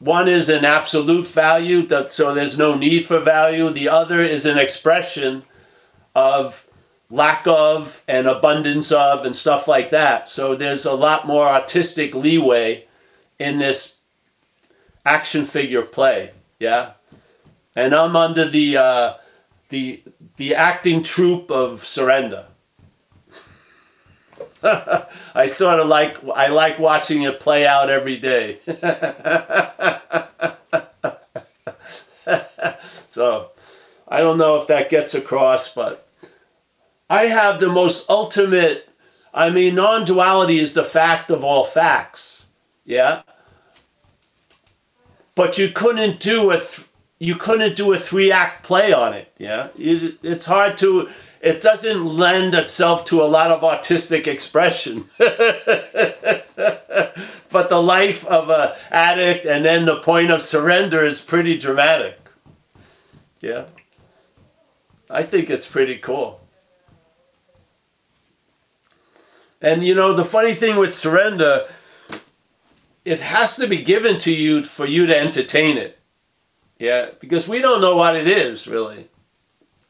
One 0.01 0.29
is 0.29 0.49
an 0.49 0.65
absolute 0.65 1.27
value, 1.27 1.83
that, 1.83 2.11
so 2.11 2.35
there's 2.35 2.57
no 2.57 2.75
need 2.75 3.05
for 3.05 3.21
value. 3.21 3.69
The 3.69 3.91
other 3.91 4.23
is 4.23 4.47
an 4.47 4.57
expression 4.57 5.43
of 6.15 6.67
lack 7.11 7.47
of 7.47 8.03
and 8.09 8.27
abundance 8.27 8.91
of 8.93 9.27
and 9.27 9.37
stuff 9.37 9.69
like 9.69 9.91
that. 9.91 10.27
So 10.27 10.57
there's 10.57 10.87
a 10.87 10.95
lot 10.95 11.27
more 11.27 11.45
artistic 11.45 12.15
leeway 12.15 12.87
in 13.39 13.59
this 13.59 13.99
action 15.05 15.45
figure 15.45 15.83
play. 15.83 16.31
Yeah? 16.59 16.93
And 17.77 17.95
I'm 17.95 18.17
under 18.17 18.49
the 18.49 18.79
uh, 18.79 19.15
the 19.69 20.03
the 20.37 20.55
acting 20.55 21.03
troupe 21.03 21.51
of 21.51 21.81
surrender. 21.81 22.47
I 24.63 25.47
sort 25.47 25.81
of 25.81 25.89
like 25.89 26.19
I 26.35 26.49
like 26.49 26.79
watching 26.79 27.23
it 27.23 27.41
play 27.41 27.67
out 27.67 27.91
every 27.91 28.19
day. 28.19 28.59
so 33.09 33.51
I 34.09 34.19
don't 34.19 34.39
know 34.39 34.61
if 34.61 34.67
that 34.69 34.91
gets 34.91 35.15
across, 35.15 35.73
but 35.75 36.07
I 37.09 37.25
have 37.25 37.61
the 37.61 37.69
most 37.69 38.09
ultimate. 38.11 38.89
I 39.33 39.51
mean, 39.51 39.77
non-duality 39.77 40.59
is 40.59 40.75
the 40.75 40.85
fact 40.85 41.31
of 41.31 41.45
all 41.45 41.65
facts. 41.65 42.47
Yeah. 42.85 43.23
But 45.35 45.57
you 45.57 45.69
couldn't 45.69 46.21
do 46.21 46.51
a 46.51 46.59
th- 46.59 46.89
you 47.19 47.37
couldn't 47.37 47.77
do 47.77 47.93
a 47.93 47.99
three 47.99 48.33
act 48.33 48.65
play 48.65 48.93
on 48.93 49.13
it. 49.15 49.33
Yeah, 49.39 49.69
it, 49.79 50.19
it's 50.23 50.47
hard 50.47 50.77
to. 50.79 51.09
It 51.41 51.61
doesn't 51.61 52.05
lend 52.05 52.55
itself 52.55 53.05
to 53.07 53.23
a 53.23 53.25
lot 53.25 53.51
of 53.51 53.63
autistic 53.63 54.27
expression. 54.27 55.09
but 55.19 56.47
the 57.69 57.83
life 57.83 58.27
of 58.27 58.51
a 58.51 58.77
addict 58.91 59.47
and 59.47 59.65
then 59.65 59.87
the 59.87 60.01
point 60.01 60.31
of 60.31 60.43
surrender 60.43 61.05
is 61.05 61.21
pretty 61.21 61.57
dramatic. 61.57 62.19
Yeah, 63.41 63.65
I 65.09 65.23
think 65.23 65.49
it's 65.49 65.67
pretty 65.67 65.97
cool. 65.97 66.41
And 69.63 69.83
you 69.83 69.95
know 69.95 70.13
the 70.13 70.25
funny 70.25 70.55
thing 70.55 70.77
with 70.77 70.95
surrender, 70.95 71.67
it 73.05 73.21
has 73.21 73.57
to 73.57 73.67
be 73.67 73.83
given 73.83 74.19
to 74.19 74.33
you 74.33 74.63
for 74.63 74.85
you 74.85 75.07
to 75.07 75.19
entertain 75.19 75.79
it 75.79 76.01
yeah, 76.81 77.11
because 77.21 77.47
we 77.47 77.61
don't 77.61 77.83
know 77.83 77.95
what 77.95 78.17
it 78.17 78.27
is 78.27 78.67
really. 78.67 79.07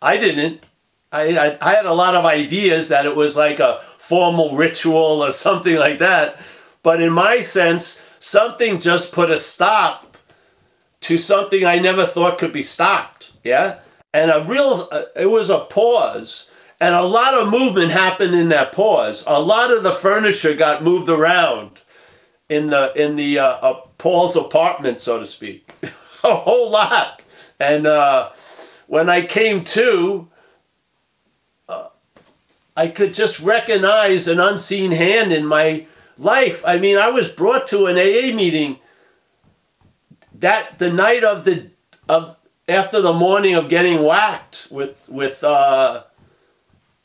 I 0.02 0.16
didn't. 0.16 0.64
I, 1.12 1.58
I, 1.60 1.74
had 1.74 1.86
a 1.86 1.92
lot 1.92 2.14
of 2.14 2.24
ideas 2.24 2.88
that 2.88 3.04
it 3.04 3.16
was 3.16 3.36
like 3.36 3.58
a 3.58 3.82
formal 3.98 4.56
ritual 4.56 5.22
or 5.22 5.30
something 5.32 5.76
like 5.76 5.98
that. 5.98 6.36
But 6.82 7.02
in 7.02 7.12
my 7.12 7.40
sense, 7.40 8.02
something 8.20 8.78
just 8.78 9.12
put 9.12 9.30
a 9.30 9.36
stop 9.36 10.16
to 11.00 11.18
something 11.18 11.64
I 11.64 11.78
never 11.78 12.06
thought 12.06 12.38
could 12.38 12.52
be 12.52 12.62
stopped. 12.62 13.32
Yeah. 13.42 13.80
And 14.14 14.30
a 14.30 14.44
real, 14.48 14.88
uh, 14.92 15.04
it 15.16 15.26
was 15.26 15.50
a 15.50 15.60
pause. 15.60 16.50
And 16.80 16.94
a 16.94 17.02
lot 17.02 17.34
of 17.34 17.48
movement 17.48 17.90
happened 17.90 18.34
in 18.34 18.48
that 18.50 18.72
pause. 18.72 19.24
A 19.26 19.40
lot 19.40 19.70
of 19.70 19.82
the 19.82 19.92
furniture 19.92 20.54
got 20.54 20.82
moved 20.82 21.08
around 21.08 21.70
in 22.48 22.68
the 22.68 22.92
in 22.96 23.16
the 23.16 23.38
uh, 23.38 23.46
uh, 23.46 23.80
Paul's 23.98 24.36
apartment, 24.36 24.98
so 24.98 25.18
to 25.18 25.26
speak. 25.26 25.72
a 26.24 26.34
whole 26.34 26.70
lot. 26.70 27.20
And 27.58 27.86
uh, 27.86 28.30
when 28.86 29.10
I 29.10 29.26
came 29.26 29.62
to, 29.64 30.28
I 32.80 32.88
could 32.88 33.12
just 33.12 33.40
recognize 33.40 34.26
an 34.26 34.40
unseen 34.40 34.90
hand 34.92 35.34
in 35.34 35.44
my 35.44 35.86
life. 36.16 36.64
I 36.66 36.78
mean, 36.78 36.96
I 36.96 37.10
was 37.10 37.30
brought 37.30 37.66
to 37.66 37.84
an 37.84 37.98
AA 37.98 38.34
meeting 38.34 38.78
that 40.32 40.78
the 40.78 40.90
night 40.90 41.22
of 41.22 41.44
the 41.44 41.72
of 42.08 42.38
after 42.66 43.02
the 43.02 43.12
morning 43.12 43.54
of 43.54 43.68
getting 43.68 44.02
whacked 44.02 44.68
with 44.70 45.10
with 45.10 45.44
uh, 45.44 46.04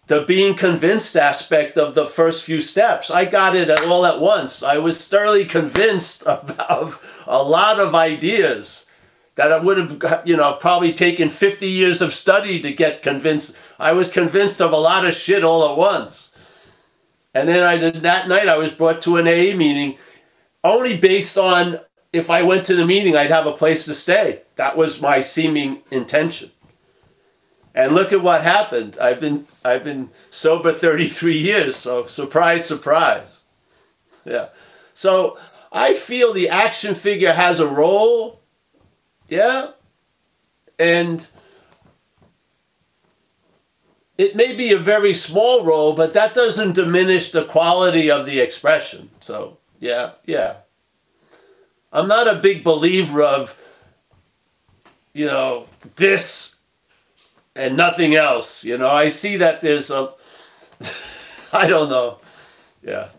the 0.08 0.22
being 0.22 0.56
convinced 0.56 1.18
aspect 1.18 1.78
of 1.78 1.94
the 1.94 2.08
first 2.08 2.46
few 2.46 2.62
steps. 2.62 3.12
I 3.12 3.26
got 3.26 3.54
it 3.54 3.70
all 3.86 4.06
at 4.06 4.22
once. 4.22 4.64
I 4.64 4.78
was 4.78 5.06
thoroughly 5.06 5.44
convinced 5.44 6.24
of, 6.36 6.58
of 6.58 7.24
a 7.28 7.44
lot 7.44 7.82
of 7.82 7.94
ideas 7.94 8.85
that 9.36 9.52
I 9.52 9.60
would 9.60 9.78
have, 9.78 10.22
you 10.26 10.38
know, 10.38 10.54
probably 10.54 10.94
taken 10.94 11.30
50 11.30 11.68
years 11.68 12.02
of 12.02 12.14
study 12.14 12.62
to 12.62 12.74
get 12.74 13.02
convinced. 13.02 13.58
I 13.80 13.94
was 13.94 14.12
convinced 14.12 14.62
of 14.62 14.72
a 14.72 14.78
lot 14.78 15.06
of 15.06 15.14
shit 15.14 15.44
all 15.44 15.72
at 15.72 15.78
once. 15.78 16.34
And 17.34 17.50
then 17.50 17.64
I 17.64 17.78
did 17.78 18.04
that 18.04 18.30
night, 18.30 18.48
I 18.48 18.58
was 18.58 18.72
brought 18.72 19.02
to 19.04 19.18
an 19.18 19.28
AA 19.28 19.56
meeting 19.56 19.98
only 20.66 20.98
based 20.98 21.38
on 21.38 21.80
if 22.12 22.30
I 22.30 22.42
went 22.42 22.66
to 22.66 22.76
the 22.76 22.86
meeting, 22.86 23.16
I'd 23.16 23.30
have 23.30 23.46
a 23.46 23.52
place 23.52 23.86
to 23.86 23.94
stay. 23.94 24.42
That 24.56 24.76
was 24.76 25.02
my 25.02 25.22
seeming 25.22 25.82
intention. 25.92 26.50
And 27.76 27.94
look 27.94 28.14
at 28.14 28.24
what 28.24 28.42
happened. 28.42 28.98
I've 29.00 29.20
been 29.20 29.46
I've 29.66 29.84
been 29.84 30.10
sober 30.30 30.72
33 30.72 31.38
years, 31.38 31.76
so 31.76 32.06
surprise, 32.06 32.66
surprise. 32.66 33.42
Yeah. 34.24 34.48
So 34.94 35.38
I 35.74 35.94
feel 35.94 36.32
the 36.32 36.50
action 36.50 36.96
figure 36.96 37.34
has 37.34 37.60
a 37.60 37.68
role 37.68 38.42
yeah. 39.28 39.72
And 40.78 41.26
it 44.18 44.36
may 44.36 44.56
be 44.56 44.72
a 44.72 44.78
very 44.78 45.14
small 45.14 45.66
role, 45.66 45.94
but 45.94 46.14
that 46.14 46.34
doesn't 46.34 46.74
diminish 46.74 47.32
the 47.32 47.46
quality 47.46 48.10
of 48.10 48.26
the 48.26 48.40
expression. 48.40 49.10
So, 49.20 49.58
yeah, 49.80 50.12
yeah. 50.26 50.58
I'm 51.92 52.08
not 52.08 52.28
a 52.28 52.40
big 52.40 52.64
believer 52.64 53.22
of, 53.22 53.62
you 55.14 55.26
know, 55.26 55.68
this 55.96 56.58
and 57.56 57.78
nothing 57.78 58.16
else. 58.16 58.64
You 58.66 58.78
know, 58.78 58.90
I 58.90 59.08
see 59.08 59.38
that 59.38 59.62
there's 59.62 59.92
a, 59.92 60.14
I 61.54 61.68
don't 61.68 61.90
know. 61.90 62.20
Yeah. 62.84 63.10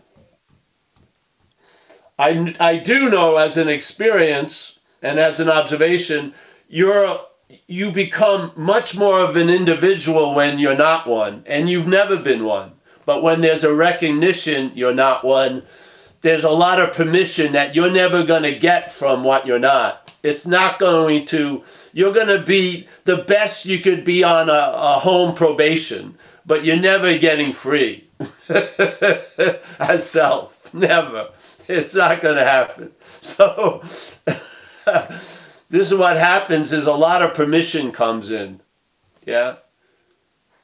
I, 2.19 2.55
I 2.59 2.77
do 2.77 3.09
know 3.09 3.37
as 3.37 3.57
an 3.57 3.69
experience 3.69 4.76
and 5.07 5.19
as 5.19 5.39
an 5.39 5.49
observation, 5.49 6.33
you're 6.67 7.21
you 7.65 7.91
become 7.91 8.51
much 8.57 8.95
more 8.95 9.21
of 9.21 9.37
an 9.37 9.49
individual 9.49 10.35
when 10.35 10.59
you're 10.59 10.75
not 10.75 11.07
one, 11.07 11.43
and 11.45 11.69
you've 11.69 11.87
never 11.87 12.17
been 12.17 12.43
one. 12.43 12.73
But 13.05 13.23
when 13.23 13.39
there's 13.39 13.63
a 13.63 13.73
recognition 13.73 14.73
you're 14.75 14.93
not 14.93 15.23
one, 15.23 15.63
there's 16.21 16.43
a 16.43 16.49
lot 16.49 16.81
of 16.81 16.93
permission 16.93 17.53
that 17.53 17.73
you're 17.73 17.91
never 17.91 18.25
going 18.25 18.43
to 18.43 18.59
get 18.59 18.91
from 18.91 19.23
what 19.23 19.47
you're 19.47 19.59
not. 19.59 20.13
It's 20.23 20.45
not 20.45 20.77
going 20.77 21.25
to, 21.27 21.63
you're 21.93 22.13
going 22.13 22.27
to 22.27 22.43
be 22.43 22.89
the 23.05 23.17
best 23.17 23.65
you 23.65 23.79
could 23.79 24.03
be 24.03 24.25
on 24.25 24.49
a, 24.49 24.71
a 24.73 24.99
home 24.99 25.35
probation, 25.35 26.17
but 26.45 26.65
you're 26.65 26.75
never 26.75 27.17
getting 27.17 27.53
free 27.53 28.09
as 29.79 30.09
self. 30.09 30.73
Never. 30.73 31.29
It's 31.69 31.95
not 31.95 32.21
going 32.21 32.35
to 32.35 32.43
happen. 32.43 32.91
So, 32.99 33.81
this 35.69 35.91
is 35.91 35.93
what 35.93 36.17
happens 36.17 36.71
is 36.71 36.87
a 36.87 36.93
lot 36.93 37.21
of 37.21 37.33
permission 37.33 37.91
comes 37.91 38.31
in. 38.31 38.61
Yeah. 39.25 39.55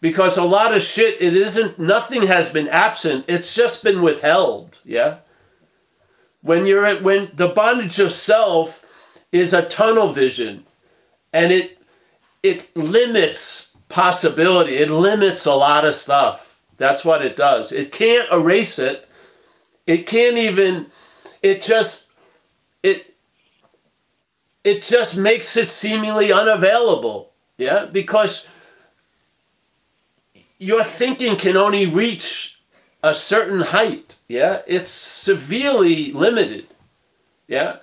Because 0.02 0.38
a 0.38 0.44
lot 0.44 0.74
of 0.74 0.82
shit, 0.82 1.22
it 1.22 1.36
isn't, 1.36 1.80
nothing 1.80 2.28
has 2.28 2.50
been 2.50 2.68
absent. 2.68 3.26
It's 3.28 3.56
just 3.56 3.84
been 3.84 4.02
withheld. 4.02 4.80
Yeah. 4.86 5.18
When 6.42 6.66
you're 6.66 6.86
at, 6.86 7.04
when 7.04 7.30
the 7.34 7.50
bondage 7.50 8.00
of 8.00 8.12
self 8.12 9.24
is 9.32 9.54
a 9.54 9.68
tunnel 9.68 10.10
vision 10.10 10.66
and 11.32 11.52
it, 11.52 11.78
it 12.42 12.76
limits 12.76 13.78
possibility. 13.90 14.76
It 14.76 14.90
limits 14.90 15.46
a 15.46 15.54
lot 15.54 15.86
of 15.86 15.96
stuff. 15.96 16.62
That's 16.78 17.06
what 17.06 17.24
it 17.24 17.36
does. 17.36 17.72
It 17.72 17.92
can't 17.92 18.30
erase 18.32 18.80
it. 18.80 19.08
It 19.86 20.08
can't 20.08 20.38
even, 20.38 20.88
it 21.42 21.62
just, 21.62 22.12
it, 22.82 23.13
it 24.64 24.84
just 24.84 25.18
makes 25.18 25.58
it 25.58 25.70
seemingly 25.70 26.32
unavailable. 26.32 27.32
Yeah, 27.58 27.86
because 27.86 28.48
your 30.58 30.84
thinking 30.84 31.36
can 31.36 31.58
only 31.58 31.86
reach 31.86 32.62
a 33.04 33.14
certain 33.14 33.62
height. 33.62 34.18
Yeah, 34.28 34.62
it's 34.66 34.90
severely 34.90 36.12
limited. 36.14 36.68
Yeah. 37.48 37.78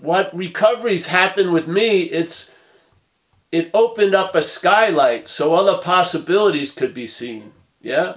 What 0.00 0.34
recoveries 0.34 1.06
happen 1.06 1.52
with 1.52 1.68
me, 1.68 2.02
it's 2.02 2.52
it 3.52 3.70
opened 3.72 4.14
up 4.14 4.34
a 4.34 4.42
skylight 4.42 5.28
so 5.28 5.54
other 5.54 5.78
possibilities 5.78 6.72
could 6.72 6.92
be 6.92 7.06
seen. 7.06 7.52
Yeah. 7.80 8.16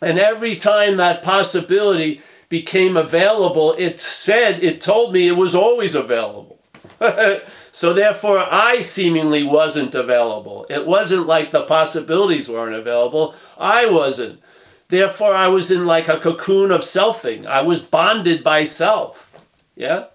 And 0.00 0.18
every 0.18 0.56
time 0.56 0.96
that 0.96 1.22
possibility 1.22 2.22
became 2.52 2.98
available, 2.98 3.74
it 3.78 3.98
said, 3.98 4.62
it 4.62 4.82
told 4.82 5.14
me 5.14 5.26
it 5.26 5.38
was 5.38 5.54
always 5.54 5.94
available. 5.94 6.60
so 7.72 7.94
therefore, 7.94 8.40
I 8.40 8.82
seemingly 8.82 9.42
wasn't 9.42 9.94
available. 9.94 10.66
It 10.68 10.86
wasn't 10.86 11.26
like 11.26 11.50
the 11.50 11.62
possibilities 11.62 12.50
weren't 12.50 12.76
available. 12.76 13.34
I 13.56 13.86
wasn't. 13.86 14.42
Therefore, 14.90 15.34
I 15.34 15.48
was 15.48 15.70
in 15.70 15.86
like 15.86 16.08
a 16.08 16.20
cocoon 16.20 16.70
of 16.70 16.82
selfing. 16.82 17.46
I 17.46 17.62
was 17.62 17.80
bonded 17.80 18.44
by 18.44 18.64
self. 18.64 19.32
Yeah? 19.74 20.08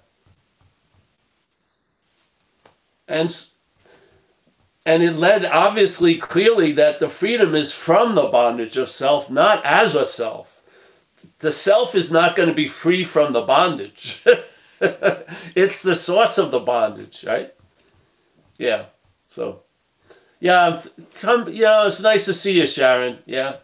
And 3.08 3.36
and 4.86 5.02
it 5.02 5.14
led 5.14 5.44
obviously 5.44 6.18
clearly 6.18 6.72
that 6.74 7.00
the 7.00 7.10
freedom 7.10 7.56
is 7.56 7.74
from 7.74 8.14
the 8.14 8.28
bondage 8.28 8.78
of 8.78 8.92
self, 8.92 9.28
not 9.32 9.66
as 9.66 9.96
a 9.96 10.06
self. 10.06 10.57
The 11.40 11.52
self 11.52 11.96
is 11.96 12.12
not 12.12 12.36
going 12.36 12.50
to 12.50 12.56
be 12.56 12.68
free 12.68 13.04
from 13.04 13.34
the 13.34 13.42
bondage. 13.42 14.24
it's 14.82 15.84
the 15.84 15.96
source 15.96 16.38
of 16.38 16.52
the 16.52 16.60
bondage, 16.60 17.24
right? 17.24 17.54
Yeah. 18.58 18.86
So, 19.30 19.64
yeah, 20.40 20.82
come. 21.20 21.48
Yeah, 21.52 21.88
it's 21.88 22.02
nice 22.02 22.26
to 22.26 22.34
see 22.34 22.60
you, 22.60 22.66
Sharon. 22.66 23.20
Yeah. 23.26 23.58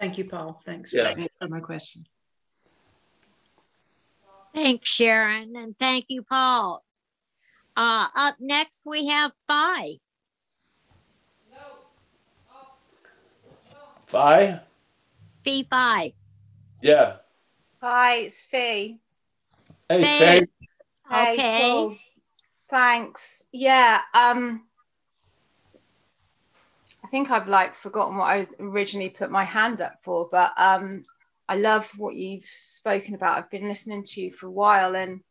Thank 0.00 0.18
you, 0.18 0.24
Paul. 0.24 0.60
Thanks 0.64 0.92
Yeah. 0.92 1.14
for 1.14 1.20
answering 1.20 1.50
my 1.50 1.60
question. 1.60 2.06
Thanks, 4.54 4.88
Sharon, 4.88 5.54
and 5.56 5.76
thank 5.78 6.06
you, 6.08 6.22
Paul. 6.22 6.82
Uh, 7.76 8.08
up 8.14 8.36
next, 8.40 8.82
we 8.86 9.06
have 9.06 9.32
Phi. 9.46 10.00
Phi? 14.06 14.60
Fee 15.42 15.66
Phi. 15.68 16.14
Yeah. 16.82 17.16
Hi, 17.82 18.16
it's 18.16 18.40
Fee. 18.42 19.00
Hey, 19.88 20.04
Faye. 20.04 20.40
Faye. 20.40 20.46
Hey, 21.10 21.38
Okay. 21.38 21.72
cool. 21.72 21.96
Thanks. 22.70 23.42
Yeah, 23.52 24.00
um 24.14 24.66
I 27.04 27.08
think 27.08 27.30
I've 27.30 27.48
like 27.48 27.74
forgotten 27.74 28.16
what 28.16 28.26
I 28.30 28.46
originally 28.58 29.10
put 29.10 29.30
my 29.30 29.44
hand 29.44 29.80
up 29.80 30.02
for, 30.02 30.28
but 30.30 30.52
um 30.56 31.04
I 31.48 31.56
love 31.56 31.90
what 31.98 32.16
you've 32.16 32.44
spoken 32.44 33.14
about. 33.14 33.38
I've 33.38 33.50
been 33.50 33.68
listening 33.68 34.02
to 34.04 34.20
you 34.20 34.32
for 34.32 34.46
a 34.48 34.50
while 34.50 34.96
and 34.96 35.22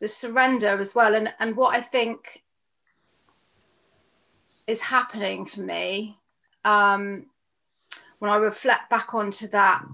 the 0.00 0.08
surrender 0.08 0.80
as 0.80 0.94
well 0.94 1.14
and 1.14 1.32
and 1.38 1.56
what 1.56 1.76
I 1.76 1.80
think 1.80 2.42
is 4.66 4.80
happening 4.80 5.44
for 5.44 5.60
me 5.60 6.18
um 6.64 7.26
when 8.22 8.30
I 8.30 8.36
reflect 8.36 8.88
back 8.88 9.14
onto 9.14 9.48
that 9.48 9.84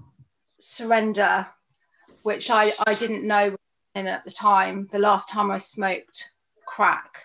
surrender 0.59 1.47
which 2.21 2.51
I, 2.51 2.71
I 2.85 2.93
didn't 2.93 3.25
know 3.25 3.55
in 3.95 4.05
at 4.05 4.23
the 4.23 4.29
time, 4.29 4.87
the 4.91 4.99
last 4.99 5.29
time 5.29 5.49
I 5.49 5.57
smoked 5.57 6.29
crack. 6.67 7.23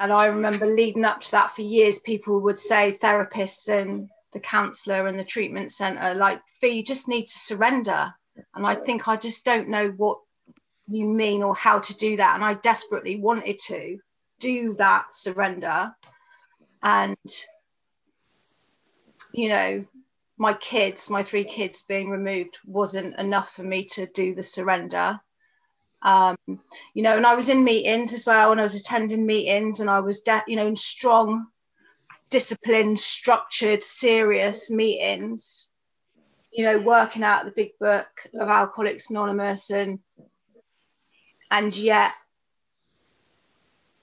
And 0.00 0.12
I 0.12 0.26
remember 0.26 0.66
leading 0.66 1.04
up 1.04 1.20
to 1.20 1.30
that 1.30 1.52
for 1.52 1.62
years, 1.62 2.00
people 2.00 2.40
would 2.40 2.58
say, 2.58 2.96
therapists 3.00 3.68
and 3.68 4.08
the 4.32 4.40
counselor 4.40 5.06
and 5.06 5.16
the 5.16 5.24
treatment 5.24 5.70
center, 5.70 6.14
like, 6.14 6.40
Fee, 6.60 6.78
you 6.78 6.82
just 6.82 7.06
need 7.06 7.28
to 7.28 7.38
surrender. 7.38 8.12
And 8.56 8.66
I 8.66 8.74
think 8.74 9.06
I 9.06 9.14
just 9.14 9.44
don't 9.44 9.68
know 9.68 9.90
what 9.96 10.18
you 10.88 11.06
mean 11.06 11.44
or 11.44 11.54
how 11.54 11.78
to 11.78 11.96
do 11.96 12.16
that. 12.16 12.34
And 12.34 12.44
I 12.44 12.54
desperately 12.54 13.20
wanted 13.20 13.60
to 13.66 14.00
do 14.40 14.74
that 14.78 15.14
surrender. 15.14 15.94
And, 16.82 17.16
you 19.36 19.50
know, 19.50 19.84
my 20.38 20.54
kids, 20.54 21.10
my 21.10 21.22
three 21.22 21.44
kids 21.44 21.82
being 21.82 22.10
removed 22.10 22.58
wasn't 22.66 23.18
enough 23.18 23.52
for 23.52 23.62
me 23.62 23.84
to 23.84 24.06
do 24.06 24.34
the 24.34 24.42
surrender. 24.42 25.20
Um, 26.02 26.36
you 26.46 27.02
know, 27.02 27.16
and 27.16 27.26
I 27.26 27.34
was 27.34 27.48
in 27.48 27.64
meetings 27.64 28.12
as 28.12 28.26
well, 28.26 28.50
and 28.52 28.60
I 28.60 28.64
was 28.64 28.74
attending 28.74 29.26
meetings, 29.26 29.80
and 29.80 29.90
I 29.90 30.00
was, 30.00 30.20
de- 30.20 30.44
you 30.46 30.56
know, 30.56 30.66
in 30.66 30.76
strong, 30.76 31.46
disciplined, 32.30 32.98
structured, 32.98 33.82
serious 33.82 34.70
meetings. 34.70 35.70
You 36.52 36.64
know, 36.64 36.78
working 36.78 37.22
out 37.22 37.44
the 37.44 37.50
big 37.50 37.72
book 37.78 38.08
of 38.34 38.48
Alcoholics 38.48 39.10
Anonymous, 39.10 39.70
and 39.70 39.98
and 41.50 41.76
yet 41.76 42.12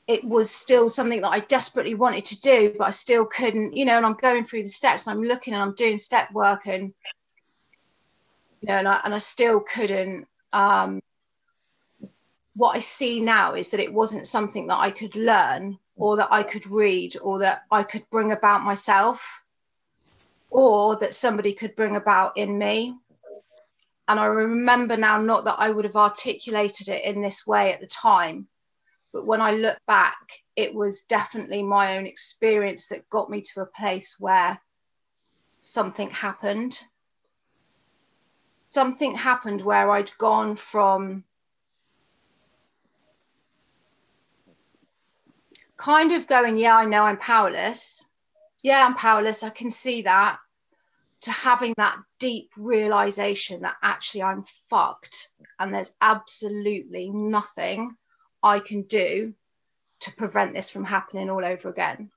it 0.08 0.24
was 0.24 0.50
still 0.50 0.90
something 0.90 1.22
that 1.22 1.30
I 1.30 1.40
desperately 1.40 1.96
wanted 1.96 2.26
to 2.26 2.40
do, 2.40 2.76
but 2.78 2.86
I 2.86 2.90
still 2.90 3.26
couldn't, 3.26 3.76
you 3.76 3.86
know, 3.86 3.98
and 3.98 4.06
I'm 4.06 4.14
going 4.14 4.44
through 4.44 4.64
the 4.64 4.70
steps 4.70 5.08
and 5.08 5.18
I'm 5.18 5.24
looking 5.24 5.54
and 5.54 5.64
I'm 5.64 5.76
doing 5.76 5.98
step 5.98 6.32
work 6.32 6.66
and, 6.66 6.94
you 8.62 8.68
know, 8.68 8.80
and 8.80 8.88
I, 8.88 9.00
and 9.06 9.14
I 9.14 9.20
still 9.20 9.62
couldn't. 9.62 10.28
Um, 10.52 11.02
what 12.56 12.76
I 12.76 12.80
see 12.80 13.20
now 13.20 13.56
is 13.56 13.70
that 13.70 13.80
it 13.80 13.94
wasn't 13.94 14.28
something 14.28 14.68
that 14.68 14.78
I 14.78 14.92
could 14.92 15.16
learn 15.16 15.80
or 15.96 16.18
that 16.18 16.28
I 16.32 16.44
could 16.44 16.68
read 16.68 17.16
or 17.22 17.40
that 17.40 17.64
I 17.72 17.84
could 17.84 18.08
bring 18.12 18.32
about 18.32 18.64
myself 18.64 19.44
or 20.50 20.98
that 20.98 21.16
somebody 21.16 21.54
could 21.54 21.76
bring 21.76 21.96
about 21.96 22.38
in 22.38 22.58
me. 22.58 22.96
And 24.08 24.20
I 24.20 24.26
remember 24.26 24.98
now 24.98 25.18
not 25.20 25.46
that 25.46 25.56
I 25.58 25.70
would 25.70 25.86
have 25.86 25.96
articulated 25.96 26.90
it 26.90 27.06
in 27.06 27.22
this 27.22 27.48
way 27.48 27.72
at 27.74 27.80
the 27.80 27.88
time, 27.88 28.48
but 29.14 29.28
when 29.28 29.42
I 29.42 29.52
look 29.52 29.78
back, 29.86 30.18
it 30.56 30.74
was 30.74 31.04
definitely 31.04 31.62
my 31.62 31.98
own 31.98 32.08
experience 32.08 32.88
that 32.88 33.10
got 33.10 33.30
me 33.30 33.42
to 33.54 33.62
a 33.62 33.68
place 33.68 34.16
where 34.20 34.60
something 35.62 36.10
happened. 36.10 36.80
Something 38.70 39.14
happened 39.14 39.62
where 39.62 39.92
I'd 39.92 40.12
gone 40.18 40.56
from 40.56 41.24
kind 45.78 46.12
of 46.12 46.26
going, 46.28 46.58
Yeah, 46.58 46.76
I 46.76 46.86
know 46.86 47.04
I'm 47.04 47.18
powerless. 47.18 48.10
Yeah, 48.64 48.84
I'm 48.84 48.96
powerless. 48.96 49.44
I 49.44 49.52
can 49.52 49.70
see 49.70 50.02
that. 50.02 50.40
To 51.22 51.32
having 51.32 51.74
that 51.78 51.98
deep 52.20 52.50
realization 52.58 53.62
that 53.62 53.76
actually 53.82 54.24
I'm 54.24 54.42
fucked 54.70 55.30
and 55.58 55.74
there's 55.74 55.94
absolutely 56.02 57.12
nothing 57.12 57.96
I 58.44 58.60
can 58.60 58.84
do 58.84 59.34
to 60.02 60.16
prevent 60.16 60.54
this 60.54 60.70
from 60.70 60.84
happening 60.84 61.30
all 61.30 61.46
over 61.46 61.70
again. 61.70 62.12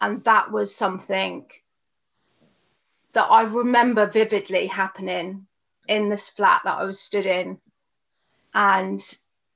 And 0.00 0.22
that 0.24 0.52
was 0.52 0.74
something 0.74 1.46
that 3.12 3.26
I 3.30 3.42
remember 3.42 4.06
vividly 4.06 4.66
happening 4.66 5.46
in 5.88 6.08
this 6.08 6.28
flat 6.28 6.62
that 6.64 6.78
I 6.78 6.84
was 6.84 7.00
stood 7.00 7.26
in. 7.26 7.58
And 8.54 9.00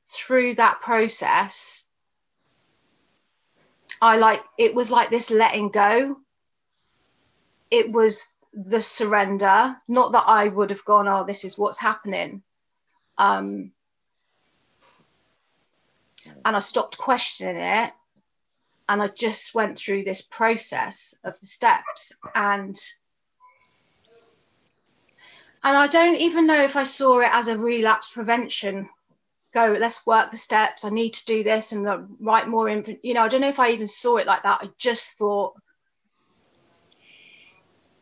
through 0.08 0.54
that 0.56 0.80
process, 0.80 1.86
I 4.00 4.16
like 4.16 4.42
it 4.58 4.74
was 4.74 4.90
like 4.90 5.10
this 5.10 5.30
letting 5.30 5.68
go. 5.68 6.16
It 7.70 7.92
was 7.92 8.26
the 8.52 8.80
surrender, 8.80 9.76
not 9.86 10.12
that 10.12 10.24
I 10.26 10.48
would 10.48 10.70
have 10.70 10.84
gone, 10.84 11.06
oh, 11.06 11.24
this 11.24 11.44
is 11.44 11.58
what's 11.58 11.78
happening. 11.78 12.42
Um, 13.18 13.72
and 16.44 16.56
I 16.56 16.60
stopped 16.60 16.98
questioning 16.98 17.56
it 17.56 17.92
and 18.88 19.00
I 19.00 19.08
just 19.08 19.54
went 19.54 19.78
through 19.78 20.04
this 20.04 20.20
process 20.20 21.14
of 21.24 21.38
the 21.38 21.46
steps 21.46 22.12
and 22.34 22.76
and 25.62 25.76
I 25.76 25.86
don't 25.86 26.16
even 26.16 26.46
know 26.46 26.62
if 26.62 26.74
I 26.76 26.82
saw 26.82 27.20
it 27.20 27.30
as 27.30 27.48
a 27.48 27.58
relapse 27.58 28.10
prevention 28.10 28.88
go 29.52 29.76
let's 29.78 30.06
work 30.06 30.30
the 30.30 30.36
steps 30.36 30.84
I 30.84 30.90
need 30.90 31.14
to 31.14 31.24
do 31.24 31.42
this 31.42 31.72
and 31.72 31.86
write 32.20 32.48
more 32.48 32.68
you 32.68 33.14
know 33.14 33.22
I 33.22 33.28
don't 33.28 33.40
know 33.40 33.48
if 33.48 33.60
I 33.60 33.70
even 33.70 33.86
saw 33.86 34.16
it 34.16 34.26
like 34.26 34.42
that 34.42 34.60
I 34.62 34.70
just 34.78 35.18
thought 35.18 35.54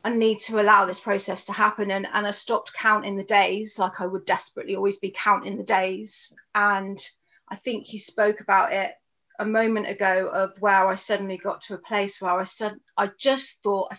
I 0.04 0.10
need 0.10 0.38
to 0.40 0.60
allow 0.60 0.86
this 0.86 1.00
process 1.00 1.44
to 1.44 1.52
happen 1.52 1.90
and 1.90 2.06
and 2.12 2.26
I 2.26 2.30
stopped 2.30 2.72
counting 2.72 3.16
the 3.16 3.24
days 3.24 3.78
like 3.78 4.00
I 4.00 4.06
would 4.06 4.24
desperately 4.24 4.76
always 4.76 4.98
be 4.98 5.10
counting 5.10 5.56
the 5.56 5.64
days 5.64 6.32
and 6.54 6.98
I 7.51 7.57
think 7.57 7.92
you 7.92 7.99
spoke 7.99 8.40
about 8.40 8.72
it 8.72 8.94
a 9.38 9.46
moment 9.46 9.88
ago 9.88 10.28
of 10.32 10.61
where 10.61 10.86
I 10.86 10.96
suddenly 10.96 11.36
got 11.36 11.61
to 11.62 11.74
a 11.74 11.78
place 11.78 12.20
where 12.20 12.32
I 12.32 12.44
said 12.44 12.74
I 12.96 13.11
just 13.18 13.62
thought 13.62 13.92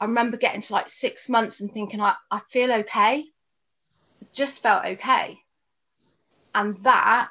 I, 0.00 0.04
remember 0.04 0.36
getting 0.36 0.60
to 0.60 0.72
like 0.72 0.90
six 0.90 1.28
months 1.28 1.60
and 1.60 1.70
thinking, 1.70 2.00
I, 2.00 2.14
I 2.30 2.40
feel 2.50 2.72
okay. 2.72 3.24
I 4.20 4.26
just 4.32 4.60
felt 4.60 4.84
okay. 4.84 5.38
And 6.54 6.74
that 6.82 7.30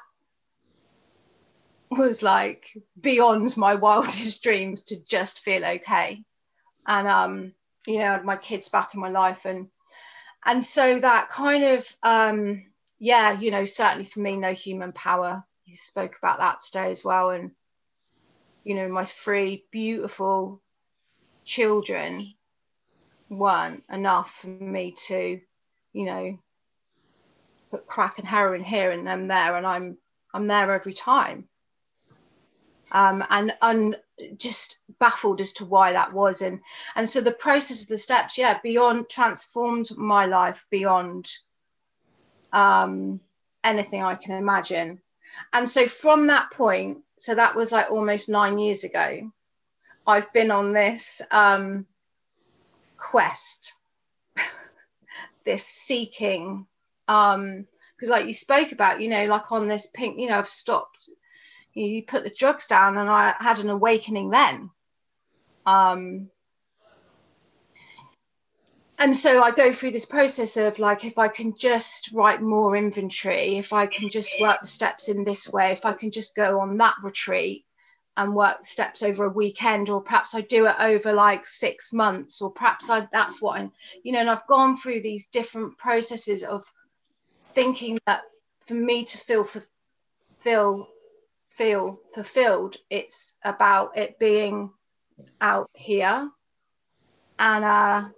was 1.90 2.22
like 2.22 2.66
beyond 2.98 3.56
my 3.56 3.74
wildest 3.74 4.42
dreams 4.44 4.84
to 4.84 5.04
just 5.04 5.40
feel 5.40 5.64
okay. 5.64 6.24
And 6.86 7.06
um, 7.06 7.52
you 7.86 7.98
know, 7.98 8.20
my 8.24 8.36
kids 8.36 8.68
back 8.68 8.94
in 8.94 9.00
my 9.00 9.10
life 9.10 9.44
and 9.44 9.68
and 10.44 10.64
so 10.64 10.98
that 10.98 11.28
kind 11.28 11.62
of 11.62 11.96
um 12.02 12.64
yeah, 13.02 13.32
you 13.32 13.50
know, 13.50 13.64
certainly 13.64 14.04
for 14.04 14.20
me, 14.20 14.36
no 14.36 14.52
human 14.52 14.92
power. 14.92 15.42
You 15.64 15.76
spoke 15.76 16.16
about 16.16 16.38
that 16.38 16.60
today 16.60 16.92
as 16.92 17.02
well. 17.02 17.30
And 17.30 17.50
you 18.62 18.76
know, 18.76 18.86
my 18.86 19.04
three 19.04 19.64
beautiful 19.72 20.62
children 21.44 22.24
weren't 23.28 23.82
enough 23.90 24.32
for 24.36 24.46
me 24.46 24.94
to, 25.08 25.40
you 25.92 26.04
know, 26.04 26.38
put 27.72 27.88
crack 27.88 28.20
and 28.20 28.28
heroin 28.28 28.62
here 28.62 28.92
and 28.92 29.04
them 29.04 29.26
there, 29.26 29.56
and 29.56 29.66
I'm 29.66 29.98
I'm 30.32 30.46
there 30.46 30.72
every 30.72 30.94
time. 30.94 31.48
Um, 32.92 33.24
and 33.30 33.52
and 33.62 33.96
just 34.36 34.78
baffled 35.00 35.40
as 35.40 35.54
to 35.54 35.64
why 35.64 35.92
that 35.92 36.12
was, 36.12 36.40
and 36.40 36.60
and 36.94 37.08
so 37.08 37.20
the 37.20 37.32
process 37.32 37.82
of 37.82 37.88
the 37.88 37.98
steps, 37.98 38.38
yeah, 38.38 38.60
beyond 38.62 39.08
transformed 39.08 39.88
my 39.96 40.26
life 40.26 40.64
beyond 40.70 41.28
um, 42.52 43.20
anything 43.64 44.02
I 44.02 44.14
can 44.14 44.36
imagine, 44.36 45.00
and 45.52 45.68
so 45.68 45.86
from 45.86 46.26
that 46.28 46.50
point, 46.50 46.98
so 47.18 47.34
that 47.34 47.54
was 47.54 47.72
like 47.72 47.90
almost 47.90 48.28
nine 48.28 48.58
years 48.58 48.84
ago. 48.84 49.30
I've 50.06 50.32
been 50.32 50.50
on 50.50 50.72
this 50.72 51.22
um, 51.30 51.86
quest, 52.96 53.74
this 55.44 55.64
seeking, 55.64 56.66
um, 57.06 57.66
because 57.94 58.10
like 58.10 58.26
you 58.26 58.34
spoke 58.34 58.72
about, 58.72 59.00
you 59.00 59.08
know, 59.08 59.26
like 59.26 59.52
on 59.52 59.68
this 59.68 59.86
pink, 59.86 60.18
you 60.18 60.28
know, 60.28 60.38
I've 60.38 60.48
stopped. 60.48 61.08
You 61.74 62.02
put 62.02 62.24
the 62.24 62.30
drugs 62.30 62.66
down, 62.66 62.98
and 62.98 63.08
I 63.08 63.34
had 63.38 63.60
an 63.60 63.70
awakening 63.70 64.30
then. 64.30 64.70
Um, 65.64 66.28
and 69.02 69.16
so 69.16 69.42
I 69.42 69.50
go 69.50 69.72
through 69.72 69.90
this 69.90 70.04
process 70.04 70.56
of 70.56 70.78
like, 70.78 71.04
if 71.04 71.18
I 71.18 71.28
can 71.28 71.56
just 71.56 72.10
write 72.12 72.40
more 72.40 72.76
inventory, 72.76 73.58
if 73.58 73.72
I 73.72 73.86
can 73.86 74.08
just 74.08 74.40
work 74.40 74.60
the 74.60 74.66
steps 74.66 75.08
in 75.08 75.24
this 75.24 75.52
way, 75.52 75.72
if 75.72 75.84
I 75.84 75.92
can 75.92 76.10
just 76.10 76.36
go 76.36 76.60
on 76.60 76.76
that 76.78 76.94
retreat, 77.02 77.64
and 78.16 78.34
work 78.34 78.64
steps 78.64 79.02
over 79.02 79.24
a 79.24 79.30
weekend 79.30 79.88
or 79.88 80.02
perhaps 80.02 80.34
i 80.34 80.42
do 80.42 80.66
it 80.66 80.76
over 80.78 81.14
like 81.14 81.46
six 81.46 81.94
months 81.94 82.42
or 82.42 82.50
perhaps 82.50 82.90
i 82.90 83.08
that's 83.10 83.40
what 83.40 83.58
i 83.58 83.70
you 84.02 84.12
know 84.12 84.18
and 84.18 84.28
i've 84.28 84.46
gone 84.48 84.76
through 84.76 85.00
these 85.00 85.28
different 85.28 85.78
processes 85.78 86.44
of 86.44 86.62
thinking 87.54 87.98
that 88.06 88.20
for 88.66 88.74
me 88.74 89.02
to 89.02 89.16
feel 89.16 89.48
feel 90.40 90.86
feel 91.48 91.98
fulfilled 92.12 92.76
it's 92.90 93.34
about 93.44 93.96
it 93.96 94.18
being 94.18 94.70
out 95.40 95.68
here. 95.74 96.30
And 97.38 97.64
uh 97.64 98.08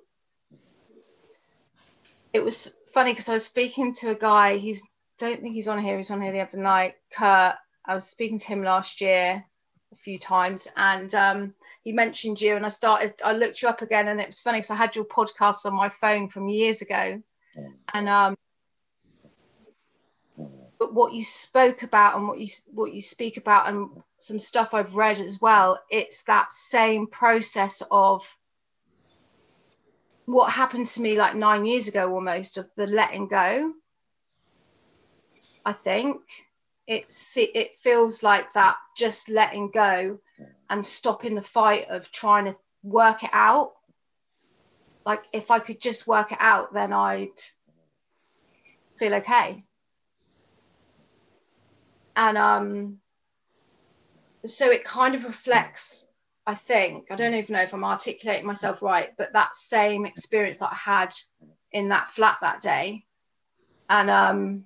it 2.34 2.44
was 2.44 2.74
funny 2.92 3.12
because 3.12 3.30
i 3.30 3.32
was 3.32 3.46
speaking 3.46 3.94
to 3.94 4.10
a 4.10 4.14
guy 4.14 4.58
he's 4.58 4.82
don't 5.18 5.40
think 5.40 5.54
he's 5.54 5.68
on 5.68 5.82
here 5.82 5.96
he's 5.96 6.10
on 6.10 6.20
here 6.20 6.32
the 6.32 6.40
other 6.40 6.58
night 6.58 6.94
kurt. 7.16 7.54
I 7.86 7.94
was 7.94 8.04
speaking 8.04 8.38
to 8.38 8.46
him 8.46 8.62
last 8.62 9.00
year 9.00 9.44
a 9.92 9.96
few 9.96 10.18
times 10.18 10.66
and 10.76 11.14
um, 11.14 11.54
he 11.82 11.92
mentioned 11.92 12.40
you 12.40 12.56
and 12.56 12.64
I 12.64 12.70
started 12.70 13.14
I 13.24 13.32
looked 13.32 13.62
you 13.62 13.68
up 13.68 13.82
again 13.82 14.08
and 14.08 14.20
it 14.20 14.26
was 14.26 14.40
funny 14.40 14.58
because 14.58 14.70
I 14.70 14.76
had 14.76 14.96
your 14.96 15.04
podcast 15.04 15.66
on 15.66 15.74
my 15.74 15.88
phone 15.88 16.28
from 16.28 16.48
years 16.48 16.82
ago. 16.82 17.22
And 17.92 18.08
um, 18.08 18.36
but 20.78 20.94
what 20.94 21.12
you 21.12 21.22
spoke 21.22 21.82
about 21.82 22.16
and 22.16 22.26
what 22.26 22.40
you 22.40 22.48
what 22.72 22.92
you 22.92 23.00
speak 23.00 23.36
about 23.36 23.68
and 23.68 23.88
some 24.18 24.38
stuff 24.38 24.74
I've 24.74 24.96
read 24.96 25.20
as 25.20 25.40
well 25.40 25.78
it's 25.90 26.24
that 26.24 26.50
same 26.50 27.06
process 27.06 27.82
of 27.90 28.36
what 30.26 30.52
happened 30.52 30.86
to 30.86 31.02
me 31.02 31.16
like 31.18 31.34
9 31.34 31.64
years 31.64 31.88
ago 31.88 32.12
almost 32.12 32.56
of 32.58 32.68
the 32.76 32.86
letting 32.86 33.28
go 33.28 33.72
I 35.64 35.72
think. 35.72 36.20
It's 36.86 37.36
it 37.38 37.78
feels 37.78 38.22
like 38.22 38.52
that 38.52 38.76
just 38.96 39.30
letting 39.30 39.70
go 39.70 40.18
and 40.68 40.84
stopping 40.84 41.34
the 41.34 41.40
fight 41.42 41.88
of 41.88 42.12
trying 42.12 42.44
to 42.44 42.56
work 42.82 43.24
it 43.24 43.30
out. 43.32 43.72
Like 45.06 45.20
if 45.32 45.50
i 45.50 45.58
could 45.58 45.80
just 45.80 46.06
work 46.06 46.32
it 46.32 46.38
out 46.40 46.72
then 46.72 46.92
i'd 46.92 47.28
feel 48.98 49.14
okay. 49.14 49.64
And 52.16 52.36
um 52.36 52.98
so 54.44 54.70
it 54.70 54.84
kind 54.84 55.14
of 55.14 55.24
reflects 55.24 56.06
i 56.46 56.54
think 56.54 57.10
i 57.10 57.16
don't 57.16 57.34
even 57.34 57.54
know 57.54 57.62
if 57.62 57.72
i'm 57.72 57.84
articulating 57.84 58.46
myself 58.46 58.82
right 58.82 59.10
but 59.16 59.32
that 59.32 59.54
same 59.54 60.04
experience 60.04 60.58
that 60.58 60.72
i 60.72 60.76
had 60.76 61.12
in 61.72 61.88
that 61.88 62.08
flat 62.08 62.38
that 62.40 62.60
day 62.60 63.04
and 63.88 64.10
um 64.10 64.64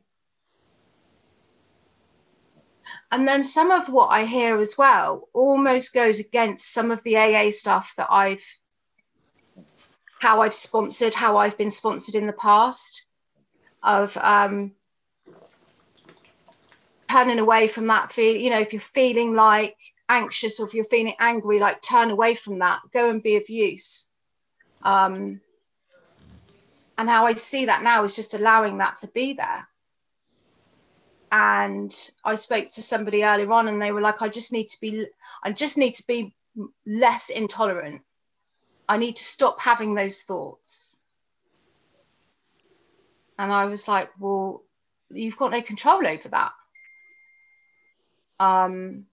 and 3.11 3.27
then 3.27 3.43
some 3.45 3.71
of 3.71 3.89
what 3.89 4.09
I 4.09 4.25
hear 4.25 4.61
as 4.61 4.77
well 4.77 5.29
almost 5.33 5.95
goes 5.95 6.21
against 6.21 6.73
some 6.73 6.91
of 6.91 7.03
the 7.03 7.17
AA 7.17 7.51
stuff 7.51 7.95
that 7.97 8.09
I've, 8.11 8.45
how 10.21 10.43
I've 10.43 10.55
sponsored, 10.55 11.15
how 11.15 11.37
I've 11.37 11.57
been 11.57 11.71
sponsored 11.71 12.15
in 12.15 12.27
the 12.27 12.33
past, 12.33 13.07
of 13.83 14.17
um, 14.19 14.73
turning 17.11 17.39
away 17.39 17.69
from 17.69 17.87
that 17.87 18.13
feel. 18.13 18.37
You 18.37 18.51
know, 18.51 18.61
if 18.61 18.73
you're 18.73 18.81
feeling 18.81 19.35
like 19.35 19.77
anxious 20.09 20.59
or 20.59 20.67
if 20.67 20.75
you're 20.75 20.85
feeling 20.85 21.15
angry, 21.21 21.59
like 21.59 21.83
turn 21.83 22.11
away 22.11 22.35
from 22.35 22.59
that, 22.61 22.81
go 22.93 23.11
and 23.11 23.23
be 23.23 23.37
of 23.37 23.49
use. 23.49 24.09
Um, 24.83 25.41
and 26.99 27.09
how 27.09 27.27
I 27.27 27.35
see 27.35 27.67
that 27.67 27.83
now 27.83 28.05
is 28.05 28.17
just 28.17 28.35
allowing 28.35 28.79
that 28.79 28.97
to 28.99 29.09
be 29.09 29.33
there. 29.33 29.67
And 31.31 31.95
I 32.25 32.35
spoke 32.35 32.67
to 32.69 32.83
somebody 32.83 33.23
earlier 33.23 33.53
on 33.53 33.69
and 33.69 33.81
they 33.81 33.93
were 33.93 34.01
like 34.01 34.23
I 34.23 34.29
just 34.29 34.53
need 34.53 34.69
to 34.71 34.81
be 34.81 35.07
I 35.43 35.53
just 35.53 35.77
need 35.77 35.95
to 35.95 36.07
be 36.07 36.35
less 36.87 37.29
intolerant. 37.29 38.03
I 38.89 38.97
need 38.97 39.17
to 39.17 39.23
stop 39.23 39.61
having 39.61 39.95
those 39.95 40.23
thoughts. 40.23 40.99
And 43.39 43.53
I 43.53 43.67
was 43.67 43.87
like 43.87 44.11
well 44.19 44.65
you've 45.11 45.37
got 45.37 45.53
no 45.53 45.61
control 45.61 46.07
over 46.07 46.29
that. 46.31 46.53
Um 48.41 49.05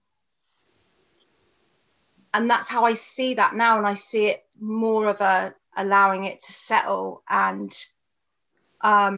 and 2.36 2.50
that's 2.50 2.68
how 2.68 2.84
I 2.84 2.92
see 2.92 3.34
that 3.34 3.54
now 3.54 3.78
and 3.78 3.86
I 3.86 3.94
see 3.94 4.26
it 4.26 4.44
more 4.60 5.06
of 5.06 5.22
a 5.22 5.54
allowing 5.74 6.24
it 6.24 6.40
to 6.42 6.52
settle 6.52 7.22
and 7.28 7.72
um 8.82 9.16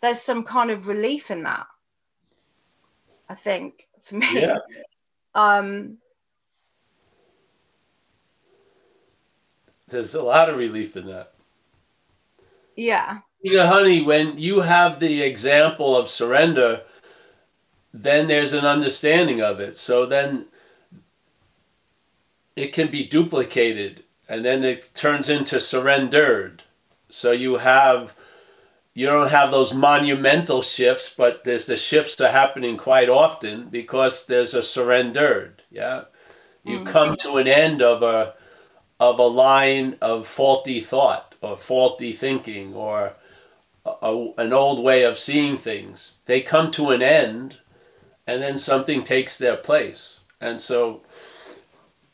there's 0.00 0.20
some 0.20 0.44
kind 0.44 0.70
of 0.70 0.88
relief 0.88 1.30
in 1.30 1.44
that. 1.44 1.66
I 3.28 3.34
think 3.34 3.88
for 4.02 4.16
me. 4.16 4.26
Yeah. 4.32 4.58
Um, 5.34 5.96
There's 9.88 10.14
a 10.14 10.22
lot 10.22 10.50
of 10.50 10.58
relief 10.58 10.94
in 10.94 11.06
that. 11.06 11.32
yeah. 12.76 13.20
You 13.40 13.56
know, 13.56 13.66
honey, 13.66 14.02
when 14.02 14.36
you 14.36 14.60
have 14.60 15.00
the 15.00 15.22
example 15.22 15.96
of 15.96 16.06
surrender, 16.06 16.82
then 17.92 18.26
there's 18.26 18.52
an 18.52 18.64
understanding 18.64 19.40
of 19.40 19.60
it. 19.60 19.76
So 19.76 20.06
then 20.06 20.46
it 22.56 22.72
can 22.72 22.90
be 22.90 23.06
duplicated 23.06 24.04
and 24.28 24.44
then 24.44 24.64
it 24.64 24.90
turns 24.94 25.28
into 25.28 25.60
surrendered. 25.60 26.62
So 27.08 27.32
you 27.32 27.58
have 27.58 28.14
you 28.94 29.06
don't 29.06 29.30
have 29.30 29.50
those 29.50 29.72
monumental 29.72 30.60
shifts, 30.60 31.14
but 31.16 31.44
there's 31.44 31.66
the 31.66 31.76
shifts 31.76 32.20
are 32.20 32.30
happening 32.30 32.76
quite 32.76 33.08
often 33.08 33.68
because 33.68 34.26
there's 34.26 34.54
a 34.54 34.62
surrendered. 34.62 35.62
Yeah, 35.70 36.04
you 36.64 36.80
mm. 36.80 36.86
come 36.86 37.16
to 37.18 37.36
an 37.36 37.48
end 37.48 37.82
of 37.82 38.02
a 38.02 38.34
of 39.00 39.18
a 39.18 39.26
line 39.26 39.96
of 40.00 40.26
faulty 40.26 40.80
thought 40.80 41.34
or 41.40 41.56
faulty 41.56 42.12
thinking 42.12 42.74
or 42.74 43.14
a, 43.84 44.28
an 44.38 44.52
old 44.52 44.82
way 44.82 45.02
of 45.02 45.18
seeing 45.18 45.56
things. 45.56 46.18
They 46.26 46.40
come 46.40 46.70
to 46.72 46.90
an 46.90 47.02
end, 47.02 47.58
and 48.26 48.42
then 48.42 48.58
something 48.58 49.02
takes 49.02 49.38
their 49.38 49.56
place, 49.56 50.20
and 50.40 50.60
so 50.60 51.02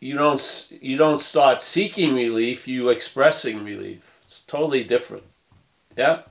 you 0.01 0.17
don't 0.17 0.73
you 0.81 0.97
don't 0.97 1.19
start 1.21 1.61
seeking 1.61 2.15
relief. 2.15 2.69
You 2.69 2.89
expressing 2.91 3.65
relief. 3.65 4.19
It's 4.23 4.43
totally 4.43 4.85
different. 4.85 5.25
Yeah. 5.97 6.23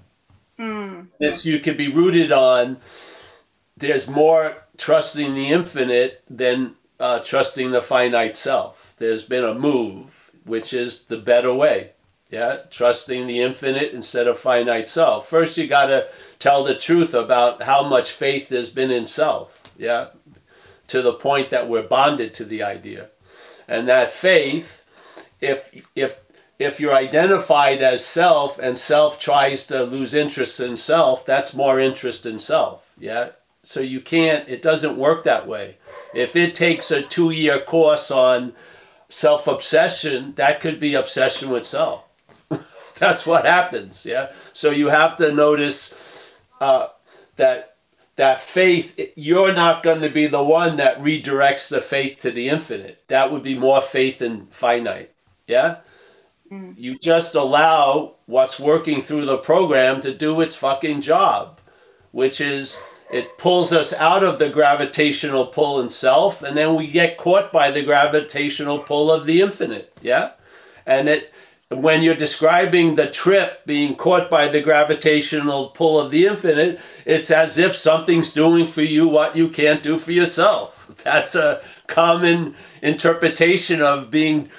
Mm. 0.59 1.07
If 1.19 1.45
you 1.45 1.59
can 1.59 1.77
be 1.77 1.91
rooted 1.91 2.31
on, 2.31 2.77
there's 3.75 4.07
more 4.07 4.55
trusting 4.77 5.33
the 5.33 5.49
infinite 5.49 6.23
than 6.29 6.75
uh, 6.99 7.19
trusting 7.19 7.71
the 7.71 7.81
finite 7.81 8.35
self. 8.35 8.95
There's 8.97 9.23
been 9.23 9.43
a 9.43 9.53
move, 9.53 10.31
which 10.45 10.73
is 10.73 11.05
the 11.05 11.17
better 11.17 11.53
way. 11.53 11.91
Yeah, 12.29 12.57
trusting 12.69 13.27
the 13.27 13.39
infinite 13.39 13.93
instead 13.93 14.27
of 14.27 14.37
finite 14.37 14.87
self. 14.87 15.29
First, 15.29 15.57
you 15.57 15.65
got 15.65 15.85
to 15.85 16.07
tell 16.39 16.63
the 16.63 16.75
truth 16.75 17.13
about 17.13 17.63
how 17.63 17.87
much 17.87 18.11
faith 18.11 18.49
there's 18.49 18.69
been 18.69 18.91
in 18.91 19.05
self. 19.05 19.66
Yeah, 19.77 20.07
to 20.87 21.01
the 21.01 21.13
point 21.13 21.49
that 21.49 21.69
we're 21.69 21.87
bonded 21.87 22.33
to 22.35 22.45
the 22.45 22.63
idea, 22.63 23.09
and 23.67 23.87
that 23.87 24.11
faith, 24.11 24.85
if 25.41 25.73
if 25.95 26.21
if 26.59 26.79
you're 26.79 26.95
identified 26.95 27.81
as 27.81 28.05
self 28.05 28.57
and 28.59 28.77
self 28.77 29.19
tries 29.19 29.67
to 29.67 29.83
lose 29.83 30.13
interest 30.13 30.59
in 30.59 30.77
self, 30.77 31.25
that's 31.25 31.55
more 31.55 31.79
interest 31.79 32.25
in 32.25 32.39
self. 32.39 32.91
Yeah, 32.97 33.29
so 33.63 33.79
you 33.79 34.01
can't. 34.01 34.47
It 34.49 34.61
doesn't 34.61 34.97
work 34.97 35.23
that 35.23 35.47
way. 35.47 35.77
If 36.13 36.35
it 36.35 36.55
takes 36.55 36.89
a 36.89 37.01
two-year 37.01 37.59
course 37.59 38.09
on 38.09 38.53
self 39.09 39.47
obsession, 39.47 40.33
that 40.35 40.59
could 40.59 40.79
be 40.79 40.95
obsession 40.95 41.49
with 41.49 41.65
self 41.65 42.03
that's 42.99 43.25
what 43.25 43.45
happens. 43.45 44.05
Yeah. 44.05 44.31
So 44.53 44.71
you 44.71 44.87
have 44.87 45.17
to 45.17 45.31
notice 45.31 46.33
uh, 46.59 46.87
that 47.35 47.66
that 48.17 48.41
faith. 48.41 48.99
You're 49.15 49.53
not 49.53 49.83
going 49.83 50.01
to 50.01 50.09
be 50.09 50.27
the 50.27 50.43
one 50.43 50.75
that 50.77 50.99
redirects 50.99 51.69
the 51.69 51.81
faith 51.81 52.19
to 52.21 52.31
the 52.31 52.49
infinite. 52.49 53.05
That 53.07 53.31
would 53.31 53.43
be 53.43 53.57
more 53.57 53.81
faith 53.81 54.21
in 54.21 54.47
finite. 54.47 55.11
Yeah. 55.47 55.77
Mm. 56.51 56.75
You 56.77 56.97
just 56.99 57.35
allow 57.35 58.15
what's 58.25 58.59
working 58.59 59.01
through 59.01 59.25
the 59.25 59.37
program 59.37 60.01
to 60.01 60.13
do 60.13 60.41
its 60.41 60.55
fucking 60.55 61.01
job, 61.01 61.59
which 62.11 62.41
is 62.41 62.79
it 63.11 63.37
pulls 63.37 63.71
us 63.71 63.93
out 63.93 64.23
of 64.23 64.39
the 64.39 64.49
gravitational 64.49 65.47
pull 65.47 65.79
in 65.79 65.89
self, 65.89 66.41
and 66.41 66.57
then 66.57 66.75
we 66.75 66.87
get 66.87 67.17
caught 67.17 67.51
by 67.53 67.71
the 67.71 67.83
gravitational 67.83 68.79
pull 68.79 69.11
of 69.11 69.25
the 69.25 69.41
infinite. 69.41 69.97
Yeah. 70.01 70.31
And 70.85 71.07
it 71.07 71.33
when 71.69 72.01
you're 72.01 72.15
describing 72.15 72.95
the 72.95 73.09
trip 73.09 73.65
being 73.65 73.95
caught 73.95 74.29
by 74.29 74.47
the 74.47 74.61
gravitational 74.61 75.69
pull 75.69 75.99
of 75.99 76.11
the 76.11 76.25
infinite, 76.25 76.79
it's 77.05 77.29
as 77.29 77.57
if 77.57 77.75
something's 77.75 78.33
doing 78.33 78.65
for 78.65 78.81
you 78.81 79.07
what 79.07 79.35
you 79.35 79.49
can't 79.49 79.83
do 79.83 79.97
for 79.97 80.13
yourself. 80.13 80.89
That's 81.03 81.35
a 81.35 81.61
common 81.87 82.55
interpretation 82.81 83.81
of 83.81 84.09
being 84.09 84.49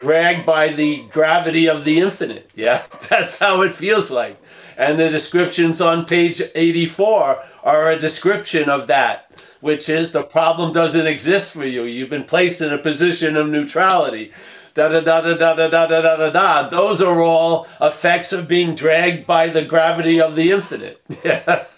dragged 0.00 0.44
by 0.44 0.68
the 0.68 1.04
gravity 1.10 1.68
of 1.68 1.84
the 1.84 2.00
infinite. 2.00 2.50
Yeah, 2.56 2.82
that's 3.10 3.38
how 3.38 3.62
it 3.62 3.72
feels 3.72 4.10
like. 4.10 4.40
And 4.76 4.98
the 4.98 5.08
descriptions 5.08 5.80
on 5.80 6.04
page 6.04 6.42
84 6.54 7.36
are 7.62 7.90
a 7.90 7.98
description 7.98 8.68
of 8.68 8.86
that, 8.86 9.44
which 9.60 9.88
is 9.88 10.12
the 10.12 10.24
problem 10.24 10.72
doesn't 10.72 11.06
exist 11.06 11.54
for 11.54 11.64
you. 11.64 11.84
You've 11.84 12.10
been 12.10 12.24
placed 12.24 12.60
in 12.60 12.72
a 12.72 12.78
position 12.78 13.36
of 13.36 13.48
neutrality 13.48 14.32
da 14.74 14.88
da 14.88 15.00
da 15.00 15.20
da 15.20 15.34
da 15.34 15.54
da 15.54 15.68
da 15.68 15.86
da 15.86 16.16
da 16.16 16.30
da. 16.30 16.68
Those 16.68 17.00
are 17.00 17.20
all 17.20 17.66
effects 17.80 18.32
of 18.32 18.48
being 18.48 18.74
dragged 18.74 19.26
by 19.26 19.48
the 19.48 19.64
gravity 19.64 20.20
of 20.20 20.36
the 20.36 20.50
infinite. 20.50 21.00
yeah. 21.24 21.64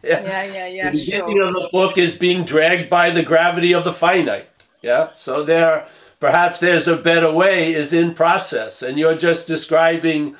Yeah, 0.00 0.22
yeah, 0.22 0.44
yeah. 0.44 0.66
yeah 0.66 0.90
the 0.92 0.96
beginning 0.96 1.36
sure. 1.36 1.48
of 1.48 1.54
the 1.54 1.68
book 1.72 1.98
is 1.98 2.16
being 2.16 2.44
dragged 2.44 2.88
by 2.88 3.10
the 3.10 3.24
gravity 3.24 3.74
of 3.74 3.82
the 3.82 3.92
finite. 3.92 4.48
Yeah. 4.80 5.12
So 5.12 5.42
there, 5.42 5.88
perhaps 6.20 6.60
there's 6.60 6.86
a 6.86 6.96
better 6.96 7.32
way 7.32 7.74
is 7.74 7.92
in 7.92 8.14
process, 8.14 8.80
and 8.80 8.96
you're 8.96 9.16
just 9.16 9.48
describing 9.48 10.36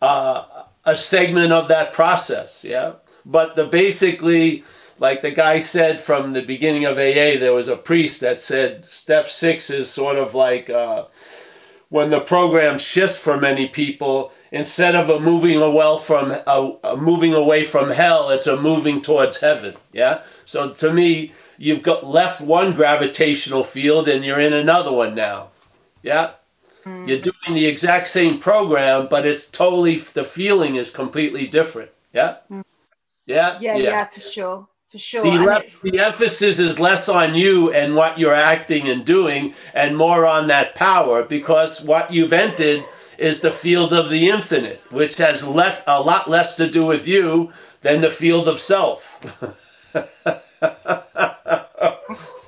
uh, 0.00 0.44
a 0.84 0.94
segment 0.94 1.52
of 1.52 1.66
that 1.68 1.92
process. 1.92 2.64
Yeah. 2.64 2.92
But 3.26 3.56
the 3.56 3.66
basically 3.66 4.62
like 4.98 5.22
the 5.22 5.30
guy 5.30 5.58
said 5.58 6.00
from 6.00 6.32
the 6.32 6.42
beginning 6.42 6.84
of 6.84 6.96
AA, 6.96 7.38
there 7.38 7.52
was 7.52 7.68
a 7.68 7.76
priest 7.76 8.20
that 8.20 8.40
said 8.40 8.84
step 8.84 9.28
six 9.28 9.70
is 9.70 9.90
sort 9.90 10.16
of 10.16 10.34
like 10.34 10.70
uh, 10.70 11.06
when 11.88 12.10
the 12.10 12.20
program 12.20 12.78
shifts 12.78 13.18
for 13.18 13.38
many 13.38 13.68
people. 13.68 14.32
Instead 14.50 14.94
of 14.94 15.10
a 15.10 15.18
moving 15.20 15.60
away 15.60 15.98
from 16.00 16.30
a, 16.30 16.78
a 16.84 16.96
moving 16.96 17.34
away 17.34 17.64
from 17.64 17.90
hell, 17.90 18.30
it's 18.30 18.46
a 18.46 18.60
moving 18.60 19.00
towards 19.02 19.40
heaven. 19.40 19.74
Yeah. 19.92 20.22
So 20.44 20.72
to 20.72 20.92
me, 20.92 21.32
you've 21.58 21.82
got 21.82 22.06
left 22.06 22.40
one 22.40 22.72
gravitational 22.74 23.64
field 23.64 24.08
and 24.08 24.24
you're 24.24 24.40
in 24.40 24.52
another 24.52 24.92
one 24.92 25.14
now. 25.14 25.48
Yeah. 26.02 26.32
Mm. 26.84 27.08
You're 27.08 27.20
doing 27.20 27.54
the 27.54 27.66
exact 27.66 28.08
same 28.08 28.38
program, 28.38 29.08
but 29.08 29.26
it's 29.26 29.50
totally 29.50 29.96
the 29.98 30.24
feeling 30.24 30.76
is 30.76 30.90
completely 30.90 31.46
different. 31.46 31.90
Yeah. 32.12 32.36
Mm. 32.50 32.64
Yeah, 33.26 33.56
yeah, 33.58 33.76
yeah, 33.76 33.82
yeah, 33.82 34.04
for 34.04 34.20
sure 34.20 34.68
for 34.94 34.98
sure. 35.00 35.24
The, 35.24 35.90
the, 35.90 35.98
emphasis 35.98 36.60
is 36.60 36.78
less 36.78 37.08
on 37.08 37.34
you 37.34 37.72
and 37.72 37.96
what 37.96 38.16
you're 38.16 38.32
acting 38.32 38.88
and 38.88 39.04
doing, 39.04 39.52
and 39.74 39.96
more 39.96 40.24
on 40.24 40.46
that 40.46 40.76
power, 40.76 41.24
because 41.24 41.82
what 41.82 42.12
you've 42.12 42.32
entered 42.32 42.84
is 43.18 43.40
the 43.40 43.50
field 43.50 43.92
of 43.92 44.08
the 44.08 44.28
infinite, 44.28 44.80
which 44.90 45.16
has 45.16 45.44
less 45.48 45.82
a 45.88 46.00
lot 46.00 46.30
less 46.30 46.54
to 46.58 46.70
do 46.70 46.86
with 46.86 47.08
you 47.08 47.52
than 47.80 48.02
the 48.02 48.10
field 48.10 48.46
of 48.46 48.60
self. 48.60 49.20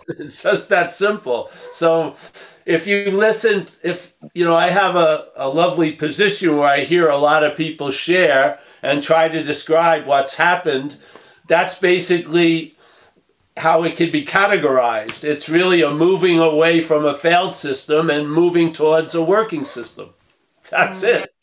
it's 0.08 0.40
just 0.44 0.68
that 0.68 0.92
simple. 0.92 1.50
So 1.72 2.14
if 2.64 2.86
you 2.86 3.10
listen, 3.10 3.66
if 3.82 4.14
you 4.34 4.44
know, 4.44 4.54
I 4.54 4.70
have 4.70 4.94
a, 4.94 5.30
a 5.34 5.48
lovely 5.48 5.90
position 5.90 6.56
where 6.56 6.68
I 6.68 6.84
hear 6.84 7.08
a 7.08 7.16
lot 7.16 7.42
of 7.42 7.56
people 7.56 7.90
share 7.90 8.60
and 8.82 9.02
try 9.02 9.28
to 9.28 9.42
describe 9.42 10.06
what's 10.06 10.36
happened 10.36 10.96
that's 11.46 11.78
basically 11.78 12.76
how 13.56 13.84
it 13.84 13.96
can 13.96 14.10
be 14.10 14.24
categorized. 14.24 15.24
It's 15.24 15.48
really 15.48 15.82
a 15.82 15.90
moving 15.90 16.38
away 16.38 16.82
from 16.82 17.06
a 17.06 17.14
failed 17.14 17.52
system 17.52 18.10
and 18.10 18.30
moving 18.30 18.72
towards 18.72 19.14
a 19.14 19.22
working 19.22 19.64
system. 19.64 20.10
That's 20.70 21.04
mm. 21.04 21.22
it. 21.22 21.34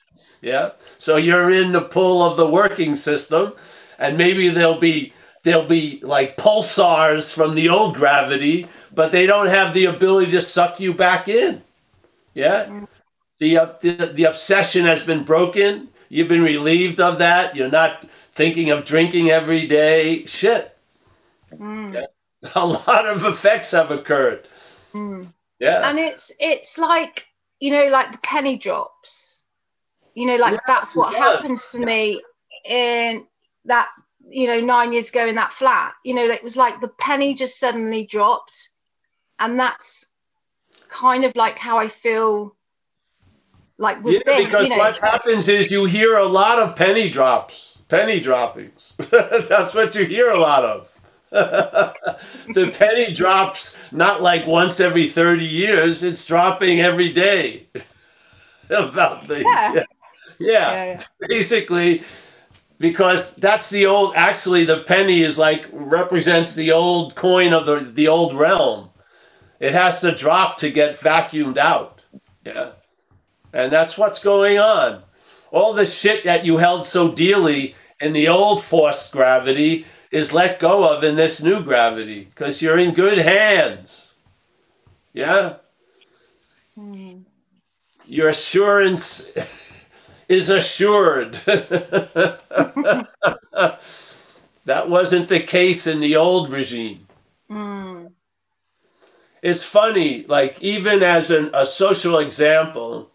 Yeah. 0.42 0.72
So 0.98 1.16
you're 1.16 1.50
in 1.52 1.72
the 1.72 1.82
pull 1.82 2.22
of 2.22 2.38
the 2.38 2.48
working 2.48 2.96
system, 2.96 3.54
and 3.98 4.18
maybe 4.18 4.50
there'll 4.50 4.80
be 4.80 5.14
there'll 5.44 5.68
be 5.68 6.00
like 6.04 6.38
pulsars 6.38 7.34
from 7.34 7.56
the 7.56 7.70
old 7.70 7.96
gravity, 7.96 8.68
but 8.94 9.12
they 9.12 9.26
don't 9.26 9.48
have 9.48 9.74
the 9.74 9.86
ability 9.86 10.32
to 10.32 10.42
suck 10.42 10.80
you 10.80 10.94
back 10.94 11.28
in. 11.28 11.62
Yeah. 12.34 12.66
Mm. 12.66 12.88
The, 13.40 13.58
uh, 13.58 13.74
the 13.82 14.12
the 14.14 14.24
obsession 14.26 14.86
has 14.86 15.04
been 15.04 15.24
broken. 15.24 15.90
You've 16.10 16.28
been 16.28 16.44
relieved 16.44 17.00
of 17.00 17.20
that. 17.20 17.56
You're 17.56 17.72
not 17.72 18.06
thinking 18.34 18.72
of 18.72 18.84
drinking 18.84 19.30
every 19.30 19.68
day. 19.68 20.26
Shit. 20.26 20.76
Mm. 21.52 22.06
A 22.56 22.66
lot 22.66 23.08
of 23.08 23.26
effects 23.26 23.72
have 23.72 23.92
occurred. 23.92 24.48
Mm. 24.94 25.32
Yeah. 25.60 25.90
And 25.90 25.98
it's 25.98 26.32
it's 26.40 26.78
like, 26.78 27.28
you 27.60 27.72
know, 27.72 27.88
like 27.88 28.12
the 28.12 28.18
penny 28.20 28.58
drops. 28.58 29.46
You 30.14 30.28
know, 30.28 30.36
like 30.36 30.54
yeah, 30.54 30.60
that's 30.68 30.96
what 30.96 31.14
yeah. 31.14 31.20
happens 31.20 31.66
for 31.66 31.80
me 31.80 32.22
in 32.70 33.26
that, 33.66 33.90
you 34.28 34.46
know, 34.46 34.60
nine 34.60 34.94
years 34.94 35.10
ago 35.10 35.26
in 35.26 35.36
that 35.36 35.52
flat. 35.52 35.94
You 36.04 36.14
know, 36.14 36.26
it 36.26 36.44
was 36.44 36.58
like 36.58 36.82
the 36.82 36.90
penny 37.00 37.34
just 37.34 37.60
suddenly 37.60 38.06
dropped. 38.06 38.70
And 39.40 39.60
that's 39.60 40.12
kind 40.90 41.24
of 41.24 41.36
like 41.36 41.58
how 41.58 41.80
I 41.80 41.88
feel 41.88 42.56
like 43.78 44.04
with 44.04 44.22
yeah, 44.28 44.38
because 44.38 44.66
you 44.66 44.70
know, 44.70 44.78
what 44.78 45.00
happens 45.00 45.48
is 45.48 45.72
you 45.72 45.86
hear 45.86 46.18
a 46.18 46.26
lot 46.26 46.60
of 46.60 46.76
penny 46.76 47.10
drops 47.10 47.73
penny 47.94 48.20
droppings. 48.20 48.94
That's 48.98 49.74
what 49.74 49.94
you 49.96 50.06
hear 50.06 50.30
a 50.30 50.40
lot 50.40 50.66
of. 50.66 50.90
the 51.32 52.76
penny 52.78 53.14
drops 53.14 53.80
not 53.92 54.22
like 54.22 54.46
once 54.46 54.80
every 54.80 55.08
30 55.08 55.46
years, 55.46 56.04
it's 56.04 56.26
dropping 56.26 56.80
every 56.80 57.12
day 57.12 57.68
about 58.70 59.26
things. 59.26 59.46
Yeah. 59.46 59.74
Yeah. 59.74 59.84
yeah. 60.40 60.86
yeah. 60.86 61.04
Basically, 61.28 62.04
because 62.80 63.36
that's 63.38 63.70
the 63.70 63.86
old, 63.86 64.14
actually, 64.16 64.66
the 64.66 64.84
penny 64.84 65.22
is 65.22 65.38
like 65.38 65.66
represents 65.72 66.56
the 66.56 66.72
old 66.72 67.16
coin 67.16 67.54
of 67.54 67.66
the, 67.66 67.80
the 67.80 68.08
old 68.08 68.36
realm. 68.36 68.90
It 69.60 69.74
has 69.74 70.02
to 70.02 70.14
drop 70.14 70.58
to 70.58 70.70
get 70.70 70.96
vacuumed 70.96 71.58
out. 71.58 72.02
Yeah. 72.46 72.72
And 73.54 73.72
that's 73.72 73.98
what's 73.98 74.22
going 74.22 74.60
on. 74.60 75.04
All 75.52 75.74
the 75.74 75.86
shit 75.86 76.26
that 76.26 76.46
you 76.46 76.58
held 76.58 76.86
so 76.86 77.12
dearly 77.12 77.76
and 78.00 78.16
the 78.16 78.28
old 78.28 78.64
forced 78.64 79.12
gravity 79.12 79.86
is 80.12 80.34
let 80.34 80.60
go 80.60 80.88
of 80.96 81.04
in 81.04 81.16
this 81.16 81.42
new 81.42 81.64
gravity 81.64 82.26
because 82.26 82.62
you're 82.62 82.78
in 82.78 82.94
good 82.94 83.18
hands. 83.18 84.14
Yeah? 85.14 85.56
Mm-hmm. 86.78 87.22
Your 88.06 88.30
assurance 88.30 89.32
is 90.30 90.50
assured. 90.50 91.34
that 91.46 93.10
wasn't 94.66 95.30
the 95.30 95.40
case 95.40 95.88
in 95.88 96.00
the 96.00 96.16
old 96.16 96.50
regime. 96.52 97.08
Mm. 97.50 98.12
It's 99.42 99.64
funny, 99.64 100.26
like, 100.28 100.62
even 100.62 101.04
as 101.04 101.32
an, 101.32 101.50
a 101.54 101.66
social 101.66 102.20
example, 102.20 103.10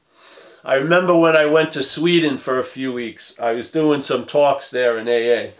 I 0.64 0.74
remember 0.74 1.16
when 1.16 1.36
I 1.36 1.46
went 1.46 1.72
to 1.72 1.82
Sweden 1.82 2.36
for 2.36 2.58
a 2.58 2.64
few 2.64 2.92
weeks. 2.92 3.34
I 3.38 3.52
was 3.52 3.70
doing 3.70 4.00
some 4.00 4.26
talks 4.26 4.70
there 4.70 4.98
in 4.98 5.08
AA 5.08 5.52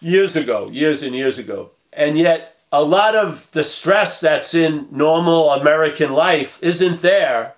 years 0.00 0.36
ago, 0.36 0.68
years 0.68 1.02
and 1.02 1.14
years 1.14 1.38
ago. 1.38 1.70
And 1.92 2.18
yet, 2.18 2.56
a 2.72 2.82
lot 2.82 3.14
of 3.14 3.50
the 3.52 3.64
stress 3.64 4.20
that's 4.20 4.54
in 4.54 4.88
normal 4.90 5.50
American 5.50 6.12
life 6.12 6.58
isn't 6.62 7.02
there 7.02 7.54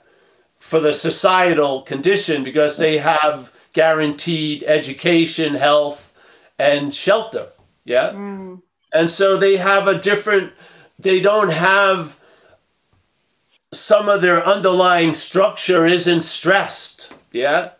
for 0.58 0.80
the 0.80 0.92
societal 0.92 1.82
condition 1.82 2.42
because 2.42 2.78
they 2.78 2.98
have 2.98 3.56
guaranteed 3.72 4.64
education, 4.64 5.54
health, 5.54 6.18
and 6.58 6.92
shelter. 6.92 7.48
Yeah. 7.84 8.10
Mm. 8.10 8.62
And 8.92 9.10
so 9.10 9.36
they 9.36 9.56
have 9.56 9.88
a 9.88 9.98
different, 9.98 10.52
they 10.98 11.20
don't 11.20 11.50
have 11.50 12.18
some 13.74 14.08
of 14.08 14.22
their 14.22 14.44
underlying 14.44 15.14
structure 15.14 15.86
isn't 15.86 16.22
stressed. 16.22 17.12
Yeah. 17.32 17.70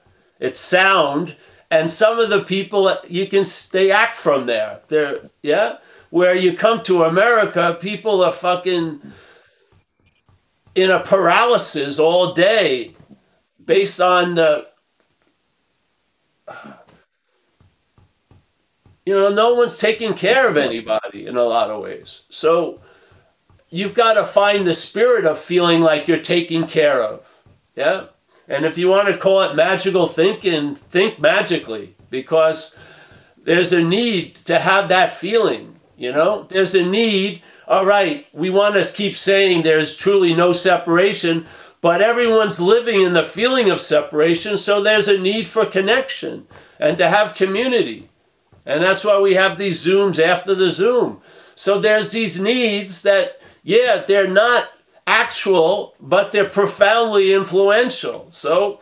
It's 0.40 0.60
sound. 0.60 1.36
And 1.70 1.90
some 1.90 2.18
of 2.18 2.30
the 2.30 2.44
people 2.44 2.94
you 3.08 3.26
can, 3.26 3.44
they 3.72 3.90
act 3.90 4.16
from 4.16 4.46
there. 4.46 4.80
They're, 4.88 5.30
yeah. 5.42 5.78
Where 6.10 6.36
you 6.36 6.56
come 6.56 6.82
to 6.84 7.04
America, 7.04 7.76
people 7.80 8.22
are 8.22 8.32
fucking 8.32 9.00
in 10.74 10.90
a 10.90 11.00
paralysis 11.00 11.98
all 11.98 12.32
day 12.34 12.94
based 13.64 14.00
on 14.00 14.34
the, 14.36 14.64
you 19.06 19.14
know, 19.14 19.30
no 19.30 19.54
one's 19.54 19.78
taking 19.78 20.14
care 20.14 20.48
of 20.48 20.56
anybody 20.56 21.26
in 21.26 21.36
a 21.36 21.42
lot 21.42 21.70
of 21.70 21.82
ways. 21.82 22.24
So 22.28 22.80
you've 23.74 23.94
got 23.94 24.14
to 24.14 24.24
find 24.24 24.64
the 24.64 24.72
spirit 24.72 25.24
of 25.24 25.36
feeling 25.36 25.80
like 25.80 26.06
you're 26.06 26.16
taken 26.16 26.64
care 26.64 27.02
of. 27.02 27.32
Yeah. 27.74 28.04
And 28.46 28.64
if 28.64 28.78
you 28.78 28.88
want 28.88 29.08
to 29.08 29.18
call 29.18 29.42
it 29.42 29.56
magical 29.56 30.06
thinking, 30.06 30.76
think 30.76 31.18
magically 31.18 31.96
because 32.08 32.78
there's 33.42 33.72
a 33.72 33.82
need 33.82 34.36
to 34.36 34.60
have 34.60 34.88
that 34.88 35.12
feeling. 35.12 35.80
You 35.96 36.12
know, 36.12 36.44
there's 36.44 36.76
a 36.76 36.88
need. 36.88 37.42
All 37.66 37.84
right, 37.84 38.24
we 38.32 38.48
want 38.48 38.76
to 38.76 38.92
keep 38.92 39.16
saying 39.16 39.62
there's 39.62 39.96
truly 39.96 40.34
no 40.34 40.52
separation, 40.52 41.44
but 41.80 42.00
everyone's 42.00 42.60
living 42.60 43.00
in 43.00 43.12
the 43.12 43.24
feeling 43.24 43.70
of 43.70 43.80
separation. 43.80 44.56
So 44.56 44.82
there's 44.82 45.08
a 45.08 45.18
need 45.18 45.48
for 45.48 45.66
connection 45.66 46.46
and 46.78 46.96
to 46.98 47.08
have 47.08 47.34
community. 47.34 48.08
And 48.64 48.84
that's 48.84 49.04
why 49.04 49.20
we 49.20 49.34
have 49.34 49.58
these 49.58 49.84
Zooms 49.84 50.22
after 50.22 50.54
the 50.54 50.70
Zoom. 50.70 51.22
So 51.56 51.80
there's 51.80 52.12
these 52.12 52.38
needs 52.38 53.02
that, 53.02 53.40
yeah, 53.64 54.04
they're 54.06 54.28
not 54.28 54.70
actual, 55.06 55.94
but 55.98 56.30
they're 56.30 56.48
profoundly 56.48 57.32
influential. 57.32 58.28
So 58.30 58.80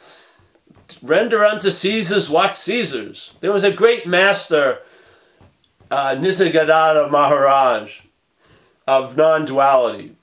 render 1.03 1.45
unto 1.45 1.71
Caesar's 1.71 2.29
what 2.29 2.57
Caesar's. 2.57 3.33
There 3.41 3.53
was 3.53 3.65
a 3.65 3.73
great 3.73 4.07
master, 4.07 4.81
uh, 5.91 6.17
Nisargadatta 6.19 7.11
Maharaj, 7.11 8.01
of 8.87 9.17
non 9.17 9.45
duality. 9.45 10.17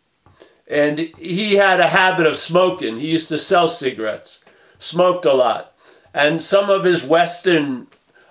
And 0.67 0.99
he 0.99 1.55
had 1.55 1.79
a 1.79 1.87
habit 1.87 2.27
of 2.27 2.35
smoking. 2.35 2.99
He 2.99 3.07
used 3.07 3.29
to 3.29 3.39
sell 3.39 3.67
cigarettes, 3.67 4.43
smoked 4.77 5.25
a 5.25 5.33
lot. 5.33 5.73
And 6.13 6.43
some 6.43 6.69
of 6.69 6.83
his 6.83 7.03
Western 7.03 7.87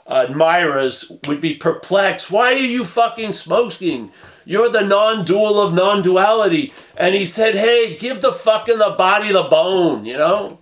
admirers 0.06 1.10
would 1.26 1.40
be 1.40 1.54
perplexed. 1.54 2.30
Why 2.30 2.52
are 2.52 2.58
you 2.58 2.84
fucking 2.84 3.32
smoking? 3.32 4.12
You're 4.48 4.70
the 4.70 4.80
non 4.80 5.26
dual 5.26 5.60
of 5.60 5.74
non 5.74 6.00
duality. 6.00 6.72
And 6.96 7.14
he 7.14 7.26
said, 7.26 7.54
hey, 7.54 7.98
give 7.98 8.22
the 8.22 8.32
fucking 8.32 8.78
the 8.78 8.94
body 8.96 9.30
the 9.30 9.42
bone, 9.42 10.06
you 10.06 10.16
know? 10.16 10.60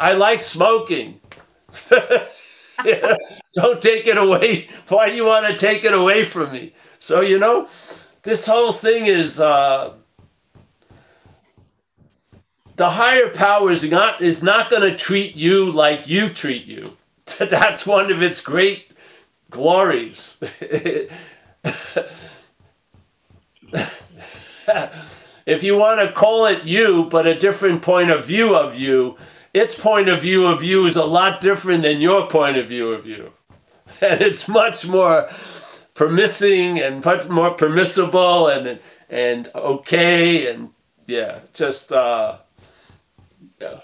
I 0.00 0.12
like 0.12 0.40
smoking. 0.40 1.20
Don't 1.90 3.82
take 3.82 4.06
it 4.06 4.16
away. 4.16 4.68
Why 4.86 5.10
do 5.10 5.16
you 5.16 5.26
want 5.26 5.48
to 5.48 5.56
take 5.56 5.84
it 5.84 5.92
away 5.92 6.24
from 6.24 6.52
me? 6.52 6.74
So, 7.00 7.22
you 7.22 7.40
know, 7.40 7.68
this 8.22 8.46
whole 8.46 8.72
thing 8.72 9.06
is 9.06 9.40
uh, 9.40 9.94
the 12.76 12.90
higher 12.90 13.30
power 13.30 13.72
is 13.72 13.90
not, 13.90 14.22
is 14.22 14.44
not 14.44 14.70
going 14.70 14.88
to 14.88 14.96
treat 14.96 15.34
you 15.34 15.72
like 15.72 16.06
you 16.06 16.28
treat 16.28 16.66
you. 16.66 16.96
That's 17.40 17.84
one 17.84 18.12
of 18.12 18.22
its 18.22 18.40
great 18.40 18.92
glories. 19.50 20.38
if 25.46 25.62
you 25.62 25.76
want 25.76 26.00
to 26.00 26.12
call 26.12 26.46
it 26.46 26.64
you, 26.64 27.08
but 27.10 27.26
a 27.26 27.34
different 27.38 27.82
point 27.82 28.10
of 28.10 28.24
view 28.24 28.54
of 28.54 28.78
you, 28.78 29.16
its 29.52 29.78
point 29.78 30.08
of 30.08 30.22
view 30.22 30.46
of 30.46 30.62
you 30.62 30.86
is 30.86 30.96
a 30.96 31.04
lot 31.04 31.40
different 31.40 31.82
than 31.82 32.00
your 32.00 32.26
point 32.28 32.56
of 32.56 32.68
view 32.68 32.92
of 32.92 33.06
you. 33.06 33.32
And 34.00 34.20
it's 34.20 34.48
much 34.48 34.86
more 34.88 35.28
permissing 35.94 36.80
and 36.80 37.04
much 37.04 37.28
more 37.28 37.52
permissible 37.52 38.48
and 38.48 38.80
and 39.08 39.50
okay 39.54 40.52
and 40.52 40.70
yeah, 41.06 41.40
just 41.52 41.92
uh 41.92 42.38
yeah. 43.60 43.80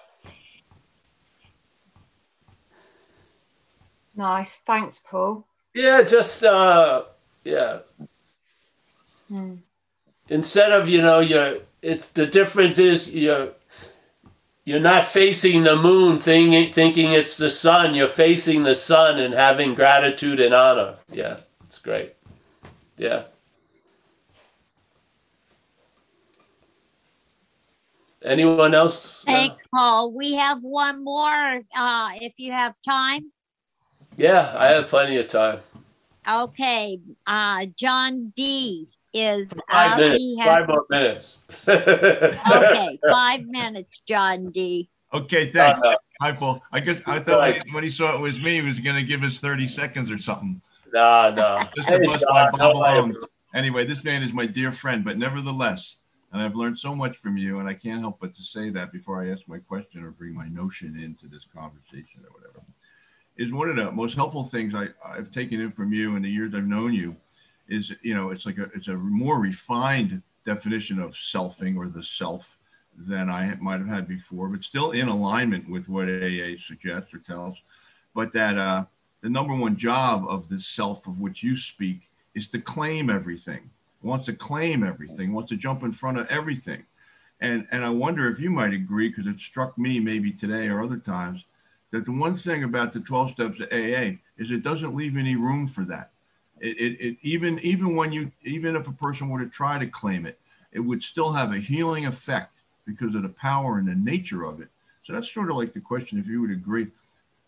Nice. 4.16 4.58
Thanks, 4.58 4.98
Paul. 4.98 5.46
Yeah, 5.74 6.02
just 6.02 6.44
uh 6.44 7.04
yeah. 7.44 7.78
Hmm. 9.28 9.54
Instead 10.30 10.70
of, 10.70 10.88
you 10.88 11.02
know, 11.02 11.18
you 11.18 11.60
it's 11.82 12.12
the 12.12 12.26
difference 12.26 12.78
is 12.78 13.14
you're 13.14 13.50
you're 14.64 14.80
not 14.80 15.04
facing 15.04 15.64
the 15.64 15.74
moon 15.74 16.20
thinking 16.20 16.72
thinking 16.72 17.12
it's 17.12 17.36
the 17.36 17.50
sun. 17.50 17.94
You're 17.94 18.06
facing 18.06 18.62
the 18.62 18.76
sun 18.76 19.18
and 19.18 19.34
having 19.34 19.74
gratitude 19.74 20.38
and 20.38 20.54
honor. 20.54 20.94
Yeah, 21.12 21.40
it's 21.64 21.80
great. 21.80 22.14
Yeah. 22.96 23.24
Anyone 28.22 28.74
else? 28.74 29.24
Thanks, 29.24 29.66
Paul. 29.66 30.12
We 30.12 30.34
have 30.34 30.62
one 30.62 31.02
more 31.02 31.62
uh, 31.74 32.10
if 32.20 32.34
you 32.36 32.52
have 32.52 32.74
time. 32.86 33.32
Yeah, 34.16 34.54
I 34.56 34.68
have 34.68 34.86
plenty 34.86 35.16
of 35.16 35.26
time. 35.26 35.58
Okay. 36.28 37.00
Uh, 37.26 37.64
John 37.76 38.32
D 38.36 38.88
is 39.12 39.60
Five 39.70 39.92
up. 39.92 39.98
minutes. 39.98 40.16
He 40.22 40.38
has, 40.38 40.58
Five 40.60 40.68
more 40.68 40.86
minutes. 40.90 41.38
okay, 41.68 42.98
five 43.10 43.44
minutes, 43.46 44.00
John 44.06 44.50
D. 44.50 44.88
Okay, 45.12 45.48
Uh, 45.48 45.52
thanks. 45.52 45.80
no, 45.82 45.96
Hi, 46.20 46.32
Paul. 46.32 46.62
I 46.70 46.80
guess, 46.80 47.00
I 47.06 47.18
thought 47.18 47.40
when 47.40 47.54
he- 47.64 47.72
when 47.72 47.84
he 47.84 47.90
saw 47.90 48.14
it 48.14 48.20
was 48.20 48.38
me, 48.40 48.56
he 48.56 48.62
was 48.62 48.78
gonna 48.80 49.02
give 49.02 49.22
us 49.22 49.40
thirty 49.40 49.66
seconds 49.68 50.10
or 50.10 50.18
something. 50.18 50.60
no, 50.92 51.32
no. 51.34 51.66
Just 51.76 51.88
to 51.88 51.98
bust 52.06 52.24
my 52.28 52.50
bubble 52.50 52.82
are 52.84 52.96
you? 52.96 53.02
on. 53.02 53.16
Anyway, 53.54 53.84
this 53.84 54.04
man 54.04 54.22
is 54.22 54.32
my 54.32 54.46
dear 54.46 54.70
friend, 54.70 55.04
but 55.04 55.18
nevertheless, 55.18 55.96
and 56.32 56.40
I've 56.42 56.54
learned 56.54 56.78
so 56.78 56.94
much 56.94 57.16
from 57.16 57.36
you, 57.36 57.58
and 57.58 57.68
I 57.68 57.74
can't 57.74 58.00
help 58.00 58.18
but 58.20 58.34
to 58.36 58.42
say 58.42 58.70
that 58.70 58.92
before 58.92 59.22
I 59.22 59.30
ask 59.30 59.42
my 59.48 59.58
question 59.58 60.04
or 60.04 60.10
bring 60.12 60.34
my 60.34 60.46
notion 60.48 60.96
into 61.02 61.26
this 61.26 61.44
conversation 61.52 62.20
or 62.24 62.30
whatever, 62.38 62.62
is 63.38 63.50
one 63.52 63.68
of 63.70 63.76
the 63.76 63.90
most 63.90 64.14
helpful 64.14 64.44
things 64.44 64.74
I, 64.74 64.88
I've 65.04 65.32
taken 65.32 65.60
in 65.60 65.72
from 65.72 65.92
you 65.92 66.14
in 66.16 66.22
the 66.22 66.30
years 66.30 66.54
I've 66.54 66.66
known 66.66 66.92
you 66.92 67.16
is, 67.70 67.92
you 68.02 68.14
know, 68.14 68.30
it's 68.30 68.44
like 68.44 68.58
a, 68.58 68.64
it's 68.74 68.88
a 68.88 68.94
more 68.94 69.38
refined 69.38 70.22
definition 70.44 70.98
of 70.98 71.12
selfing 71.12 71.76
or 71.76 71.88
the 71.88 72.02
self 72.02 72.58
than 72.98 73.30
I 73.30 73.54
might 73.60 73.78
have 73.78 73.88
had 73.88 74.08
before, 74.08 74.48
but 74.48 74.64
still 74.64 74.90
in 74.90 75.08
alignment 75.08 75.68
with 75.68 75.88
what 75.88 76.08
AA 76.08 76.56
suggests 76.66 77.14
or 77.14 77.18
tells. 77.18 77.56
But 78.14 78.32
that 78.32 78.58
uh, 78.58 78.84
the 79.22 79.30
number 79.30 79.54
one 79.54 79.76
job 79.76 80.26
of 80.28 80.48
this 80.48 80.66
self 80.66 81.06
of 81.06 81.20
which 81.20 81.42
you 81.42 81.56
speak 81.56 82.10
is 82.34 82.48
to 82.48 82.60
claim 82.60 83.08
everything, 83.08 83.70
wants 84.02 84.26
to 84.26 84.32
claim 84.32 84.84
everything, 84.84 85.32
wants 85.32 85.50
to 85.50 85.56
jump 85.56 85.82
in 85.82 85.92
front 85.92 86.18
of 86.18 86.26
everything. 86.28 86.84
And, 87.40 87.66
and 87.70 87.84
I 87.84 87.90
wonder 87.90 88.28
if 88.28 88.38
you 88.38 88.50
might 88.50 88.74
agree, 88.74 89.08
because 89.08 89.26
it 89.26 89.40
struck 89.40 89.78
me 89.78 89.98
maybe 89.98 90.32
today 90.32 90.68
or 90.68 90.82
other 90.82 90.98
times, 90.98 91.42
that 91.90 92.04
the 92.04 92.12
one 92.12 92.34
thing 92.34 92.64
about 92.64 92.92
the 92.92 93.00
12 93.00 93.32
steps 93.32 93.60
of 93.60 93.68
AA 93.72 94.18
is 94.36 94.50
it 94.50 94.62
doesn't 94.62 94.94
leave 94.94 95.16
any 95.16 95.36
room 95.36 95.66
for 95.66 95.84
that. 95.84 96.10
It, 96.60 96.76
it, 96.78 97.00
it 97.00 97.16
even 97.22 97.58
even 97.60 97.96
when 97.96 98.12
you 98.12 98.30
even 98.44 98.76
if 98.76 98.86
a 98.86 98.92
person 98.92 99.28
were 99.28 99.40
to 99.40 99.50
try 99.50 99.78
to 99.78 99.86
claim 99.86 100.26
it, 100.26 100.38
it 100.72 100.80
would 100.80 101.02
still 101.02 101.32
have 101.32 101.52
a 101.52 101.58
healing 101.58 102.06
effect 102.06 102.52
because 102.86 103.14
of 103.14 103.22
the 103.22 103.28
power 103.30 103.78
and 103.78 103.88
the 103.88 103.94
nature 103.94 104.44
of 104.44 104.60
it. 104.60 104.68
So 105.04 105.12
that's 105.14 105.32
sort 105.32 105.50
of 105.50 105.56
like 105.56 105.72
the 105.72 105.80
question, 105.80 106.18
if 106.18 106.26
you 106.26 106.40
would 106.40 106.50
agree. 106.50 106.88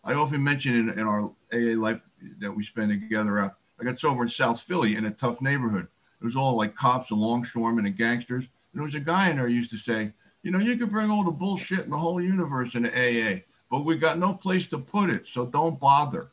I 0.03 0.13
often 0.13 0.43
mention 0.43 0.75
in, 0.75 0.89
in 0.99 1.05
our 1.05 1.31
AA 1.53 1.79
life 1.79 2.01
that 2.39 2.51
we 2.51 2.65
spend 2.65 2.89
together. 2.89 3.39
I 3.39 3.83
got 3.83 3.99
sober 3.99 4.23
in 4.23 4.29
South 4.29 4.61
Philly 4.61 4.95
in 4.95 5.05
a 5.05 5.11
tough 5.11 5.41
neighborhood. 5.41 5.87
It 6.21 6.25
was 6.25 6.35
all 6.35 6.57
like 6.57 6.75
cops 6.75 7.11
and 7.11 7.19
longshoremen 7.19 7.85
and 7.85 7.97
gangsters. 7.97 8.43
And 8.43 8.79
there 8.79 8.83
was 8.83 8.95
a 8.95 8.99
guy 8.99 9.29
in 9.29 9.37
there 9.37 9.47
who 9.47 9.53
used 9.53 9.71
to 9.71 9.77
say, 9.77 10.11
you 10.41 10.51
know, 10.51 10.59
you 10.59 10.77
could 10.77 10.91
bring 10.91 11.09
all 11.09 11.23
the 11.23 11.31
bullshit 11.31 11.81
in 11.81 11.89
the 11.89 11.97
whole 11.97 12.21
universe 12.21 12.75
into 12.75 12.89
AA, 12.89 13.41
but 13.69 13.85
we 13.85 13.95
got 13.95 14.19
no 14.19 14.33
place 14.33 14.67
to 14.67 14.77
put 14.77 15.09
it. 15.09 15.25
So 15.31 15.45
don't 15.45 15.79
bother, 15.79 16.27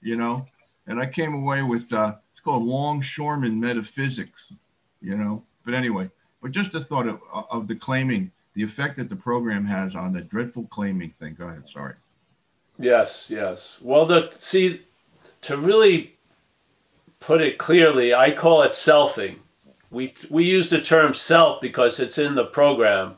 you 0.00 0.16
know? 0.16 0.46
And 0.86 1.00
I 1.00 1.06
came 1.06 1.34
away 1.34 1.62
with, 1.62 1.92
uh, 1.92 2.16
called 2.46 2.64
longshoreman 2.64 3.58
metaphysics, 3.60 4.52
you 5.02 5.16
know? 5.16 5.42
But 5.64 5.74
anyway, 5.74 6.08
but 6.40 6.52
just 6.52 6.72
the 6.72 6.80
thought 6.82 7.08
of, 7.08 7.20
of 7.32 7.66
the 7.66 7.74
claiming, 7.74 8.30
the 8.54 8.62
effect 8.62 8.96
that 8.96 9.08
the 9.08 9.16
program 9.16 9.66
has 9.66 9.96
on 9.96 10.12
the 10.12 10.20
dreadful 10.20 10.66
claiming 10.70 11.10
thing. 11.18 11.34
Go 11.36 11.48
ahead. 11.48 11.64
Sorry. 11.70 11.94
Yes, 12.78 13.30
yes. 13.30 13.80
Well, 13.82 14.06
the 14.06 14.30
see 14.30 14.82
to 15.42 15.56
really 15.56 16.14
put 17.18 17.40
it 17.40 17.58
clearly, 17.58 18.14
I 18.14 18.30
call 18.30 18.62
it 18.62 18.70
selfing, 18.70 19.36
we 19.90 20.14
we 20.30 20.44
use 20.44 20.70
the 20.70 20.80
term 20.80 21.14
self 21.14 21.60
because 21.60 21.98
it's 21.98 22.18
in 22.18 22.36
the 22.36 22.44
program, 22.44 23.16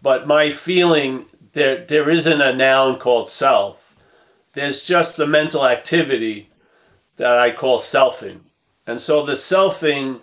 but 0.00 0.26
my 0.26 0.50
feeling 0.50 1.26
there 1.52 1.84
there 1.84 2.08
isn't 2.08 2.40
a 2.40 2.54
noun 2.54 2.98
called 2.98 3.28
self. 3.28 4.00
There's 4.54 4.82
just 4.84 5.18
a 5.18 5.26
mental 5.26 5.66
activity 5.66 6.48
that 7.16 7.38
I 7.38 7.50
call 7.50 7.78
selfing. 7.78 8.40
And 8.86 9.00
so 9.00 9.24
the 9.24 9.32
selfing 9.32 10.20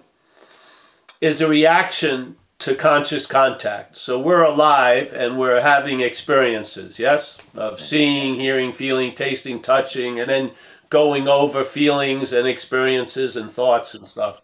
is 1.21 1.41
a 1.41 1.47
reaction 1.47 2.35
to 2.59 2.75
conscious 2.75 3.25
contact. 3.25 3.95
So 3.95 4.19
we're 4.19 4.43
alive 4.43 5.13
and 5.13 5.37
we're 5.37 5.61
having 5.61 6.01
experiences, 6.01 6.99
yes, 6.99 7.49
of 7.55 7.79
seeing, 7.79 8.35
hearing, 8.35 8.73
feeling, 8.73 9.13
tasting, 9.15 9.61
touching, 9.61 10.19
and 10.19 10.29
then 10.29 10.51
going 10.89 11.27
over 11.27 11.63
feelings 11.63 12.33
and 12.33 12.47
experiences 12.47 13.37
and 13.37 13.49
thoughts 13.49 13.93
and 13.93 14.05
stuff. 14.05 14.41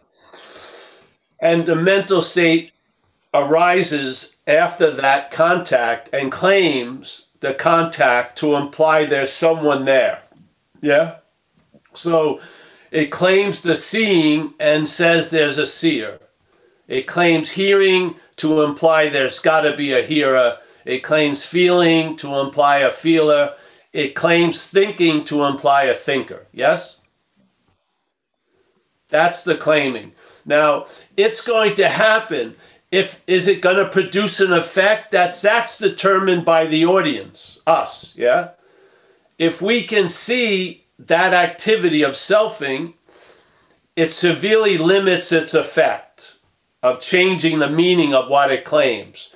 And 1.40 1.66
the 1.66 1.76
mental 1.76 2.22
state 2.22 2.72
arises 3.34 4.36
after 4.46 4.90
that 4.90 5.30
contact 5.30 6.08
and 6.14 6.32
claims 6.32 7.26
the 7.40 7.52
contact 7.52 8.38
to 8.38 8.54
imply 8.54 9.04
there's 9.04 9.32
someone 9.32 9.84
there. 9.84 10.22
Yeah? 10.80 11.16
So 11.92 12.40
it 12.96 13.10
claims 13.10 13.60
the 13.60 13.76
seeing 13.76 14.54
and 14.58 14.88
says 14.88 15.28
there's 15.28 15.58
a 15.58 15.66
seer. 15.66 16.18
It 16.88 17.06
claims 17.06 17.50
hearing 17.50 18.14
to 18.36 18.62
imply 18.62 19.10
there's 19.10 19.38
got 19.38 19.60
to 19.62 19.76
be 19.76 19.92
a 19.92 20.02
hearer. 20.02 20.56
It 20.86 21.00
claims 21.00 21.44
feeling 21.44 22.16
to 22.16 22.36
imply 22.36 22.78
a 22.78 22.90
feeler. 22.90 23.54
It 23.92 24.14
claims 24.14 24.70
thinking 24.70 25.24
to 25.24 25.44
imply 25.44 25.84
a 25.84 25.94
thinker. 25.94 26.46
Yes? 26.52 27.02
That's 29.10 29.44
the 29.44 29.58
claiming. 29.58 30.12
Now, 30.46 30.86
it's 31.18 31.46
going 31.46 31.74
to 31.74 31.90
happen. 31.90 32.56
If 32.90 33.22
is 33.26 33.46
it 33.46 33.60
going 33.60 33.76
to 33.76 33.90
produce 33.90 34.40
an 34.40 34.54
effect? 34.54 35.10
That's 35.10 35.42
that's 35.42 35.78
determined 35.78 36.46
by 36.46 36.64
the 36.66 36.86
audience, 36.86 37.60
us, 37.66 38.16
yeah? 38.16 38.52
If 39.38 39.60
we 39.60 39.82
can 39.82 40.08
see 40.08 40.85
that 40.98 41.32
activity 41.32 42.02
of 42.02 42.12
selfing, 42.12 42.94
it 43.94 44.08
severely 44.08 44.78
limits 44.78 45.32
its 45.32 45.54
effect 45.54 46.36
of 46.82 47.00
changing 47.00 47.58
the 47.58 47.70
meaning 47.70 48.14
of 48.14 48.30
what 48.30 48.52
it 48.52 48.64
claims. 48.64 49.34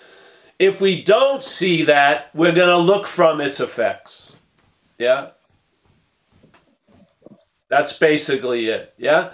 If 0.59 0.81
we 0.81 1.03
don't 1.03 1.43
see 1.43 1.83
that, 1.85 2.29
we're 2.35 2.55
going 2.55 2.69
to 2.69 2.79
look 2.79 3.07
from 3.07 3.41
its 3.41 3.61
effects. 3.61 4.33
Yeah? 4.99 5.31
That's 7.69 7.99
basically 7.99 8.67
it. 8.67 8.93
Yeah? 8.99 9.33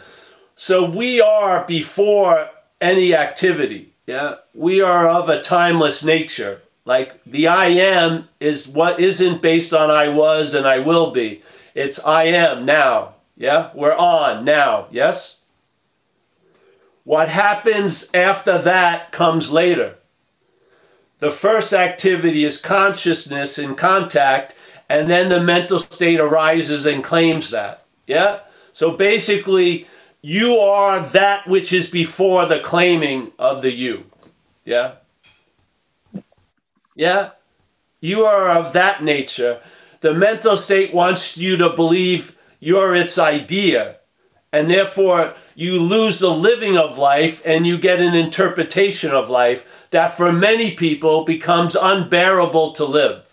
So 0.54 0.88
we 0.88 1.20
are 1.20 1.64
before 1.66 2.48
any 2.80 3.14
activity. 3.14 3.92
Yeah? 4.06 4.36
We 4.54 4.80
are 4.80 5.08
of 5.08 5.28
a 5.28 5.42
timeless 5.42 6.04
nature. 6.04 6.60
Like 6.84 7.22
the 7.24 7.48
I 7.48 7.66
am 7.66 8.28
is 8.38 8.68
what 8.68 9.00
isn't 9.00 9.42
based 9.42 9.74
on 9.74 9.90
I 9.90 10.08
was 10.08 10.54
and 10.54 10.66
I 10.66 10.78
will 10.78 11.10
be. 11.10 11.42
It's 11.76 12.02
I 12.06 12.24
am 12.24 12.64
now. 12.64 13.16
Yeah? 13.36 13.70
We're 13.74 13.94
on 13.94 14.46
now. 14.46 14.86
Yes? 14.90 15.42
What 17.04 17.28
happens 17.28 18.10
after 18.14 18.56
that 18.56 19.12
comes 19.12 19.52
later. 19.52 19.96
The 21.18 21.30
first 21.30 21.74
activity 21.74 22.44
is 22.44 22.60
consciousness 22.60 23.58
in 23.58 23.74
contact, 23.74 24.56
and 24.88 25.10
then 25.10 25.28
the 25.28 25.42
mental 25.42 25.78
state 25.78 26.18
arises 26.18 26.86
and 26.86 27.04
claims 27.04 27.50
that. 27.50 27.84
Yeah? 28.06 28.40
So 28.72 28.96
basically, 28.96 29.86
you 30.22 30.54
are 30.54 31.00
that 31.00 31.46
which 31.46 31.74
is 31.74 31.90
before 31.90 32.46
the 32.46 32.60
claiming 32.60 33.32
of 33.38 33.60
the 33.60 33.72
you. 33.72 34.04
Yeah? 34.64 34.92
Yeah? 36.94 37.32
You 38.00 38.24
are 38.24 38.48
of 38.48 38.72
that 38.72 39.02
nature 39.02 39.60
the 40.06 40.14
mental 40.14 40.56
state 40.56 40.94
wants 40.94 41.36
you 41.36 41.56
to 41.56 41.68
believe 41.70 42.38
you're 42.60 42.94
its 42.94 43.18
idea. 43.18 43.96
And 44.52 44.70
therefore, 44.70 45.34
you 45.56 45.80
lose 45.80 46.20
the 46.20 46.30
living 46.30 46.76
of 46.76 46.96
life 46.96 47.42
and 47.44 47.66
you 47.66 47.76
get 47.76 47.98
an 47.98 48.14
interpretation 48.14 49.10
of 49.10 49.28
life 49.28 49.88
that 49.90 50.12
for 50.12 50.32
many 50.32 50.76
people 50.76 51.24
becomes 51.24 51.74
unbearable 51.74 52.70
to 52.74 52.84
live. 52.84 53.24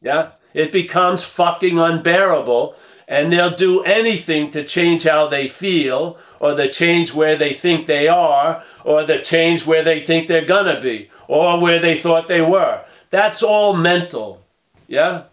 Yeah? 0.00 0.30
It 0.54 0.70
becomes 0.70 1.24
fucking 1.24 1.76
unbearable. 1.76 2.76
And 3.08 3.32
they'll 3.32 3.50
do 3.50 3.82
anything 3.82 4.52
to 4.52 4.62
change 4.62 5.02
how 5.02 5.26
they 5.26 5.48
feel, 5.48 6.18
or 6.38 6.54
to 6.54 6.70
change 6.70 7.12
where 7.12 7.34
they 7.34 7.52
think 7.52 7.86
they 7.86 8.06
are, 8.06 8.62
or 8.84 9.04
to 9.04 9.20
change 9.22 9.66
where 9.66 9.82
they 9.82 10.04
think 10.04 10.28
they're 10.28 10.44
gonna 10.44 10.80
be, 10.80 11.10
or 11.26 11.60
where 11.60 11.80
they 11.80 11.96
thought 11.96 12.28
they 12.28 12.42
were. 12.42 12.84
That's 13.10 13.42
all 13.42 13.74
mental. 13.74 14.45
Yeah? 14.86 15.24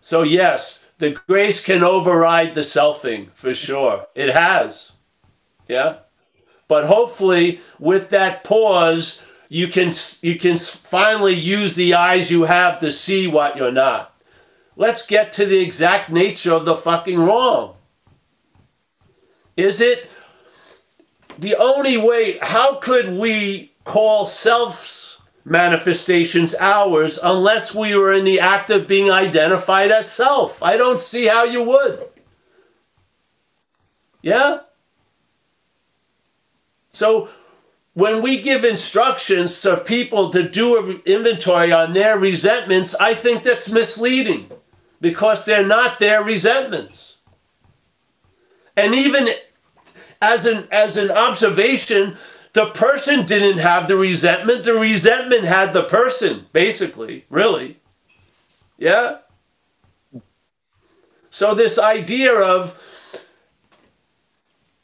So, 0.00 0.22
yes, 0.22 0.86
the 0.98 1.18
grace 1.26 1.64
can 1.64 1.82
override 1.82 2.54
the 2.54 2.60
selfing 2.60 3.30
for 3.32 3.52
sure. 3.52 4.06
It 4.14 4.30
has. 4.30 4.92
Yeah? 5.68 5.98
But 6.68 6.86
hopefully, 6.86 7.60
with 7.78 8.10
that 8.10 8.44
pause, 8.44 9.22
you 9.48 9.68
can 9.68 9.92
you 10.22 10.38
can 10.38 10.58
finally 10.58 11.34
use 11.34 11.74
the 11.74 11.94
eyes 11.94 12.30
you 12.30 12.44
have 12.44 12.80
to 12.80 12.90
see 12.90 13.26
what 13.26 13.56
you're 13.56 13.72
not. 13.72 14.14
Let's 14.76 15.06
get 15.06 15.32
to 15.32 15.46
the 15.46 15.58
exact 15.58 16.10
nature 16.10 16.52
of 16.52 16.64
the 16.64 16.74
fucking 16.74 17.18
wrong. 17.18 17.76
Is 19.56 19.80
it 19.80 20.10
the 21.38 21.56
only 21.56 21.96
way? 21.96 22.38
How 22.42 22.74
could 22.74 23.16
we 23.16 23.72
call 23.86 24.26
self's 24.26 25.22
manifestations 25.44 26.56
ours 26.56 27.18
unless 27.22 27.72
we 27.72 27.96
were 27.96 28.12
in 28.12 28.24
the 28.24 28.40
act 28.40 28.68
of 28.68 28.88
being 28.88 29.10
identified 29.10 29.92
as 29.92 30.10
self. 30.10 30.60
I 30.62 30.76
don't 30.76 31.00
see 31.00 31.26
how 31.26 31.44
you 31.44 31.62
would. 31.62 32.08
Yeah? 34.22 34.58
So 36.90 37.28
when 37.94 38.22
we 38.22 38.42
give 38.42 38.64
instructions 38.64 39.60
to 39.62 39.76
people 39.76 40.30
to 40.30 40.48
do 40.48 40.84
an 40.84 41.00
inventory 41.06 41.70
on 41.70 41.92
their 41.92 42.18
resentments, 42.18 42.96
I 42.96 43.14
think 43.14 43.44
that's 43.44 43.70
misleading 43.70 44.50
because 45.00 45.44
they're 45.44 45.64
not 45.64 46.00
their 46.00 46.24
resentments. 46.24 47.18
And 48.76 48.96
even 48.96 49.28
as 50.20 50.44
an 50.44 50.66
as 50.72 50.96
an 50.96 51.10
observation, 51.12 52.16
the 52.56 52.70
person 52.70 53.26
didn't 53.26 53.58
have 53.58 53.86
the 53.86 53.96
resentment. 53.96 54.64
The 54.64 54.72
resentment 54.72 55.44
had 55.44 55.74
the 55.74 55.82
person, 55.82 56.46
basically, 56.54 57.26
really. 57.28 57.76
Yeah? 58.78 59.18
So, 61.28 61.54
this 61.54 61.78
idea 61.78 62.32
of 62.32 62.82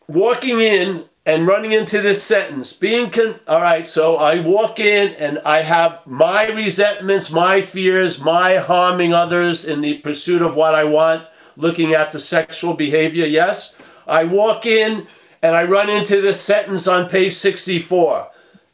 walking 0.06 0.60
in 0.60 1.06
and 1.24 1.46
running 1.46 1.72
into 1.72 2.02
this 2.02 2.22
sentence, 2.22 2.74
being, 2.74 3.08
con- 3.08 3.40
all 3.48 3.62
right, 3.62 3.86
so 3.86 4.16
I 4.16 4.40
walk 4.40 4.78
in 4.78 5.14
and 5.14 5.38
I 5.38 5.62
have 5.62 6.06
my 6.06 6.50
resentments, 6.50 7.32
my 7.32 7.62
fears, 7.62 8.20
my 8.20 8.56
harming 8.56 9.14
others 9.14 9.64
in 9.64 9.80
the 9.80 9.96
pursuit 10.00 10.42
of 10.42 10.56
what 10.56 10.74
I 10.74 10.84
want, 10.84 11.26
looking 11.56 11.94
at 11.94 12.12
the 12.12 12.18
sexual 12.18 12.74
behavior, 12.74 13.24
yes. 13.24 13.78
I 14.06 14.24
walk 14.24 14.66
in 14.66 15.06
and 15.42 15.56
I 15.56 15.64
run 15.64 15.90
into 15.90 16.20
this 16.20 16.40
sentence 16.40 16.86
on 16.86 17.08
page 17.08 17.34
64. 17.34 18.28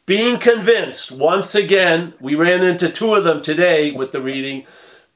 Being 0.05 0.39
convinced, 0.39 1.11
once 1.11 1.55
again, 1.55 2.13
we 2.19 2.35
ran 2.35 2.63
into 2.63 2.89
two 2.89 3.13
of 3.13 3.23
them 3.23 3.41
today 3.41 3.91
with 3.91 4.11
the 4.11 4.21
reading. 4.21 4.65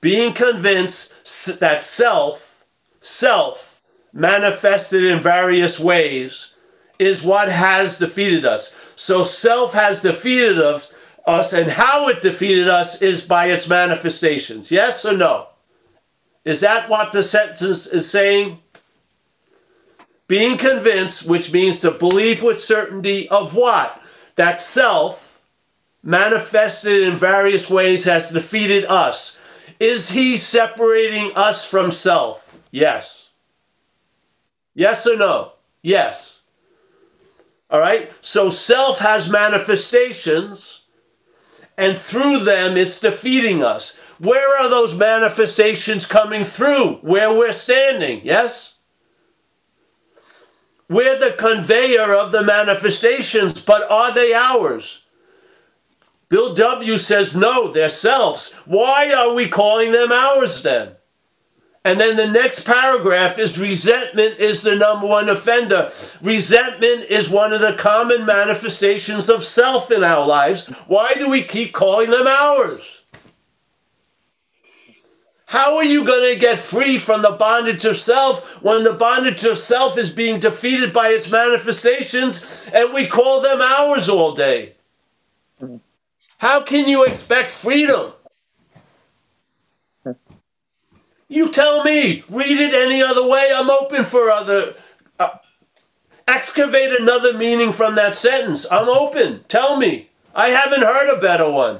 Being 0.01 0.33
convinced 0.33 1.59
that 1.59 1.81
self, 1.81 2.65
self, 2.99 3.81
manifested 4.11 5.03
in 5.03 5.19
various 5.19 5.79
ways, 5.79 6.53
is 6.99 7.23
what 7.23 7.49
has 7.49 7.97
defeated 7.97 8.45
us. 8.45 8.75
So 8.95 9.23
self 9.23 9.73
has 9.73 10.01
defeated 10.01 10.59
us, 10.59 10.95
us, 11.25 11.53
and 11.53 11.71
how 11.71 12.07
it 12.09 12.21
defeated 12.21 12.67
us 12.67 13.01
is 13.01 13.25
by 13.25 13.47
its 13.47 13.67
manifestations. 13.67 14.71
Yes 14.71 15.05
or 15.05 15.17
no? 15.17 15.47
Is 16.45 16.61
that 16.61 16.89
what 16.89 17.11
the 17.11 17.23
sentence 17.23 17.87
is 17.87 18.09
saying? 18.09 18.59
Being 20.33 20.57
convinced, 20.57 21.27
which 21.27 21.53
means 21.53 21.79
to 21.81 21.91
believe 21.91 22.41
with 22.41 22.59
certainty 22.59 23.29
of 23.29 23.53
what? 23.53 24.01
That 24.35 24.59
self, 24.59 25.39
manifested 26.01 27.03
in 27.03 27.17
various 27.17 27.69
ways, 27.69 28.05
has 28.05 28.31
defeated 28.31 28.83
us. 28.85 29.39
Is 29.79 30.09
he 30.09 30.35
separating 30.37 31.33
us 31.35 31.69
from 31.69 31.91
self? 31.91 32.67
Yes. 32.71 33.29
Yes 34.73 35.05
or 35.05 35.17
no? 35.17 35.51
Yes. 35.83 36.41
All 37.69 37.79
right? 37.79 38.11
So 38.21 38.49
self 38.49 38.97
has 39.01 39.29
manifestations, 39.29 40.81
and 41.77 41.95
through 41.95 42.39
them 42.39 42.75
it's 42.75 42.99
defeating 42.99 43.63
us. 43.63 43.99
Where 44.17 44.59
are 44.63 44.67
those 44.67 44.97
manifestations 44.97 46.07
coming 46.07 46.43
through? 46.43 46.95
Where 47.03 47.31
we're 47.31 47.53
standing? 47.53 48.21
Yes? 48.23 48.72
We're 50.93 51.17
the 51.17 51.35
conveyor 51.37 52.13
of 52.13 52.31
the 52.31 52.43
manifestations, 52.43 53.65
but 53.65 53.89
are 53.89 54.13
they 54.13 54.33
ours? 54.33 55.03
Bill 56.29 56.53
W 56.53 56.97
says 56.99 57.35
no, 57.35 57.71
they're 57.71 57.89
selves. 57.89 58.53
Why 58.65 59.11
are 59.11 59.33
we 59.33 59.49
calling 59.49 59.91
them 59.91 60.11
ours 60.11 60.61
then? 60.61 60.91
And 61.83 61.99
then 61.99 62.15
the 62.15 62.29
next 62.29 62.63
paragraph 62.65 63.39
is 63.39 63.59
resentment 63.59 64.37
is 64.37 64.61
the 64.61 64.75
number 64.75 65.07
one 65.07 65.29
offender. 65.29 65.91
Resentment 66.21 67.05
is 67.09 67.29
one 67.29 67.53
of 67.53 67.61
the 67.61 67.73
common 67.73 68.25
manifestations 68.25 69.29
of 69.29 69.43
self 69.43 69.91
in 69.91 70.03
our 70.03 70.25
lives. 70.25 70.67
Why 70.87 71.15
do 71.15 71.29
we 71.29 71.43
keep 71.43 71.73
calling 71.73 72.11
them 72.11 72.27
ours? 72.27 73.02
How 75.53 75.75
are 75.75 75.83
you 75.83 76.03
going 76.03 76.33
to 76.33 76.39
get 76.39 76.59
free 76.59 76.97
from 76.97 77.21
the 77.21 77.29
bondage 77.29 77.85
of 77.85 77.95
self 77.95 78.59
when 78.63 78.83
the 78.83 78.93
bondage 78.93 79.43
of 79.43 79.59
self 79.59 79.99
is 79.99 80.09
being 80.09 80.39
defeated 80.39 80.91
by 80.91 81.09
its 81.09 81.31
manifestations 81.31 82.67
and 82.73 82.91
we 82.91 83.05
call 83.05 83.39
them 83.39 83.61
ours 83.61 84.09
all 84.09 84.33
day? 84.33 84.73
How 86.39 86.61
can 86.61 86.89
you 86.89 87.05
expect 87.05 87.51
freedom? 87.51 88.13
You 91.27 91.51
tell 91.51 91.83
me. 91.83 92.23
Read 92.31 92.59
it 92.59 92.73
any 92.73 93.03
other 93.03 93.27
way. 93.29 93.51
I'm 93.53 93.69
open 93.69 94.05
for 94.05 94.31
other. 94.31 94.73
Uh, 95.19 95.37
excavate 96.27 96.99
another 96.99 97.37
meaning 97.37 97.71
from 97.71 97.93
that 97.93 98.15
sentence. 98.15 98.65
I'm 98.71 98.89
open. 98.89 99.43
Tell 99.49 99.77
me. 99.77 100.09
I 100.33 100.49
haven't 100.49 100.81
heard 100.81 101.15
a 101.15 101.21
better 101.21 101.47
one. 101.47 101.79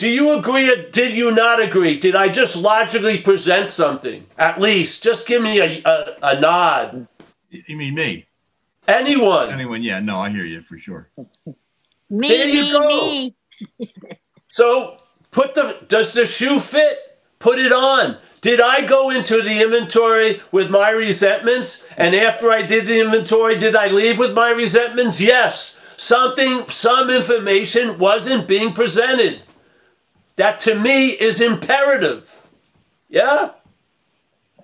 Do 0.00 0.08
you 0.08 0.38
agree 0.38 0.72
or 0.72 0.88
did 0.90 1.14
you 1.14 1.30
not 1.30 1.60
agree? 1.62 2.00
Did 2.00 2.16
I 2.16 2.30
just 2.30 2.56
logically 2.56 3.18
present 3.20 3.68
something? 3.68 4.24
At 4.38 4.58
least, 4.58 5.04
just 5.04 5.28
give 5.28 5.42
me 5.42 5.60
a, 5.60 5.82
a, 5.84 6.16
a 6.22 6.40
nod. 6.40 7.06
You 7.50 7.76
mean 7.76 7.94
me? 7.96 8.24
Anyone. 8.88 9.50
Anyone? 9.50 9.82
Yeah, 9.82 10.00
no, 10.00 10.18
I 10.18 10.30
hear 10.30 10.46
you 10.46 10.62
for 10.62 10.78
sure. 10.78 11.10
Me, 12.08 12.28
There 12.28 12.46
you 12.48 12.62
me, 12.62 12.72
go. 12.72 12.88
me. 12.88 13.34
So 14.52 14.96
put 15.32 15.54
the 15.54 15.76
does 15.88 16.14
the 16.14 16.24
shoe 16.24 16.58
fit? 16.58 16.98
Put 17.38 17.58
it 17.58 17.70
on. 17.70 18.16
Did 18.40 18.62
I 18.62 18.86
go 18.86 19.10
into 19.10 19.42
the 19.42 19.62
inventory 19.62 20.40
with 20.50 20.70
my 20.70 20.88
resentments? 20.90 21.86
And 21.98 22.14
after 22.14 22.50
I 22.50 22.62
did 22.62 22.86
the 22.86 23.00
inventory, 23.00 23.58
did 23.58 23.76
I 23.76 23.88
leave 23.88 24.18
with 24.18 24.32
my 24.32 24.50
resentments? 24.50 25.20
Yes. 25.20 25.76
Something, 25.98 26.66
some 26.70 27.10
information 27.10 27.98
wasn't 27.98 28.48
being 28.48 28.72
presented. 28.72 29.42
That 30.40 30.58
to 30.60 30.74
me 30.74 31.10
is 31.10 31.42
imperative. 31.42 32.46
Yeah? 33.10 33.50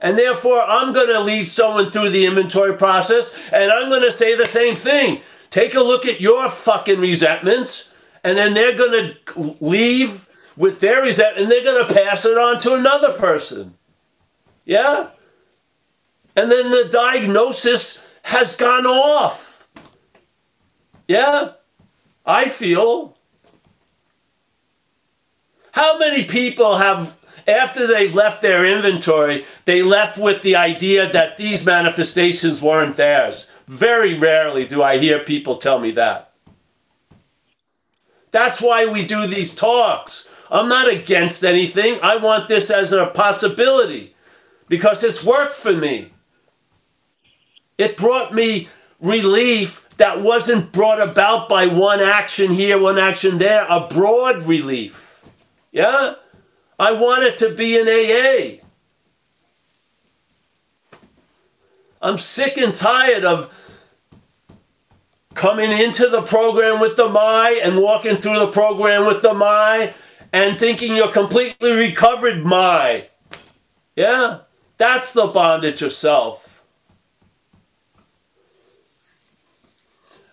And 0.01 0.19
therefore, 0.19 0.63
I'm 0.63 0.95
going 0.95 1.09
to 1.09 1.21
lead 1.21 1.49
someone 1.49 1.91
through 1.91 2.09
the 2.09 2.25
inventory 2.25 2.79
process 2.79 3.39
and 3.53 3.71
I'm 3.71 3.91
going 3.91 4.01
to 4.01 4.11
say 4.11 4.35
the 4.35 4.49
same 4.49 4.75
thing. 4.75 5.21
Take 5.51 5.75
a 5.75 5.81
look 5.81 6.07
at 6.07 6.19
your 6.19 6.49
fucking 6.49 6.99
resentments, 6.99 7.91
and 8.25 8.39
then 8.39 8.55
they're 8.55 8.75
going 8.75 9.17
to 9.35 9.57
leave 9.61 10.31
with 10.57 10.81
their 10.81 11.03
resentment 11.03 11.43
and 11.43 11.53
they're 11.53 11.63
going 11.63 11.87
to 11.87 11.93
pass 11.93 12.25
it 12.25 12.39
on 12.39 12.59
to 12.61 12.73
another 12.73 13.13
person. 13.19 13.75
Yeah? 14.65 15.11
And 16.37 16.51
then 16.51 16.71
the 16.71 16.89
diagnosis 16.91 18.09
has 18.23 18.57
gone 18.57 18.87
off. 18.87 19.69
Yeah? 21.07 21.53
I 22.25 22.49
feel. 22.49 23.16
How 25.77 25.99
many 25.99 26.25
people 26.25 26.79
have, 26.79 27.19
after 27.47 27.87
they've 27.87 28.15
left 28.15 28.41
their 28.41 28.65
inventory, 28.65 29.45
they 29.67 29.83
left 29.83 30.17
with 30.17 30.41
the 30.41 30.57
idea 30.57 31.13
that 31.13 31.37
these 31.37 31.67
manifestations 31.67 32.63
weren't 32.63 32.97
theirs? 32.97 33.53
Very 33.67 34.19
rarely 34.19 34.67
do 34.67 34.83
I 34.83 34.97
hear 34.97 35.19
people 35.19 35.59
tell 35.59 35.79
me 35.79 35.91
that. 35.91 36.33
That's 38.31 38.63
why 38.63 38.87
we 38.87 39.07
do 39.07 39.27
these 39.27 39.55
talks. 39.55 40.31
I'm 40.51 40.71
not 40.71 40.91
against 40.91 41.45
anything. 41.45 41.99
I 42.03 42.17
want 42.17 42.49
this 42.49 42.71
as 42.71 42.93
a 42.93 43.09
possibility 43.09 44.15
because 44.69 45.05
it's 45.05 45.23
worked 45.23 45.57
for 45.57 45.75
me. 45.75 46.09
It 47.77 47.99
brought 47.99 48.33
me 48.33 48.71
relief 48.99 49.87
that 49.99 50.23
wasn't 50.23 50.73
brought 50.73 51.07
about 51.07 51.51
by 51.51 51.67
one 51.67 52.01
action 52.01 52.51
here, 52.51 52.81
one 52.81 52.97
action 52.97 53.37
there, 53.37 53.67
a 53.69 53.87
broad 53.89 54.45
relief. 54.45 55.06
Yeah? 55.77 56.15
I 56.79 56.93
want 56.93 57.25
it 57.25 57.37
to 57.39 57.55
be 57.55 57.79
an 57.79 57.87
AA. 57.87 58.63
I'm 62.01 62.17
sick 62.17 62.57
and 62.57 62.75
tired 62.75 63.27
of 63.27 63.53
coming 65.35 65.71
into 65.71 66.09
the 66.09 66.23
program 66.23 66.81
with 66.81 66.97
the 66.97 67.11
my 67.11 67.61
and 67.63 67.77
walking 67.77 68.17
through 68.17 68.39
the 68.39 68.51
program 68.51 69.05
with 69.05 69.21
the 69.21 69.35
my 69.35 69.93
and 70.33 70.59
thinking 70.59 70.97
you're 70.97 71.13
completely 71.13 71.73
recovered 71.73 72.43
my. 72.43 73.09
Yeah? 73.97 74.39
That's 74.79 75.13
the 75.13 75.27
bondage 75.27 75.83
of 75.83 75.93
self. 75.93 76.65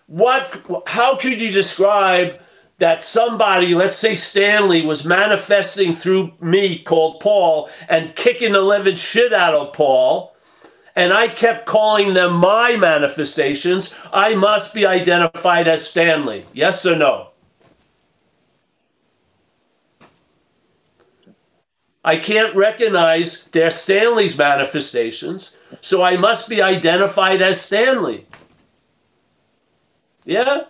What 0.06 0.84
how 0.86 1.18
could 1.18 1.38
you 1.38 1.50
describe 1.50 2.40
that 2.78 3.02
somebody, 3.02 3.74
let's 3.74 3.96
say 3.96 4.16
Stanley, 4.16 4.84
was 4.84 5.04
manifesting 5.04 5.92
through 5.92 6.32
me 6.40 6.78
called 6.78 7.20
Paul 7.20 7.70
and 7.88 8.14
kicking 8.16 8.52
the 8.52 8.60
living 8.62 8.96
shit 8.96 9.32
out 9.32 9.54
of 9.54 9.72
Paul? 9.72 10.34
and 10.96 11.12
I 11.12 11.28
kept 11.28 11.66
calling 11.66 12.14
them 12.14 12.34
my 12.34 12.76
manifestations, 12.76 13.94
I 14.12 14.34
must 14.34 14.74
be 14.74 14.86
identified 14.86 15.66
as 15.66 15.88
Stanley. 15.88 16.46
Yes 16.52 16.86
or 16.86 16.96
no? 16.96 17.30
I 22.04 22.16
can't 22.16 22.54
recognize 22.54 23.44
they're 23.46 23.70
Stanley's 23.70 24.36
manifestations, 24.36 25.56
so 25.80 26.02
I 26.02 26.16
must 26.16 26.48
be 26.48 26.60
identified 26.60 27.40
as 27.40 27.60
Stanley. 27.60 28.26
Yeah? 30.24 30.64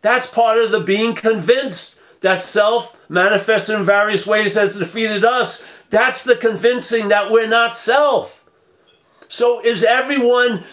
That's 0.00 0.26
part 0.32 0.58
of 0.58 0.70
the 0.70 0.80
being 0.80 1.14
convinced 1.14 2.00
that 2.20 2.40
self 2.40 3.08
manifests 3.10 3.68
in 3.68 3.84
various 3.84 4.26
ways 4.26 4.54
has 4.54 4.78
defeated 4.78 5.24
us. 5.24 5.68
That's 5.90 6.24
the 6.24 6.36
convincing 6.36 7.08
that 7.08 7.30
we're 7.30 7.48
not 7.48 7.74
self. 7.74 8.48
So 9.28 9.64
is 9.64 9.84
everyone 9.84 10.64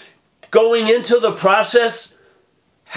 going 0.52 0.88
into 0.88 1.20
the 1.20 1.34
process 1.34 2.18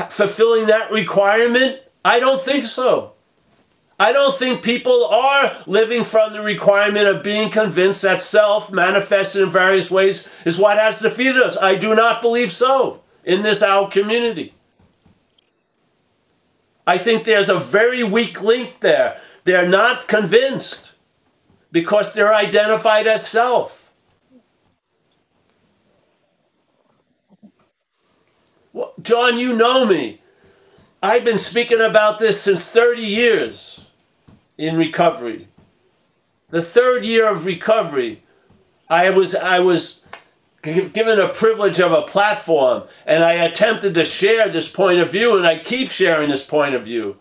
fulfilling 0.08 0.66
that 0.66 0.90
requirement? 0.90 1.80
I 2.04 2.20
don't 2.20 2.40
think 2.40 2.64
so. 2.64 3.14
I 4.00 4.12
don't 4.12 4.34
think 4.34 4.62
people 4.62 5.06
are 5.06 5.56
living 5.66 6.04
from 6.04 6.32
the 6.32 6.40
requirement 6.40 7.08
of 7.08 7.24
being 7.24 7.50
convinced 7.50 8.02
that 8.02 8.20
self 8.20 8.70
manifested 8.70 9.42
in 9.42 9.50
various 9.50 9.90
ways 9.90 10.30
is 10.44 10.58
what 10.58 10.78
has 10.78 11.00
defeated 11.00 11.42
us. 11.42 11.56
I 11.56 11.74
do 11.74 11.94
not 11.94 12.22
believe 12.22 12.52
so 12.52 13.02
in 13.24 13.42
this 13.42 13.62
our 13.62 13.90
community. 13.90 14.54
I 16.88 16.96
think 16.96 17.24
there's 17.24 17.50
a 17.50 17.60
very 17.60 18.02
weak 18.02 18.40
link 18.40 18.80
there. 18.80 19.20
They're 19.44 19.68
not 19.68 20.08
convinced 20.08 20.94
because 21.70 22.14
they're 22.14 22.34
identified 22.34 23.06
as 23.06 23.28
self. 23.28 23.92
Well, 28.72 28.94
John, 29.02 29.38
you 29.38 29.54
know 29.54 29.84
me. 29.84 30.22
I've 31.02 31.26
been 31.26 31.36
speaking 31.36 31.82
about 31.82 32.18
this 32.18 32.40
since 32.40 32.72
30 32.72 33.02
years 33.02 33.90
in 34.56 34.78
recovery. 34.78 35.46
The 36.48 36.62
third 36.62 37.04
year 37.04 37.28
of 37.28 37.44
recovery, 37.44 38.22
I 38.88 39.10
was 39.10 39.34
I 39.34 39.58
was 39.58 40.06
given 40.62 41.20
a 41.20 41.28
privilege 41.28 41.80
of 41.80 41.92
a 41.92 42.02
platform 42.02 42.84
and 43.06 43.22
I 43.22 43.34
attempted 43.34 43.94
to 43.94 44.04
share 44.04 44.48
this 44.48 44.68
point 44.68 44.98
of 44.98 45.10
view 45.10 45.36
and 45.36 45.46
I 45.46 45.58
keep 45.58 45.90
sharing 45.90 46.30
this 46.30 46.44
point 46.44 46.74
of 46.74 46.84
view. 46.84 47.16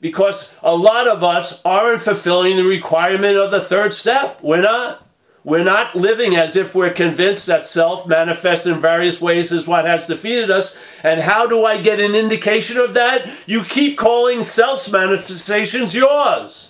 Because 0.00 0.54
a 0.62 0.74
lot 0.74 1.08
of 1.08 1.22
us 1.22 1.60
aren't 1.64 2.00
fulfilling 2.00 2.56
the 2.56 2.64
requirement 2.64 3.36
of 3.36 3.50
the 3.50 3.60
third 3.60 3.92
step. 3.92 4.38
We're 4.42 4.62
not. 4.62 5.06
We're 5.42 5.64
not 5.64 5.96
living 5.96 6.36
as 6.36 6.54
if 6.54 6.74
we're 6.74 6.92
convinced 6.92 7.46
that 7.46 7.64
self 7.64 8.06
manifests 8.06 8.66
in 8.66 8.74
various 8.74 9.22
ways 9.22 9.52
is 9.52 9.66
what 9.66 9.86
has 9.86 10.06
defeated 10.06 10.50
us. 10.50 10.78
And 11.02 11.18
how 11.18 11.46
do 11.46 11.64
I 11.64 11.80
get 11.80 11.98
an 11.98 12.14
indication 12.14 12.76
of 12.76 12.92
that? 12.92 13.26
You 13.46 13.64
keep 13.64 13.96
calling 13.96 14.42
self's 14.42 14.92
manifestations 14.92 15.94
yours. 15.94 16.69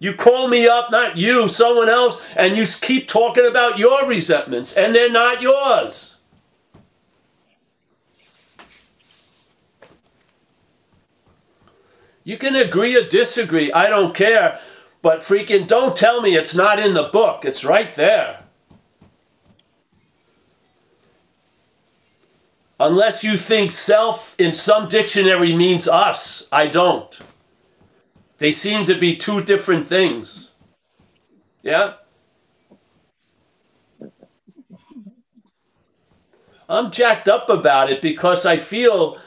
You 0.00 0.14
call 0.14 0.46
me 0.46 0.68
up, 0.68 0.90
not 0.90 1.16
you, 1.16 1.48
someone 1.48 1.88
else, 1.88 2.24
and 2.36 2.56
you 2.56 2.64
keep 2.66 3.08
talking 3.08 3.46
about 3.46 3.78
your 3.78 4.08
resentments, 4.08 4.76
and 4.76 4.94
they're 4.94 5.10
not 5.10 5.42
yours. 5.42 6.18
You 12.22 12.36
can 12.36 12.54
agree 12.54 12.94
or 12.96 13.08
disagree. 13.08 13.72
I 13.72 13.88
don't 13.88 14.14
care. 14.14 14.60
But 15.00 15.20
freaking 15.20 15.66
don't 15.66 15.96
tell 15.96 16.20
me 16.20 16.36
it's 16.36 16.54
not 16.54 16.78
in 16.78 16.92
the 16.92 17.08
book. 17.12 17.44
It's 17.44 17.64
right 17.64 17.94
there. 17.94 18.40
Unless 22.78 23.24
you 23.24 23.36
think 23.36 23.72
self 23.72 24.38
in 24.38 24.52
some 24.52 24.88
dictionary 24.88 25.56
means 25.56 25.88
us. 25.88 26.48
I 26.52 26.66
don't. 26.66 27.18
They 28.38 28.52
seem 28.52 28.84
to 28.86 28.94
be 28.94 29.16
two 29.16 29.42
different 29.42 29.88
things. 29.88 30.50
Yeah? 31.62 31.94
I'm 36.68 36.90
jacked 36.90 37.28
up 37.28 37.48
about 37.48 37.90
it 37.90 38.02
because 38.02 38.46
I 38.46 38.58
feel 38.58 39.18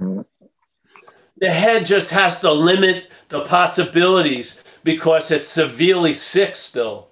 the 0.00 1.50
head 1.50 1.84
just 1.84 2.10
has 2.10 2.40
to 2.40 2.52
limit 2.52 3.10
the 3.28 3.44
possibilities 3.44 4.64
because 4.82 5.30
it's 5.30 5.46
severely 5.46 6.14
sick 6.14 6.56
still. 6.56 7.09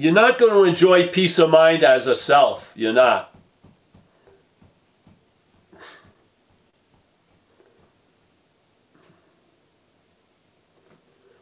You're 0.00 0.14
not 0.14 0.38
going 0.38 0.52
to 0.52 0.64
enjoy 0.64 1.08
peace 1.08 1.38
of 1.38 1.50
mind 1.50 1.84
as 1.84 2.06
a 2.06 2.16
self. 2.16 2.72
You're 2.74 2.94
not. 2.94 3.36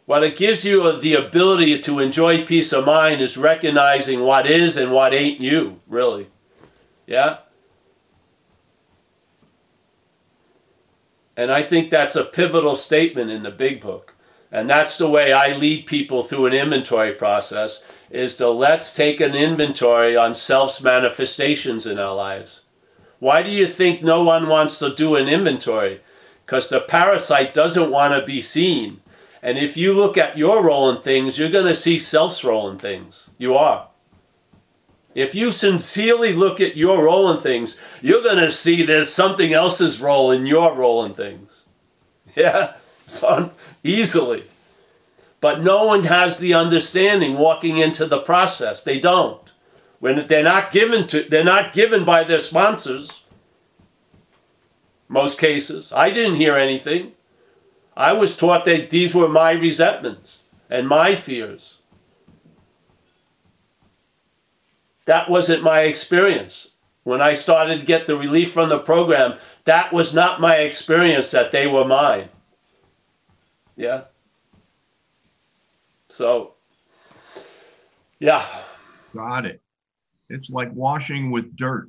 What 0.06 0.24
it 0.24 0.36
gives 0.36 0.64
you 0.64 0.98
the 0.98 1.14
ability 1.14 1.80
to 1.82 2.00
enjoy 2.00 2.44
peace 2.44 2.72
of 2.72 2.84
mind 2.84 3.20
is 3.20 3.36
recognizing 3.36 4.22
what 4.22 4.44
is 4.44 4.76
and 4.76 4.90
what 4.90 5.14
ain't 5.14 5.38
you, 5.38 5.80
really. 5.86 6.26
Yeah? 7.06 7.38
And 11.36 11.52
I 11.52 11.62
think 11.62 11.90
that's 11.90 12.16
a 12.16 12.24
pivotal 12.24 12.74
statement 12.74 13.30
in 13.30 13.44
the 13.44 13.52
big 13.52 13.80
book. 13.80 14.16
And 14.50 14.68
that's 14.68 14.96
the 14.98 15.10
way 15.10 15.32
I 15.32 15.56
lead 15.56 15.86
people 15.86 16.22
through 16.22 16.46
an 16.46 16.52
inventory 16.54 17.12
process 17.12 17.84
is 18.10 18.36
to 18.36 18.48
let's 18.48 18.96
take 18.96 19.20
an 19.20 19.34
inventory 19.34 20.16
on 20.16 20.34
self's 20.34 20.82
manifestations 20.82 21.86
in 21.86 21.98
our 21.98 22.14
lives. 22.14 22.62
Why 23.18 23.42
do 23.42 23.50
you 23.50 23.66
think 23.66 24.02
no 24.02 24.22
one 24.24 24.48
wants 24.48 24.78
to 24.78 24.94
do 24.94 25.16
an 25.16 25.28
inventory? 25.28 26.00
Because 26.46 26.68
the 26.68 26.80
parasite 26.80 27.52
doesn't 27.52 27.90
want 27.90 28.14
to 28.14 28.24
be 28.24 28.40
seen. 28.40 29.00
And 29.42 29.58
if 29.58 29.76
you 29.76 29.92
look 29.92 30.16
at 30.16 30.38
your 30.38 30.64
role 30.64 30.90
in 30.90 31.02
things, 31.02 31.38
you're 31.38 31.50
going 31.50 31.66
to 31.66 31.74
see 31.74 31.98
self's 31.98 32.42
role 32.42 32.70
in 32.70 32.78
things. 32.78 33.28
You 33.36 33.54
are. 33.54 33.88
If 35.14 35.34
you 35.34 35.52
sincerely 35.52 36.32
look 36.32 36.60
at 36.60 36.76
your 36.76 37.04
role 37.04 37.30
in 37.30 37.40
things, 37.40 37.80
you're 38.00 38.22
going 38.22 38.38
to 38.38 38.50
see 38.50 38.82
there's 38.82 39.12
something 39.12 39.52
else's 39.52 40.00
role 40.00 40.30
in 40.30 40.46
your 40.46 40.74
role 40.74 41.04
in 41.04 41.14
things. 41.14 41.64
Yeah, 42.36 42.74
so 43.06 43.50
easily. 43.88 44.44
But 45.40 45.62
no 45.62 45.84
one 45.86 46.04
has 46.04 46.38
the 46.38 46.54
understanding 46.54 47.38
walking 47.38 47.76
into 47.76 48.06
the 48.06 48.20
process. 48.20 48.82
They 48.82 49.00
don't. 49.00 49.52
When 50.00 50.26
they're 50.26 50.42
not 50.42 50.70
given 50.70 51.06
to 51.08 51.22
they're 51.22 51.44
not 51.44 51.72
given 51.72 52.04
by 52.04 52.24
their 52.24 52.38
sponsors. 52.38 53.24
Most 55.08 55.38
cases. 55.38 55.92
I 55.92 56.10
didn't 56.10 56.36
hear 56.36 56.56
anything. 56.56 57.12
I 57.96 58.12
was 58.12 58.36
taught 58.36 58.64
that 58.66 58.90
these 58.90 59.14
were 59.14 59.28
my 59.28 59.52
resentments 59.52 60.44
and 60.70 60.86
my 60.86 61.14
fears. 61.14 61.78
That 65.06 65.30
wasn't 65.30 65.62
my 65.62 65.82
experience. 65.82 66.72
When 67.02 67.22
I 67.22 67.32
started 67.32 67.80
to 67.80 67.86
get 67.86 68.06
the 68.06 68.16
relief 68.16 68.52
from 68.52 68.68
the 68.68 68.78
program, 68.78 69.38
that 69.64 69.92
was 69.92 70.12
not 70.12 70.40
my 70.40 70.56
experience 70.56 71.30
that 71.30 71.52
they 71.52 71.66
were 71.66 71.86
mine. 71.86 72.28
Yeah. 73.78 74.04
So, 76.08 76.54
yeah. 78.18 78.44
Got 79.14 79.46
it. 79.46 79.62
It's 80.28 80.50
like 80.50 80.70
washing 80.74 81.30
with 81.30 81.56
dirt. 81.56 81.88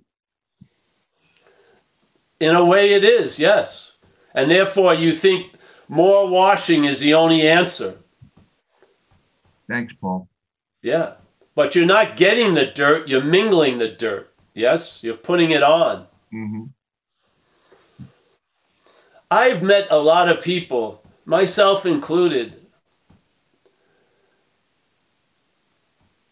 In 2.40 2.56
a 2.56 2.64
way, 2.64 2.94
it 2.94 3.04
is, 3.04 3.40
yes. 3.40 3.98
And 4.36 4.52
therefore, 4.52 4.94
you 4.94 5.12
think 5.14 5.54
more 5.88 6.30
washing 6.30 6.86
is 6.86 7.00
the 7.00 7.16
only 7.16 7.48
answer. 7.48 7.98
Thanks, 9.68 9.94
Paul. 10.00 10.30
Yeah. 10.84 11.16
But 11.56 11.76
you're 11.76 11.88
not 11.88 12.16
getting 12.16 12.54
the 12.54 12.68
dirt, 12.68 13.08
you're 13.08 13.24
mingling 13.24 13.80
the 13.80 13.90
dirt. 13.90 14.32
Yes? 14.54 15.04
You're 15.04 15.18
putting 15.18 15.52
it 15.52 15.64
on. 15.64 16.06
Mm-hmm. 16.32 16.66
I've 19.32 19.64
met 19.64 19.88
a 19.90 19.98
lot 19.98 20.30
of 20.30 20.44
people, 20.44 21.04
myself 21.30 21.86
included. 21.86 22.56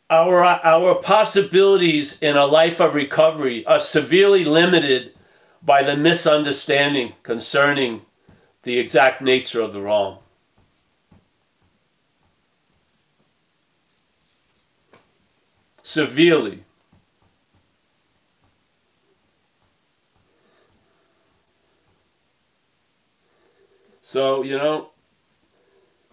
Our, 0.09 0.43
our 0.43 0.95
possibilities 0.95 2.19
in 2.23 2.35
a 2.35 2.47
life 2.47 2.81
of 2.81 2.95
recovery 2.95 3.63
are 3.67 3.79
severely 3.79 4.43
limited 4.43 5.13
by 5.61 5.83
the 5.83 5.95
misunderstanding 5.95 7.13
concerning 7.21 8.01
the 8.63 8.79
exact 8.79 9.21
nature 9.21 9.61
of 9.61 9.71
the 9.71 9.81
wrong. 9.81 10.17
Severely. 15.83 16.63
So, 24.07 24.41
you 24.41 24.55
know, 24.55 24.91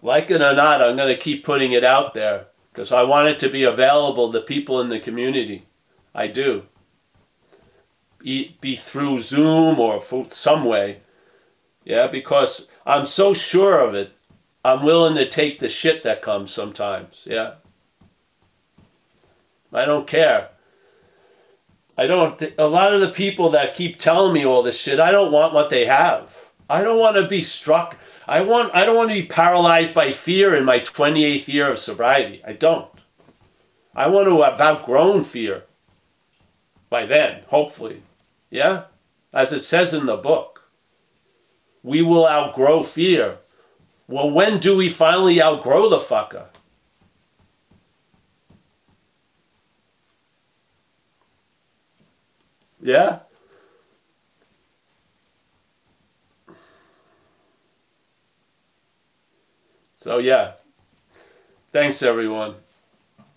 like 0.01 0.29
it 0.29 0.41
or 0.41 0.53
not, 0.53 0.81
I'm 0.81 0.97
going 0.97 1.15
to 1.15 1.17
keep 1.17 1.45
putting 1.45 1.71
it 1.71 1.85
out 1.85 2.13
there 2.13 2.47
because 2.69 2.91
I 2.91 3.03
want 3.03 3.29
it 3.29 3.39
to 3.39 3.47
be 3.47 3.63
available 3.63 4.33
to 4.33 4.41
people 4.41 4.81
in 4.81 4.89
the 4.89 4.99
community. 4.99 5.65
I 6.13 6.27
do. 6.27 6.63
Be, 8.21 8.57
through 8.75 9.19
Zoom 9.19 9.79
or 9.79 10.01
some 10.27 10.65
way. 10.65 11.03
Yeah, 11.85 12.07
because 12.07 12.69
I'm 12.85 13.05
so 13.05 13.33
sure 13.33 13.79
of 13.79 13.95
it, 13.95 14.11
I'm 14.65 14.83
willing 14.83 15.15
to 15.15 15.25
take 15.25 15.59
the 15.59 15.69
shit 15.69 16.03
that 16.03 16.21
comes 16.21 16.51
sometimes. 16.51 17.25
Yeah. 17.25 17.53
I 19.71 19.85
don't 19.85 20.05
care. 20.05 20.49
I 21.97 22.07
don't, 22.07 22.37
th- 22.37 22.55
a 22.57 22.67
lot 22.67 22.91
of 22.91 22.99
the 22.99 23.11
people 23.11 23.51
that 23.51 23.73
keep 23.73 23.99
telling 23.99 24.33
me 24.33 24.45
all 24.45 24.63
this 24.63 24.81
shit, 24.81 24.99
I 24.99 25.13
don't 25.13 25.31
want 25.31 25.53
what 25.53 25.69
they 25.69 25.85
have. 25.85 26.34
I 26.69 26.83
don't 26.83 26.99
want 26.99 27.15
to 27.17 27.27
be 27.27 27.41
struck. 27.41 27.97
I 28.27 28.41
want, 28.41 28.73
I 28.73 28.85
don't 28.85 28.95
want 28.95 29.09
to 29.09 29.15
be 29.15 29.27
paralyzed 29.27 29.93
by 29.93 30.11
fear 30.11 30.55
in 30.55 30.65
my 30.65 30.79
28th 30.79 31.47
year 31.47 31.71
of 31.71 31.79
sobriety. 31.79 32.41
I 32.45 32.53
don't. 32.53 32.89
I 33.95 34.07
want 34.07 34.27
to 34.27 34.41
have 34.41 34.59
outgrown 34.59 35.23
fear 35.23 35.63
by 36.89 37.05
then, 37.05 37.43
hopefully. 37.47 38.01
Yeah? 38.49 38.85
As 39.31 39.51
it 39.51 39.61
says 39.61 39.93
in 39.93 40.05
the 40.05 40.17
book 40.17 40.55
we 41.85 42.01
will 42.01 42.27
outgrow 42.27 42.81
fear. 42.81 43.37
Well, 44.07 44.31
when 44.31 44.59
do 44.59 44.75
we 44.75 44.89
finally 44.89 45.39
outgrow 45.39 45.87
the 45.87 45.99
fucker? 45.99 46.47
Yeah? 52.81 53.19
So, 60.05 60.19
yeah. 60.19 60.51
Thanks, 61.71 62.03
everyone. 62.03 62.53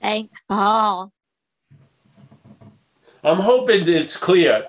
Thanks, 0.02 0.42
Paul. 0.46 1.10
I'm 3.24 3.38
hoping 3.38 3.88
it's 3.88 4.18
clear. 4.18 4.62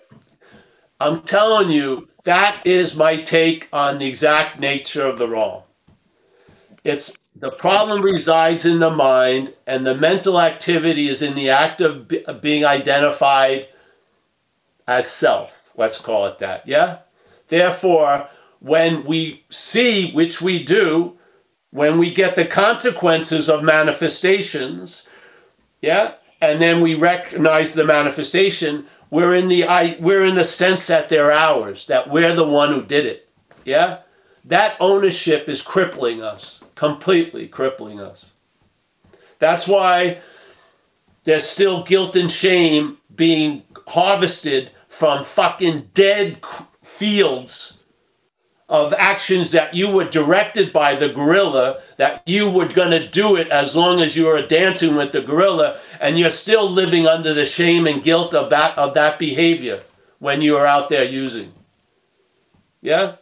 I'm 1.02 1.24
telling 1.24 1.70
you, 1.70 2.08
that 2.24 2.66
is 2.66 2.96
my 2.96 3.22
take 3.22 3.68
on 3.74 3.98
the 3.98 4.08
exact 4.08 4.62
nature 4.62 5.06
of 5.06 5.20
the 5.20 5.28
wrong. 5.28 5.64
It's 6.86 7.18
the 7.36 7.52
problem 7.52 8.02
resides 8.02 8.66
in 8.66 8.80
the 8.80 8.92
mind, 8.92 9.54
and 9.68 9.86
the 9.86 9.96
mental 9.96 10.40
activity 10.40 11.10
is 11.10 11.22
in 11.22 11.36
the 11.36 11.50
act 11.50 11.82
of 11.82 12.08
be, 12.08 12.24
being 12.40 12.64
identified 12.64 13.68
as 14.88 15.06
self. 15.06 15.74
Let's 15.76 16.00
call 16.00 16.28
it 16.28 16.38
that. 16.38 16.66
Yeah? 16.66 17.00
Therefore, 17.50 18.30
when 18.62 19.04
we 19.04 19.44
see, 19.50 20.14
which 20.14 20.42
we 20.42 20.64
do, 20.64 21.19
when 21.72 21.98
we 21.98 22.14
get 22.14 22.36
the 22.36 22.46
consequences 22.46 23.50
of 23.50 23.64
manifestations, 23.64 25.08
yeah, 25.82 26.14
and 26.42 26.62
then 26.62 26.82
we 26.82 26.96
recognize 26.96 27.74
the 27.74 27.86
manifestation, 27.86 28.86
we're 29.10 29.36
in 29.36 29.48
the 29.48 29.66
I 29.66 29.98
we're 30.00 30.26
in 30.26 30.36
the 30.36 30.44
sense 30.44 30.88
that 30.88 31.10
they're 31.10 31.32
ours, 31.32 31.88
that 31.88 32.10
we're 32.10 32.36
the 32.36 32.48
one 32.48 32.72
who 32.72 32.84
did 32.84 33.06
it. 33.06 33.30
Yeah? 33.66 34.00
that 34.46 34.76
ownership 34.80 35.50
is 35.50 35.62
crippling 35.62 36.22
us, 36.22 36.64
completely 36.76 37.48
crippling 37.48 38.00
us. 38.00 38.34
That's 39.40 39.68
why 39.68 40.20
there's 41.24 41.46
still 41.46 41.84
guilt 41.84 42.16
and 42.16 42.32
shame 42.32 42.98
being 43.16 43.64
harvested 43.88 44.72
from 44.88 45.24
fucking 45.24 45.90
dead 45.94 46.42
fields 46.84 47.74
of 48.70 48.94
actions 48.94 49.52
that 49.52 49.74
you 49.74 49.92
were 49.92 50.08
directed 50.08 50.72
by 50.72 50.94
the 50.94 51.10
gorilla, 51.10 51.82
that 51.98 52.22
you 52.28 52.50
were 52.50 52.68
going 52.68 52.92
to 52.92 53.08
do 53.08 53.36
it 53.36 53.50
as 53.50 53.76
long 53.76 54.00
as 54.00 54.16
you 54.16 54.28
were 54.28 54.46
dancing 54.46 54.96
with 54.96 55.12
the 55.12 55.22
gorilla, 55.22 55.80
and 56.00 56.20
you're 56.20 56.30
still 56.30 56.70
living 56.70 57.08
under 57.08 57.34
the 57.34 57.48
shame 57.48 57.88
and 57.88 58.04
guilt 58.04 58.34
of 58.36 58.52
that, 58.52 58.78
of 58.78 58.94
that 58.94 59.18
behavior 59.18 59.82
when 60.20 60.42
you 60.42 60.56
are 60.56 60.68
out 60.68 60.90
there 60.90 61.04
using. 61.04 61.52
Yeah? 62.82 63.16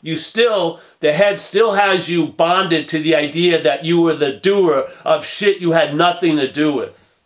You 0.00 0.16
still, 0.16 0.80
the 1.00 1.12
head 1.12 1.38
still 1.38 1.74
has 1.74 2.08
you 2.08 2.28
bonded 2.28 2.88
to 2.88 2.98
the 2.98 3.14
idea 3.14 3.60
that 3.60 3.84
you 3.84 4.00
were 4.00 4.14
the 4.14 4.38
doer 4.38 4.88
of 5.04 5.26
shit 5.26 5.60
you 5.60 5.72
had 5.72 5.94
nothing 5.94 6.36
to 6.36 6.50
do 6.50 6.74
with. 6.74 7.20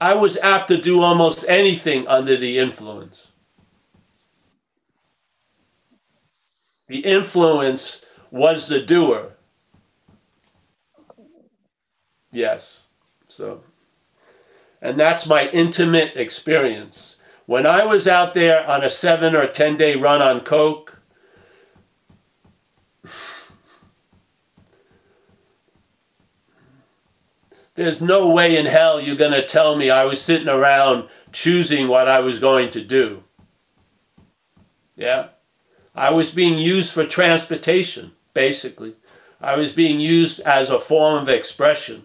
I 0.00 0.14
was 0.14 0.38
apt 0.38 0.68
to 0.68 0.80
do 0.80 1.02
almost 1.02 1.48
anything 1.48 2.06
under 2.08 2.36
the 2.36 2.58
influence. 2.58 3.32
The 6.86 7.00
influence 7.00 8.04
was 8.30 8.68
the 8.68 8.80
doer. 8.80 9.32
Yes. 12.32 12.84
So, 13.28 13.62
and 14.82 14.98
that's 14.98 15.26
my 15.26 15.48
intimate 15.50 16.16
experience. 16.16 17.16
When 17.46 17.66
I 17.66 17.84
was 17.84 18.08
out 18.08 18.34
there 18.34 18.66
on 18.68 18.82
a 18.82 18.90
seven 18.90 19.36
or 19.36 19.46
10 19.46 19.76
day 19.76 19.96
run 19.96 20.20
on 20.20 20.40
Coke, 20.40 21.00
there's 27.74 28.00
no 28.02 28.30
way 28.30 28.56
in 28.56 28.66
hell 28.66 29.00
you're 29.00 29.16
going 29.16 29.32
to 29.32 29.46
tell 29.46 29.76
me 29.76 29.90
I 29.90 30.04
was 30.04 30.20
sitting 30.20 30.48
around 30.48 31.08
choosing 31.32 31.88
what 31.88 32.08
I 32.08 32.20
was 32.20 32.38
going 32.38 32.70
to 32.70 32.82
do. 32.82 33.22
Yeah? 34.96 35.28
I 35.94 36.12
was 36.12 36.30
being 36.30 36.58
used 36.58 36.92
for 36.92 37.06
transportation, 37.06 38.12
basically. 38.32 38.94
I 39.40 39.56
was 39.56 39.72
being 39.72 40.00
used 40.00 40.40
as 40.40 40.70
a 40.70 40.80
form 40.80 41.22
of 41.22 41.28
expression. 41.28 42.04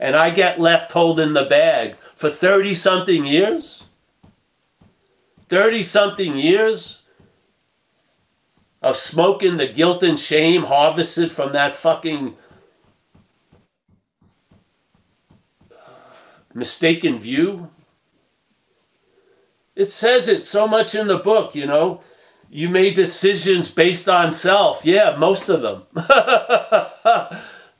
And 0.00 0.16
I 0.16 0.30
get 0.30 0.60
left 0.60 0.92
holding 0.92 1.32
the 1.32 1.44
bag 1.44 1.96
for 2.16 2.28
30 2.28 2.74
something 2.74 3.24
years? 3.24 3.84
30 5.48 5.82
something 5.82 6.36
years 6.36 7.02
of 8.82 8.96
smoking 8.96 9.56
the 9.56 9.68
guilt 9.68 10.02
and 10.02 10.18
shame 10.18 10.64
harvested 10.64 11.30
from 11.30 11.52
that 11.52 11.74
fucking 11.74 12.36
uh, 15.70 15.90
mistaken 16.52 17.18
view. 17.18 17.70
It 19.76 19.90
says 19.90 20.28
it 20.28 20.44
so 20.44 20.66
much 20.66 20.94
in 20.94 21.06
the 21.06 21.18
book, 21.18 21.54
you 21.54 21.66
know. 21.66 22.00
You 22.54 22.68
made 22.68 22.94
decisions 22.94 23.68
based 23.68 24.08
on 24.08 24.30
self. 24.30 24.86
Yeah, 24.86 25.16
most 25.18 25.48
of 25.48 25.60
them. 25.60 25.82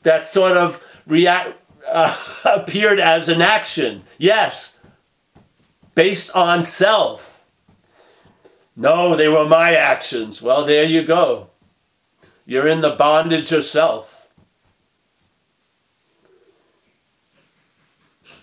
that 0.03 0.27
sort 0.27 0.57
of 0.57 0.85
react 1.07 1.55
uh, 1.87 2.13
appeared 2.45 2.99
as 2.99 3.29
an 3.29 3.41
action. 3.41 4.03
Yes, 4.19 4.81
based 5.95 6.35
on 6.35 6.65
self. 6.65 7.45
No, 8.77 9.15
they 9.15 9.29
were 9.29 9.47
my 9.47 9.77
actions. 9.77 10.43
Well, 10.43 10.65
there 10.65 10.83
you 10.83 11.05
go. 11.05 11.51
You're 12.45 12.67
in 12.67 12.81
the 12.81 12.97
bondage 12.97 13.53
of 13.53 13.65
self. 13.65 14.27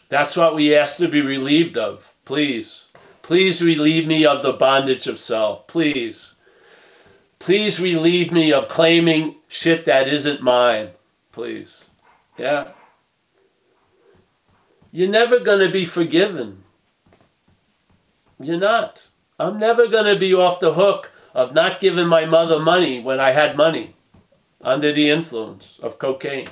That's 0.08 0.38
what 0.38 0.56
we 0.56 0.74
ask 0.74 0.96
to 1.00 1.10
be 1.10 1.20
relieved 1.20 1.78
of. 1.78 2.14
Please. 2.24 2.81
Please 3.22 3.62
relieve 3.62 4.08
me 4.08 4.26
of 4.26 4.44
the 4.44 4.54
bondage 4.54 5.08
of 5.08 5.20
self. 5.20 5.68
Please. 5.68 6.36
Please 7.40 7.80
relieve 7.80 8.32
me 8.32 8.52
of 8.52 8.68
claiming 8.68 9.36
shit 9.48 9.86
that 9.86 10.08
isn't 10.08 10.42
mine. 10.42 10.90
Please. 11.32 11.90
Yeah. 12.38 12.70
You're 14.92 15.10
never 15.10 15.40
going 15.40 15.66
to 15.66 15.72
be 15.72 15.86
forgiven. 15.86 16.64
You're 18.40 18.60
not. 18.60 19.08
I'm 19.40 19.58
never 19.58 19.88
going 19.88 20.14
to 20.14 20.20
be 20.20 20.34
off 20.34 20.60
the 20.60 20.74
hook 20.74 21.12
of 21.34 21.54
not 21.54 21.80
giving 21.80 22.08
my 22.08 22.26
mother 22.26 22.60
money 22.60 23.02
when 23.02 23.20
I 23.20 23.32
had 23.32 23.56
money 23.56 23.96
under 24.64 24.92
the 24.92 25.10
influence 25.10 25.80
of 25.80 25.98
cocaine. 26.00 26.48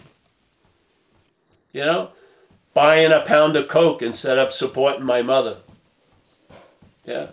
You 1.72 1.86
know, 1.86 2.10
buying 2.74 3.12
a 3.12 3.22
pound 3.22 3.56
of 3.56 3.68
Coke 3.68 4.02
instead 4.02 4.38
of 4.38 4.52
supporting 4.52 5.06
my 5.06 5.22
mother. 5.22 5.58
Yeah. 7.10 7.30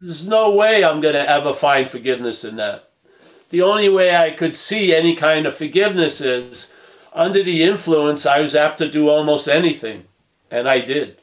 There's 0.00 0.28
no 0.28 0.54
way 0.54 0.84
I'm 0.84 1.00
going 1.00 1.14
to 1.14 1.28
ever 1.28 1.52
find 1.52 1.90
forgiveness 1.90 2.44
in 2.44 2.56
that. 2.56 2.90
The 3.50 3.62
only 3.62 3.88
way 3.88 4.14
I 4.14 4.30
could 4.30 4.54
see 4.54 4.94
any 4.94 5.16
kind 5.16 5.46
of 5.46 5.54
forgiveness 5.54 6.20
is 6.20 6.72
under 7.12 7.42
the 7.42 7.64
influence, 7.64 8.24
I 8.24 8.40
was 8.40 8.54
apt 8.54 8.78
to 8.78 8.88
do 8.88 9.08
almost 9.08 9.48
anything. 9.48 10.04
And 10.48 10.68
I 10.68 10.78
did. 10.78 11.20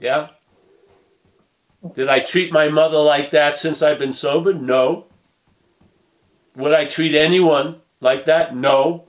Yeah. 0.00 0.30
Did 1.94 2.08
I 2.08 2.20
treat 2.20 2.52
my 2.52 2.68
mother 2.68 2.98
like 2.98 3.30
that 3.30 3.54
since 3.54 3.80
I've 3.80 4.00
been 4.00 4.12
sober? 4.12 4.52
No. 4.52 5.06
Would 6.56 6.72
I 6.72 6.86
treat 6.86 7.14
anyone 7.14 7.76
like 8.00 8.24
that? 8.24 8.56
No. 8.56 9.04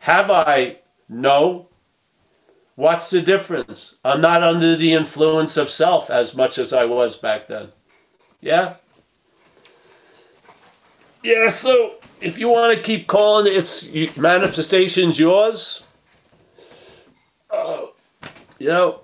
Have 0.00 0.30
I? 0.30 0.78
No. 1.10 1.68
What's 2.80 3.10
the 3.10 3.20
difference? 3.20 3.96
I'm 4.02 4.22
not 4.22 4.42
under 4.42 4.74
the 4.74 4.94
influence 4.94 5.58
of 5.58 5.68
self 5.68 6.08
as 6.08 6.34
much 6.34 6.56
as 6.56 6.72
I 6.72 6.86
was 6.86 7.18
back 7.18 7.46
then. 7.46 7.68
Yeah? 8.40 8.76
Yeah, 11.22 11.48
so 11.48 11.96
if 12.22 12.38
you 12.38 12.48
want 12.48 12.74
to 12.74 12.82
keep 12.82 13.06
calling 13.06 13.54
its 13.54 14.16
manifestations 14.16 15.20
yours, 15.20 15.84
uh, 17.50 17.82
you 18.58 18.68
know, 18.68 19.02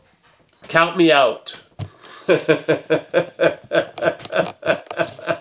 count 0.69 0.97
me 0.97 1.13
out. 1.13 1.63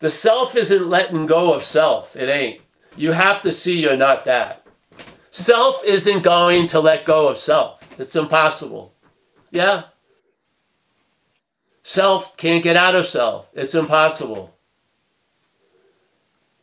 the 0.00 0.10
self 0.10 0.56
isn't 0.56 0.88
letting 0.88 1.26
go 1.26 1.54
of 1.54 1.62
self. 1.62 2.16
It 2.16 2.28
ain't. 2.28 2.60
You 2.96 3.12
have 3.12 3.42
to 3.42 3.52
see 3.52 3.80
you're 3.80 3.96
not 3.96 4.24
that. 4.24 4.66
Self 5.30 5.84
isn't 5.84 6.22
going 6.22 6.66
to 6.68 6.80
let 6.80 7.04
go 7.04 7.28
of 7.28 7.38
self. 7.38 7.98
It's 8.00 8.16
impossible. 8.16 8.94
Yeah? 9.50 9.84
Self 11.82 12.36
can't 12.36 12.64
get 12.64 12.76
out 12.76 12.94
of 12.94 13.06
self. 13.06 13.50
It's 13.54 13.74
impossible. 13.74 14.56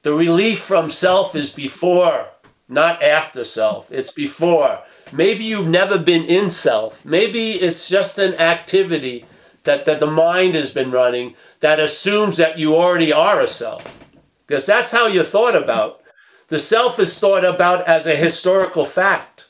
The 0.02 0.14
relief 0.14 0.60
from 0.60 0.90
self 0.90 1.36
is 1.36 1.52
before, 1.52 2.28
not 2.68 3.02
after 3.04 3.44
self. 3.44 3.92
It's 3.92 4.12
before. 4.12 4.82
Maybe 5.12 5.44
you've 5.44 5.68
never 5.68 5.98
been 5.98 6.24
in 6.26 6.50
self. 6.50 7.06
Maybe 7.06 7.52
it's 7.52 7.88
just 7.88 8.18
an 8.18 8.34
activity 8.36 9.26
that, 9.64 9.86
that 9.86 10.00
the 10.00 10.08
mind 10.08 10.56
has 10.56 10.74
been 10.74 10.92
running 10.92 11.36
that 11.60 11.80
assumes 11.80 12.38
that 12.38 12.60
you 12.60 12.76
already 12.76 13.12
are 13.12 13.42
a 13.42 13.48
self. 13.48 14.06
Because 14.46 14.66
that's 14.66 14.92
how 14.92 15.08
you're 15.08 15.24
thought 15.24 15.56
about. 15.56 16.02
The 16.48 16.60
self 16.60 17.00
is 17.00 17.20
thought 17.20 17.44
about 17.44 17.88
as 17.88 18.08
a 18.08 18.16
historical 18.16 18.86
fact. 18.86 19.50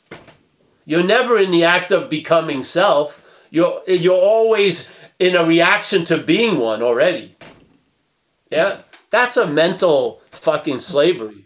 You're 0.86 1.04
never 1.04 1.38
in 1.38 1.52
the 1.52 1.64
act 1.64 1.92
of 1.92 2.10
becoming 2.10 2.64
self. 2.64 3.28
You're, 3.52 3.82
you're 3.88 4.20
always 4.20 4.90
in 5.20 5.36
a 5.36 5.46
reaction 5.46 6.06
to 6.06 6.18
being 6.18 6.58
one 6.58 6.82
already. 6.82 7.36
Yeah? 8.50 8.82
That's 9.10 9.38
a 9.38 9.48
mental 9.48 10.22
fucking 10.32 10.80
slavery. 10.80 11.46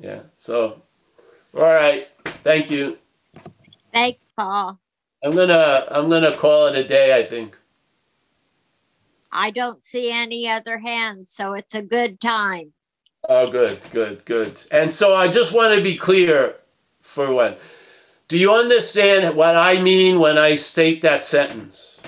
Yeah. 0.00 0.20
So, 0.36 0.82
all 1.54 1.62
right. 1.62 2.08
Thank 2.24 2.70
you. 2.70 2.98
Thanks, 3.92 4.28
Paul. 4.36 4.78
I'm 5.22 5.32
gonna 5.32 5.86
I'm 5.90 6.08
gonna 6.08 6.34
call 6.34 6.66
it 6.66 6.76
a 6.76 6.86
day. 6.86 7.18
I 7.18 7.24
think. 7.24 7.56
I 9.30 9.50
don't 9.50 9.82
see 9.84 10.10
any 10.10 10.48
other 10.48 10.78
hands, 10.78 11.30
so 11.30 11.52
it's 11.52 11.74
a 11.74 11.82
good 11.82 12.20
time. 12.20 12.72
Oh, 13.28 13.50
good, 13.50 13.78
good, 13.90 14.24
good. 14.24 14.60
And 14.70 14.90
so 14.90 15.14
I 15.14 15.28
just 15.28 15.52
want 15.52 15.74
to 15.74 15.82
be 15.82 15.96
clear 15.96 16.56
for 17.00 17.34
when. 17.34 17.56
Do 18.28 18.38
you 18.38 18.52
understand 18.52 19.36
what 19.36 19.54
I 19.54 19.80
mean 19.82 20.18
when 20.18 20.38
I 20.38 20.54
state 20.54 21.02
that 21.02 21.24
sentence? 21.24 22.00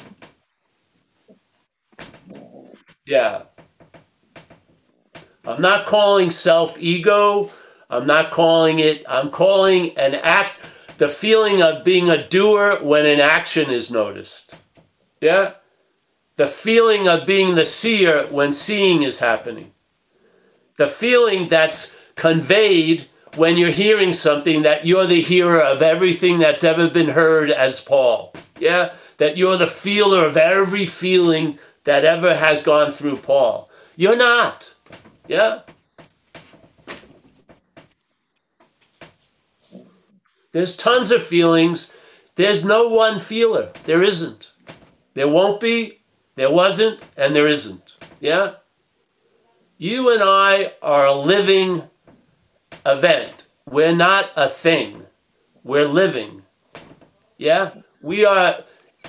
Yeah. 3.04 3.42
I'm 5.44 5.60
not 5.60 5.86
calling 5.86 6.30
self 6.30 6.80
ego. 6.80 7.50
I'm 7.90 8.06
not 8.06 8.30
calling 8.30 8.78
it, 8.78 9.04
I'm 9.08 9.30
calling 9.30 9.98
an 9.98 10.14
act, 10.14 10.59
the 11.00 11.08
feeling 11.08 11.62
of 11.62 11.82
being 11.82 12.10
a 12.10 12.28
doer 12.28 12.78
when 12.82 13.06
an 13.06 13.20
action 13.20 13.70
is 13.70 13.90
noticed. 13.90 14.54
Yeah? 15.22 15.54
The 16.36 16.46
feeling 16.46 17.08
of 17.08 17.26
being 17.26 17.54
the 17.54 17.64
seer 17.64 18.26
when 18.26 18.52
seeing 18.52 19.02
is 19.02 19.18
happening. 19.18 19.72
The 20.76 20.88
feeling 20.88 21.48
that's 21.48 21.96
conveyed 22.16 23.06
when 23.36 23.56
you're 23.56 23.70
hearing 23.70 24.12
something 24.12 24.60
that 24.60 24.84
you're 24.84 25.06
the 25.06 25.22
hearer 25.22 25.62
of 25.62 25.80
everything 25.80 26.38
that's 26.38 26.64
ever 26.64 26.90
been 26.90 27.08
heard 27.08 27.50
as 27.50 27.80
Paul. 27.80 28.34
Yeah? 28.58 28.92
That 29.16 29.38
you're 29.38 29.56
the 29.56 29.66
feeler 29.66 30.26
of 30.26 30.36
every 30.36 30.84
feeling 30.84 31.58
that 31.84 32.04
ever 32.04 32.34
has 32.34 32.62
gone 32.62 32.92
through 32.92 33.16
Paul. 33.16 33.70
You're 33.96 34.18
not. 34.18 34.74
Yeah? 35.26 35.60
There's 40.52 40.76
tons 40.76 41.10
of 41.10 41.22
feelings. 41.22 41.94
There's 42.34 42.64
no 42.64 42.88
one 42.88 43.18
feeler. 43.18 43.72
There 43.84 44.02
isn't. 44.02 44.52
There 45.14 45.28
won't 45.28 45.60
be, 45.60 45.96
there 46.36 46.50
wasn't, 46.50 47.04
and 47.16 47.34
there 47.34 47.48
isn't. 47.48 47.96
Yeah? 48.20 48.54
You 49.78 50.12
and 50.12 50.22
I 50.22 50.72
are 50.82 51.06
a 51.06 51.14
living 51.14 51.82
event. 52.84 53.46
We're 53.68 53.94
not 53.94 54.30
a 54.36 54.48
thing. 54.48 55.06
We're 55.62 55.86
living. 55.86 56.42
Yeah? 57.38 57.72
We 58.02 58.24
are, 58.24 58.64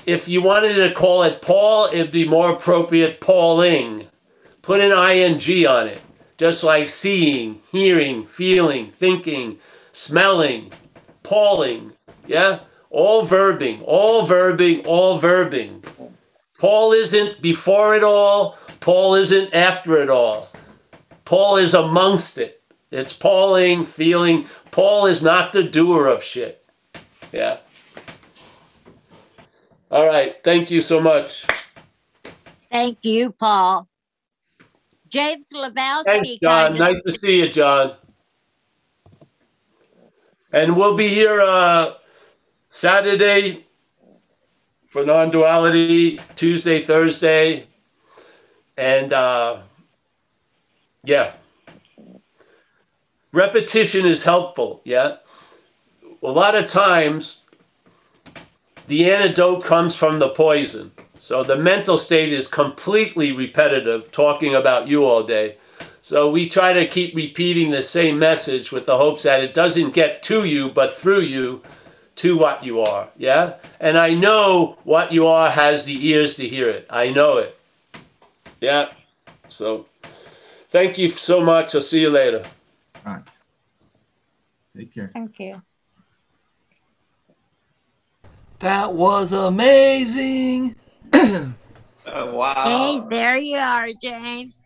if 0.05 0.27
you 0.27 0.41
wanted 0.41 0.75
to 0.75 0.93
call 0.93 1.23
it 1.23 1.41
Paul, 1.41 1.89
it'd 1.91 2.11
be 2.11 2.27
more 2.27 2.51
appropriate 2.51 3.21
Pauling. 3.21 4.07
Put 4.61 4.81
an 4.81 4.91
ing 4.91 5.67
on 5.67 5.87
it. 5.87 6.01
Just 6.37 6.63
like 6.63 6.89
seeing, 6.89 7.61
hearing, 7.71 8.25
feeling, 8.25 8.87
thinking, 8.87 9.59
smelling, 9.91 10.71
Pauling. 11.23 11.93
Yeah? 12.27 12.59
All 12.89 13.23
verbing, 13.23 13.81
all 13.85 14.27
verbing, 14.27 14.85
all 14.85 15.19
verbing. 15.19 15.81
Paul 16.59 16.91
isn't 16.91 17.41
before 17.41 17.95
it 17.95 18.03
all. 18.03 18.57
Paul 18.81 19.15
isn't 19.15 19.53
after 19.53 20.01
it 20.01 20.09
all. 20.09 20.49
Paul 21.25 21.57
is 21.57 21.73
amongst 21.73 22.37
it. 22.37 22.61
It's 22.91 23.13
Pauling, 23.13 23.85
feeling. 23.85 24.47
Paul 24.71 25.05
is 25.05 25.21
not 25.21 25.53
the 25.53 25.63
doer 25.63 26.07
of 26.07 26.21
shit. 26.21 26.65
Yeah. 27.31 27.57
All 29.89 30.05
right. 30.05 30.35
Thank 30.43 30.69
you 30.69 30.81
so 30.81 30.99
much. 30.99 31.45
Thank 32.69 33.03
you, 33.03 33.31
Paul. 33.31 33.87
James 35.07 35.51
Lebowski. 35.53 36.03
Thanks, 36.05 36.29
John. 36.41 36.75
Nice 36.75 37.01
to 37.03 37.11
see 37.11 37.39
you, 37.39 37.49
John. 37.49 37.95
And 40.51 40.75
we'll 40.75 40.97
be 40.97 41.07
here 41.07 41.39
uh, 41.41 41.93
Saturday 42.69 43.65
for 44.89 45.05
non 45.05 45.31
duality, 45.31 46.19
Tuesday, 46.35 46.79
Thursday. 46.79 47.65
And 48.77 49.13
uh, 49.13 49.61
yeah, 51.03 51.31
repetition 53.31 54.05
is 54.05 54.23
helpful. 54.23 54.81
Yeah. 54.83 55.17
A 56.23 56.27
lot 56.27 56.55
of 56.55 56.67
times, 56.67 57.45
the 58.87 59.09
antidote 59.09 59.63
comes 59.63 59.95
from 59.95 60.19
the 60.19 60.29
poison. 60.29 60.91
So 61.19 61.43
the 61.43 61.57
mental 61.57 61.97
state 61.97 62.33
is 62.33 62.47
completely 62.47 63.31
repetitive, 63.31 64.11
talking 64.11 64.53
about 64.53 64.87
you 64.87 65.05
all 65.05 65.23
day. 65.23 65.57
So 66.03 66.31
we 66.31 66.49
try 66.49 66.73
to 66.73 66.87
keep 66.87 67.15
repeating 67.15 67.69
the 67.69 67.83
same 67.83 68.17
message 68.17 68.71
with 68.71 68.87
the 68.87 68.97
hopes 68.97 69.21
that 69.23 69.43
it 69.43 69.53
doesn't 69.53 69.93
get 69.93 70.23
to 70.23 70.45
you, 70.45 70.69
but 70.69 70.95
through 70.95 71.21
you 71.21 71.61
to 72.15 72.35
what 72.35 72.63
you 72.63 72.81
are. 72.81 73.07
Yeah? 73.17 73.53
And 73.79 73.99
I 73.99 74.15
know 74.15 74.77
what 74.83 75.11
you 75.11 75.27
are 75.27 75.51
has 75.51 75.85
the 75.85 76.07
ears 76.07 76.37
to 76.37 76.47
hear 76.47 76.67
it. 76.69 76.87
I 76.89 77.11
know 77.11 77.37
it. 77.37 77.55
Yeah. 78.59 78.89
So 79.47 79.85
thank 80.69 80.97
you 80.97 81.11
so 81.11 81.39
much. 81.39 81.75
I'll 81.75 81.81
see 81.81 82.01
you 82.01 82.09
later. 82.09 82.43
All 83.05 83.13
right. 83.13 83.23
Take 84.75 84.95
care. 84.95 85.11
Thank 85.13 85.39
you. 85.39 85.61
That 88.57 88.93
was 88.93 89.31
amazing. 89.31 90.75
Oh, 92.13 92.43
Hey, 92.43 93.01
there 93.09 93.37
you 93.37 93.57
are, 93.57 93.93
James. 93.93 94.65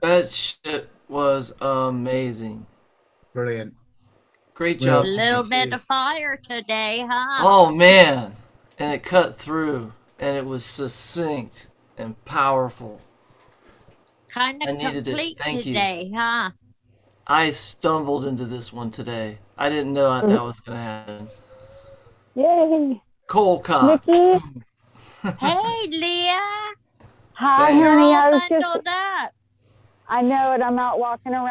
That 0.00 0.30
shit 0.30 0.88
was 1.08 1.52
amazing. 1.60 2.66
Brilliant. 3.32 3.74
Great 4.54 4.80
job. 4.80 5.04
A 5.04 5.08
little 5.08 5.42
bit 5.44 5.72
of 5.72 5.82
fire 5.82 6.36
today, 6.36 7.04
huh? 7.08 7.44
Oh 7.46 7.72
man. 7.72 8.34
And 8.78 8.92
it 8.92 9.02
cut 9.02 9.38
through 9.38 9.92
and 10.18 10.36
it 10.36 10.46
was 10.46 10.64
succinct 10.64 11.68
and 11.96 12.22
powerful. 12.24 13.00
kind 14.28 14.62
I 14.66 14.70
of 14.70 14.76
needed 14.78 15.06
it. 15.06 15.10
complete 15.10 15.38
Thank 15.38 15.66
you. 15.66 15.74
today, 15.74 16.12
huh? 16.14 16.50
I 17.26 17.50
stumbled 17.52 18.24
into 18.24 18.44
this 18.44 18.72
one 18.72 18.90
today. 18.90 19.38
I 19.56 19.68
didn't 19.68 19.92
know 19.92 20.10
that, 20.20 20.28
that 20.28 20.42
was 20.42 20.56
gonna 20.66 20.82
happen. 20.82 21.28
Yay! 22.34 23.02
Cold 23.26 23.64
cock. 23.64 24.02
Nikki, 24.06 24.44
Hey, 25.38 25.86
Leah. 25.88 26.74
hi, 27.32 27.58
Thanks. 27.66 27.80
You're 27.80 27.98
honey. 27.98 28.14
I 28.14 28.30
was 28.30 28.42
just, 28.48 28.86
up. 28.86 29.32
I 30.10 30.22
know 30.22 30.54
it. 30.54 30.62
I'm 30.62 30.78
out 30.78 31.00
walking 31.00 31.34
around. 31.34 31.50